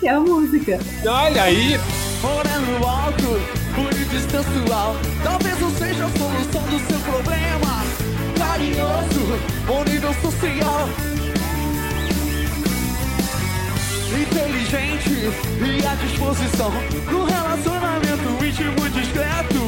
Que 0.00 0.08
é 0.08 0.10
a 0.10 0.20
música. 0.20 0.78
Olha 1.06 1.42
aí! 1.42 1.78
Moreno 2.24 2.86
alto, 2.88 3.38
bonito 3.76 4.14
e 4.14 4.20
sensual 4.30 4.96
Talvez 5.22 5.60
eu 5.60 5.70
seja 5.72 6.06
a 6.06 6.08
solução 6.08 6.62
do 6.62 6.78
seu 6.86 6.98
problema 7.00 7.84
Carinhoso, 8.38 9.38
bom 9.66 9.84
nível 9.84 10.14
social 10.14 10.88
Inteligente 14.18 15.10
e 15.60 15.86
à 15.86 15.94
disposição 15.96 16.72
No 17.12 17.24
relacionamento 17.26 18.42
íntimo 18.42 18.86
e 18.86 18.90
discreto 18.90 19.60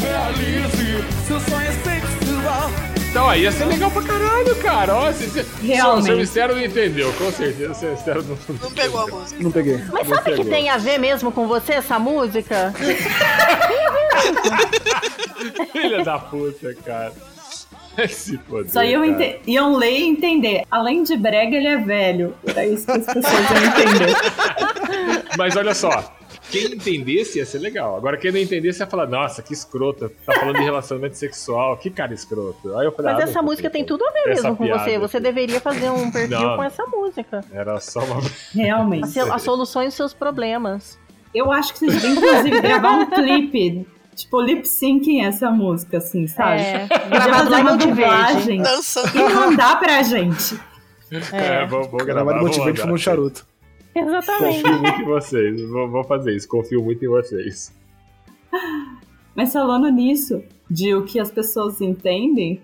Realize 0.00 1.04
seu 1.26 1.40
sonho 1.40 1.72
sexual 1.82 2.87
Então 3.10 3.28
aí 3.28 3.42
ia 3.42 3.52
ser 3.52 3.64
legal 3.64 3.90
pra 3.90 4.02
caralho, 4.02 4.54
cara. 4.56 4.94
Ó, 4.94 5.12
se, 5.12 5.28
se, 5.30 5.44
Realmente. 5.62 6.02
O 6.02 6.06
seu 6.06 6.16
mistério 6.18 6.54
não 6.56 6.62
entendeu, 6.64 7.12
com 7.14 7.32
certeza. 7.32 7.72
O 7.72 7.74
seu 7.74 7.90
mistério 7.92 8.22
não, 8.22 8.38
Não 8.62 8.70
pegou 8.70 9.00
a 9.00 9.06
música. 9.06 9.42
Não 9.42 9.50
peguei. 9.50 9.78
Mas 9.90 10.06
Não 10.08 10.14
sabe 10.16 10.30
que 10.30 10.36
pegou. 10.36 10.44
tem 10.52 10.68
a 10.68 10.76
ver 10.76 10.98
mesmo 10.98 11.32
com 11.32 11.46
você, 11.48 11.72
essa 11.74 11.98
música? 11.98 12.72
Filha 15.72 16.04
da 16.04 16.18
puta, 16.18 16.74
cara. 16.84 17.12
Se 18.08 18.38
foder, 18.48 18.70
Só 18.70 18.84
iam, 18.84 19.00
cara. 19.02 19.24
ente- 19.24 19.40
iam 19.46 19.74
ler 19.76 19.90
e 19.90 20.04
entender. 20.06 20.62
Além 20.70 21.02
de 21.02 21.16
brega, 21.16 21.56
ele 21.56 21.66
é 21.66 21.76
velho. 21.78 22.34
Era 22.46 22.64
isso 22.66 22.86
que 22.86 22.92
as 22.92 23.04
pessoas 23.06 23.50
iam 23.50 23.64
entender. 23.64 24.16
Mas 25.36 25.56
olha 25.56 25.74
só, 25.74 26.12
quem 26.50 26.64
entendesse 26.66 27.38
ia 27.38 27.46
ser 27.46 27.58
legal. 27.58 27.96
Agora, 27.96 28.16
quem 28.16 28.32
não 28.32 28.38
entendesse 28.38 28.80
ia 28.80 28.86
falar, 28.86 29.06
nossa, 29.06 29.42
que 29.42 29.52
escrota. 29.52 30.10
Tá 30.24 30.34
falando 30.34 30.56
de 30.56 30.62
relacionamento 30.64 31.16
sexual, 31.16 31.76
que 31.76 31.90
cara 31.90 32.14
escroto. 32.14 32.76
Aí 32.76 32.86
eu 32.86 32.92
falei, 32.92 33.12
Mas 33.12 33.22
ah, 33.22 33.28
essa 33.30 33.42
música 33.42 33.68
tem 33.68 33.84
tudo 33.84 34.04
a 34.06 34.12
ver 34.12 34.30
Essa 34.30 34.42
mesmo 34.42 34.56
com 34.56 34.66
você. 34.66 34.98
Você 34.98 35.20
deveria 35.20 35.60
fazer 35.60 35.90
um 35.90 36.08
perfil 36.12 36.40
Não. 36.40 36.56
com 36.56 36.62
essa 36.62 36.86
música. 36.86 37.40
Era 37.52 37.78
só 37.80 38.00
uma. 38.00 38.20
Realmente. 38.54 39.18
A, 39.20 39.34
a 39.34 39.38
solução 39.38 39.84
dos 39.84 39.94
seus 39.94 40.14
problemas. 40.14 40.98
Eu 41.34 41.52
acho 41.52 41.72
que 41.74 41.80
vocês 41.80 41.92
deviam, 42.00 42.12
inclusive, 42.12 42.60
gravar 42.60 42.92
um 42.92 43.06
clipe. 43.06 43.86
Tipo, 44.14 44.40
lip 44.40 44.66
syncing 44.66 45.20
essa 45.24 45.48
música, 45.48 45.98
assim, 45.98 46.26
sabe? 46.26 46.60
É, 46.60 46.88
gravado 47.08 47.32
fazer 47.34 47.50
lá 47.50 47.60
em 47.60 47.64
Monte 47.64 47.92
Verde. 47.92 48.52
e 49.14 49.34
mandar 49.34 49.78
pra 49.78 50.02
gente. 50.02 50.58
É, 51.32 51.64
vou, 51.66 51.84
vou 51.84 52.04
gravar. 52.04 52.34
Motivante 52.40 52.70
mandar. 52.70 52.82
fumando 52.82 52.98
charuto. 52.98 53.46
Exatamente. 53.98 54.62
Confio 54.62 54.82
muito 54.82 55.00
em 55.00 55.04
vocês. 55.04 55.68
Vou, 55.68 55.90
vou 55.90 56.04
fazer 56.04 56.36
isso. 56.36 56.48
Confio 56.48 56.82
muito 56.82 57.04
em 57.04 57.08
vocês. 57.08 57.74
Mas 59.34 59.52
falando 59.52 59.88
nisso, 59.90 60.42
de 60.70 60.94
o 60.94 61.04
que 61.04 61.20
as 61.20 61.30
pessoas 61.30 61.80
entendem 61.80 62.60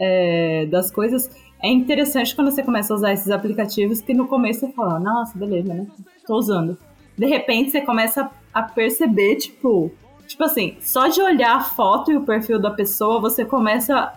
é, 0.00 0.66
das 0.66 0.90
coisas, 0.90 1.30
é 1.62 1.68
interessante 1.68 2.34
quando 2.34 2.50
você 2.50 2.62
começa 2.62 2.92
a 2.92 2.96
usar 2.96 3.12
esses 3.12 3.30
aplicativos 3.30 4.00
que 4.00 4.14
no 4.14 4.26
começo 4.26 4.60
você 4.60 4.72
fala, 4.72 4.98
nossa, 4.98 5.36
beleza, 5.38 5.72
né? 5.72 5.86
Tô 6.26 6.36
usando. 6.36 6.76
De 7.16 7.26
repente 7.26 7.70
você 7.70 7.80
começa 7.80 8.30
a 8.52 8.62
perceber, 8.62 9.36
tipo, 9.36 9.92
tipo 10.26 10.42
assim, 10.44 10.76
só 10.80 11.08
de 11.08 11.20
olhar 11.20 11.56
a 11.56 11.60
foto 11.60 12.10
e 12.10 12.16
o 12.16 12.22
perfil 12.22 12.58
da 12.58 12.70
pessoa, 12.70 13.20
você 13.20 13.44
começa 13.44 14.12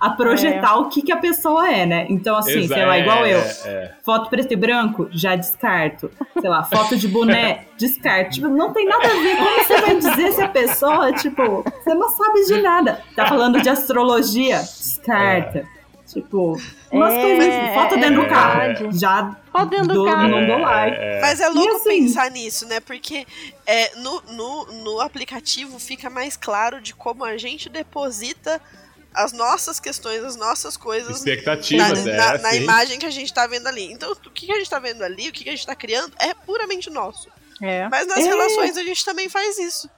a 0.00 0.08
projetar 0.10 0.76
o 0.78 0.88
que, 0.88 1.02
que 1.02 1.12
a 1.12 1.18
pessoa 1.18 1.70
é, 1.70 1.84
né? 1.84 2.06
Então, 2.08 2.34
assim, 2.36 2.60
Exa- 2.60 2.74
sei 2.74 2.86
lá, 2.86 2.98
igual 2.98 3.24
é, 3.26 3.34
eu. 3.34 3.38
é. 3.38 3.94
Foto 4.02 4.30
preto 4.30 4.50
e 4.52 4.56
branco, 4.56 5.08
já 5.12 5.36
descarto. 5.36 6.10
Sei 6.40 6.48
lá, 6.48 6.62
foto 6.64 6.96
de 6.96 7.06
boné, 7.06 7.66
descarto. 7.76 8.30
Tipo, 8.30 8.48
não 8.48 8.72
tem 8.72 8.86
nada 8.86 9.06
a 9.06 9.10
ver. 9.10 9.36
Como 9.36 9.64
você 9.64 9.80
vai 9.82 9.96
dizer 9.96 10.32
se 10.32 10.40
a 10.42 10.48
pessoa, 10.48 11.12
tipo, 11.12 11.62
você 11.62 11.94
não 11.94 12.08
sabe 12.08 12.44
de 12.46 12.62
nada. 12.62 13.00
Tá 13.14 13.26
falando 13.26 13.60
de 13.60 13.68
astrologia, 13.68 14.56
descarta. 14.58 15.66
Tipo, 16.06 16.56
umas 16.90 17.12
É, 17.14 17.20
coisas. 17.22 17.54
Foto 17.74 17.94
é 17.94 17.98
dentro 17.98 18.22
do 18.22 18.28
carro. 18.28 18.58
verdade. 18.60 18.98
Já 18.98 19.36
Foto 19.52 19.66
dentro 19.66 19.86
do 19.88 19.94
dou- 19.94 20.06
carro. 20.06 20.28
não 20.28 20.44
dou 20.46 20.58
like. 20.58 20.96
Mas 21.20 21.40
é 21.40 21.48
louco 21.48 21.76
assim- 21.76 21.88
pensar 22.06 22.30
nisso, 22.32 22.66
né? 22.66 22.80
Porque 22.80 23.24
é, 23.64 23.94
no, 23.96 24.20
no, 24.32 24.64
no 24.82 25.00
aplicativo 25.00 25.78
fica 25.78 26.10
mais 26.10 26.36
claro 26.36 26.80
de 26.80 26.94
como 26.94 27.24
a 27.24 27.36
gente 27.36 27.68
deposita 27.68 28.60
as 29.14 29.32
nossas 29.32 29.80
questões, 29.80 30.22
as 30.24 30.36
nossas 30.36 30.76
coisas 30.76 31.08
na, 31.10 31.16
Expectativas, 31.16 32.06
é. 32.06 32.16
na- 32.16 32.38
na 32.38 32.54
imagem 32.54 32.98
que 32.98 33.06
a 33.06 33.10
gente 33.10 33.32
tá 33.32 33.46
vendo 33.46 33.66
ali. 33.66 33.92
Então, 33.92 34.12
o 34.12 34.30
que 34.30 34.50
a 34.52 34.56
gente 34.56 34.70
tá 34.70 34.78
vendo 34.78 35.02
ali, 35.02 35.28
o 35.28 35.32
que 35.32 35.48
a 35.48 35.52
gente 35.52 35.66
tá 35.66 35.74
criando, 35.74 36.12
é 36.18 36.32
puramente 36.34 36.88
nosso. 36.90 37.28
É. 37.62 37.88
Mas 37.88 38.06
nas 38.06 38.18
É. 38.18 38.22
relações 38.22 38.76
a 38.76 38.82
gente 38.82 39.04
também 39.04 39.28
faz 39.28 39.58
isso. 39.58 39.88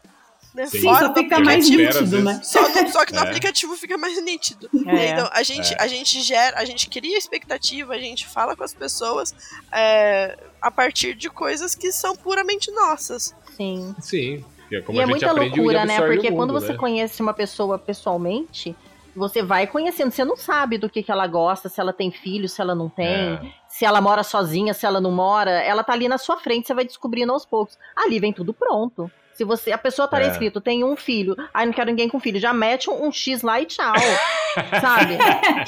Né? 0.54 0.66
Sim. 0.66 0.82
Fora 0.82 1.06
só 1.06 1.08
do 1.08 1.20
fica 1.22 1.38
mais 1.40 1.64
aplicativo. 1.64 2.00
nítido, 2.04 2.22
né? 2.24 2.40
Só, 2.44 2.60
só 2.90 3.06
que 3.06 3.12
no 3.14 3.20
É. 3.20 3.22
aplicativo 3.22 3.74
fica 3.74 3.96
mais 3.96 4.22
nítido. 4.22 4.68
É. 4.86 5.08
Então, 5.08 5.30
a 5.32 5.42
gente, 5.42 5.72
É. 5.72 5.76
a 5.80 5.86
gente 5.86 6.20
gera, 6.20 6.58
a 6.58 6.64
gente 6.66 6.90
cria 6.90 7.16
expectativa, 7.16 7.94
a 7.94 7.98
gente 7.98 8.26
fala 8.28 8.54
com 8.54 8.62
as 8.62 8.74
pessoas 8.74 9.34
é, 9.72 10.36
a 10.60 10.70
partir 10.70 11.14
de 11.14 11.30
coisas 11.30 11.74
que 11.74 11.90
são 11.90 12.14
puramente 12.14 12.70
nossas. 12.70 13.34
Sim. 13.56 13.94
Sim. 14.00 14.44
é 14.70 14.80
como 14.80 14.98
e 14.98 15.00
a 15.00 15.04
é 15.04 15.06
gente 15.06 15.10
muita 15.24 15.32
loucura, 15.32 15.84
né? 15.86 16.00
Porque 16.00 16.28
o 16.28 16.34
quando 16.34 16.52
mundo, 16.52 16.60
você 16.60 16.72
né? 16.72 16.78
conhece 16.78 17.20
uma 17.22 17.32
pessoa 17.34 17.78
pessoalmente, 17.78 18.74
você 19.14 19.42
vai 19.42 19.66
conhecendo. 19.66 20.10
Você 20.10 20.24
não 20.24 20.36
sabe 20.36 20.78
do 20.78 20.88
que, 20.88 21.02
que 21.02 21.10
ela 21.12 21.26
gosta, 21.26 21.68
se 21.68 21.80
ela 21.80 21.92
tem 21.92 22.10
filho, 22.10 22.48
se 22.48 22.60
ela 22.60 22.74
não 22.74 22.88
tem, 22.88 23.34
É. 23.34 23.40
se 23.68 23.84
ela 23.84 24.00
mora 24.00 24.22
sozinha, 24.22 24.72
se 24.74 24.86
ela 24.86 25.00
não 25.00 25.10
mora. 25.12 25.50
Ela 25.50 25.82
tá 25.84 25.92
ali 25.92 26.08
na 26.08 26.18
sua 26.18 26.36
frente, 26.38 26.66
você 26.66 26.74
vai 26.74 26.84
descobrindo 26.84 27.32
aos 27.32 27.44
poucos. 27.44 27.78
Ali 27.96 28.18
vem 28.18 28.32
tudo 28.32 28.52
pronto. 28.52 29.10
Se 29.34 29.44
você, 29.44 29.72
a 29.72 29.78
pessoa 29.78 30.06
tá 30.06 30.18
ali 30.18 30.26
É. 30.26 30.30
escrito, 30.30 30.60
tem 30.60 30.84
um 30.84 30.94
filho, 30.94 31.34
ai 31.54 31.64
não 31.64 31.72
quero 31.72 31.88
ninguém 31.88 32.06
com 32.08 32.20
filho, 32.20 32.38
já 32.38 32.52
mete 32.52 32.90
um, 32.90 33.06
um 33.06 33.10
X 33.10 33.40
lá 33.42 33.58
e 33.60 33.64
tchau. 33.64 33.94
sabe? 34.80 35.16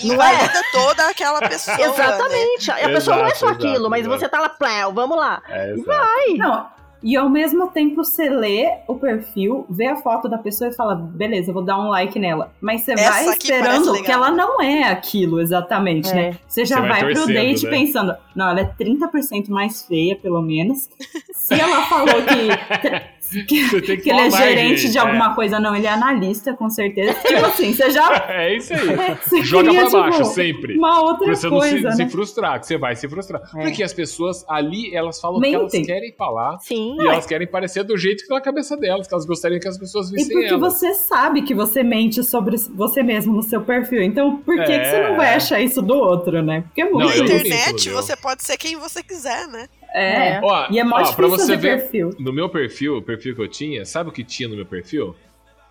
Não 0.05 0.23
é? 0.23 0.49
Toda 0.73 1.09
aquela 1.09 1.41
pessoa. 1.49 1.77
Né? 1.77 1.85
Exatamente. 1.85 2.71
A 2.71 2.89
pessoa 2.89 3.17
não 3.17 3.25
é 3.27 3.35
só 3.35 3.47
Exato, 3.47 3.53
aquilo, 3.55 3.75
exato, 3.77 3.91
mas 3.91 4.01
exato. 4.07 4.19
você 4.21 4.29
tá 4.29 4.41
lá, 4.41 4.49
plé, 4.51 4.83
vamos 4.93 5.17
lá. 5.17 5.43
É. 5.49 5.75
Vai. 5.77 6.35
Não. 6.37 6.69
E 7.05 7.17
ao 7.17 7.29
mesmo 7.29 7.69
tempo 7.69 7.97
você 7.97 8.31
lê 8.31 8.79
o 8.89 8.95
perfil, 8.95 9.67
vê 9.69 9.89
a 9.89 9.97
foto 9.97 10.27
da 10.27 10.39
pessoa 10.39 10.71
e 10.71 10.75
fala, 10.75 10.95
beleza, 10.95 11.51
eu 11.51 11.55
vou 11.55 11.63
dar 11.63 11.79
um 11.79 11.89
like 11.91 12.19
nela. 12.19 12.51
Mas 12.63 12.81
você 12.81 12.93
Essa 12.93 13.11
vai 13.11 13.25
esperando 13.37 14.03
que 14.03 14.11
ela 14.11 14.31
não 14.31 14.59
é 14.61 14.85
aquilo 14.85 15.39
exatamente, 15.39 16.09
É. 16.11 16.15
né? 16.15 16.39
Você 16.49 16.65
já 16.65 16.77
Você 16.77 16.81
vai 16.81 16.91
vai, 16.91 17.01
pro 17.05 17.15
torcendo, 17.15 17.35
date 17.35 17.65
né? 17.65 17.71
pensando, 17.71 18.17
não, 18.35 18.49
ela 18.49 18.61
é 18.61 18.65
30% 18.65 19.51
mais 19.51 19.83
feia, 19.83 20.17
pelo 20.17 20.41
menos. 20.41 20.89
Se 21.35 21.61
ela 21.61 21.83
falou 21.83 22.23
que. 22.23 23.05
que, 23.49 23.65
Você 23.69 23.81
tem 23.83 23.97
que 23.97 24.03
que 24.05 24.11
ele 24.11 24.21
é 24.21 24.31
gerente 24.31 24.81
gente, 24.83 24.93
de 24.93 24.99
é. 24.99 25.01
alguma 25.01 25.35
coisa. 25.35 25.59
Não, 25.61 25.75
ele 25.75 25.87
é 25.87 25.91
analista, 25.91 26.55
com 26.55 26.69
certeza. 26.71 27.15
Tipo 27.25 27.45
assim, 27.47 27.73
você 27.73 27.91
já 27.91 28.05
É 28.29 28.57
isso 28.57 28.73
aí. 28.73 28.81
Você 29.25 29.43
Joga 29.43 29.71
queria, 29.71 29.89
pra 29.89 30.01
baixo, 30.01 30.19
tipo, 30.19 30.31
sempre. 30.35 30.77
uma 30.77 31.01
outra 31.03 31.25
Pra 31.27 31.35
você 31.35 31.49
não 31.49 31.61
se, 31.61 31.71
coisa, 31.71 31.91
se 31.93 32.05
né? 32.05 32.09
frustrar, 32.11 32.61
que 32.61 32.67
você 32.67 32.77
vai 32.79 32.95
se 32.97 33.09
frustrar. 33.09 33.43
É. 33.57 33.63
Porque 33.63 33.83
as 33.83 33.93
pessoas 33.93 34.45
ali, 34.49 34.95
elas 34.95 35.21
falam 35.21 35.39
o 35.39 35.43
que 35.43 35.49
elas 35.55 35.73
Mentem. 35.73 35.85
querem 35.85 36.15
falar. 36.17 36.59
Sim. 36.61 36.97
E 37.01 37.07
elas 37.07 37.27
querem 37.27 37.47
parecer 37.47 37.83
do 37.85 37.97
jeito 37.97 38.23
que 38.23 38.29
tá 38.29 38.35
na 38.35 38.41
cabeça 38.41 38.77
delas, 38.77 39.07
que 39.07 39.15
elas 39.15 39.25
gostariam 39.27 39.61
que 39.61 39.69
as 39.69 39.79
pessoas 39.79 40.11
E 40.11 40.15
vissem 40.17 40.33
porque 40.37 40.49
elas. 40.55 40.73
você 40.75 40.95
sabe 40.95 41.43
que 41.43 41.55
você 41.55 41.83
mente 41.83 42.23
sobre 42.23 42.57
você 42.75 43.03
mesmo 43.03 43.33
no 43.35 43.43
seu 43.43 43.63
perfil. 43.63 44.03
Então, 44.03 44.37
por 44.39 44.55
que, 44.57 44.61
É. 44.73 44.79
que 44.81 44.91
você 44.91 45.09
não 45.09 45.17
vai 45.17 45.35
achar 45.35 45.61
isso 45.61 45.81
do 45.83 45.95
outro, 45.95 46.43
né? 46.43 46.63
Porque 46.63 46.83
é 46.83 46.91
muito 46.91 47.07
Na 47.09 47.17
internet, 47.17 47.89
você 47.91 48.17
pode 48.17 48.43
ser 48.45 48.57
quem 48.57 48.77
você 48.77 49.03
quiser, 49.03 49.47
né? 49.49 49.69
É. 49.95 50.41
Ó, 50.43 50.67
e 50.71 50.79
é 50.79 50.85
mó 50.85 50.97
ó, 50.97 50.99
difícil 51.03 51.17
pra 51.17 51.27
você 51.29 51.57
ver- 51.57 51.79
perfil. 51.83 52.11
No 52.19 52.33
meu 52.33 52.49
perfil, 52.49 52.97
o 52.99 53.03
perfil 53.03 53.35
que 53.37 53.43
eu 53.43 53.49
tinha, 53.49 53.85
sabe 53.87 54.11
o 54.11 54.13
que 54.13 54.25
tinha 54.25 54.49
no 54.49 54.57
meu 54.57 54.67
perfil? 54.67 55.15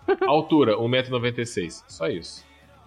Altura, 0.26 0.76
1,96m. 0.76 1.82
Só 1.88 2.08
isso. 2.08 2.44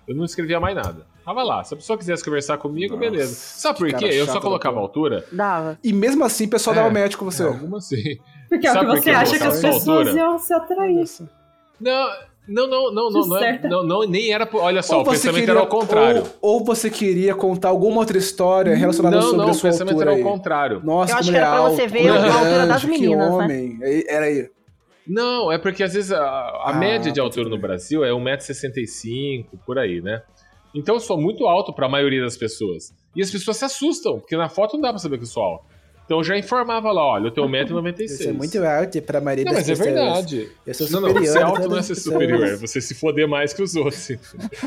Eu 0.08 0.16
não 0.16 0.26
escrevia 0.26 0.60
mais 0.60 0.76
nada. 0.76 1.06
Tava 1.26 1.44
lá. 1.44 1.64
Se 1.64 1.74
a 1.74 1.78
pessoa 1.78 1.98
quisesse 1.98 2.24
conversar 2.24 2.58
comigo, 2.58 2.96
Nossa, 2.96 3.10
beleza. 3.12 3.36
Sabe 3.36 3.78
por 3.80 3.88
que 3.90 3.96
quê? 3.98 4.06
Eu 4.14 4.26
só 4.26 4.40
colocava 4.40 4.80
altura. 4.80 5.26
Dava. 5.32 5.78
E 5.84 5.92
mesmo 5.92 6.24
assim, 6.24 6.46
o 6.46 6.50
pessoal 6.50 6.74
É. 6.76 6.80
dava 6.90 7.18
com 7.18 7.26
você. 7.26 7.44
Alguma 7.44 7.78
assim. 7.80 8.18
Porque 8.48 8.66
é 8.66 8.72
o 8.72 8.74
Sabe 8.74 8.86
que 8.86 8.92
você 8.98 9.02
que 9.04 9.10
eu 9.10 9.18
acha 9.18 9.38
que 9.38 9.44
as 9.44 9.62
pessoas 9.62 9.88
altura? 9.90 10.12
iam 10.12 10.40
se 10.40 10.54
atrair. 10.54 11.06
Não, 11.82 12.10
não, 12.48 12.68
não, 12.68 12.92
não, 12.94 13.10
não, 13.10 13.28
não, 13.28 13.38
é- 13.38 13.60
não, 13.64 13.84
não, 13.84 14.04
nem 14.08 14.32
era. 14.32 14.46
por- 14.46 14.62
Olha 14.62 14.82
só, 14.82 14.96
Ou 14.98 15.02
o 15.02 15.06
você 15.06 15.12
pensamento 15.12 15.36
queria- 15.40 15.52
era 15.52 15.60
ao 15.60 15.68
contrário. 15.68 16.24
Ou, 16.42 16.54
ou 16.60 16.64
você 16.66 16.90
queria 16.90 17.36
contar 17.36 17.70
alguma 17.70 17.98
outra 18.00 18.18
história 18.18 18.76
relacionada 18.76 19.16
Não, 19.18 19.24
sobre 19.24 19.38
não, 19.38 19.48
a 19.48 19.52
o 19.52 19.54
sua 19.54 19.70
pensamento 19.72 19.94
altura 19.96 20.12
era 20.14 20.24
ao 20.24 20.32
contrário. 20.32 20.82
Nossa, 20.84 21.14
Eu 21.14 21.18
acho 21.18 21.30
que 21.32 21.38
era 21.38 21.48
é 21.48 21.50
pra 21.52 21.62
você 21.70 21.88
ver 21.88 22.10
a 22.10 22.34
altura 22.40 22.68
das 22.68 22.84
meninas, 22.86 23.30
né? 23.30 23.36
homem. 23.36 23.80
Aí- 23.84 24.06
Era 24.08 24.26
aí. 24.26 24.50
Não, 25.10 25.52
é 25.52 25.58
porque 25.58 25.84
às 25.84 25.94
vezes 25.94 26.12
a, 26.12 26.20
a 26.22 26.72
Ah, 26.72 26.74
média 26.74 27.12
de 27.12 27.20
altura 27.20 27.48
no. 27.50 27.58
Brasil 27.58 28.04
é 28.04 28.12
1,65m, 28.12 29.46
por 29.66 29.78
aí, 29.80 30.02
né? 30.02 30.22
Então 30.76 30.96
eu 30.96 31.00
sou 31.00 31.18
muito 31.18 31.46
alto 31.48 31.74
pra 31.74 31.88
maioria 31.90 32.22
das 32.22 32.38
pessoas. 32.38 32.94
E 33.16 33.22
as 33.22 33.32
pessoas 33.32 33.58
se 33.58 33.66
assustam, 33.66 34.20
porque 34.20 34.36
na 34.38 34.50
foto 34.50 34.74
não 34.74 34.82
dá 34.82 34.90
pra 34.90 35.00
saber 35.00 35.18
que 35.18 35.24
eu 35.24 35.28
sou 35.28 35.42
alto. 35.44 35.66
Então 36.08 36.20
eu 36.20 36.24
já 36.24 36.38
informava 36.38 36.90
lá, 36.90 37.06
olha, 37.06 37.28
eu 37.28 37.32
tenho 37.32 37.46
1,96m. 37.50 38.04
Isso 38.06 38.30
é 38.30 38.32
muito 38.32 38.64
alto 38.64 39.02
pra 39.02 39.20
maioria 39.20 39.44
Não, 39.44 39.52
das 39.52 39.68
mas 39.68 39.70
é 39.70 39.84
pessoas. 39.84 39.94
verdade. 40.06 40.52
Eu 40.66 40.74
sou 40.74 40.90
não, 40.90 41.02
não, 41.02 41.08
superior 41.10 41.32
ser 41.34 41.40
a 41.40 41.46
alto 41.46 41.68
não 41.70 41.78
é 41.78 41.82
ser 41.82 41.96
superior, 41.96 42.48
é 42.48 42.56
você 42.56 42.80
se 42.80 42.96
foder 42.96 43.28
mais 43.28 43.52
que 43.52 43.62
os 43.62 43.76
outros. 43.76 44.12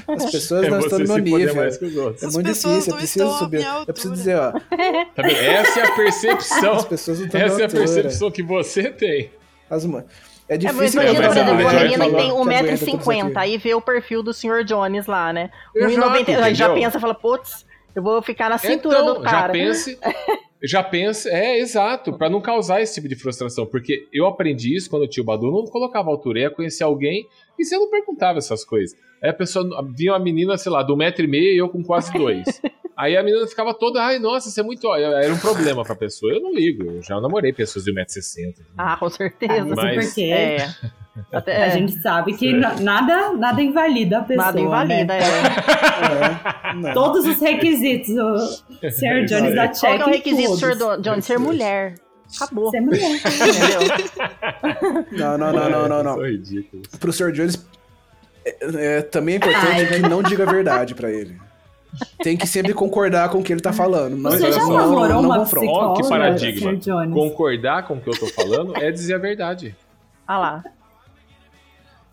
As 0.07 0.31
pessoas 0.31 0.65
é 0.65 0.69
não 0.69 0.77
você 0.83 0.87
estão 0.87 0.99
no 0.99 1.07
se 1.07 1.13
meu 1.13 1.23
foder 1.25 1.39
nível. 1.39 1.55
mais 1.57 1.77
que 1.79 1.85
os 1.87 1.97
outros. 1.97 2.23
É 2.23 2.27
As 2.27 2.35
muito 2.35 2.47
pessoas 2.47 2.85
difícil, 2.85 2.91
eu 2.91 2.93
não 2.93 2.99
preciso 2.99 3.39
subir. 3.39 3.67
Eu 3.89 3.93
preciso 3.95 4.15
dizer, 4.15 4.37
ó. 4.37 4.53
Tá 4.53 5.23
vendo? 5.23 5.37
Essa 5.37 5.81
é 5.81 5.83
a 5.87 5.97
percepção. 5.97 6.75
As 6.75 6.85
pessoas 6.85 7.19
não 7.21 7.27
estão 7.27 7.41
Essa 7.41 7.63
é 7.63 7.65
a 7.65 7.69
percepção 7.71 8.31
que 8.31 8.43
você 8.43 8.91
tem. 8.91 9.31
As 9.71 9.85
É 9.85 9.89
É, 9.89 10.73
mas 10.73 10.93
difícil 10.93 11.01
imagina, 11.01 11.03
mas 11.03 11.15
por 11.15 11.25
a 11.25 11.31
exemplo, 11.31 11.53
uma 11.63 11.73
menina 11.73 12.05
que 12.05 12.17
tem 12.17 12.25
que 12.27 12.31
aguenta 12.31 12.65
tudo 12.65 12.75
isso 12.75 12.85
1,50m, 12.87 13.27
aqui. 13.29 13.39
aí 13.39 13.57
vê 13.57 13.75
o 13.75 13.81
perfil 13.81 14.23
do 14.23 14.35
Sr. 14.35 14.63
Jones 14.65 15.07
lá, 15.07 15.33
né? 15.33 15.51
Exato, 15.75 15.95
1,90m, 15.97 16.43
aí 16.43 16.55
já 16.55 16.69
pensa, 16.75 17.01
fala, 17.01 17.15
putz, 17.15 17.65
eu 17.95 18.03
vou 18.03 18.21
ficar 18.21 18.51
na 18.51 18.59
cintura 18.59 18.99
então, 18.99 19.15
do 19.15 19.21
cara. 19.23 19.47
Já 19.47 19.53
pense, 19.53 19.99
já 20.63 20.83
pense, 20.83 21.29
é 21.29 21.59
exato, 21.59 22.13
pra 22.13 22.29
não 22.29 22.41
causar 22.41 22.83
esse 22.83 22.95
tipo 22.95 23.09
de 23.09 23.17
frustração, 23.17 23.67
porque 23.67 24.07
eu 24.13 24.27
aprendi 24.27 24.77
isso 24.77 24.91
quando 24.91 25.03
eu 25.03 25.09
tinha 25.09 25.23
o 25.23 25.27
Badu, 25.27 25.51
não 25.51 25.65
colocava 25.65 26.11
altura, 26.11 26.41
ia 26.41 26.51
conhecer 26.51 26.85
alguém 26.85 27.27
e 27.59 27.65
você 27.65 27.77
não 27.77 27.89
perguntava 27.89 28.39
essas 28.39 28.65
coisas. 28.65 28.97
Aí 29.23 29.31
a 29.31 29.35
pessoa 29.35 29.67
via 29.95 30.13
uma 30.13 30.19
menina, 30.19 30.57
sei 30.57 30.73
lá, 30.73 30.83
do 30.83 30.97
metro 30.97 31.25
e 31.25 31.29
meio 31.29 31.55
e 31.55 31.59
eu 31.59 31.69
com 31.69 31.83
quase 31.83 32.13
dois. 32.13 32.45
Aí 33.01 33.17
a 33.17 33.23
menina 33.23 33.47
ficava 33.47 33.73
toda, 33.73 34.03
ai, 34.03 34.19
nossa, 34.19 34.51
você 34.51 34.61
é 34.61 34.63
muito. 34.63 34.93
Era 34.95 35.33
um 35.33 35.39
problema 35.39 35.83
pra 35.85 35.95
pessoa. 35.95 36.33
Eu 36.33 36.41
não 36.41 36.53
ligo, 36.55 36.85
eu 36.85 37.03
já 37.03 37.19
namorei 37.21 37.53
pessoas 37.53 37.85
de 37.87 37.93
1,60m. 37.95 38.55
Ah, 38.77 38.97
com 38.97 39.09
certeza. 39.09 39.65
Mas 39.75 39.97
Mas- 39.97 40.07
porque 40.07 40.23
É. 40.25 40.69
Até, 41.33 41.65
a 41.65 41.69
gente 41.71 42.01
sabe 42.01 42.35
que 42.35 42.53
na- 42.53 42.79
nada, 42.81 43.33
nada 43.33 43.61
invalida 43.61 44.19
a 44.19 44.23
pessoa. 44.23 44.47
nada 44.47 44.61
invalida, 44.61 45.15
né? 45.15 45.21
é. 45.21 46.61
É. 46.91 46.93
Todos 46.95 47.27
os 47.27 47.41
requisitos, 47.41 48.11
o 48.17 48.37
Sr. 48.91 49.25
Jones 49.27 49.55
dá 49.57 49.69
check 49.69 49.81
Qual 49.99 50.01
é 50.01 50.05
o 50.05 50.09
requisito. 50.09 50.57
Sr. 50.57 51.01
Jones? 51.01 51.25
Ser 51.25 51.39
mulher. 51.39 51.95
Acabou. 52.37 52.71
Ser 52.71 52.81
mulher. 52.81 53.11
Entendeu? 53.21 55.19
Não, 55.19 55.37
não, 55.39 55.53
não, 55.53 55.71
não, 55.71 55.89
não, 55.89 56.03
não. 56.03 56.15
Isso 56.17 56.25
é 56.25 56.31
ridículo. 56.31 56.83
Pro 57.01 57.13
Sr. 57.13 57.33
Jones, 57.33 57.67
é, 58.45 58.57
é, 58.99 59.03
também 59.03 59.35
é 59.35 59.39
importante 59.39 59.87
que 59.87 59.99
não 60.09 60.23
diga 60.23 60.45
a 60.45 60.51
verdade 60.53 60.95
pra 60.95 61.11
ele. 61.11 61.37
Tem 62.23 62.37
que 62.37 62.47
sempre 62.47 62.73
concordar 62.73 63.29
com 63.31 63.39
o 63.39 63.43
que 63.43 63.53
ele 63.53 63.61
tá 63.61 63.73
falando. 63.73 64.17
Não, 64.17 64.31
Você 64.31 64.53
já 64.53 64.59
não- 64.61 64.73
namorou 64.73 65.09
não 65.09 65.21
uma 65.23 65.39
confronta. 65.41 65.71
Ó, 65.71 65.95
que 65.95 66.09
paradigma. 66.09 66.73
Concordar 67.13 67.87
com 67.87 67.95
o 67.95 68.01
que 68.01 68.09
eu 68.11 68.19
tô 68.19 68.27
falando 68.29 68.77
é 68.77 68.91
dizer 68.91 69.15
a 69.15 69.19
verdade. 69.19 69.75
Ah 70.27 70.39
lá. 70.39 70.65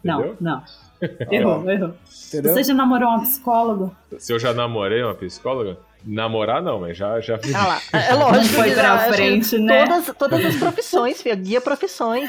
Não, 0.03 0.19
Entendeu? 0.19 0.37
não. 0.39 0.63
Errou, 1.31 1.69
errou. 1.69 1.93
Entendeu? 2.27 2.53
Você 2.53 2.63
já 2.63 2.73
namorou 2.73 3.09
uma 3.09 3.21
psicóloga? 3.21 3.91
Se 4.17 4.33
eu 4.33 4.39
já 4.39 4.53
namorei 4.53 5.03
uma 5.03 5.13
psicóloga, 5.13 5.77
namorar 6.03 6.61
não, 6.63 6.79
mas 6.79 6.97
já, 6.97 7.19
já 7.19 7.37
fiz. 7.37 7.53
Ah 7.53 7.67
lá. 7.67 7.81
É 7.93 8.13
lógico. 8.15 8.55
Foi 8.55 8.69
que 8.69 8.73
pra 8.73 8.83
já- 8.83 8.93
acho 8.95 9.05
que 9.09 9.13
frente, 9.13 9.57
né? 9.59 9.85
Todas, 9.85 10.15
todas 10.17 10.45
as 10.45 10.55
profissões, 10.55 11.21
filho. 11.21 11.37
Guia 11.37 11.61
profissões. 11.61 12.27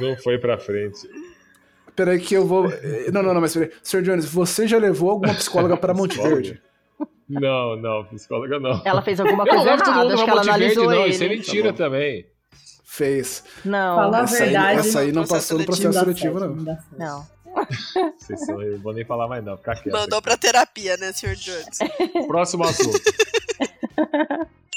Não 0.00 0.16
foi 0.16 0.38
pra 0.38 0.56
frente. 0.56 1.08
Peraí 1.98 2.20
que 2.20 2.32
eu 2.34 2.46
vou... 2.46 2.70
eh, 2.70 3.10
Não, 3.12 3.24
não, 3.24 3.34
não, 3.34 3.40
mas 3.40 3.52
peraí. 3.52 3.72
Sr. 3.82 4.02
Jones, 4.02 4.24
você 4.24 4.68
já 4.68 4.78
levou 4.78 5.10
alguma 5.10 5.34
psicóloga 5.34 5.76
pra 5.76 5.92
Monte? 5.92 6.16
Verde? 6.16 6.62
Não, 7.28 7.74
não, 7.76 8.04
psicóloga 8.04 8.60
não. 8.60 8.80
Ela 8.84 9.02
fez 9.02 9.18
alguma 9.18 9.44
não 9.44 9.52
coisa 9.52 9.76
todo 9.78 9.88
errada. 9.90 10.14
Acho 10.14 10.24
que 10.24 10.30
ela 10.30 10.36
Monte 10.44 10.46
Verde, 10.46 10.64
analisou 10.64 10.84
não. 10.86 10.92
ele. 11.02 11.10
Isso 11.10 11.24
é 11.24 11.28
mentira 11.28 11.72
também. 11.72 12.26
Fez. 12.84 13.42
Não, 13.64 13.96
Fala 13.96 14.20
a 14.20 14.22
Essa 14.22 14.34
aí, 14.44 14.50
verdade. 14.50 14.78
essa 14.78 15.00
aí 15.00 15.12
não 15.12 15.26
passou 15.26 15.58
no 15.58 15.64
processo 15.64 15.88
Não 15.88 16.00
seletivo, 16.00 16.38
não. 16.40 16.64
certo. 16.64 16.84
não. 16.96 17.26
Vocês 18.16 18.46
são, 18.46 18.62
eu 18.62 18.72
não 18.76 18.78
vou 18.78 18.92
nem 18.92 19.04
falar 19.04 19.26
mais 19.26 19.44
não, 19.44 19.56
ficar 19.56 19.74
quieto. 19.82 19.92
Mandou 19.92 20.22
pra 20.22 20.36
terapia, 20.36 20.96
né, 20.98 21.12
Sr. 21.12 21.34
Jones? 21.34 21.78
Próximo 22.28 22.62
assunto. 22.64 23.00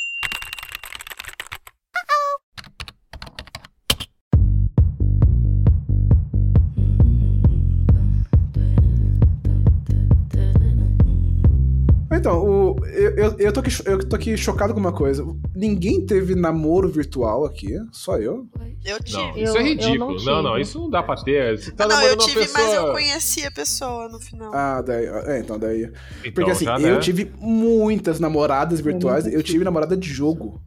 Então, 12.21 12.39
o, 12.45 12.85
eu, 12.85 13.15
eu, 13.15 13.35
eu, 13.39 13.51
tô 13.51 13.59
aqui, 13.61 13.71
eu 13.83 14.07
tô 14.07 14.15
aqui 14.15 14.37
chocado 14.37 14.73
com 14.75 14.79
uma 14.79 14.93
coisa. 14.93 15.25
Ninguém 15.55 16.05
teve 16.05 16.35
namoro 16.35 16.87
virtual 16.87 17.43
aqui, 17.45 17.75
só 17.91 18.17
eu. 18.17 18.47
Eu 18.85 18.99
tive. 19.03 19.17
Não, 19.17 19.29
Eu- 19.35 19.43
isso 19.43 19.57
é 19.57 19.61
eu 19.61 19.65
ridículo. 19.65 20.15
não 20.15 20.23
Não, 20.23 20.43
não, 20.43 20.57
isso 20.59 20.79
não 20.79 20.89
dá 20.89 21.01
pra 21.01 21.15
ter. 21.15 21.57
Você 21.57 21.71
tá 21.71 21.85
Ah, 21.85 21.87
não, 21.87 22.03
eu 22.03 22.15
tive, 22.17 22.39
uma 22.41 22.45
pessoa... 22.45 22.63
mas 22.67 22.73
eu 22.75 22.91
conheci 22.91 23.43
a 23.45 23.51
pessoa 23.51 24.07
no 24.07 24.19
final. 24.19 24.51
Ah, 24.53 24.81
daí. 24.83 25.05
É, 25.05 25.39
então, 25.39 25.57
daí. 25.57 25.91
Então, 26.19 26.31
Porque 26.35 26.51
assim, 26.51 26.65
já, 26.65 26.79
eu 26.79 26.93
né? 26.95 26.99
tive 26.99 27.31
muitas 27.39 28.19
namoradas 28.19 28.79
virtuais, 28.79 29.25
eu 29.25 29.41
tive 29.41 29.63
namorada 29.63 29.97
de 29.97 30.07
jogo. 30.07 30.61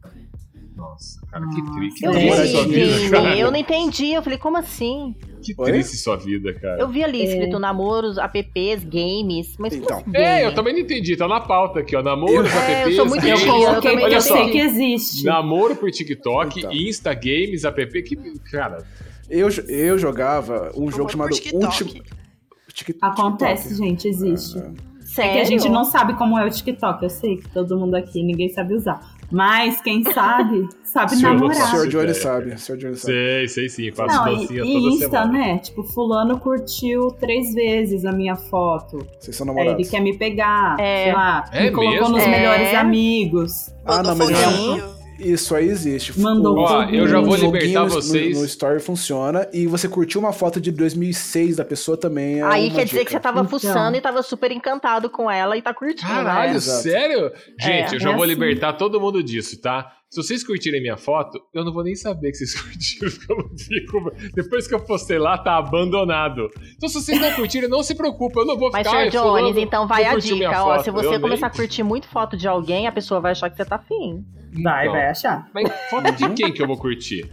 Nossa, 0.75 1.21
cara, 1.31 1.45
que, 1.47 1.71
tri... 1.73 1.89
que 1.93 2.05
Eu 2.05 2.11
É, 2.11 2.43
vi 2.43 2.67
triste 2.67 3.09
cara. 3.11 3.37
eu 3.37 3.49
não 3.49 3.57
entendi. 3.57 4.11
Eu 4.11 4.21
falei, 4.21 4.37
como 4.37 4.57
assim? 4.57 5.15
Que 5.45 5.53
Oi? 5.57 5.71
triste 5.71 5.97
sua 5.97 6.15
vida, 6.17 6.53
cara. 6.53 6.79
Eu 6.81 6.87
vi 6.89 7.03
ali 7.03 7.23
escrito 7.23 7.59
namoros, 7.59 8.17
apps, 8.17 8.83
games, 8.83 9.55
mas 9.59 9.73
Então. 9.75 10.01
como 10.01 10.15
assim, 10.17 10.25
É, 10.25 10.45
eu 10.45 10.55
também 10.55 10.73
não 10.73 10.79
entendi. 10.79 11.15
Tá 11.15 11.27
na 11.27 11.39
pauta 11.41 11.81
aqui, 11.81 11.95
ó. 11.95 12.01
Namoro, 12.01 12.47
É, 12.47 12.83
eu 12.83 12.87
apps, 12.87 12.95
sou 12.95 13.05
muito 13.05 13.25
Eu 13.25 13.37
games. 13.37 13.45
eu 13.45 13.51
coloquei 13.67 13.91
eu 13.95 14.01
Olha 14.03 14.21
só. 14.21 14.35
sei 14.35 14.49
que 14.51 14.57
existe. 14.59 15.23
Namoro 15.23 15.75
por 15.75 15.91
TikTok, 15.91 16.59
Então. 16.59 16.71
Insta, 16.73 17.13
games, 17.13 17.63
app. 17.63 18.03
Que, 18.03 18.15
cara, 18.51 18.79
Eu, 19.29 19.49
eu 19.67 19.97
jogava 19.97 20.71
um 20.77 20.91
jogo 20.91 21.09
chamado. 21.11 21.31
Tik- 21.31 21.51
Acontece, 23.01 23.69
TikTok. 23.69 23.89
gente, 23.89 24.07
existe. 24.07 24.59
Sério? 25.05 25.31
É 25.31 25.33
que 25.35 25.39
a 25.39 25.43
gente 25.45 25.69
não 25.69 25.85
sabe 25.85 26.13
como 26.15 26.37
é 26.37 26.45
o 26.45 26.49
TikTok. 26.49 27.01
Eu 27.03 27.09
sei 27.09 27.37
que 27.37 27.47
todo 27.49 27.77
mundo 27.77 27.95
aqui, 27.95 28.21
ninguém 28.21 28.49
sabe 28.49 28.73
usar. 28.73 29.14
Mas 29.31 29.81
quem 29.81 30.03
sabe, 30.03 30.67
sabe 30.83 31.15
Senhor, 31.15 31.31
O 31.31 31.33
namorar. 31.33 31.57
Nossa 31.59 31.77
Sr. 31.77 31.87
Johnny 31.89 32.13
sabe, 32.13 32.49
o 32.51 32.59
Sr. 32.59 32.77
Johnny 32.77 32.95
sabe. 32.95 33.13
sei, 33.13 33.47
sei 33.47 33.69
sim. 33.69 33.91
Faço 33.91 34.15
Não, 34.15 34.27
e, 34.27 34.35
dancinha 34.37 34.63
e 34.63 34.73
toda 34.73 34.87
Insta, 34.95 35.09
semana. 35.09 35.31
né? 35.31 35.57
Tipo, 35.57 35.83
fulano 35.83 36.39
curtiu 36.39 37.07
três 37.11 37.53
vezes 37.53 38.05
a 38.05 38.11
minha 38.11 38.35
foto. 38.35 39.05
Vocês 39.19 39.35
são 39.35 39.45
namorados. 39.47 39.79
ele 39.79 39.89
quer 39.89 39.99
me 39.99 40.15
pegar, 40.17 40.79
É. 40.79 41.03
sei 41.05 41.13
lá, 41.13 41.45
É 41.51 41.63
me 41.63 41.71
colocou 41.71 41.91
mesmo? 42.01 42.09
nos 42.17 42.23
É. 42.23 42.27
melhores 42.29 42.73
amigos. 42.75 43.69
Ah, 43.83 44.01
não, 44.03 44.15
mas 44.15 44.29
foguinho. 44.31 44.94
Isso, 45.19 45.55
aí 45.55 45.67
existe. 45.67 46.19
Mandou 46.19 46.55
O- 46.55 46.59
um 46.59 46.63
Ó, 46.63 46.83
eu 46.83 47.07
já 47.07 47.19
vou 47.19 47.35
libertar 47.35 47.83
no- 47.83 47.89
vocês. 47.89 48.33
No, 48.35 48.39
no 48.41 48.45
Story 48.45 48.79
funciona. 48.79 49.47
E 49.53 49.65
você 49.67 49.87
curtiu 49.87 50.19
uma 50.21 50.33
foto 50.33 50.59
de 50.59 50.71
2006 50.71 51.55
da 51.55 51.65
pessoa 51.65 51.97
também. 51.97 52.39
É 52.39 52.43
Aí 52.43 52.69
quer 52.71 52.85
dizer 52.85 52.99
dica. 52.99 53.05
que 53.05 53.11
você 53.11 53.19
tava 53.19 53.39
Então. 53.39 53.49
fuçando 53.49 53.95
e 53.97 54.01
tava 54.01 54.21
super 54.23 54.51
encantado 54.51 55.09
com 55.09 55.29
ela 55.29 55.57
e 55.57 55.61
tá 55.61 55.73
curtindo. 55.73 56.07
Caralho, 56.11 56.53
né? 56.53 56.59
Sério? 56.59 57.31
Gente, 57.59 57.93
É, 57.93 57.95
eu 57.95 57.99
já 57.99 58.09
é 58.11 58.13
vou 58.13 58.23
assim. 58.23 58.33
libertar 58.33 58.73
todo 58.73 58.99
mundo 58.99 59.21
disso, 59.23 59.59
tá? 59.61 59.91
Se 60.09 60.21
vocês 60.21 60.45
curtirem 60.45 60.81
minha 60.81 60.95
foto, 60.95 61.37
eu 61.53 61.65
não 61.65 61.73
vou 61.73 61.83
nem 61.83 61.95
saber 61.95 62.31
que 62.31 62.37
vocês 62.37 62.53
curtiram, 62.61 63.11
porque 63.11 63.31
eu 63.33 63.37
não 63.37 63.57
fico. 63.57 64.11
Depois 64.33 64.67
que 64.67 64.73
eu 64.75 64.79
postei 64.79 65.17
lá, 65.17 65.37
tá 65.37 65.57
abandonado. 65.57 66.47
Então, 66.77 66.87
se 66.87 66.95
vocês 67.01 67.19
não 67.19 67.31
curtirem, 67.33 67.67
não 67.69 67.83
se 67.83 67.95
preocupem, 67.95 68.41
eu 68.43 68.47
não 68.47 68.57
vou 68.57 68.69
Mas, 68.71 68.85
ficar. 68.87 68.91
Sr. 68.91 69.03
"Ai, 69.03 69.09
Jones, 69.09 69.57
então 69.57 69.87
vai 69.87 70.05
a 70.05 70.15
dica, 70.17 70.49
ó. 70.63 70.75
foto." 70.75 70.83
Se 70.83 70.89
Eu 70.89 70.93
você 70.93 71.09
nem- 71.09 71.19
começar 71.21 71.47
a 71.47 71.49
curtir 71.49 71.83
muito 71.83 72.07
foto 72.07 72.37
de 72.37 72.47
alguém, 72.47 72.87
a 72.87 72.91
pessoa 72.91 73.19
vai 73.19 73.31
achar 73.33 73.49
que 73.49 73.57
você 73.57 73.65
tá 73.65 73.75
afim. 73.75 74.23
Vai, 74.63 74.85
Então. 74.85 74.95
vai 74.97 75.09
achar. 75.09 75.47
Mas 75.53 75.69
foto 75.89 76.11
de 76.11 76.29
quem 76.29 76.51
que 76.51 76.61
eu 76.61 76.67
vou 76.67 76.77
curtir? 76.77 77.29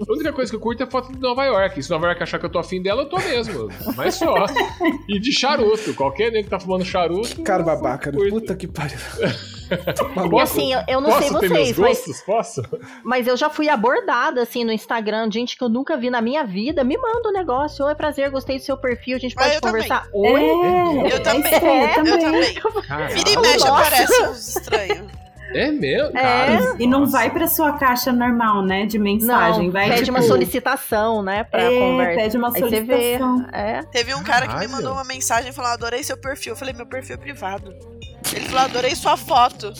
A 0.00 0.12
única 0.12 0.32
coisa 0.32 0.50
que 0.50 0.54
eu 0.56 0.60
curto 0.60 0.80
é 0.82 0.86
foto 0.86 1.12
de 1.12 1.18
Nova 1.18 1.44
York. 1.44 1.82
Se 1.82 1.90
Nova 1.90 2.06
York 2.06 2.22
achar 2.22 2.38
que 2.38 2.46
eu 2.46 2.50
tô 2.50 2.58
afim 2.60 2.80
dela, 2.80 3.02
eu 3.02 3.08
tô 3.08 3.16
mesmo. 3.18 3.68
Mas 3.96 4.14
só. 4.14 4.32
E 5.08 5.18
de 5.18 5.32
charuto. 5.32 5.92
Qualquer 5.94 6.30
nego 6.30 6.44
que 6.44 6.50
tá 6.50 6.60
fumando 6.60 6.84
charuto. 6.84 7.42
Cara 7.42 7.64
babaca, 7.64 8.12
puta 8.12 8.54
que 8.54 8.66
pariu. 8.68 8.96
E 9.68 10.40
assim, 10.40 10.72
eu, 10.72 10.80
eu 10.88 10.98
não 11.02 11.10
Posso 11.10 11.28
sei 11.28 11.40
ter 11.40 11.48
vocês, 11.50 11.78
mas? 11.78 12.22
Posso? 12.22 12.62
mas 13.04 13.26
eu 13.26 13.36
já 13.36 13.50
fui 13.50 13.68
abordada 13.68 14.40
assim 14.40 14.64
no 14.64 14.72
Instagram, 14.72 15.30
gente 15.30 15.58
que 15.58 15.62
eu 15.62 15.68
nunca 15.68 15.94
vi 15.94 16.08
na 16.08 16.22
minha 16.22 16.42
vida. 16.42 16.82
Me 16.82 16.96
manda 16.96 17.28
um 17.28 17.32
negócio. 17.32 17.84
Oi, 17.84 17.94
prazer, 17.94 18.30
gostei 18.30 18.56
do 18.56 18.62
seu 18.64 18.78
perfil, 18.78 19.16
a 19.16 19.20
gente 19.20 19.34
Ah, 19.36 19.42
pode 19.42 19.54
eu 19.56 19.60
conversar. 19.60 20.06
É, 20.06 20.16
Oi? 20.16 20.42
é 20.42 21.14
Eu 21.14 21.22
também. 21.22 21.52
estranho 21.52 21.84
É, 21.84 21.90
Eu 21.90 21.94
também. 21.96 22.18
também. 22.18 22.54
Cara, 22.88 23.06
Vira 23.08 23.30
e 23.30 23.36
mexe 23.40 23.68
aparece 23.68 24.22
uns 24.28 24.56
estranhos. 24.56 25.06
É 25.54 25.70
mesmo? 25.70 26.16
É. 26.16 26.22
Cara, 26.22 26.76
E 26.78 26.86
não 26.86 27.06
vai 27.06 27.30
pra 27.30 27.46
sua 27.46 27.72
caixa 27.78 28.12
normal, 28.12 28.62
né? 28.62 28.86
De 28.86 28.98
mensagem. 28.98 29.66
Não, 29.66 29.72
vai 29.72 29.88
pede 29.88 30.04
tipo, 30.04 30.16
uma 30.18 30.22
solicitação, 30.22 31.22
né, 31.22 31.44
pra 31.44 31.62
É, 31.62 31.78
conversa. 31.78 32.20
pede 32.22 32.36
uma 32.36 32.48
Aí 32.48 32.60
solicitação. 32.60 33.46
É. 33.52 33.82
Teve 33.92 34.14
um 34.14 34.22
cara 34.22 34.46
que 34.48 34.56
me 34.58 34.68
mandou 34.68 34.92
uma 34.92 35.04
mensagem 35.04 35.52
falando: 35.52 35.72
adorei 35.74 36.02
seu 36.02 36.16
perfil. 36.16 36.52
Eu 36.52 36.56
falei: 36.56 36.74
meu 36.74 36.86
perfil 36.86 37.14
é 37.14 37.18
privado. 37.18 37.74
Ele 38.34 38.44
falou: 38.46 38.60
adorei 38.64 38.94
sua 38.94 39.16
foto. 39.16 39.72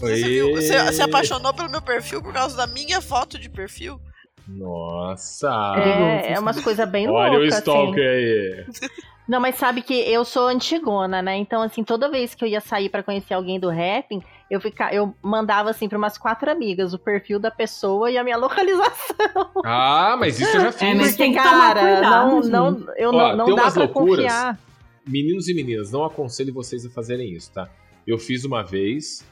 Você, 0.00 0.24
viu, 0.24 0.50
você 0.56 0.92
se 0.92 1.02
apaixonou 1.02 1.54
pelo 1.54 1.70
meu 1.70 1.80
perfil 1.82 2.20
por 2.20 2.32
causa 2.32 2.56
da 2.56 2.66
minha 2.66 3.00
foto 3.00 3.38
de 3.38 3.48
perfil? 3.48 4.00
Nossa. 4.48 5.74
É, 5.76 6.32
é 6.32 6.38
umas 6.40 6.60
coisas 6.60 6.88
bem 6.88 7.08
Olha 7.08 7.32
o 7.34 7.38
loucas, 7.38 7.58
stalker 7.58 8.02
assim. 8.04 8.86
aí. 8.88 8.92
Não, 9.28 9.40
mas 9.40 9.54
sabe 9.54 9.82
que 9.82 9.94
eu 9.94 10.24
sou 10.24 10.48
antigona, 10.48 11.22
né? 11.22 11.36
Então, 11.36 11.62
assim, 11.62 11.84
toda 11.84 12.10
vez 12.10 12.34
que 12.34 12.44
eu 12.44 12.48
ia 12.48 12.60
sair 12.60 12.88
pra 12.88 13.02
conhecer 13.04 13.34
alguém 13.34 13.58
do 13.60 13.70
rapping, 13.70 14.20
eu, 14.52 14.60
fica, 14.60 14.92
eu 14.94 15.14
mandava, 15.22 15.70
assim, 15.70 15.88
pra 15.88 15.96
umas 15.96 16.18
quatro 16.18 16.50
amigas 16.50 16.92
o 16.92 16.98
perfil 16.98 17.38
da 17.40 17.50
pessoa 17.50 18.10
e 18.10 18.18
a 18.18 18.22
minha 18.24 18.36
localização. 18.38 19.50
Ah, 19.64 20.14
mas 20.18 20.38
isso 20.38 20.54
eu 20.56 20.60
já 20.60 20.68
É, 20.68 20.72
fiz. 20.72 20.94
mas 20.94 21.08
Porque, 21.08 21.22
tem 21.22 21.32
que 21.32 21.38
tomar 21.42 21.74
cara, 21.74 21.80
cuidado, 21.94 22.48
não, 22.50 22.70
não, 22.70 22.94
eu 22.96 23.08
Ó, 23.10 23.12
não, 23.34 23.46
não 23.46 23.54
dá 23.56 23.70
pra 23.70 23.84
loucuras. 23.84 24.16
confiar. 24.16 24.58
Meninos 25.06 25.48
e 25.48 25.54
meninas, 25.54 25.90
não 25.90 26.04
aconselho 26.04 26.52
vocês 26.52 26.84
a 26.84 26.90
fazerem 26.90 27.32
isso, 27.32 27.50
tá? 27.50 27.66
Eu 28.06 28.18
fiz 28.18 28.44
uma 28.44 28.62
vez. 28.62 29.24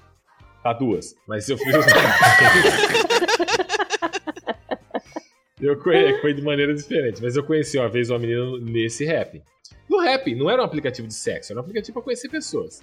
Tá, 0.62 0.72
duas. 0.72 1.14
Mas 1.28 1.48
eu 1.48 1.56
fiz 1.58 1.74
uma 1.74 1.82
vez. 1.82 1.94
eu 5.60 5.76
conheci, 5.78 6.20
foi 6.22 6.32
de 6.34 6.42
maneira 6.42 6.74
diferente. 6.74 7.20
Mas 7.22 7.36
eu 7.36 7.44
conheci 7.44 7.78
uma 7.78 7.88
vez 7.88 8.08
uma 8.10 8.18
menina 8.18 8.58
nesse 8.58 9.04
rap. 9.04 9.42
No 9.88 10.00
rap, 10.00 10.34
não 10.34 10.48
era 10.48 10.62
um 10.62 10.64
aplicativo 10.64 11.06
de 11.06 11.14
sexo, 11.14 11.52
era 11.52 11.60
um 11.60 11.62
aplicativo 11.62 11.92
pra 11.94 12.02
conhecer 12.02 12.28
pessoas. 12.28 12.80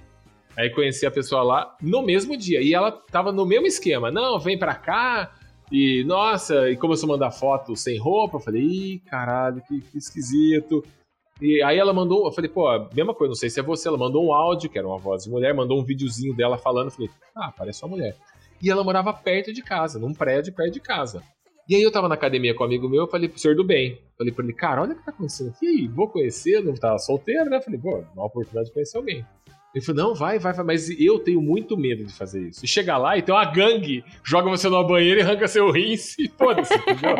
Aí 0.57 0.71
conheci 0.71 1.05
a 1.05 1.11
pessoa 1.11 1.43
lá 1.43 1.77
no 1.81 2.01
mesmo 2.01 2.35
dia. 2.35 2.61
E 2.61 2.73
ela 2.73 2.91
tava 2.91 3.31
no 3.31 3.45
mesmo 3.45 3.67
esquema. 3.67 4.09
Não, 4.09 4.39
vem 4.39 4.57
pra 4.57 4.73
cá. 4.73 5.31
E, 5.71 6.03
nossa, 6.05 6.69
e 6.69 6.75
começou 6.75 7.07
a 7.07 7.13
mandar 7.13 7.31
foto 7.31 7.75
sem 7.75 7.99
roupa. 7.99 8.37
Eu 8.37 8.41
falei, 8.41 8.63
ih, 8.63 8.99
caralho, 8.99 9.61
que, 9.67 9.81
que 9.81 9.97
esquisito. 9.97 10.83
E 11.39 11.61
aí 11.61 11.77
ela 11.77 11.93
mandou, 11.93 12.25
eu 12.25 12.31
falei, 12.31 12.49
pô, 12.49 12.67
mesma 12.95 13.13
coisa, 13.13 13.29
não 13.29 13.35
sei 13.35 13.49
se 13.49 13.59
é 13.59 13.63
você. 13.63 13.87
Ela 13.87 13.97
mandou 13.97 14.25
um 14.25 14.33
áudio, 14.33 14.69
que 14.69 14.79
era 14.79 14.87
uma 14.87 14.97
voz 14.97 15.25
de 15.25 15.29
mulher, 15.29 15.53
mandou 15.53 15.79
um 15.79 15.83
videozinho 15.83 16.35
dela 16.35 16.57
falando. 16.57 16.87
Eu 16.87 16.91
falei, 16.91 17.09
ah, 17.35 17.53
parece 17.55 17.83
uma 17.83 17.89
mulher. 17.89 18.15
E 18.59 18.71
ela 18.71 18.83
morava 18.83 19.13
perto 19.13 19.53
de 19.53 19.61
casa, 19.61 19.99
num 19.99 20.13
prédio 20.13 20.53
perto 20.53 20.73
de 20.73 20.79
casa. 20.79 21.21
E 21.69 21.75
aí 21.75 21.83
eu 21.83 21.91
tava 21.91 22.07
na 22.07 22.15
academia 22.15 22.55
com 22.55 22.63
um 22.63 22.65
amigo 22.65 22.89
meu, 22.89 23.01
eu 23.01 23.07
falei 23.07 23.27
pro 23.29 23.37
senhor 23.37 23.55
do 23.55 23.63
bem. 23.63 24.01
Falei 24.17 24.33
pra 24.33 24.43
ele, 24.43 24.53
cara, 24.53 24.81
olha 24.81 24.93
o 24.93 24.95
que 24.95 25.05
tá 25.05 25.11
acontecendo 25.11 25.49
aqui. 25.49 25.87
Vou 25.89 26.07
conhecer, 26.07 26.63
não 26.63 26.73
tava 26.73 26.97
solteiro, 26.97 27.49
né? 27.49 27.61
Falei, 27.61 27.79
pô, 27.79 28.03
uma 28.15 28.25
oportunidade 28.25 28.67
de 28.67 28.73
conhecer 28.73 28.97
alguém. 28.97 29.23
Ele 29.77 29.85
falou, 29.85 30.09
não, 30.09 30.15
vai, 30.15 30.39
vai, 30.39 30.53
vai, 30.53 30.65
mas 30.65 30.89
eu 30.89 31.19
tenho 31.19 31.39
muito 31.39 31.77
medo 31.77 32.03
de 32.03 32.11
fazer 32.11 32.47
isso. 32.47 32.65
E 32.65 32.67
chegar 32.67 32.97
lá 32.97 33.15
e 33.15 33.21
tem 33.21 33.33
uma 33.33 33.45
gangue, 33.45 34.03
joga 34.23 34.49
você 34.49 34.67
numa 34.67 34.83
banheira 34.83 35.21
e 35.21 35.23
arranca 35.23 35.47
seu 35.47 35.69
rins 35.69 36.17
e 36.17 36.27
foda-se, 36.27 36.73
entendeu? 36.73 37.15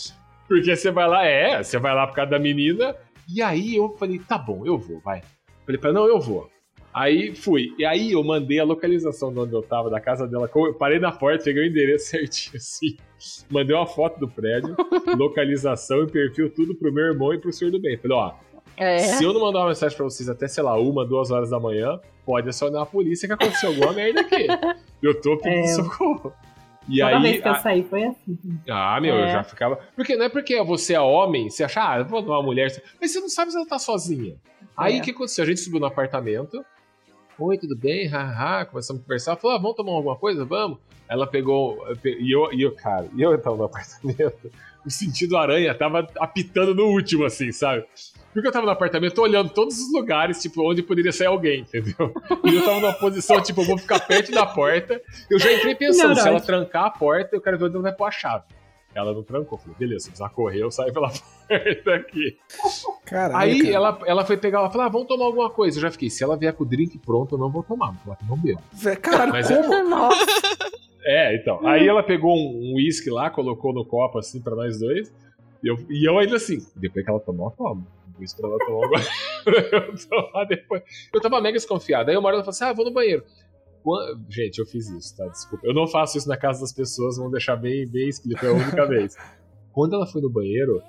Porque 0.48 0.74
você 0.74 0.90
vai 0.90 1.06
lá, 1.06 1.26
é, 1.26 1.62
você 1.62 1.78
vai 1.78 1.94
lá 1.94 2.06
por 2.06 2.16
causa 2.16 2.30
da 2.30 2.38
menina, 2.38 2.96
e 3.28 3.42
aí 3.42 3.76
eu 3.76 3.94
falei, 3.98 4.18
tá 4.20 4.38
bom, 4.38 4.64
eu 4.64 4.78
vou, 4.78 5.00
vai. 5.00 5.20
Falei 5.66 5.78
pra 5.78 5.90
ela, 5.90 6.00
não, 6.00 6.06
eu 6.08 6.18
vou. 6.18 6.48
Aí 6.94 7.34
fui. 7.34 7.74
E 7.78 7.84
aí 7.84 8.12
eu 8.12 8.24
mandei 8.24 8.58
a 8.58 8.64
localização 8.64 9.30
de 9.30 9.38
onde 9.38 9.52
eu 9.52 9.62
tava, 9.62 9.90
da 9.90 10.00
casa 10.00 10.26
dela. 10.26 10.50
Eu 10.52 10.74
parei 10.74 10.98
na 10.98 11.12
porta, 11.12 11.44
peguei 11.44 11.64
o 11.64 11.66
endereço 11.66 12.06
certinho 12.16 12.56
assim. 12.56 12.96
Mandei 13.50 13.76
uma 13.76 13.86
foto 13.86 14.18
do 14.18 14.26
prédio, 14.26 14.74
localização 15.14 16.04
e 16.04 16.06
perfil, 16.06 16.48
tudo 16.48 16.74
pro 16.74 16.90
meu 16.90 17.04
irmão 17.04 17.34
e 17.34 17.38
pro 17.38 17.52
senhor 17.52 17.70
do 17.70 17.78
bem. 17.78 17.98
Falei, 17.98 18.16
ó, 18.16 18.34
É. 18.78 18.98
se 18.98 19.24
eu 19.24 19.32
não 19.32 19.40
mandar 19.40 19.60
uma 19.60 19.68
mensagem 19.68 19.96
pra 19.96 20.04
vocês 20.04 20.28
até, 20.28 20.46
sei 20.48 20.62
lá, 20.62 20.78
uma, 20.78 21.04
duas 21.04 21.30
horas 21.30 21.50
da 21.50 21.58
manhã, 21.60 21.98
pode 22.24 22.48
acionar 22.48 22.82
a 22.82 22.86
polícia 22.86 23.26
que 23.26 23.34
aconteceu 23.34 23.70
alguma 23.70 23.92
merda 23.92 24.20
aqui. 24.20 24.46
Eu 25.02 25.20
tô 25.20 25.36
pedindo 25.36 25.64
É. 25.64 25.66
socorro. 25.68 26.32
E 26.88 27.00
Toda 27.00 27.16
aí. 27.16 27.22
vez 27.22 27.42
que 27.42 27.48
eu 27.48 27.52
a- 27.52 27.58
saí 27.58 27.82
foi 27.84 28.02
assim. 28.04 28.38
ah, 28.70 28.98
meu, 29.00 29.14
eu 29.14 29.24
É. 29.24 29.32
já 29.32 29.44
ficava. 29.44 29.78
Porque 29.94 30.16
não 30.16 30.24
é 30.24 30.28
porque 30.30 30.60
você 30.62 30.94
é 30.94 31.00
homem, 31.00 31.50
você 31.50 31.62
acha, 31.64 31.86
ah, 31.86 31.98
eu 31.98 32.04
vou 32.06 32.22
dar 32.22 32.30
uma 32.32 32.42
mulher. 32.42 32.82
Mas 33.00 33.12
você 33.12 33.20
não 33.20 33.28
sabe 33.28 33.50
se 33.50 33.58
ela 33.58 33.66
tá 33.66 33.78
sozinha. 33.78 34.36
Aí 34.74 34.96
É. 34.96 35.00
o 35.00 35.02
que 35.04 35.10
aconteceu? 35.10 35.44
A 35.44 35.46
gente 35.46 35.60
subiu 35.60 35.78
no 35.80 35.86
apartamento. 35.86 36.64
Oi, 37.38 37.58
tudo 37.58 37.76
bem? 37.76 38.08
Haha, 38.08 38.64
começamos 38.64 39.00
a 39.02 39.04
conversar. 39.04 39.36
Falou, 39.36 39.56
ah, 39.56 39.60
vamos 39.60 39.76
tomar 39.76 39.92
alguma 39.92 40.16
coisa? 40.16 40.44
Vamos. 40.46 40.78
Ela 41.08 41.26
pegou. 41.26 41.86
eu 41.88 41.96
pe- 41.96 42.18
E 42.20 42.32
eu, 42.34 42.52
e 42.54 42.62
eu 42.62 42.72
cara, 42.74 43.06
e 43.14 43.20
eu 43.22 43.38
tava 43.40 43.56
no 43.56 43.64
apartamento. 43.64 44.50
O 44.86 44.90
sentido 44.90 45.36
aranha 45.36 45.74
tava 45.74 46.08
apitando 46.18 46.74
no 46.74 46.86
último, 46.86 47.24
assim, 47.24 47.52
sabe? 47.52 47.84
Porque 48.32 48.46
eu 48.48 48.52
tava 48.52 48.66
no 48.66 48.72
apartamento 48.72 49.20
olhando 49.20 49.50
todos 49.50 49.78
os 49.78 49.92
lugares, 49.92 50.40
tipo, 50.40 50.62
onde 50.68 50.82
poderia 50.82 51.10
sair 51.12 51.26
alguém, 51.28 51.60
entendeu? 51.60 52.12
E 52.44 52.54
eu 52.54 52.64
tava 52.64 52.80
numa 52.80 52.92
posição, 52.92 53.40
tipo, 53.42 53.62
eu 53.62 53.66
vou 53.66 53.78
ficar 53.78 53.98
perto 54.00 54.30
da 54.30 54.46
porta. 54.46 55.00
Eu 55.30 55.38
já 55.38 55.52
entrei 55.52 55.74
pensando, 55.74 56.14
se 56.14 56.28
ela 56.28 56.40
trancar 56.40 56.84
a 56.84 56.90
porta, 56.90 57.34
eu 57.34 57.40
quero 57.40 57.58
ver 57.58 57.64
onde 57.64 57.74
ela 57.74 57.82
vai 57.82 57.92
pôr 57.92 58.04
a 58.04 58.10
chave. 58.10 58.44
Ela 58.94 59.12
não 59.12 59.22
trancou. 59.22 59.58
Falei, 59.58 59.76
beleza, 59.78 60.04
se 60.04 60.10
precisar 60.10 60.28
correr, 60.30 60.60
eu 60.62 60.70
saio 60.70 60.92
pela 60.92 61.08
porta 61.48 61.94
aqui. 61.94 62.36
Caralho. 63.04 63.36
Aí 63.36 63.70
ela, 63.72 63.98
ela 64.06 64.24
foi 64.24 64.36
pegar, 64.36 64.58
ela 64.58 64.70
falou, 64.70 64.86
ah, 64.86 64.90
vamos 64.90 65.08
tomar 65.08 65.24
alguma 65.26 65.50
coisa. 65.50 65.78
Eu 65.78 65.82
já 65.82 65.90
fiquei, 65.90 66.10
se 66.10 66.22
ela 66.24 66.36
vier 66.36 66.52
com 66.52 66.64
o 66.64 66.66
drink 66.66 66.98
pronto, 66.98 67.34
eu 67.34 67.38
não 67.38 67.50
vou 67.50 67.62
tomar. 67.62 67.92
Vou 67.92 68.14
falar, 68.14 68.18
não 68.28 68.36
bebo. 68.36 68.60
Caralho, 69.00 69.32
Mas 69.32 69.50
é- 69.50 69.62
como? 69.62 69.88
Nossa, 69.88 70.26
É, 71.04 71.36
então. 71.36 71.66
Aí 71.66 71.86
ela 71.88 72.02
pegou 72.02 72.34
um 72.34 72.72
um 72.72 72.74
uísque 72.76 73.08
lá, 73.10 73.30
colocou 73.30 73.72
no 73.72 73.84
copo 73.84 74.18
assim 74.18 74.40
pra 74.40 74.54
nós 74.54 74.78
dois. 74.78 75.12
E 75.62 75.68
eu, 75.68 75.76
e 75.90 76.08
eu 76.08 76.18
ainda 76.18 76.36
assim, 76.36 76.58
depois 76.76 77.04
que 77.04 77.10
ela 77.10 77.20
tomou, 77.20 77.46
eu 77.48 77.50
tomo. 77.52 77.86
Isso 78.20 78.36
pra 78.36 78.48
ela 78.48 78.58
tomar 78.58 78.86
agora. 78.86 79.04
eu 80.40 80.46
depois. 80.46 80.82
Eu 81.12 81.20
tava 81.20 81.40
mega 81.40 81.56
desconfiado. 81.56 82.10
Aí 82.10 82.16
uma 82.16 82.26
hora 82.28 82.36
ela 82.36 82.44
falou 82.44 82.50
assim: 82.50 82.64
ah, 82.64 82.72
vou 82.72 82.84
no 82.84 82.92
banheiro. 82.92 83.24
Gente, 84.28 84.58
eu 84.58 84.66
fiz 84.66 84.88
isso, 84.88 85.16
tá? 85.16 85.26
Desculpa. 85.28 85.66
Eu 85.66 85.72
não 85.72 85.86
faço 85.86 86.18
isso 86.18 86.28
na 86.28 86.36
casa 86.36 86.60
das 86.60 86.72
pessoas, 86.72 87.16
vamos 87.16 87.32
deixar 87.32 87.56
bem, 87.56 87.88
bem 87.88 88.08
explícito, 88.08 88.44
é 88.44 88.50
a 88.50 88.52
única 88.52 88.84
vez. 88.86 89.16
Quando 89.72 89.94
ela 89.94 90.06
foi 90.06 90.20
no 90.20 90.28
banheiro, 90.28 90.82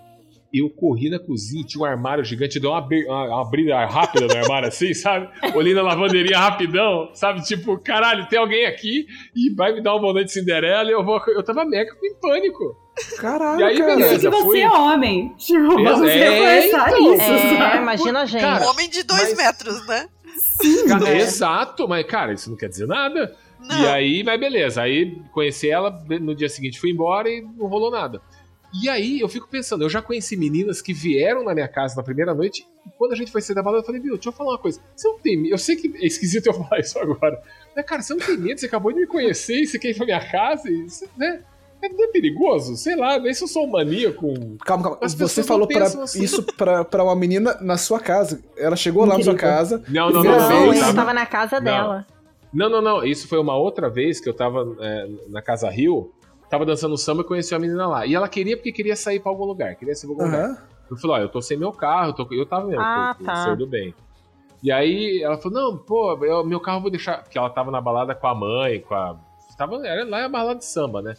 eu 0.53 0.69
corri 0.69 1.09
na 1.09 1.19
cozinha, 1.19 1.63
tinha 1.63 1.81
um 1.81 1.85
armário 1.85 2.23
gigante, 2.23 2.59
deu 2.59 2.71
uma, 2.71 2.81
uma, 2.81 3.25
uma 3.25 3.41
abrida 3.41 3.85
rápida 3.85 4.27
no 4.27 4.37
armário 4.37 4.67
assim, 4.67 4.93
sabe? 4.93 5.29
Olhei 5.55 5.73
na 5.73 5.81
lavanderia 5.81 6.37
rapidão, 6.37 7.09
sabe? 7.13 7.41
Tipo, 7.43 7.77
caralho, 7.77 8.27
tem 8.27 8.39
alguém 8.39 8.65
aqui 8.65 9.05
e 9.35 9.53
vai 9.53 9.73
me 9.73 9.81
dar 9.81 9.95
um 9.95 10.01
boné 10.01 10.23
de 10.23 10.31
Cinderela 10.31 10.89
e 10.89 10.93
eu 10.93 11.03
vou. 11.03 11.21
Eu 11.27 11.43
tava 11.43 11.63
mega 11.65 11.91
em 12.03 12.15
pânico. 12.19 12.75
Caralho, 13.17 13.59
E 13.59 13.63
aí, 13.63 13.77
cara. 13.77 13.95
beleza. 13.95 14.15
Isso 14.15 14.29
que 14.29 14.35
você 14.35 14.43
fui. 14.43 14.61
é 14.61 14.69
homem. 14.71 15.33
Tipo, 15.37 15.79
É, 15.79 15.93
você 15.95 16.09
é, 16.09 16.37
conversar 16.39 16.89
então. 16.89 17.13
isso, 17.13 17.21
é, 17.23 17.57
sabe? 17.57 17.77
imagina 17.77 18.19
a 18.21 18.25
gente. 18.25 18.41
Cara, 18.41 18.65
Um 18.65 18.69
homem 18.69 18.89
de 18.89 19.03
dois 19.03 19.33
mas- 19.33 19.37
metros, 19.37 19.87
né? 19.87 20.07
Cara, 20.87 21.09
É. 21.09 21.17
Exato, 21.17 21.87
mas, 21.87 22.05
cara, 22.05 22.33
isso 22.33 22.49
não 22.49 22.57
quer 22.57 22.69
dizer 22.69 22.87
nada. 22.87 23.35
Não. 23.59 23.81
E 23.83 23.87
aí, 23.87 24.23
mas 24.23 24.39
beleza. 24.39 24.81
Aí 24.81 25.21
conheci 25.33 25.69
ela, 25.69 25.91
no 26.21 26.33
dia 26.35 26.47
seguinte 26.49 26.79
fui 26.79 26.91
embora 26.91 27.29
e 27.29 27.41
não 27.41 27.67
rolou 27.67 27.91
nada. 27.91 28.21
E 28.81 28.87
aí 28.87 29.19
eu 29.19 29.27
fico 29.27 29.47
pensando, 29.49 29.83
eu 29.83 29.89
já 29.89 29.99
conheci 30.01 30.37
meninas 30.37 30.79
que 30.79 30.93
vieram 30.93 31.43
na 31.43 31.55
minha 31.55 31.67
casa 31.67 31.95
na 31.95 32.03
primeira 32.03 32.35
noite, 32.35 32.63
e 32.85 32.89
quando 32.99 33.13
a 33.13 33.15
gente 33.15 33.31
foi 33.31 33.41
sair 33.41 33.55
da 33.55 33.63
balada, 33.63 33.81
eu 33.81 33.85
falei, 33.85 33.99
viu, 33.99 34.13
deixa 34.13 34.29
eu 34.29 34.33
falar 34.33 34.51
uma 34.51 34.57
coisa. 34.59 34.79
Você 34.95 35.07
não 35.07 35.17
tem 35.17 35.35
medo? 35.37 35.53
Eu 35.53 35.57
sei 35.57 35.75
que 35.75 35.87
é 35.97 36.05
esquisito 36.05 36.45
eu 36.47 36.53
falar 36.53 36.79
isso 36.79 36.99
agora. 36.99 37.41
Mas, 37.75 37.83
cara, 37.85 38.01
você 38.03 38.13
não 38.13 38.19
tem 38.21 38.37
medo? 38.37 38.59
Você 38.59 38.67
acabou 38.67 38.93
de 38.93 38.99
me 38.99 39.07
conhecer 39.07 39.61
e 39.61 39.65
você 39.67 39.79
quer 39.79 39.89
ir 39.89 39.95
pra 39.95 40.05
minha 40.05 40.23
casa? 40.31 40.69
E, 40.69 40.85
né? 41.17 41.41
É, 41.81 41.87
não 41.89 42.03
é 42.05 42.07
perigoso? 42.09 42.75
Sei 42.75 42.95
lá, 42.95 43.17
nem 43.19 43.33
se 43.33 43.43
eu 43.43 43.47
sou 43.47 43.65
um 43.65 43.71
maníaco. 43.71 44.27
Calma, 44.65 44.83
calma. 44.83 44.97
As 45.01 45.13
Você 45.13 45.43
falou 45.43 45.67
pra, 45.67 45.85
assim. 45.85 46.21
isso 46.23 46.43
pra, 46.43 46.83
pra 46.83 47.03
uma 47.03 47.15
menina 47.15 47.57
na 47.61 47.77
sua 47.77 47.99
casa. 47.99 48.41
Ela 48.57 48.75
chegou 48.75 49.05
lá 49.05 49.17
na 49.17 49.23
sua 49.23 49.35
casa. 49.35 49.81
Não, 49.87 50.09
não, 50.09 50.23
não, 50.23 50.31
não. 50.37 50.49
Não, 50.49 50.73
eu 50.73 50.79
tava- 50.81 50.93
tava 50.93 51.13
na 51.13 51.25
casa 51.25 51.55
Não. 51.57 51.63
dela. 51.63 52.05
Não, 52.53 52.69
não, 52.69 52.81
não. 52.81 53.03
Isso 53.05 53.27
foi 53.27 53.39
uma 53.39 53.55
outra 53.55 53.89
vez 53.89 54.19
que 54.19 54.27
eu 54.27 54.33
tava 54.33 54.75
é, 54.79 55.07
na 55.29 55.41
Casa 55.41 55.69
Rio, 55.69 56.11
tava 56.49 56.65
dançando 56.65 56.97
samba 56.97 57.21
e 57.21 57.25
conheci 57.25 57.53
uma 57.53 57.59
menina 57.61 57.87
lá. 57.87 58.05
E 58.05 58.13
ela 58.15 58.27
queria 58.27 58.57
porque 58.57 58.71
queria 58.71 58.95
sair 58.95 59.19
pra 59.19 59.31
algum 59.31 59.45
lugar, 59.45 59.75
queria 59.75 59.95
sair 59.95 60.13
pra 60.13 60.25
algum 60.25 60.35
lugar. 60.35 60.49
Aham. 60.49 60.57
Eu 60.91 60.97
falei, 60.97 61.17
ó, 61.17 61.19
eu 61.19 61.29
tô 61.29 61.39
sem 61.41 61.55
meu 61.55 61.71
carro, 61.71 62.09
eu, 62.09 62.13
tô... 62.13 62.27
eu 62.33 62.45
tava 62.47 62.65
mesmo, 62.65 62.81
Ah, 62.81 63.15
com 63.17 63.23
tá. 63.23 63.33
o 63.33 63.43
senhor 63.43 63.55
do 63.57 63.67
bem. 63.67 63.93
E 64.63 64.71
aí 64.71 65.21
ela 65.23 65.37
falou, 65.37 65.57
não, 65.71 65.77
pô, 65.77 66.17
eu- 66.25 66.43
meu 66.43 66.59
carro 66.59 66.79
eu 66.79 66.81
vou 66.81 66.91
deixar. 66.91 67.21
Porque 67.23 67.37
ela 67.37 67.49
tava 67.51 67.69
na 67.71 67.79
balada 67.79 68.13
com 68.15 68.27
a 68.27 68.33
mãe, 68.35 68.81
com 68.81 68.95
a. 68.95 69.15
Tava, 69.57 69.85
era 69.85 70.03
lá 70.09 70.21
é 70.21 70.23
a 70.25 70.29
balada 70.29 70.57
de 70.57 70.65
samba, 70.65 71.01
né? 71.01 71.13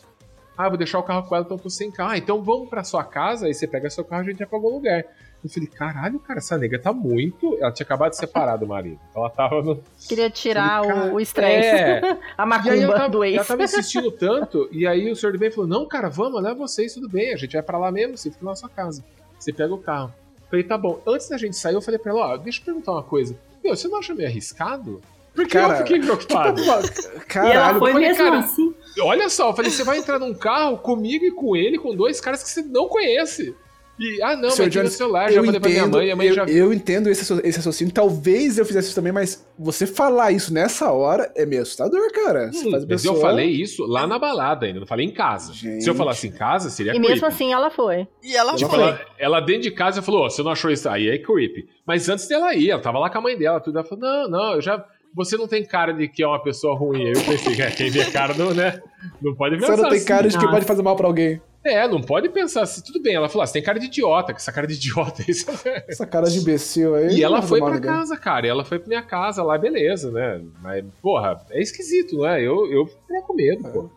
Ah, 0.61 0.67
eu 0.67 0.71
vou 0.71 0.79
deixar 0.79 0.99
o 0.99 1.03
carro 1.03 1.27
com 1.27 1.35
ela, 1.35 1.45
então 1.45 1.57
eu 1.57 1.63
tô 1.63 1.71
sem 1.71 1.91
carro. 1.91 2.11
Ah, 2.11 2.19
então 2.19 2.43
vamos 2.43 2.69
pra 2.69 2.85
sua 2.85 3.03
casa, 3.05 3.47
aí 3.47 3.55
você 3.55 3.67
pega 3.67 3.89
seu 3.91 4.05
carro 4.05 4.23
e 4.23 4.27
a 4.27 4.31
gente 4.31 4.39
vai 4.39 4.47
pra 4.47 4.59
algum 4.59 4.71
lugar. 4.75 5.05
Eu 5.43 5.49
falei, 5.49 5.69
caralho, 5.71 6.19
cara, 6.19 6.39
essa 6.39 6.59
nega 6.59 6.79
tá 6.79 6.93
muito. 6.93 7.57
Ela 7.61 7.73
tinha 7.73 7.85
acabado 7.85 8.11
de 8.11 8.17
separar 8.19 8.57
do 8.57 8.67
marido. 8.67 8.99
Então 9.11 9.23
ela 9.23 9.31
tava 9.31 9.63
no. 9.63 9.83
Queria 10.07 10.29
tirar 10.29 10.85
Falei, 10.85 11.11
o- 11.13 11.21
estresse. 11.21 11.67
é. 11.69 12.19
a 12.37 12.45
macumba 12.45 12.93
tava, 12.93 13.09
do 13.09 13.25
ex. 13.25 13.37
ela 13.37 13.45
tava 13.47 13.63
insistindo 13.63 14.11
tanto, 14.19 14.69
e 14.71 14.87
aí 14.87 15.11
o 15.11 15.17
senhor 15.17 15.33
do 15.33 15.39
bem 15.39 15.51
falou: 15.51 15.67
Não, 15.69 15.87
cara, 15.89 16.11
vamos, 16.11 16.43
leva 16.43 16.57
vocês, 16.57 16.93
tudo 16.93 17.09
bem, 17.09 17.33
a 17.33 17.37
gente 17.37 17.53
vai 17.55 17.63
pra 17.63 17.79
lá 17.79 17.91
mesmo, 17.91 18.19
você 18.19 18.31
fica 18.31 18.45
na 18.45 18.55
sua 18.55 18.69
casa. 18.69 19.03
Você 19.39 19.51
pega 19.53 19.73
o 19.73 19.79
carro. 19.79 20.13
Falei, 20.51 20.65
tá 20.65 20.77
bom. 20.77 21.01
Antes 21.07 21.29
da 21.31 21.39
gente 21.39 21.57
sair, 21.57 21.75
eu 21.75 21.81
falei 21.81 21.99
pra 21.99 22.13
ela: 22.13 22.35
Ó, 22.35 22.37
deixa 22.37 22.61
eu 22.61 22.65
perguntar 22.67 22.93
uma 22.93 23.03
coisa. 23.03 23.35
Meu, 23.65 23.75
você 23.75 23.89
não 23.89 23.99
acha 23.99 24.15
meio 24.15 24.29
arriscado? 24.29 25.01
Porque 25.35 25.57
eu 25.57 25.63
Cara, 25.63 25.77
fiquei 25.79 26.01
preocupado. 26.01 26.61
E 26.61 26.69
ela 26.69 26.83
Caralho, 27.29 27.79
foi 27.79 27.93
falei, 27.93 28.09
mesmo 28.09 28.25
cara, 28.25 28.39
assim. 28.41 28.75
Olha 29.01 29.29
só, 29.29 29.51
eu 29.51 29.55
falei, 29.57 29.71
você 29.71 29.85
vai 29.85 29.99
entrar 29.99 30.19
num 30.19 30.35
carro 30.35 30.79
comigo 30.79 31.25
e 31.25 31.31
com 31.33 31.55
ele, 31.57 31.79
com 31.79 31.95
dois 31.95 32.21
caras 32.21 32.43
que 32.43 32.51
você 32.51 32.63
não 32.63 32.89
conhece. 32.89 33.55
E, 34.03 34.23
ah, 34.23 34.35
não, 34.35 34.49
Seu 34.49 34.65
mas 34.65 34.73
Jones, 34.73 34.93
celular, 34.95 35.31
já 35.31 35.45
falei 35.45 35.61
pra 35.61 35.69
minha 35.69 35.87
mãe, 35.87 36.11
a 36.11 36.17
mãe 36.17 36.29
eu, 36.29 36.35
já 36.35 36.45
eu 36.47 36.73
entendo 36.73 37.11
esse, 37.11 37.21
esse 37.45 37.59
raciocínio. 37.59 37.93
Talvez 37.93 38.57
eu 38.57 38.65
fizesse 38.65 38.87
isso 38.87 38.95
também, 38.95 39.13
mas 39.13 39.47
você 39.59 39.87
falar 39.87 40.33
isso 40.33 40.55
nessa 40.55 40.91
hora 40.91 41.31
é 41.37 41.45
meio 41.45 41.61
assustador, 41.61 42.11
cara. 42.11 42.51
Hum, 42.55 42.71
Mas 42.71 42.83
eu 42.83 42.89
pessoa- 42.89 43.21
falei 43.21 43.49
isso 43.51 43.85
lá 43.87 44.07
na 44.07 44.19
balada 44.19 44.65
ainda, 44.65 44.81
não 44.81 44.87
falei 44.87 45.05
em 45.05 45.13
casa. 45.13 45.53
Gente. 45.53 45.85
Se 45.85 45.91
eu 45.91 45.95
falasse 45.95 46.27
em 46.29 46.33
casa, 46.33 46.71
seria 46.71 46.93
E 46.93 46.95
creepy. 46.95 47.13
mesmo 47.13 47.27
assim 47.27 47.53
ela 47.53 47.71
foi. 47.71 48.09
E 48.23 48.35
ela 48.35 48.55
Tipo, 48.57 48.71
foi. 48.71 48.81
ela, 48.81 49.01
ela 49.19 49.41
dentro 49.41 49.63
de 49.65 49.71
casa 49.73 50.01
falou: 50.01 50.23
Ó, 50.25 50.31
você 50.31 50.43
não 50.43 50.53
achou 50.53 50.71
isso? 50.71 50.89
Aí 50.89 51.07
é 51.07 51.19
creepy. 51.19 51.69
Mas 51.87 52.09
antes 52.09 52.27
dela 52.27 52.55
ir, 52.55 52.71
ela 52.71 52.81
tava 52.81 52.99
lá 52.99 53.11
com 53.11 53.19
a 53.19 53.21
mãe 53.21 53.37
dela, 53.37 53.61
tudo. 53.61 53.79
Ela 53.81 53.87
falou: 53.87 54.03
Não, 54.03 54.31
não, 54.31 54.55
eu 54.55 54.63
já. 54.63 54.83
Você 55.15 55.37
não 55.37 55.49
tem 55.49 55.65
cara 55.65 55.93
de 55.93 56.07
que 56.09 56.23
é 56.23 56.27
uma 56.27 56.43
pessoa 56.43 56.77
ruim. 56.77 57.07
Aí 57.07 57.13
eu 57.13 57.25
pensei, 57.25 57.61
é, 57.63 57.71
quem 57.71 57.91
vê 57.91 58.05
cara 58.11 58.33
não, 58.35 58.55
né? 58.55 58.81
Não 59.21 59.35
pode 59.35 59.57
pensar 59.57 59.77
Você 59.77 59.83
não 59.83 59.89
tem 59.89 59.99
assim. 59.99 60.07
cara 60.07 60.29
de 60.29 60.39
que 60.39 60.47
pode 60.49 60.65
fazer 60.65 60.83
mal 60.83 60.95
pra 60.97 61.07
alguém. 61.07 61.41
É, 61.65 61.87
não 61.87 62.01
pode 62.01 62.29
pensar 62.31 62.63
assim. 62.63 62.81
Tudo 62.83 63.03
bem, 63.03 63.15
ela 63.15 63.29
falou: 63.29 63.43
ah, 63.43 63.47
você 63.47 63.55
tem 63.55 63.63
cara 63.63 63.79
de 63.79 63.87
idiota, 63.87 64.33
que 64.33 64.41
essa 64.41 64.53
cara 64.53 64.67
de 64.67 64.75
idiota. 64.75 65.23
Isso 65.29 65.47
Essa 65.89 66.07
cara 66.07 66.27
de 66.31 66.39
imbecil 66.39 66.95
aí. 66.95 67.17
E 67.17 67.23
ela 67.25 67.43
foi 67.43 67.59
pra 67.61 67.75
ninguém. 67.75 67.83
casa, 67.91 68.17
cara. 68.17 68.47
E 68.47 68.49
ela 68.51 68.65
foi 68.65 68.79
pra 68.79 68.89
minha 68.89 69.03
casa 69.03 69.43
lá, 69.43 69.59
beleza, 69.59 70.11
né? 70.11 70.41
Mas, 70.63 70.85
porra, 71.03 71.45
é 71.51 71.61
esquisito, 71.61 72.19
né? 72.21 72.41
Eu, 72.41 72.71
eu 72.73 72.87
fiquei 72.87 73.21
com 73.27 73.35
medo, 73.35 73.69
pô. 73.71 73.91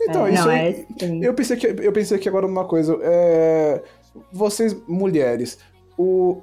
Então, 0.00 0.26
É, 0.26 0.32
isso 0.32 0.42
não, 0.44 0.50
aí. 0.50 0.58
é 0.60 0.70
estranho. 0.70 1.24
Eu 1.24 1.34
pensei, 1.34 1.56
que, 1.56 1.66
eu 1.66 1.92
pensei 1.92 2.16
aqui 2.16 2.28
agora 2.28 2.48
numa 2.48 2.64
coisa. 2.64 2.98
é, 3.00 3.80
vocês, 4.32 4.74
mulheres, 4.88 5.58
o... 5.96 6.42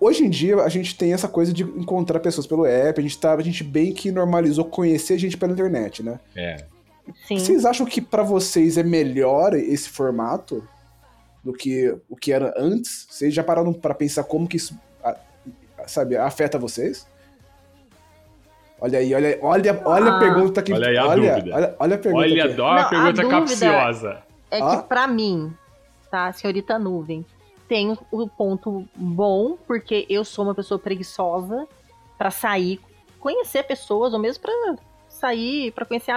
hoje 0.00 0.24
em 0.24 0.30
dia 0.30 0.56
a 0.56 0.68
gente 0.68 0.96
tem 0.96 1.12
essa 1.12 1.28
coisa 1.28 1.52
de 1.52 1.62
encontrar 1.62 2.18
pessoas 2.20 2.46
pelo 2.46 2.64
app, 2.66 2.98
a 2.98 3.02
gente, 3.02 3.18
tá, 3.18 3.34
a 3.34 3.42
gente 3.42 3.62
bem 3.62 3.92
que 3.92 4.10
normalizou 4.10 4.64
conhecer 4.64 5.18
gente 5.18 5.36
pela 5.36 5.52
internet, 5.52 6.02
né? 6.02 6.18
É. 6.34 6.64
Sim. 7.26 7.38
Vocês 7.38 7.64
acham 7.64 7.84
que 7.86 8.00
pra 8.00 8.22
vocês 8.22 8.76
é 8.78 8.82
melhor 8.82 9.54
esse 9.54 9.88
formato 9.88 10.66
do 11.42 11.52
que 11.52 11.94
o 12.08 12.16
que 12.16 12.32
era 12.32 12.54
antes? 12.56 13.06
Vocês 13.10 13.34
já 13.34 13.42
pararam 13.42 13.72
pra 13.72 13.94
pensar 13.94 14.24
como 14.24 14.46
que 14.48 14.56
isso, 14.56 14.78
a- 15.02 15.16
sabe, 15.86 16.16
afeta 16.16 16.58
vocês? 16.58 17.06
Olha 18.80 18.98
aí, 18.98 19.14
olha, 19.14 19.38
olha, 19.42 19.82
olha 19.84 20.10
a 20.12 20.16
Ah. 20.16 20.18
pergunta 20.18 20.62
que 20.62 20.72
Olha 20.72 20.88
aí 20.88 20.96
a 20.96 21.06
olha, 21.06 21.34
dúvida. 21.36 21.56
olha, 21.56 21.76
olha 21.78 21.96
a 21.96 21.98
pergunta 21.98 22.24
Olha, 22.24 22.44
aqui. 22.44 22.54
dó, 22.54 22.74
Não, 22.74 22.80
a 22.80 22.84
pergunta 22.88 23.22
dúvida- 23.22 23.28
capciosa. 23.40 24.18
É 24.50 24.60
Ah. 24.62 24.76
que 24.76 24.88
pra 24.88 25.06
mim, 25.06 25.52
tá, 26.10 26.32
senhorita 26.32 26.78
nuvem, 26.78 27.24
tem 27.70 27.96
o 28.10 28.28
ponto 28.28 28.84
bom, 28.96 29.56
porque 29.64 30.04
eu 30.10 30.24
sou 30.24 30.44
uma 30.44 30.56
pessoa 30.56 30.76
preguiçosa 30.76 31.68
pra 32.18 32.28
sair, 32.28 32.80
conhecer 33.20 33.62
pessoas, 33.62 34.12
ou 34.12 34.18
mesmo 34.18 34.42
pra 34.42 34.52
sair, 35.08 35.70
pra 35.70 35.86
conhecer, 35.86 36.12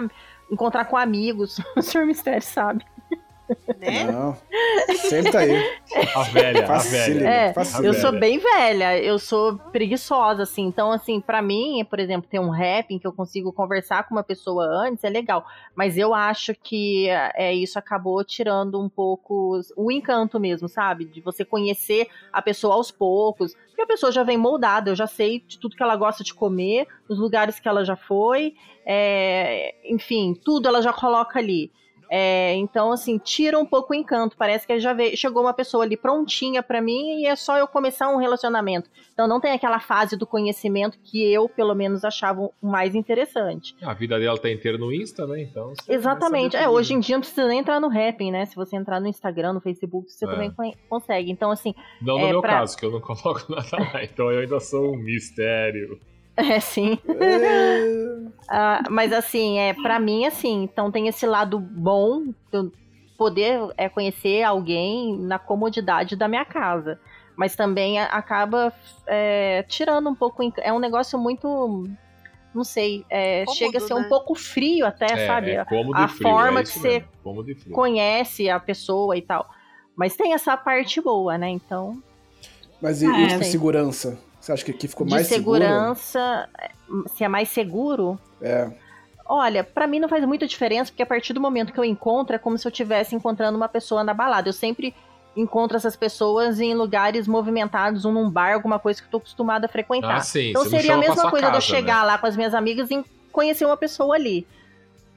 encontrar 0.51 0.85
com 0.85 0.97
amigos. 0.97 1.61
O 1.77 1.81
senhor 1.84 2.07
Mistério 2.07 2.41
sabe. 2.41 2.84
Né? 3.80 4.03
Não, 4.05 4.35
sempre 4.95 5.31
tá 5.31 5.39
aí. 5.39 5.81
A 6.15 6.23
velha, 6.23 6.65
a 6.65 6.77
velha. 6.77 7.30
É, 7.30 7.53
eu 7.84 7.93
sou 7.93 8.11
bem 8.11 8.39
velha, 8.39 8.97
eu 8.99 9.19
sou 9.19 9.57
preguiçosa, 9.71 10.43
assim. 10.43 10.63
Então, 10.63 10.91
assim, 10.91 11.19
pra 11.19 11.41
mim, 11.41 11.85
por 11.89 11.99
exemplo, 11.99 12.30
ter 12.30 12.39
um 12.39 12.49
rap 12.49 12.91
em 12.91 12.99
que 12.99 13.07
eu 13.07 13.13
consigo 13.13 13.51
conversar 13.51 14.07
com 14.07 14.15
uma 14.15 14.23
pessoa 14.23 14.65
antes 14.65 15.03
é 15.03 15.09
legal. 15.09 15.45
Mas 15.75 15.97
eu 15.97 16.13
acho 16.13 16.53
que 16.55 17.09
é, 17.09 17.53
isso 17.53 17.77
acabou 17.77 18.23
tirando 18.23 18.81
um 18.81 18.89
pouco 18.89 19.59
o 19.75 19.91
encanto 19.91 20.39
mesmo, 20.39 20.67
sabe? 20.67 21.05
De 21.05 21.21
você 21.21 21.43
conhecer 21.45 22.07
a 22.31 22.41
pessoa 22.41 22.75
aos 22.75 22.91
poucos. 22.91 23.55
Porque 23.67 23.81
a 23.81 23.88
pessoa 23.88 24.11
já 24.11 24.23
vem 24.23 24.38
moldada, 24.38 24.91
eu 24.91 24.95
já 24.95 25.07
sei 25.07 25.39
de 25.39 25.59
tudo 25.59 25.75
que 25.75 25.81
ela 25.81 25.95
gosta 25.95 26.23
de 26.23 26.34
comer, 26.34 26.88
os 27.09 27.17
lugares 27.19 27.59
que 27.59 27.67
ela 27.67 27.84
já 27.84 27.95
foi, 27.95 28.53
é, 28.85 29.73
enfim, 29.91 30.34
tudo 30.34 30.67
ela 30.67 30.81
já 30.81 30.93
coloca 30.93 31.39
ali. 31.39 31.71
É, 32.15 32.53
então, 32.57 32.91
assim, 32.91 33.18
tira 33.18 33.57
um 33.57 33.65
pouco 33.65 33.91
o 33.91 33.95
encanto. 33.95 34.38
Parece 34.38 34.68
que 34.68 34.80
já 34.80 34.94
veio, 34.94 35.18
chegou 35.18 35.41
uma 35.41 35.53
pessoa 35.53 35.84
ali 35.84 35.98
prontinha 35.98 36.61
pra 36.61 36.80
mim 36.80 37.22
e 37.22 37.26
é 37.26 37.35
só 37.35 37.57
eu 37.57 37.68
começar 37.68 38.07
um 38.10 38.18
relacionamento. 38.18 38.88
Então, 39.14 39.27
não 39.27 39.40
tem 39.41 39.52
aquela 39.52 39.80
fase 39.80 40.15
do 40.15 40.27
conhecimento 40.27 40.99
que 41.03 41.23
eu, 41.34 41.49
pelo 41.49 41.73
menos, 41.73 42.06
achava 42.06 42.41
o 42.41 42.53
mais 42.61 42.94
interessante. 42.94 43.76
A 43.81 43.95
vida 43.95 44.19
dela 44.19 44.38
tá 44.38 44.48
inteira 44.52 44.77
no 44.77 44.94
Insta, 44.94 45.26
né? 45.26 45.41
Então. 45.41 45.73
Exatamente. 45.90 46.56
É, 46.56 46.69
hoje 46.69 46.94
em 46.94 46.99
dia 46.99 47.15
não 47.15 47.22
precisa 47.22 47.48
nem 47.48 47.60
entrar 47.61 47.80
no 47.80 47.88
Rapping, 47.88 48.30
né? 48.31 48.45
Se 48.45 48.56
você 48.56 48.76
entrar 48.76 48.99
no 48.99 49.07
Instagram, 49.07 49.53
no 49.53 49.60
Facebook, 49.61 50.11
você 50.11 50.26
É. 50.26 50.30
também 50.30 50.52
con- 50.52 50.72
consegue. 50.88 51.31
Então, 51.31 51.49
assim, 51.49 51.73
Não 51.99 52.19
no 52.19 52.26
é, 52.27 52.30
meu 52.30 52.41
pra- 52.41 52.60
caso, 52.60 52.77
que 52.77 52.85
eu 52.85 52.91
não 52.91 53.02
coloco 53.02 53.44
nada 53.52 53.68
lá. 53.91 54.03
Então 54.03 54.30
eu 54.31 54.41
ainda 54.41 54.60
sou 54.60 54.94
um 54.94 54.98
mistério. 54.98 55.99
é 56.55 56.60
sim. 56.60 56.97
É, 57.07 58.23
Ah, 58.49 58.84
mas 58.89 59.14
assim, 59.14 59.57
é 59.60 59.73
para 59.73 59.99
mim 59.99 60.26
assim, 60.26 60.64
então 60.64 60.91
tem 60.91 61.07
esse 61.07 61.26
lado 61.26 61.60
bom 61.60 62.26
de 62.26 62.34
eu 62.51 62.72
poder 63.18 63.60
é, 63.77 63.88
conhecer 63.88 64.43
alguém 64.43 65.18
na 65.18 65.39
comodidade 65.39 66.15
da 66.15 66.27
minha 66.27 66.43
casa, 66.43 66.99
mas 67.35 67.55
também 67.55 67.99
acaba 67.99 68.73
é, 69.07 69.64
tirando 69.68 70.10
um 70.10 70.15
pouco. 70.15 70.41
É 70.57 70.73
um 70.73 70.80
negócio 70.80 71.18
muito, 71.18 71.88
não 72.53 72.64
sei, 72.64 73.05
é, 73.10 73.45
Cômodo, 73.45 73.57
chega 73.57 73.77
a 73.77 73.81
ser 73.81 73.93
né? 73.93 74.01
um 74.01 74.10
pouco 74.10 74.35
frio 74.35 74.85
até, 74.85 75.05
É, 75.14 75.27
sabe? 75.27 75.51
é 75.51 75.60
a 75.60 75.65
frio, 76.07 76.30
forma 76.30 76.60
é 76.60 76.64
que 76.64 76.69
isso 76.69 76.80
você. 76.80 77.03
Conhece 77.72 78.49
a 78.49 78.60
pessoa 78.60 79.15
e 79.18 79.22
tal. 79.22 79.47
Mas 79.95 80.15
tem 80.15 80.34
essa 80.34 80.57
parte 80.57 80.99
boa, 80.99 81.38
né? 81.38 81.49
Então, 81.49 82.01
Mas 82.81 83.01
e, 83.01 83.05
Ah, 83.05 83.19
e 83.19 83.23
é. 83.23 83.27
tipo, 83.30 83.43
segurança? 83.45 84.19
Você 84.44 84.52
acha 84.52 84.65
que 84.65 84.72
aqui 84.72 84.90
ficou 84.90 85.06
de 85.06 85.11
mais 85.11 85.26
seguro? 85.28 85.61
segurança, 85.61 86.49
se 87.07 87.24
é 87.24 87.30
mais 87.30 87.48
seguro, 87.48 88.20
É. 88.41 88.70
Olha, 89.26 89.64
pra 89.64 89.88
mim 89.88 90.02
não 90.02 90.10
faz 90.10 90.26
muita 90.26 90.45
diferença, 90.45 90.91
porque 90.91 91.02
a 91.02 91.06
partir 91.06 91.32
do 91.32 91.40
momento 91.40 91.72
que 91.72 91.80
eu 91.80 91.86
encontro, 91.86 92.36
é 92.36 92.38
como 92.38 92.57
se 92.57 92.68
eu 92.68 92.70
estivesse 92.70 93.15
encontrando 93.15 93.56
uma 93.56 93.70
pessoa 93.70 94.03
na 94.03 94.14
balada. 94.14 94.49
Eu 94.49 94.53
sempre 94.53 94.94
encontro 95.34 95.78
essas 95.78 95.95
pessoas 95.95 96.60
em 96.60 96.74
lugares 96.74 97.26
movimentados, 97.26 98.03
um 98.03 98.11
num 98.11 98.30
bar, 98.30 98.53
alguma 98.53 98.78
coisa 98.78 98.99
que 98.99 99.07
eu 99.07 99.11
tô 99.11 99.18
acostumada 99.20 99.65
a 99.65 99.70
frequentar. 99.70 100.18
Ah, 100.18 100.20
sim. 100.20 100.49
então 100.49 100.65
seria 100.65 100.95
a 100.95 100.98
mesma 100.98 101.32
coisa 101.32 101.45
de 101.45 101.56
eu 101.56 101.61
casa, 101.61 101.61
chegar 101.61 102.02
né? 102.02 102.07
lá 102.07 102.18
com 102.18 102.28
as 102.28 102.36
minhas 102.36 102.53
amigas 102.53 102.91
e 102.91 103.02
conhecer 103.32 103.64
uma 103.64 103.78
pessoa 103.78 104.14
ali. 104.14 104.45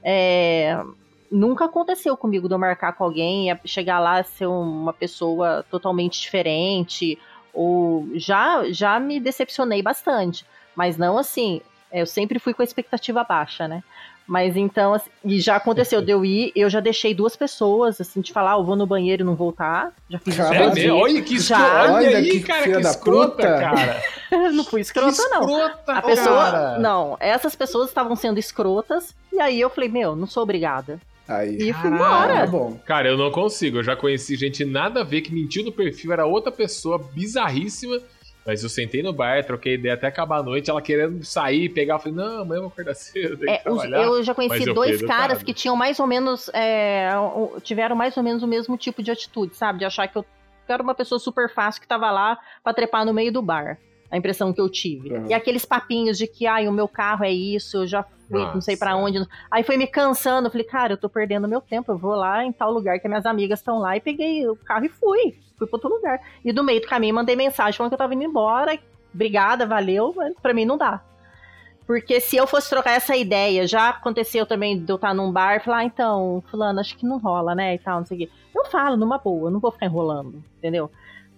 É, 0.01 0.81
Nunca 1.29 1.65
aconteceu 1.65 2.15
comigo 2.15 2.47
de 2.47 2.53
eu 2.53 2.59
marcar 2.59 2.93
com 2.93 3.03
alguém 3.03 3.51
e 3.51 3.67
chegar 3.67 3.99
lá 3.99 4.23
ser 4.23 4.45
uma 4.45 4.93
pessoa 4.93 5.65
totalmente 5.69 6.21
diferente. 6.21 7.19
Ou 7.57 8.07
já, 8.13 8.65
já 8.69 8.99
me 8.99 9.19
decepcionei 9.19 9.81
bastante. 9.81 10.45
Mas 10.75 10.95
não 10.95 11.17
assim. 11.17 11.59
Eu 11.91 12.05
sempre 12.05 12.37
fui 12.37 12.53
com 12.53 12.61
a 12.61 12.65
expectativa 12.65 13.23
baixa, 13.23 13.67
né? 13.67 13.81
Mas 14.27 14.55
então, 14.55 14.93
assim, 14.93 15.09
e 15.23 15.39
já 15.39 15.55
aconteceu 15.55 15.99
de 16.01 16.11
eu 16.11 16.23
ir, 16.23 16.51
eu 16.53 16.69
já 16.69 16.79
deixei 16.81 17.15
duas 17.15 17.35
pessoas, 17.35 17.99
assim, 17.99 18.19
de 18.21 18.31
falar, 18.31 18.53
ah, 18.53 18.57
eu 18.57 18.63
vou 18.63 18.75
no 18.75 18.85
banheiro 18.85 19.23
e 19.23 19.25
não 19.25 19.33
voltar. 19.35 19.91
Já 20.07 20.19
fiz 20.19 20.33
isso. 20.35 20.43
É 20.43 20.59
mesmo? 20.59 20.73
vezes. 20.75 20.91
Olha 20.91 21.21
que 21.23 21.39
Já. 21.39 21.55
escrota. 21.57 21.93
Olha 21.93 21.93
Olha 21.95 22.17
aí, 22.17 22.29
que 22.29 22.39
cara, 22.41 22.63
que 22.63 22.69
escrota, 22.71 23.31
puta. 23.31 23.59
cara. 23.59 24.01
não 24.51 24.63
fui 24.65 24.81
escrota, 24.81 25.23
não. 25.29 25.41
Escrota, 25.41 25.93
A 25.93 26.01
pessoa. 26.03 26.51
cara. 26.51 26.77
Não, 26.79 27.17
essas 27.19 27.55
pessoas 27.55 27.87
estavam 27.87 28.15
sendo 28.15 28.37
escrotas, 28.37 29.15
e 29.33 29.39
aí 29.39 29.59
eu 29.59 29.69
falei, 29.69 29.89
meu, 29.89 30.15
não 30.15 30.27
sou 30.27 30.43
obrigada. 30.43 30.99
Aí. 31.27 31.57
E 31.57 31.73
fui 31.73 31.89
embora. 31.89 32.39
Tá 32.41 32.47
bom. 32.47 32.79
Cara, 32.85 33.07
eu 33.09 33.17
não 33.17 33.29
consigo. 33.31 33.77
Eu 33.79 33.83
já 33.83 33.95
conheci 33.95 34.35
gente 34.35 34.63
nada 34.63 35.01
a 35.01 35.03
ver 35.03 35.21
que 35.21 35.33
mentiu 35.33 35.63
no 35.63 35.71
perfil, 35.71 36.13
era 36.13 36.25
outra 36.25 36.51
pessoa 36.51 36.97
bizarríssima. 36.97 37.99
Mas 38.45 38.63
eu 38.63 38.69
sentei 38.69 39.03
no 39.03 39.11
bar, 39.11 39.43
troquei 39.45 39.73
ideia 39.73 39.95
até 39.95 40.07
acabar 40.07 40.37
a 40.37 40.43
noite, 40.43 40.69
ela 40.69 40.81
querendo 40.81 41.21
sair, 41.25 41.67
pegar. 41.67 41.95
Eu 41.95 41.99
falei, 41.99 42.15
não, 42.17 42.41
amanhã 42.43 42.59
eu 42.59 42.61
vou 42.61 42.67
acordar 42.69 42.95
cedo, 42.95 43.35
tenho 43.35 43.51
É, 43.51 43.57
que 43.57 43.69
os- 43.69 43.81
trabalhar. 43.81 44.03
eu 44.05 44.23
já 44.23 44.33
conheci 44.33 44.65
eu 44.69 44.73
dois 44.73 45.01
caras 45.05 45.43
que 45.43 45.53
tinham 45.53 45.75
mais 45.75 45.99
ou 45.99 46.07
menos. 46.07 46.49
é, 46.53 47.09
tiveram 47.61 47.93
mais 47.95 48.15
ou 48.15 48.23
menos 48.23 48.43
o 48.43 48.47
mesmo 48.47 48.77
tipo 48.77 49.03
de 49.03 49.11
atitude, 49.11 49.53
sabe? 49.53 49.79
De 49.79 49.85
achar 49.85 50.07
que 50.07 50.17
eu 50.17 50.25
era 50.69 50.81
uma 50.81 50.95
pessoa 50.95 51.19
super 51.19 51.49
fácil 51.53 51.81
que 51.81 51.87
tava 51.87 52.09
lá 52.09 52.37
pra 52.63 52.73
trepar 52.73 53.05
no 53.05 53.13
meio 53.13 53.31
do 53.33 53.41
bar. 53.41 53.77
A 54.09 54.17
impressão 54.17 54.53
que 54.53 54.61
eu 54.61 54.69
tive. 54.69 55.13
Uhum. 55.13 55.27
E 55.27 55.33
aqueles 55.33 55.65
papinhos 55.65 56.17
de 56.17 56.27
que, 56.27 56.47
ai, 56.47 56.67
o 56.67 56.71
meu 56.71 56.87
carro 56.87 57.25
é 57.25 57.31
isso, 57.31 57.77
eu 57.77 57.87
já 57.87 58.03
fui, 58.03 58.41
não 58.53 58.61
sei 58.61 58.77
pra 58.77 58.91
Nossa. 58.91 59.03
onde. 59.03 59.27
Aí 59.51 59.63
foi 59.63 59.77
me 59.77 59.87
cansando. 59.87 60.47
Eu 60.47 60.51
falei, 60.51 60.65
cara, 60.65 60.93
eu 60.93 60.97
tô 60.97 61.09
perdendo 61.09 61.47
meu 61.47 61.61
tempo. 61.61 61.91
Eu 61.91 61.97
vou 61.97 62.15
lá 62.15 62.43
em 62.43 62.51
tal 62.51 62.71
lugar 62.71 62.99
que 62.99 63.07
minhas 63.07 63.25
amigas 63.25 63.59
estão 63.59 63.79
lá. 63.79 63.97
E 63.97 64.01
peguei 64.01 64.47
o 64.47 64.55
carro 64.55 64.85
e 64.85 64.89
fui. 64.89 65.35
Fui 65.57 65.67
pra 65.67 65.75
outro 65.75 65.89
lugar. 65.89 66.19
E 66.43 66.53
do 66.53 66.63
meio 66.63 66.81
do 66.81 66.87
caminho 66.87 67.15
mandei 67.15 67.35
mensagem 67.35 67.75
falando 67.75 67.91
que 67.91 67.95
eu 67.95 67.99
tava 67.99 68.13
indo 68.13 68.23
embora. 68.23 68.77
Obrigada, 69.13 69.65
valeu. 69.65 70.13
Mas 70.15 70.33
pra 70.41 70.53
mim 70.53 70.65
não 70.65 70.77
dá. 70.77 71.01
Porque 71.85 72.19
se 72.19 72.35
eu 72.35 72.45
fosse 72.45 72.69
trocar 72.69 72.91
essa 72.91 73.15
ideia, 73.15 73.65
já 73.65 73.89
aconteceu 73.89 74.45
também 74.45 74.77
de 74.77 74.91
eu 74.91 74.97
estar 74.97 75.13
num 75.13 75.31
bar 75.31 75.55
e 75.55 75.59
falar, 75.61 75.77
ah, 75.77 75.83
então, 75.85 76.43
fulano, 76.51 76.81
acho 76.81 76.97
que 76.97 77.05
não 77.05 77.17
rola, 77.17 77.55
né? 77.55 77.75
E 77.75 77.79
tal, 77.79 77.99
não 77.99 78.05
sei 78.05 78.17
o 78.17 78.19
quê. 78.19 78.29
Eu 78.53 78.65
falo 78.65 78.97
numa 78.97 79.17
boa, 79.17 79.49
não 79.49 79.61
vou 79.61 79.71
ficar 79.71 79.85
enrolando, 79.85 80.43
entendeu? 80.57 80.91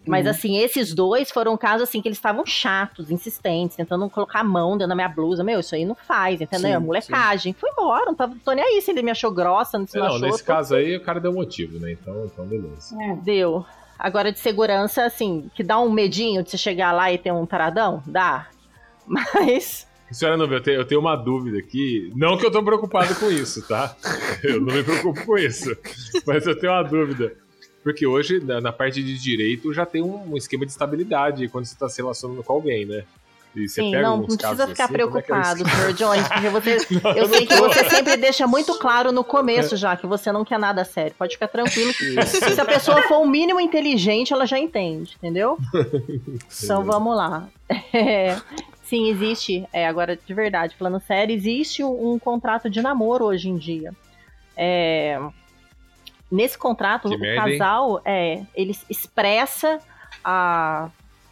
Mas 0.09 0.25
Uhum. 0.25 0.31
assim, 0.31 0.57
esses 0.57 0.93
dois 0.93 1.29
foram 1.31 1.55
casos 1.55 1.87
assim 1.87 2.01
que 2.01 2.07
eles 2.07 2.17
estavam 2.17 2.45
chatos, 2.45 3.11
insistentes, 3.11 3.77
tentando 3.77 4.09
colocar 4.09 4.39
a 4.39 4.43
mão 4.43 4.71
dentro 4.71 4.87
da 4.89 4.95
minha 4.95 5.07
blusa. 5.07 5.43
Meu, 5.43 5.59
isso 5.59 5.75
aí 5.75 5.85
não 5.85 5.93
faz, 5.95 6.41
entendeu? 6.41 6.69
Sim, 6.69 6.75
É 6.75 6.79
molecagem. 6.79 7.53
Fui 7.53 7.69
embora, 7.69 8.05
não 8.07 8.15
tava, 8.15 8.35
tô 8.43 8.51
nem 8.53 8.63
aí 8.65 8.81
se 8.81 8.89
ele 8.91 9.03
me 9.03 9.11
achou 9.11 9.31
grossa, 9.31 9.77
se 9.85 9.95
não, 9.97 10.05
Não, 10.07 10.15
achou. 10.15 10.27
nesse 10.27 10.39
tô- 10.39 10.45
caso 10.51 10.73
aí 10.75 10.95
o 10.97 11.01
cara 11.01 11.19
deu 11.19 11.31
motivo, 11.31 11.77
né? 11.79 11.91
Então, 11.91 12.25
então 12.25 12.45
beleza. 12.45 12.95
Deu. 13.23 13.65
Agora 13.97 14.31
de 14.31 14.39
segurança, 14.39 15.03
assim, 15.05 15.51
que 15.53 15.61
dá 15.63 15.79
um 15.79 15.91
medinho 15.91 16.41
de 16.41 16.49
você 16.49 16.57
chegar 16.57 16.91
lá 16.91 17.11
e 17.13 17.17
ter 17.17 17.31
um 17.31 17.45
taradão? 17.45 18.01
Dá. 18.05 18.47
Mas. 19.05 19.87
Senhora 20.11 20.37
Nubia, 20.37 20.57
eu 20.57 20.63
tenho, 20.63 20.77
eu 20.81 20.85
tenho 20.85 21.01
uma 21.01 21.15
dúvida 21.15 21.59
aqui. 21.59 22.11
Não 22.15 22.35
que 22.35 22.45
eu 22.45 22.49
tô 22.51 22.63
preocupado 22.63 23.13
com 23.15 23.29
isso, 23.29 23.67
tá? 23.67 23.95
Eu 24.43 24.59
não 24.59 24.73
me 24.73 24.83
preocupo 24.83 25.23
com 25.23 25.37
isso. 25.37 25.69
Mas 26.25 26.47
eu 26.47 26.57
tenho 26.59 26.73
uma 26.73 26.81
dúvida. 26.81 27.31
Porque 27.83 28.05
hoje, 28.05 28.39
na, 28.39 28.59
na 28.59 28.71
parte 28.71 29.01
de 29.01 29.17
direito, 29.17 29.73
já 29.73 29.85
tem 29.85 30.01
um, 30.01 30.33
um 30.33 30.37
esquema 30.37 30.65
de 30.65 30.71
estabilidade 30.71 31.47
quando 31.47 31.65
você 31.65 31.75
tá 31.77 31.87
se 31.87 32.01
relacionando 32.01 32.43
com 32.43 32.53
alguém, 32.53 32.85
né? 32.85 33.03
E 33.55 33.67
você 33.67 33.81
Sim, 33.81 33.91
pega 33.91 34.03
não, 34.03 34.17
não 34.17 34.25
precisa 34.25 34.67
ficar 34.67 34.71
assim, 34.71 34.81
é 34.81 34.83
é 34.83 34.87
preocupado, 34.87 35.63
isso? 35.63 35.75
Sr. 35.75 35.93
Jones, 35.93 36.27
porque 36.27 36.49
você, 36.49 36.77
Não, 37.03 37.11
eu 37.13 37.27
sei 37.27 37.45
que 37.45 37.55
você 37.55 37.89
sempre 37.89 38.17
deixa 38.17 38.45
muito 38.45 38.77
claro 38.77 39.11
no 39.11 39.23
começo 39.23 39.75
já 39.75 39.95
que 39.95 40.05
você 40.05 40.31
não 40.31 40.45
quer 40.45 40.59
nada 40.59 40.85
sério. 40.85 41.15
Pode 41.17 41.33
ficar 41.33 41.47
tranquilo. 41.47 41.91
que 41.93 42.25
se 42.25 42.61
a 42.61 42.65
pessoa 42.65 43.01
for 43.03 43.17
o 43.19 43.27
mínimo 43.27 43.59
inteligente, 43.59 44.33
ela 44.33 44.45
já 44.45 44.59
entende, 44.59 45.15
entendeu? 45.17 45.57
Então 46.63 46.83
vamos 46.83 47.15
lá. 47.15 47.47
É, 47.93 48.35
sim, 48.83 49.09
existe, 49.09 49.63
é, 49.71 49.87
agora 49.87 50.17
de 50.17 50.33
verdade, 50.33 50.75
falando 50.75 50.99
sério, 50.99 51.35
existe 51.35 51.83
um, 51.83 52.13
um 52.13 52.19
contrato 52.19 52.67
de 52.67 52.81
namoro 52.81 53.25
hoje 53.25 53.47
em 53.47 53.57
dia. 53.57 53.93
É, 54.57 55.19
nesse 56.31 56.57
contrato, 56.57 57.09
Que 57.09 57.15
o 57.15 57.19
merda, 57.19 57.49
hein? 57.49 57.57
casal 57.57 58.01
é, 58.05 58.43
ele 58.55 58.75
expressa 58.89 59.79
a, 60.23 60.89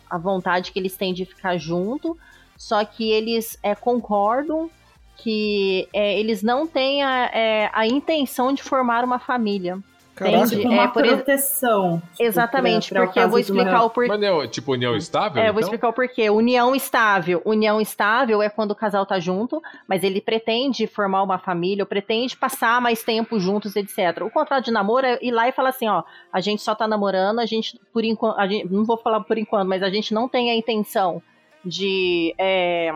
a 0.10 0.18
vontade 0.18 0.72
que 0.72 0.80
eles 0.80 0.96
têm 0.96 1.14
de 1.14 1.26
ficar 1.26 1.58
junto, 1.58 2.18
só 2.56 2.84
que 2.84 3.12
eles 3.12 3.58
é, 3.62 3.76
concordam 3.76 4.70
que 5.18 5.88
é, 5.94 6.20
eles 6.20 6.44
não 6.44 6.68
têm 6.68 7.04
a, 7.04 7.26
é, 7.34 7.70
a 7.74 7.88
intenção 7.88 8.54
de 8.54 8.62
formar 8.62 9.04
uma 9.04 9.20
família. 9.20 9.80
Caraca. 10.18 10.38
Entende? 10.48 10.68
Uma 10.68 10.84
É, 10.84 10.88
por 10.88 11.04
proteção. 11.04 12.02
tipo, 12.12 12.24
Exatamente, 12.24 12.90
pra- 12.90 13.02
pra 13.02 13.06
porque 13.08 13.20
eu 13.20 13.30
vou 13.30 13.38
explicar 13.40 13.84
o 13.84 13.90
porquê. 13.92 14.10
Mas 14.10 14.20
não, 14.20 14.48
tipo 14.48 14.72
união 14.72 14.96
estável? 14.96 15.42
É, 15.44 15.50
eu 15.50 15.54
vou 15.54 15.60
então? 15.60 15.68
explicar 15.68 15.90
o 15.90 15.94
porquê. 15.94 16.30
União 16.32 16.76
estável. 16.76 17.42
União 17.46 17.80
estável 17.80 18.42
é 18.42 18.50
quando 18.50 18.72
o 18.72 18.76
casal 18.76 19.06
tá 19.06 19.20
junto, 19.20 19.62
mas 19.88 20.04
ele 20.04 20.20
pretende 20.20 20.88
formar 20.88 21.22
uma 21.22 21.38
família, 21.38 21.84
ou 21.84 21.88
pretende 21.88 22.36
passar 22.36 22.82
mais 22.82 23.04
tempo 23.04 23.40
juntos, 23.40 23.76
etc. 23.76 24.24
O 24.24 24.32
contrato 24.32 24.66
de 24.66 24.72
namoro 24.72 25.06
é 25.06 25.20
ir 25.22 25.30
lá 25.32 25.48
e 25.48 25.52
falar 25.52 25.70
assim, 25.70 25.88
ó, 25.88 26.02
a 26.34 26.42
gente 26.42 26.64
só 26.64 26.74
tá 26.74 26.88
namorando, 26.88 27.38
a 27.40 27.46
gente, 27.46 27.80
por 27.94 28.04
enquanto, 28.04 28.38
não 28.72 28.84
vou 28.86 28.98
falar 28.98 29.20
por 29.22 29.38
enquanto, 29.38 29.68
mas 29.70 29.84
a 29.84 29.90
gente 29.92 30.14
não 30.14 30.28
tem 30.28 30.50
a 30.50 30.56
intenção 30.56 31.22
de 31.64 32.34
é, 32.40 32.92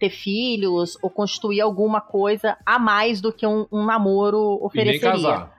ter 0.00 0.10
filhos 0.10 0.98
ou 1.00 1.08
constituir 1.08 1.60
alguma 1.60 2.00
coisa 2.00 2.56
a 2.66 2.78
mais 2.80 3.20
do 3.20 3.32
que 3.32 3.46
um, 3.46 3.64
um 3.70 3.84
namoro 3.84 4.38
E 4.38 4.56
nem 4.58 4.66
ofereceria. 4.66 5.10
casar. 5.12 5.54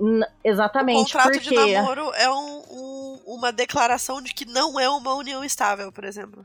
N- 0.00 0.24
O 0.24 0.28
exatamente, 0.48 1.12
contrato 1.12 1.32
porque... 1.32 1.48
de 1.50 1.72
namoro 1.74 2.10
é 2.14 2.30
um- 2.30 2.62
um- 2.70 3.20
uma 3.26 3.52
declaração 3.52 4.20
de 4.20 4.32
que 4.34 4.44
não 4.44 4.78
é 4.78 4.88
uma 4.88 5.14
união 5.14 5.44
estável, 5.44 5.90
por 5.92 6.04
exemplo. 6.04 6.44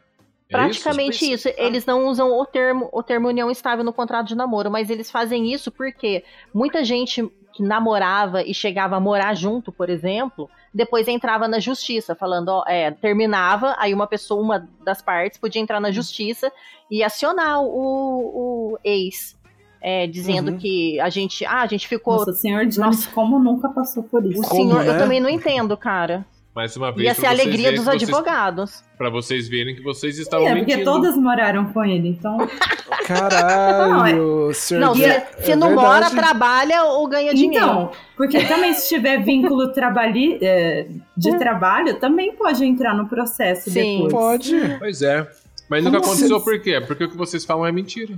É 0.50 0.54
Praticamente 0.58 1.20
Tipo 1.20 1.34
isso. 1.36 1.50
isso? 1.50 1.60
Eles 1.62 1.86
não 1.86 2.08
usam 2.08 2.32
o 2.32 2.46
termo, 2.46 2.90
o 2.92 3.04
termo 3.04 3.28
união 3.28 3.52
estável 3.52 3.84
no 3.84 3.94
contrato 3.94 4.28
de 4.28 4.36
namoro, 4.36 4.72
mas 4.72 4.90
eles 4.90 5.12
fazem 5.12 5.52
isso 5.54 5.72
porque 5.72 6.24
muita 6.54 6.84
gente 6.84 7.28
que 7.54 7.62
namorava 7.64 8.42
e 8.44 8.54
chegava 8.54 8.96
a 8.96 9.00
morar 9.00 9.36
junto, 9.36 9.72
por 9.72 9.90
exemplo, 9.90 10.50
depois 10.74 11.08
entrava 11.08 11.48
na 11.48 11.60
justiça, 11.60 12.16
falando, 12.16 12.50
ó, 12.50 12.64
é, 12.68 12.90
terminava, 12.92 13.76
aí 13.78 13.94
uma 13.94 14.08
pessoa, 14.08 14.42
uma 14.42 14.68
das 14.84 15.02
partes, 15.02 15.38
podia 15.40 15.62
entrar 15.62 15.80
na 15.80 15.92
justiça 15.92 16.52
e 16.90 17.04
acionar 17.04 17.62
o, 17.62 18.74
o 18.74 18.80
ex. 18.84 19.38
É, 19.82 20.06
dizendo 20.08 20.52
Uhum. 20.52 20.58
que 20.58 21.00
a 21.00 21.10
gente. 21.10 21.46
Ah, 21.46 21.62
a 21.62 21.68
gente 21.68 21.88
ficou. 21.88 22.18
Nossa, 22.18 22.34
senhor 22.34 22.66
Jones, 22.66 23.06
como 23.08 23.40
nunca 23.40 23.70
passou 23.70 24.04
por 24.04 24.26
isso? 24.26 24.40
o 24.42 24.44
Como, 24.48 24.70
senhor, 24.70 24.86
eu 24.86 24.94
né? 24.94 25.00
também 25.00 25.20
não 25.20 25.30
entendo, 25.30 25.76
cara. 25.78 26.26
Mais 26.56 26.76
uma 26.76 26.92
vez. 26.92 27.06
Ia 27.08 27.14
ser 27.14 27.28
a 27.28 27.30
vocês 27.30 27.40
alegria 27.42 27.72
dos 27.72 27.86
vocês- 27.86 28.04
advogados. 28.04 28.84
Pra 28.98 29.10
vocês 29.10 29.48
verem 29.48 29.76
que 29.76 29.82
vocês 29.84 30.18
estavam 30.18 30.48
É, 30.48 30.56
porque 30.56 30.72
mentindo. 30.76 30.92
todas 30.92 31.16
moraram 31.16 31.66
com 31.72 31.86
ele, 31.86 32.10
então. 32.10 32.38
Caralho, 33.06 34.52
senhor. 34.54 34.82
Não, 34.82 34.96
se, 34.96 35.06
é- 35.06 35.28
se 35.42 35.52
é 35.52 35.56
não 35.56 35.74
mora, 35.76 36.08
verdade. 36.10 36.16
trabalha 36.16 36.84
ou 36.86 37.08
ganha 37.08 37.34
dinheiro. 37.34 37.66
Então, 37.66 37.92
porque 38.18 38.44
também 38.46 38.74
se 38.74 38.90
tiver 38.90 39.18
vínculo 39.24 39.72
trabalhi, 39.74 40.38
é, 40.42 40.88
de 41.16 41.38
trabalho, 41.38 42.00
também 42.00 42.34
pode 42.36 42.66
entrar 42.66 42.94
no 42.96 43.08
processo 43.08 43.70
Sim. 43.70 44.04
depois. 44.06 44.14
Pode. 44.14 44.76
Pois 44.80 45.02
é. 45.02 45.28
Mas 45.70 45.84
nunca 45.84 46.00
Como 46.00 46.12
aconteceu 46.12 46.36
assim? 46.36 46.46
por 46.46 46.60
quê? 46.62 46.82
Porque 46.86 47.04
o 47.04 47.10
que 47.10 47.18
vocês 47.18 47.46
falam 47.46 47.66
é 47.66 47.72
mentira. 47.72 48.16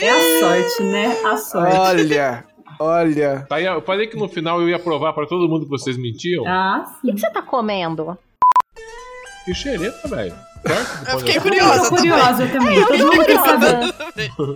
É 0.00 0.10
a 0.10 0.40
sorte, 0.40 0.82
né? 0.82 1.16
A 1.24 1.36
sorte. 1.36 1.76
Olha, 1.76 2.44
olha. 2.78 3.46
Tá 3.48 3.56
aí, 3.56 3.64
eu 3.64 3.80
falei 3.82 4.06
que 4.06 4.16
no 4.16 4.28
final 4.28 4.60
eu 4.60 4.68
ia 4.68 4.78
provar 4.78 5.12
pra 5.12 5.26
todo 5.26 5.48
mundo 5.48 5.64
que 5.64 5.70
vocês 5.70 5.96
mentiam. 5.96 6.46
Ah, 6.46 6.84
O 7.02 7.06
que, 7.06 7.12
que 7.14 7.20
você 7.20 7.30
tá 7.30 7.42
comendo? 7.42 8.16
Que 9.44 9.54
xereta, 9.54 10.06
velho. 10.08 10.34
Eu 11.10 11.18
fiquei 11.18 11.38
eu- 11.38 11.42
curiosa. 11.42 11.82
tô 11.90 11.96
curiosa 11.96 12.46
também. 12.48 12.84
Todo 12.86 12.98
mundo 12.98 13.24
quer 13.24 13.38
saber. 13.40 13.94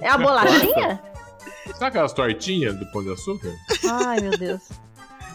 É 0.02 0.08
a 0.08 0.18
bolachinha? 0.18 1.02
Sabe 1.74 1.86
aquelas 1.86 2.12
tortinhas 2.12 2.74
do 2.76 2.86
pão 2.86 3.02
de 3.02 3.12
açúcar? 3.12 3.52
Ai, 3.90 4.20
meu 4.20 4.38
Deus. 4.38 4.62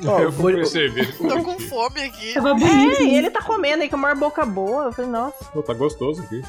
Ó, 0.06 0.20
eu 0.20 0.32
vou- 0.32 0.66
cerveja. 0.66 1.14
Tô 1.18 1.44
com 1.44 1.60
fome 1.60 2.02
aqui. 2.02 2.34
Tava 2.34 2.54
bonito. 2.56 3.02
É, 3.02 3.04
e 3.04 3.16
ele 3.18 3.30
tá 3.30 3.42
comendo 3.42 3.84
aí 3.84 3.90
com 3.90 3.98
a 3.98 4.00
maior 4.00 4.16
boca 4.18 4.46
boa. 4.46 4.86
Eu 4.86 4.92
falei, 4.94 5.12
nossa. 5.12 5.44
Pô, 5.52 5.62
tá 5.62 5.74
gostoso 5.74 6.22
aqui. 6.24 6.42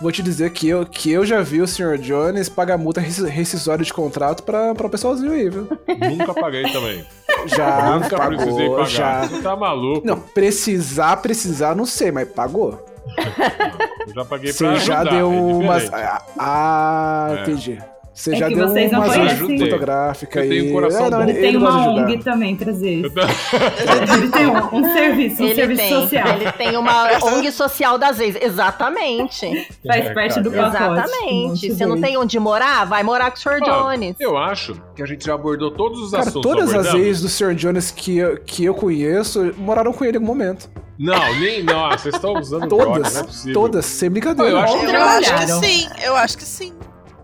Vou 0.00 0.10
te 0.12 0.22
dizer 0.22 0.50
que 0.50 0.68
eu, 0.68 0.84
que 0.84 1.10
eu 1.10 1.24
já 1.24 1.40
vi 1.40 1.62
o 1.62 1.66
Sr. 1.68 1.96
Jones 1.98 2.48
pagar 2.48 2.76
multa 2.76 3.00
resci- 3.00 3.26
rescisória 3.26 3.84
de 3.84 3.92
contrato 3.92 4.42
pra, 4.42 4.74
pra 4.74 4.86
o 4.86 4.90
pessoalzinho 4.90 5.32
aí, 5.32 5.48
viu? 5.48 5.68
Nunca 6.10 6.34
paguei 6.34 6.64
também. 6.72 7.04
Já 7.46 7.94
Nunca 7.98 8.16
precisei 8.26 8.52
pagou, 8.54 8.70
pagar. 8.76 8.88
já. 8.90 9.26
Você 9.26 9.40
tá 9.42 9.56
maluco? 9.56 10.06
Não, 10.06 10.18
precisar, 10.18 11.16
precisar, 11.18 11.74
não 11.76 11.86
sei, 11.86 12.10
mas 12.12 12.28
pagou. 12.28 12.84
Eu 14.06 14.14
já 14.14 14.24
paguei 14.24 14.52
pra 14.52 14.70
Você 14.74 14.80
já 14.86 14.98
ajudar, 14.98 15.10
deu 15.16 15.32
é 15.32 15.36
umas. 15.36 15.92
Ah, 15.92 16.22
ah, 16.38 17.34
É. 17.38 17.42
entendi. 17.42 17.78
Você 18.14 18.32
É 18.32 18.36
já 18.36 18.48
que 18.48 18.54
deu 18.54 18.68
vocês 18.68 18.90
conhecem. 18.92 19.22
ajuda 19.22 19.58
fotográfica 19.64 20.38
Eu 20.38 20.42
aí. 20.44 20.48
tenho 20.48 20.68
um 20.68 20.72
coração 20.72 21.06
É, 21.06 21.10
não, 21.10 21.18
bom. 21.18 21.24
ele, 21.24 21.32
Ele 21.32 21.40
tem 21.48 21.56
uma. 21.56 21.88
ONG 21.90 22.18
também 22.22 22.54
pra 22.56 22.64
trazer 22.66 23.00
Eu 23.00 23.06
isso. 23.08 23.14
Ele 24.14 24.28
tem 24.30 24.46
um, 24.46 24.76
um 24.76 24.92
serviço, 24.92 25.42
um 25.42 25.46
ele 25.46 25.54
serviço 25.56 25.82
tem. 25.82 25.90
social. 26.00 26.28
Ele 26.28 26.52
tem 26.52 26.76
uma 26.76 27.08
ONG 27.26 27.50
social 27.50 27.98
das 27.98 28.18
vezes. 28.18 28.40
Exatamente. 28.40 29.66
Faz 29.86 30.06
É, 30.06 30.14
parte 30.14 30.40
do 30.40 30.50
cara. 30.52 30.70
pacote. 30.70 30.92
Exatamente. 31.08 31.72
Você 31.74 31.86
não 31.86 32.00
tem 32.00 32.16
onde 32.16 32.38
morar? 32.38 32.84
Vai 32.86 33.02
morar 33.02 33.30
com 33.30 33.36
o 33.36 33.40
Sr. 33.40 33.60
Jones. 33.64 34.14
Eu 34.20 34.36
acho 34.36 34.80
que 34.94 35.02
a 35.02 35.06
gente 35.06 35.24
já 35.26 35.34
abordou 35.34 35.70
todos 35.72 35.98
os 36.00 36.10
Cara, 36.12 36.22
assuntos. 36.22 36.42
todas 36.42 36.72
as 36.74 36.94
ex 36.94 37.20
do 37.20 37.28
Sr. 37.28 37.54
Jones 37.54 37.90
que 37.90 38.18
eu, 38.18 38.38
que 38.38 38.64
eu 38.64 38.74
conheço 38.74 39.52
moraram 39.58 39.92
com 39.92 40.04
ele 40.04 40.16
em 40.18 40.20
algum 40.20 40.26
momento. 40.28 40.70
Não, 40.98 41.34
nem. 41.40 41.64
Não, 41.64 41.90
vocês 41.90 42.14
estão 42.14 42.34
usando 42.34 42.68
droga, 42.68 42.84
Todas. 42.84 43.14
não 43.14 43.20
é 43.20 43.24
possível. 43.24 43.54
todas, 43.54 43.84
sem 43.86 44.08
brincadeira. 44.10 44.50
Eu 44.52 44.58
acho 44.58 44.76
Eu 44.76 44.88
Trabalharam. 44.88 45.18
acho 45.36 45.60
que 45.60 45.66
sim, 45.66 45.88
eu 46.04 46.16
acho 46.16 46.38
que 46.38 46.44
sim. 46.44 46.72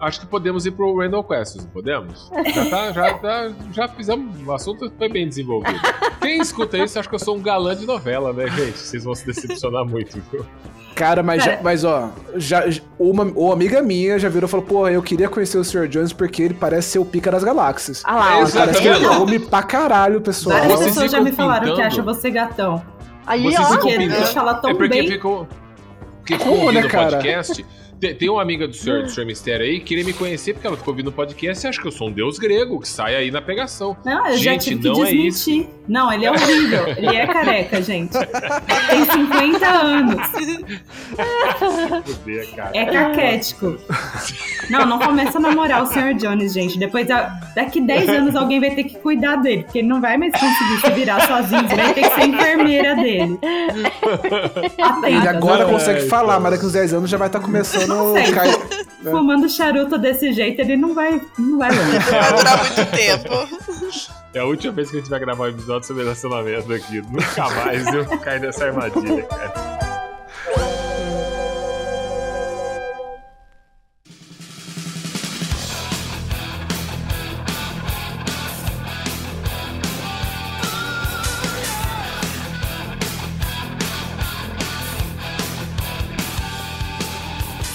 Acho 0.01 0.21
que 0.21 0.27
podemos 0.27 0.65
ir 0.65 0.71
pro 0.71 0.97
Randall 0.99 1.23
Questions, 1.23 1.65
não 1.65 1.71
podemos? 1.73 2.31
Já, 2.55 2.71
tá, 2.71 2.93
já, 2.93 3.15
tá, 3.15 3.51
já 3.73 3.89
fizemos. 3.89 4.35
O 4.47 4.53
assunto 4.53 4.91
foi 4.97 5.09
bem 5.09 5.29
desenvolvido. 5.29 5.79
Quem 6.21 6.41
escuta 6.41 6.79
isso 6.79 6.99
acha 6.99 7.09
que 7.09 7.15
eu 7.15 7.19
sou 7.19 7.37
um 7.37 7.43
galã 7.43 7.77
de 7.77 7.85
novela, 7.87 8.33
né, 8.33 8.47
gente? 8.49 8.79
Vocês 8.79 9.05
vão 9.05 9.15
se 9.15 9.27
decepcionar 9.27 9.85
muito, 9.85 10.21
viu? 10.33 10.45
Cara, 10.95 11.23
mas, 11.23 11.45
Cara. 11.45 11.57
já- 11.57 11.63
mas 11.63 11.85
ó, 11.85 12.11
já, 12.37 12.65
uma, 12.99 13.25
uma 13.25 13.53
amiga 13.53 13.81
minha 13.83 14.19
já 14.19 14.29
virou 14.29 14.47
e 14.47 14.51
falou: 14.51 14.67
Pô, 14.67 14.89
eu 14.89 15.03
queria 15.03 15.29
conhecer 15.29 15.57
o 15.59 15.65
Sr. 15.65 15.87
Jones 15.89 16.13
porque 16.13 16.43
ele 16.43 16.55
parece 16.55 16.89
ser 16.93 16.99
o 16.99 17.05
pica 17.05 17.31
das 17.31 17.45
galáxias. 17.45 18.03
Ah 18.05 18.17
lá, 18.17 18.41
Exatamente. 18.41 18.83
Parece 18.83 18.83
que 18.83 18.89
ele 19.07 19.17
come 19.17 19.39
pra 19.39 19.63
caralho, 19.63 20.21
pessoal. 20.21 20.59
Várias 20.59 20.79
Vocês 20.79 20.93
pessoas 20.95 21.11
já 21.13 21.21
me 21.21 21.33
falaram 21.33 21.65
que 21.67 21.71
pintando. 21.71 21.87
acham 21.87 22.05
você 22.05 22.31
gatão. 22.31 22.83
Aí, 23.27 23.43
Vocês 23.45 23.61
ó. 23.61 23.69
Porque 23.69 23.97
pintando. 23.99 24.15
ele 24.17 24.27
fala 24.27 24.55
tão 24.55 24.71
é 24.71 24.75
porque 24.75 24.89
bem. 24.89 25.09
ficou. 25.09 25.47
Porque 26.19 26.37
Como, 26.39 26.71
né, 26.73 26.85
o 26.85 26.89
cara? 26.89 27.11
podcast. 27.13 27.65
Tem, 28.01 28.15
tem 28.15 28.31
uma 28.31 28.41
amiga 28.41 28.67
do 28.67 28.75
senhor, 28.75 29.03
do 29.03 29.11
senhor 29.11 29.27
Mistério 29.27 29.67
aí 29.67 29.79
que 29.79 29.85
queria 29.87 30.05
me 30.05 30.13
conhecer 30.15 30.55
porque 30.55 30.67
ela 30.67 30.77
ficou 30.77 30.93
ouvindo 30.93 31.09
o 31.09 31.13
podcast 31.13 31.67
e 31.67 31.69
acha 31.69 31.81
que 31.81 31.87
eu 31.87 31.93
sou 31.93 32.09
um 32.09 32.13
deus 32.13 32.39
grego 32.39 32.81
que 32.81 32.89
sai 32.89 33.15
aí 33.15 33.31
na 33.31 33.43
pegação. 33.43 33.95
Não, 34.05 34.27
eu 34.27 34.37
já 34.39 34.53
Gente, 34.53 34.71
tive 34.71 34.81
que 34.81 34.89
não 34.89 35.05
é 35.05 35.11
desmentir. 35.13 35.69
não, 35.87 36.13
ele 36.13 36.25
é 36.25 36.31
horrível. 36.31 36.87
Ele 36.97 37.17
é 37.17 37.27
careca, 37.27 37.83
gente. 37.83 38.13
Tem 38.13 39.05
50 39.05 39.69
anos. 39.69 40.17
Cara. 42.57 42.71
É 42.75 42.85
caquético. 42.87 43.77
Não, 44.71 44.87
não 44.87 44.99
começa 44.99 45.39
a 45.39 45.41
namorar 45.41 45.83
o 45.83 45.87
Sr. 45.87 46.15
Jones, 46.17 46.53
gente. 46.53 46.79
Depois, 46.79 47.07
da- 47.07 47.39
daqui 47.55 47.81
10 47.81 48.09
anos, 48.09 48.37
alguém 48.37 48.61
vai 48.61 48.71
ter 48.75 48.85
que 48.85 48.97
cuidar 48.99 49.37
dele, 49.37 49.65
porque 49.65 49.79
ele 49.81 49.89
não 49.89 50.01
vai 50.01 50.17
mais 50.17 50.33
conseguir 50.33 50.81
se 50.81 50.91
virar 50.93 51.27
sozinho. 51.27 51.69
Você 51.69 51.77
vai 51.77 51.93
ter 51.95 52.03
que 52.09 52.15
ser 52.15 52.27
enfermeira 52.29 52.95
dele. 52.97 53.39
Ele 53.43 54.67
Atenta, 54.83 55.31
agora 55.31 55.65
Ai, 55.67 55.71
consegue 55.71 56.09
falar, 56.09 56.39
mas 56.41 56.53
daqui 56.53 56.67
uns 56.67 56.73
10 56.73 56.95
anos 56.95 57.11
já 57.11 57.17
vai 57.19 57.27
estar 57.29 57.41
começando 57.41 57.90
a 57.95 57.99
consegue. 57.99 58.33
cair, 58.33 58.87
Fumando 59.03 59.49
charuto 59.49 59.97
desse 59.97 60.33
jeito, 60.33 60.61
ele 60.61 60.77
não 60.77 60.95
vai, 60.95 61.21
não 61.39 61.59
vai 61.59 61.71
longe. 61.71 61.99
Vai 61.99 62.37
durar 62.37 62.59
muito 62.59 62.91
tempo. 62.91 64.15
É 64.35 64.39
a 64.39 64.45
última 64.45 64.73
vez 64.73 64.91
que 64.91 64.97
a 64.97 65.01
gente 65.01 65.11
vai 65.11 65.19
gravar 65.19 65.45
um 65.45 65.49
episódio 65.49 65.89
sobre 65.89 66.03
relacionamento 66.03 66.73
aqui. 66.73 67.01
Nunca 67.01 67.51
mais 67.51 67.87
eu 67.87 68.05
cair 68.19 68.41
nessa 68.41 68.67
armadilha, 68.67 69.23
cara. 69.25 69.90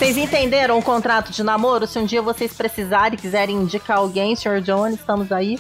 Vocês 0.06 0.18
entenderam 0.18 0.78
o 0.78 0.84
contrato 0.84 1.32
de 1.32 1.42
namoro? 1.42 1.88
Se 1.88 1.98
um 1.98 2.06
dia 2.06 2.22
vocês 2.22 2.54
precisarem 2.54 3.18
e 3.18 3.20
quiserem 3.20 3.56
indicar 3.56 3.98
alguém, 3.98 4.36
Sr. 4.36 4.62
Jones, 4.62 5.00
estamos 5.00 5.32
aí. 5.32 5.58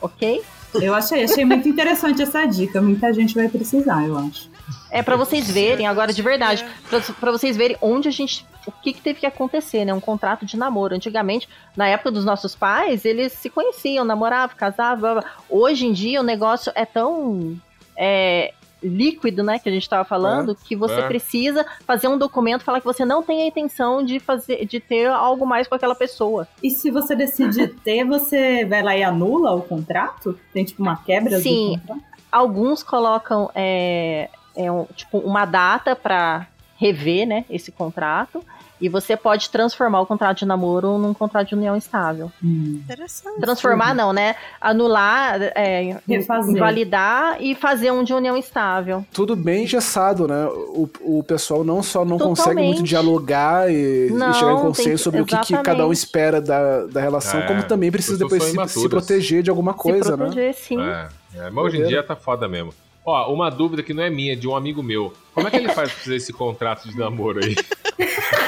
Ok? 0.00 0.44
Eu 0.74 0.94
achei, 0.94 1.24
achei 1.24 1.44
muito 1.44 1.68
interessante 1.68 2.22
essa 2.22 2.46
dica. 2.46 2.80
Muita 2.80 3.12
gente 3.12 3.34
vai 3.34 3.48
precisar, 3.48 4.06
eu 4.06 4.16
acho. 4.16 4.48
É 4.92 5.02
pra 5.02 5.16
vocês 5.16 5.50
verem, 5.50 5.88
agora 5.88 6.12
de 6.12 6.22
verdade, 6.22 6.64
pra, 6.88 7.00
pra 7.00 7.32
vocês 7.32 7.56
verem 7.56 7.76
onde 7.82 8.06
a 8.06 8.12
gente. 8.12 8.46
O 8.64 8.70
que, 8.70 8.92
que 8.92 9.00
teve 9.00 9.18
que 9.18 9.26
acontecer, 9.26 9.84
né? 9.84 9.92
Um 9.92 9.98
contrato 9.98 10.46
de 10.46 10.56
namoro. 10.56 10.94
Antigamente, 10.94 11.48
na 11.76 11.88
época 11.88 12.12
dos 12.12 12.24
nossos 12.24 12.54
pais, 12.54 13.04
eles 13.04 13.32
se 13.32 13.50
conheciam, 13.50 14.04
namoravam, 14.04 14.54
casavam. 14.56 15.00
blá, 15.00 15.14
blá. 15.14 15.24
Hoje 15.48 15.86
em 15.88 15.92
dia 15.92 16.20
o 16.20 16.24
negócio 16.24 16.70
é 16.76 16.84
tão. 16.84 17.60
é, 17.96 18.54
líquido, 18.82 19.42
né, 19.42 19.58
que 19.58 19.68
a 19.68 19.72
gente 19.72 19.88
tava 19.88 20.04
falando, 20.04 20.54
que 20.54 20.74
você 20.74 21.00
é. 21.00 21.06
precisa 21.06 21.66
fazer 21.86 22.08
um 22.08 22.16
documento 22.18 22.64
falar 22.64 22.80
que 22.80 22.86
você 22.86 23.04
não 23.04 23.22
tem 23.22 23.42
a 23.42 23.46
intenção 23.46 24.02
de 24.04 24.18
fazer, 24.18 24.64
de 24.66 24.80
ter 24.80 25.06
algo 25.08 25.46
mais 25.46 25.68
com 25.68 25.74
aquela 25.74 25.94
pessoa. 25.94 26.46
E 26.62 26.70
se 26.70 26.90
você 26.90 27.14
decide 27.14 27.68
ter, 27.84 28.04
você 28.04 28.64
vai 28.64 28.82
lá 28.82 28.96
e 28.96 29.02
anula 29.02 29.52
o 29.54 29.62
contrato? 29.62 30.38
Tem 30.52 30.64
tipo 30.64 30.82
uma 30.82 30.96
quebra 30.96 31.38
Sim. 31.40 31.72
do 31.74 31.80
contrato? 31.80 32.02
Alguns 32.32 32.82
colocam 32.82 33.50
é, 33.54 34.30
é 34.56 34.70
um- 34.70 34.86
tipo 34.94 35.18
uma 35.18 35.44
data 35.44 35.94
pra 35.96 36.46
rever, 36.76 37.26
né, 37.26 37.44
esse 37.50 37.70
contrato. 37.70 38.42
E 38.80 38.88
você 38.88 39.16
pode 39.16 39.50
transformar 39.50 40.00
o 40.00 40.06
contrato 40.06 40.38
de 40.38 40.46
namoro 40.46 40.96
num 40.98 41.12
contrato 41.12 41.48
de 41.48 41.54
união 41.54 41.76
estável. 41.76 42.32
Interessante. 42.42 43.40
Transformar 43.40 43.94
não, 43.94 44.12
né? 44.12 44.36
Anular, 44.60 45.40
é, 45.54 45.98
Refazer. 46.08 46.56
invalidar 46.56 47.36
e 47.42 47.54
fazer 47.54 47.90
um 47.90 48.02
de 48.02 48.14
união 48.14 48.36
estável. 48.36 49.04
Tudo 49.12 49.36
bem 49.36 49.64
engessado, 49.64 50.26
né? 50.26 50.46
O, 50.46 50.88
o 51.00 51.22
pessoal 51.22 51.62
não 51.64 51.82
só 51.82 52.04
não 52.04 52.18
consegue 52.18 52.54
muito 52.62 52.78
Totalmente. 52.78 52.88
dialogar 52.88 53.70
e, 53.70 54.08
e 54.08 54.10
Não, 54.12 54.32
chegar 54.32 54.52
em 54.52 54.60
consenso 54.60 54.90
que- 54.90 54.98
sobre 54.98 55.20
o 55.20 55.26
que, 55.26 55.38
que 55.40 55.56
cada 55.62 55.86
um 55.86 55.92
espera 55.92 56.40
da, 56.40 56.86
da 56.86 57.00
relação, 57.00 57.40
É, 57.40 57.46
como 57.46 57.62
também 57.64 57.90
precisa 57.90 58.16
depois 58.18 58.42
se, 58.42 58.68
se 58.68 58.88
proteger 58.88 59.42
de 59.42 59.50
alguma 59.50 59.74
coisa, 59.74 60.04
Se 60.04 60.10
né? 60.12 60.16
proteger, 60.16 60.54
sim. 60.54 60.80
É, 60.80 61.08
é, 61.34 61.50
mas 61.50 61.64
hoje 61.64 61.80
em 61.82 61.86
dia 61.86 62.02
tá 62.02 62.16
foda 62.16 62.48
mesmo. 62.48 62.72
Ó, 63.04 63.32
uma 63.32 63.50
dúvida 63.50 63.82
que 63.82 63.94
não 63.94 64.02
é 64.02 64.10
minha, 64.10 64.34
é 64.34 64.36
de 64.36 64.46
um 64.46 64.54
amigo 64.54 64.82
meu. 64.82 65.12
Como 65.34 65.48
é 65.48 65.50
que 65.50 65.56
ele 65.56 65.68
faz 65.70 65.90
pra 65.90 66.02
fazer 66.02 66.16
esse 66.16 66.32
contrato 66.32 66.86
de 66.88 66.96
namoro 66.98 67.42
aí? 67.42 67.56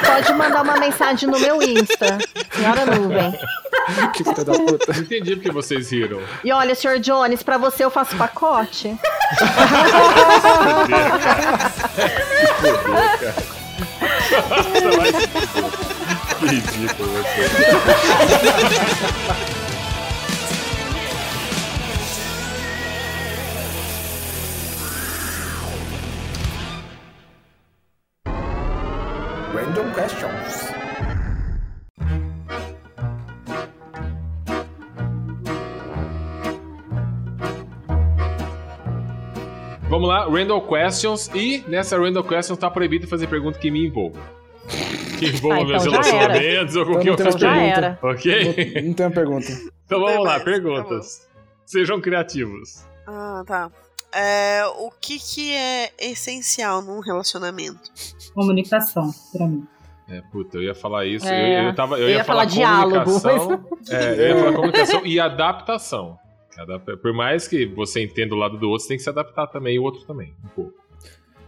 Pode 0.05 0.33
mandar 0.33 0.61
uma 0.63 0.77
mensagem 0.77 1.29
no 1.29 1.39
meu 1.39 1.61
Insta, 1.61 2.17
Senhora 2.51 2.85
Nuvem. 2.85 3.33
que 4.13 4.23
filha 4.23 4.43
da 4.45 4.53
puta. 4.53 4.93
Não 4.93 5.01
entendi 5.01 5.35
porque 5.35 5.51
vocês 5.51 5.91
riram. 5.91 6.21
E 6.43 6.51
olha, 6.51 6.75
Sr. 6.75 6.99
Jones, 6.99 7.43
pra 7.43 7.57
você 7.57 7.83
eu 7.83 7.91
faço 7.91 8.15
pacote. 8.15 8.95
Se 12.59 12.73
fuder. 12.77 13.33
Que 16.39 16.45
ridículo 16.45 17.23
Randall 40.33 40.61
Questions. 40.61 41.29
E 41.33 41.63
nessa 41.67 41.97
Randall 41.97 42.23
Questions 42.23 42.57
tá 42.57 42.69
proibido 42.69 43.07
fazer 43.07 43.27
pergunta 43.27 43.59
que 43.59 43.69
me 43.69 43.85
envolva. 43.85 44.19
Que 45.19 45.27
envolva 45.27 45.57
Ah, 45.57 45.61
então 45.61 45.71
meus 45.71 45.83
relacionamentos 45.85 46.75
ou 46.75 46.85
com 46.85 46.91
Então 46.91 47.01
quem 47.01 47.11
eu 47.11 47.17
não 47.17 47.31
fiz 47.31 47.35
pergunta. 47.41 47.99
Ok? 48.01 48.73
Não, 48.75 48.87
não 48.87 48.93
tem 48.93 49.05
uma 49.05 49.11
pergunta. 49.11 49.47
Então 49.85 49.99
vamos 49.99 50.23
lá, 50.23 50.31
mais, 50.31 50.43
perguntas. 50.43 51.27
Sejam 51.65 52.01
criativos. 52.01 52.83
Ah, 53.05 53.43
tá. 53.45 53.71
É, 54.15 54.63
o 54.77 54.91
que, 54.91 55.17
que 55.17 55.53
é 55.53 55.91
essencial 55.99 56.81
num 56.81 56.99
relacionamento? 56.99 57.91
Comunicação, 58.33 59.11
pra 59.31 59.47
mim. 59.47 59.67
É, 60.07 60.21
puta, 60.31 60.57
eu 60.57 60.63
ia 60.63 60.75
falar 60.75 61.05
isso. 61.05 61.25
É, 61.25 61.61
eu, 61.61 61.63
eu, 61.65 61.75
tava, 61.75 61.95
eu, 61.95 62.03
eu 62.03 62.09
ia, 62.09 62.15
ia 62.17 62.23
falar, 62.23 62.41
falar 62.41 62.53
diálogo, 62.53 63.03
comunicação. 63.03 63.65
É, 63.89 64.13
eu 64.13 64.27
ia 64.27 64.39
falar 64.39 64.53
comunicação 64.53 65.05
e 65.05 65.19
adaptação. 65.19 66.19
Por 67.01 67.13
mais 67.13 67.47
que 67.47 67.65
você 67.65 68.03
entenda 68.03 68.33
o 68.35 68.37
lado 68.37 68.57
do 68.57 68.69
outro, 68.69 68.83
você 68.83 68.89
tem 68.89 68.97
que 68.97 69.03
se 69.03 69.09
adaptar 69.09 69.47
também, 69.47 69.77
o 69.79 69.83
outro 69.83 70.03
também, 70.05 70.33
um 70.43 70.47
pouco. 70.49 70.73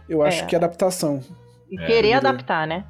Eu 0.08 0.22
acho 0.22 0.42
É. 0.42 0.46
que 0.46 0.54
é 0.54 0.58
adaptação. 0.58 1.20
E 1.70 1.80
É, 1.80 1.86
querer 1.86 2.12
adaptar, 2.14 2.66
né? 2.66 2.84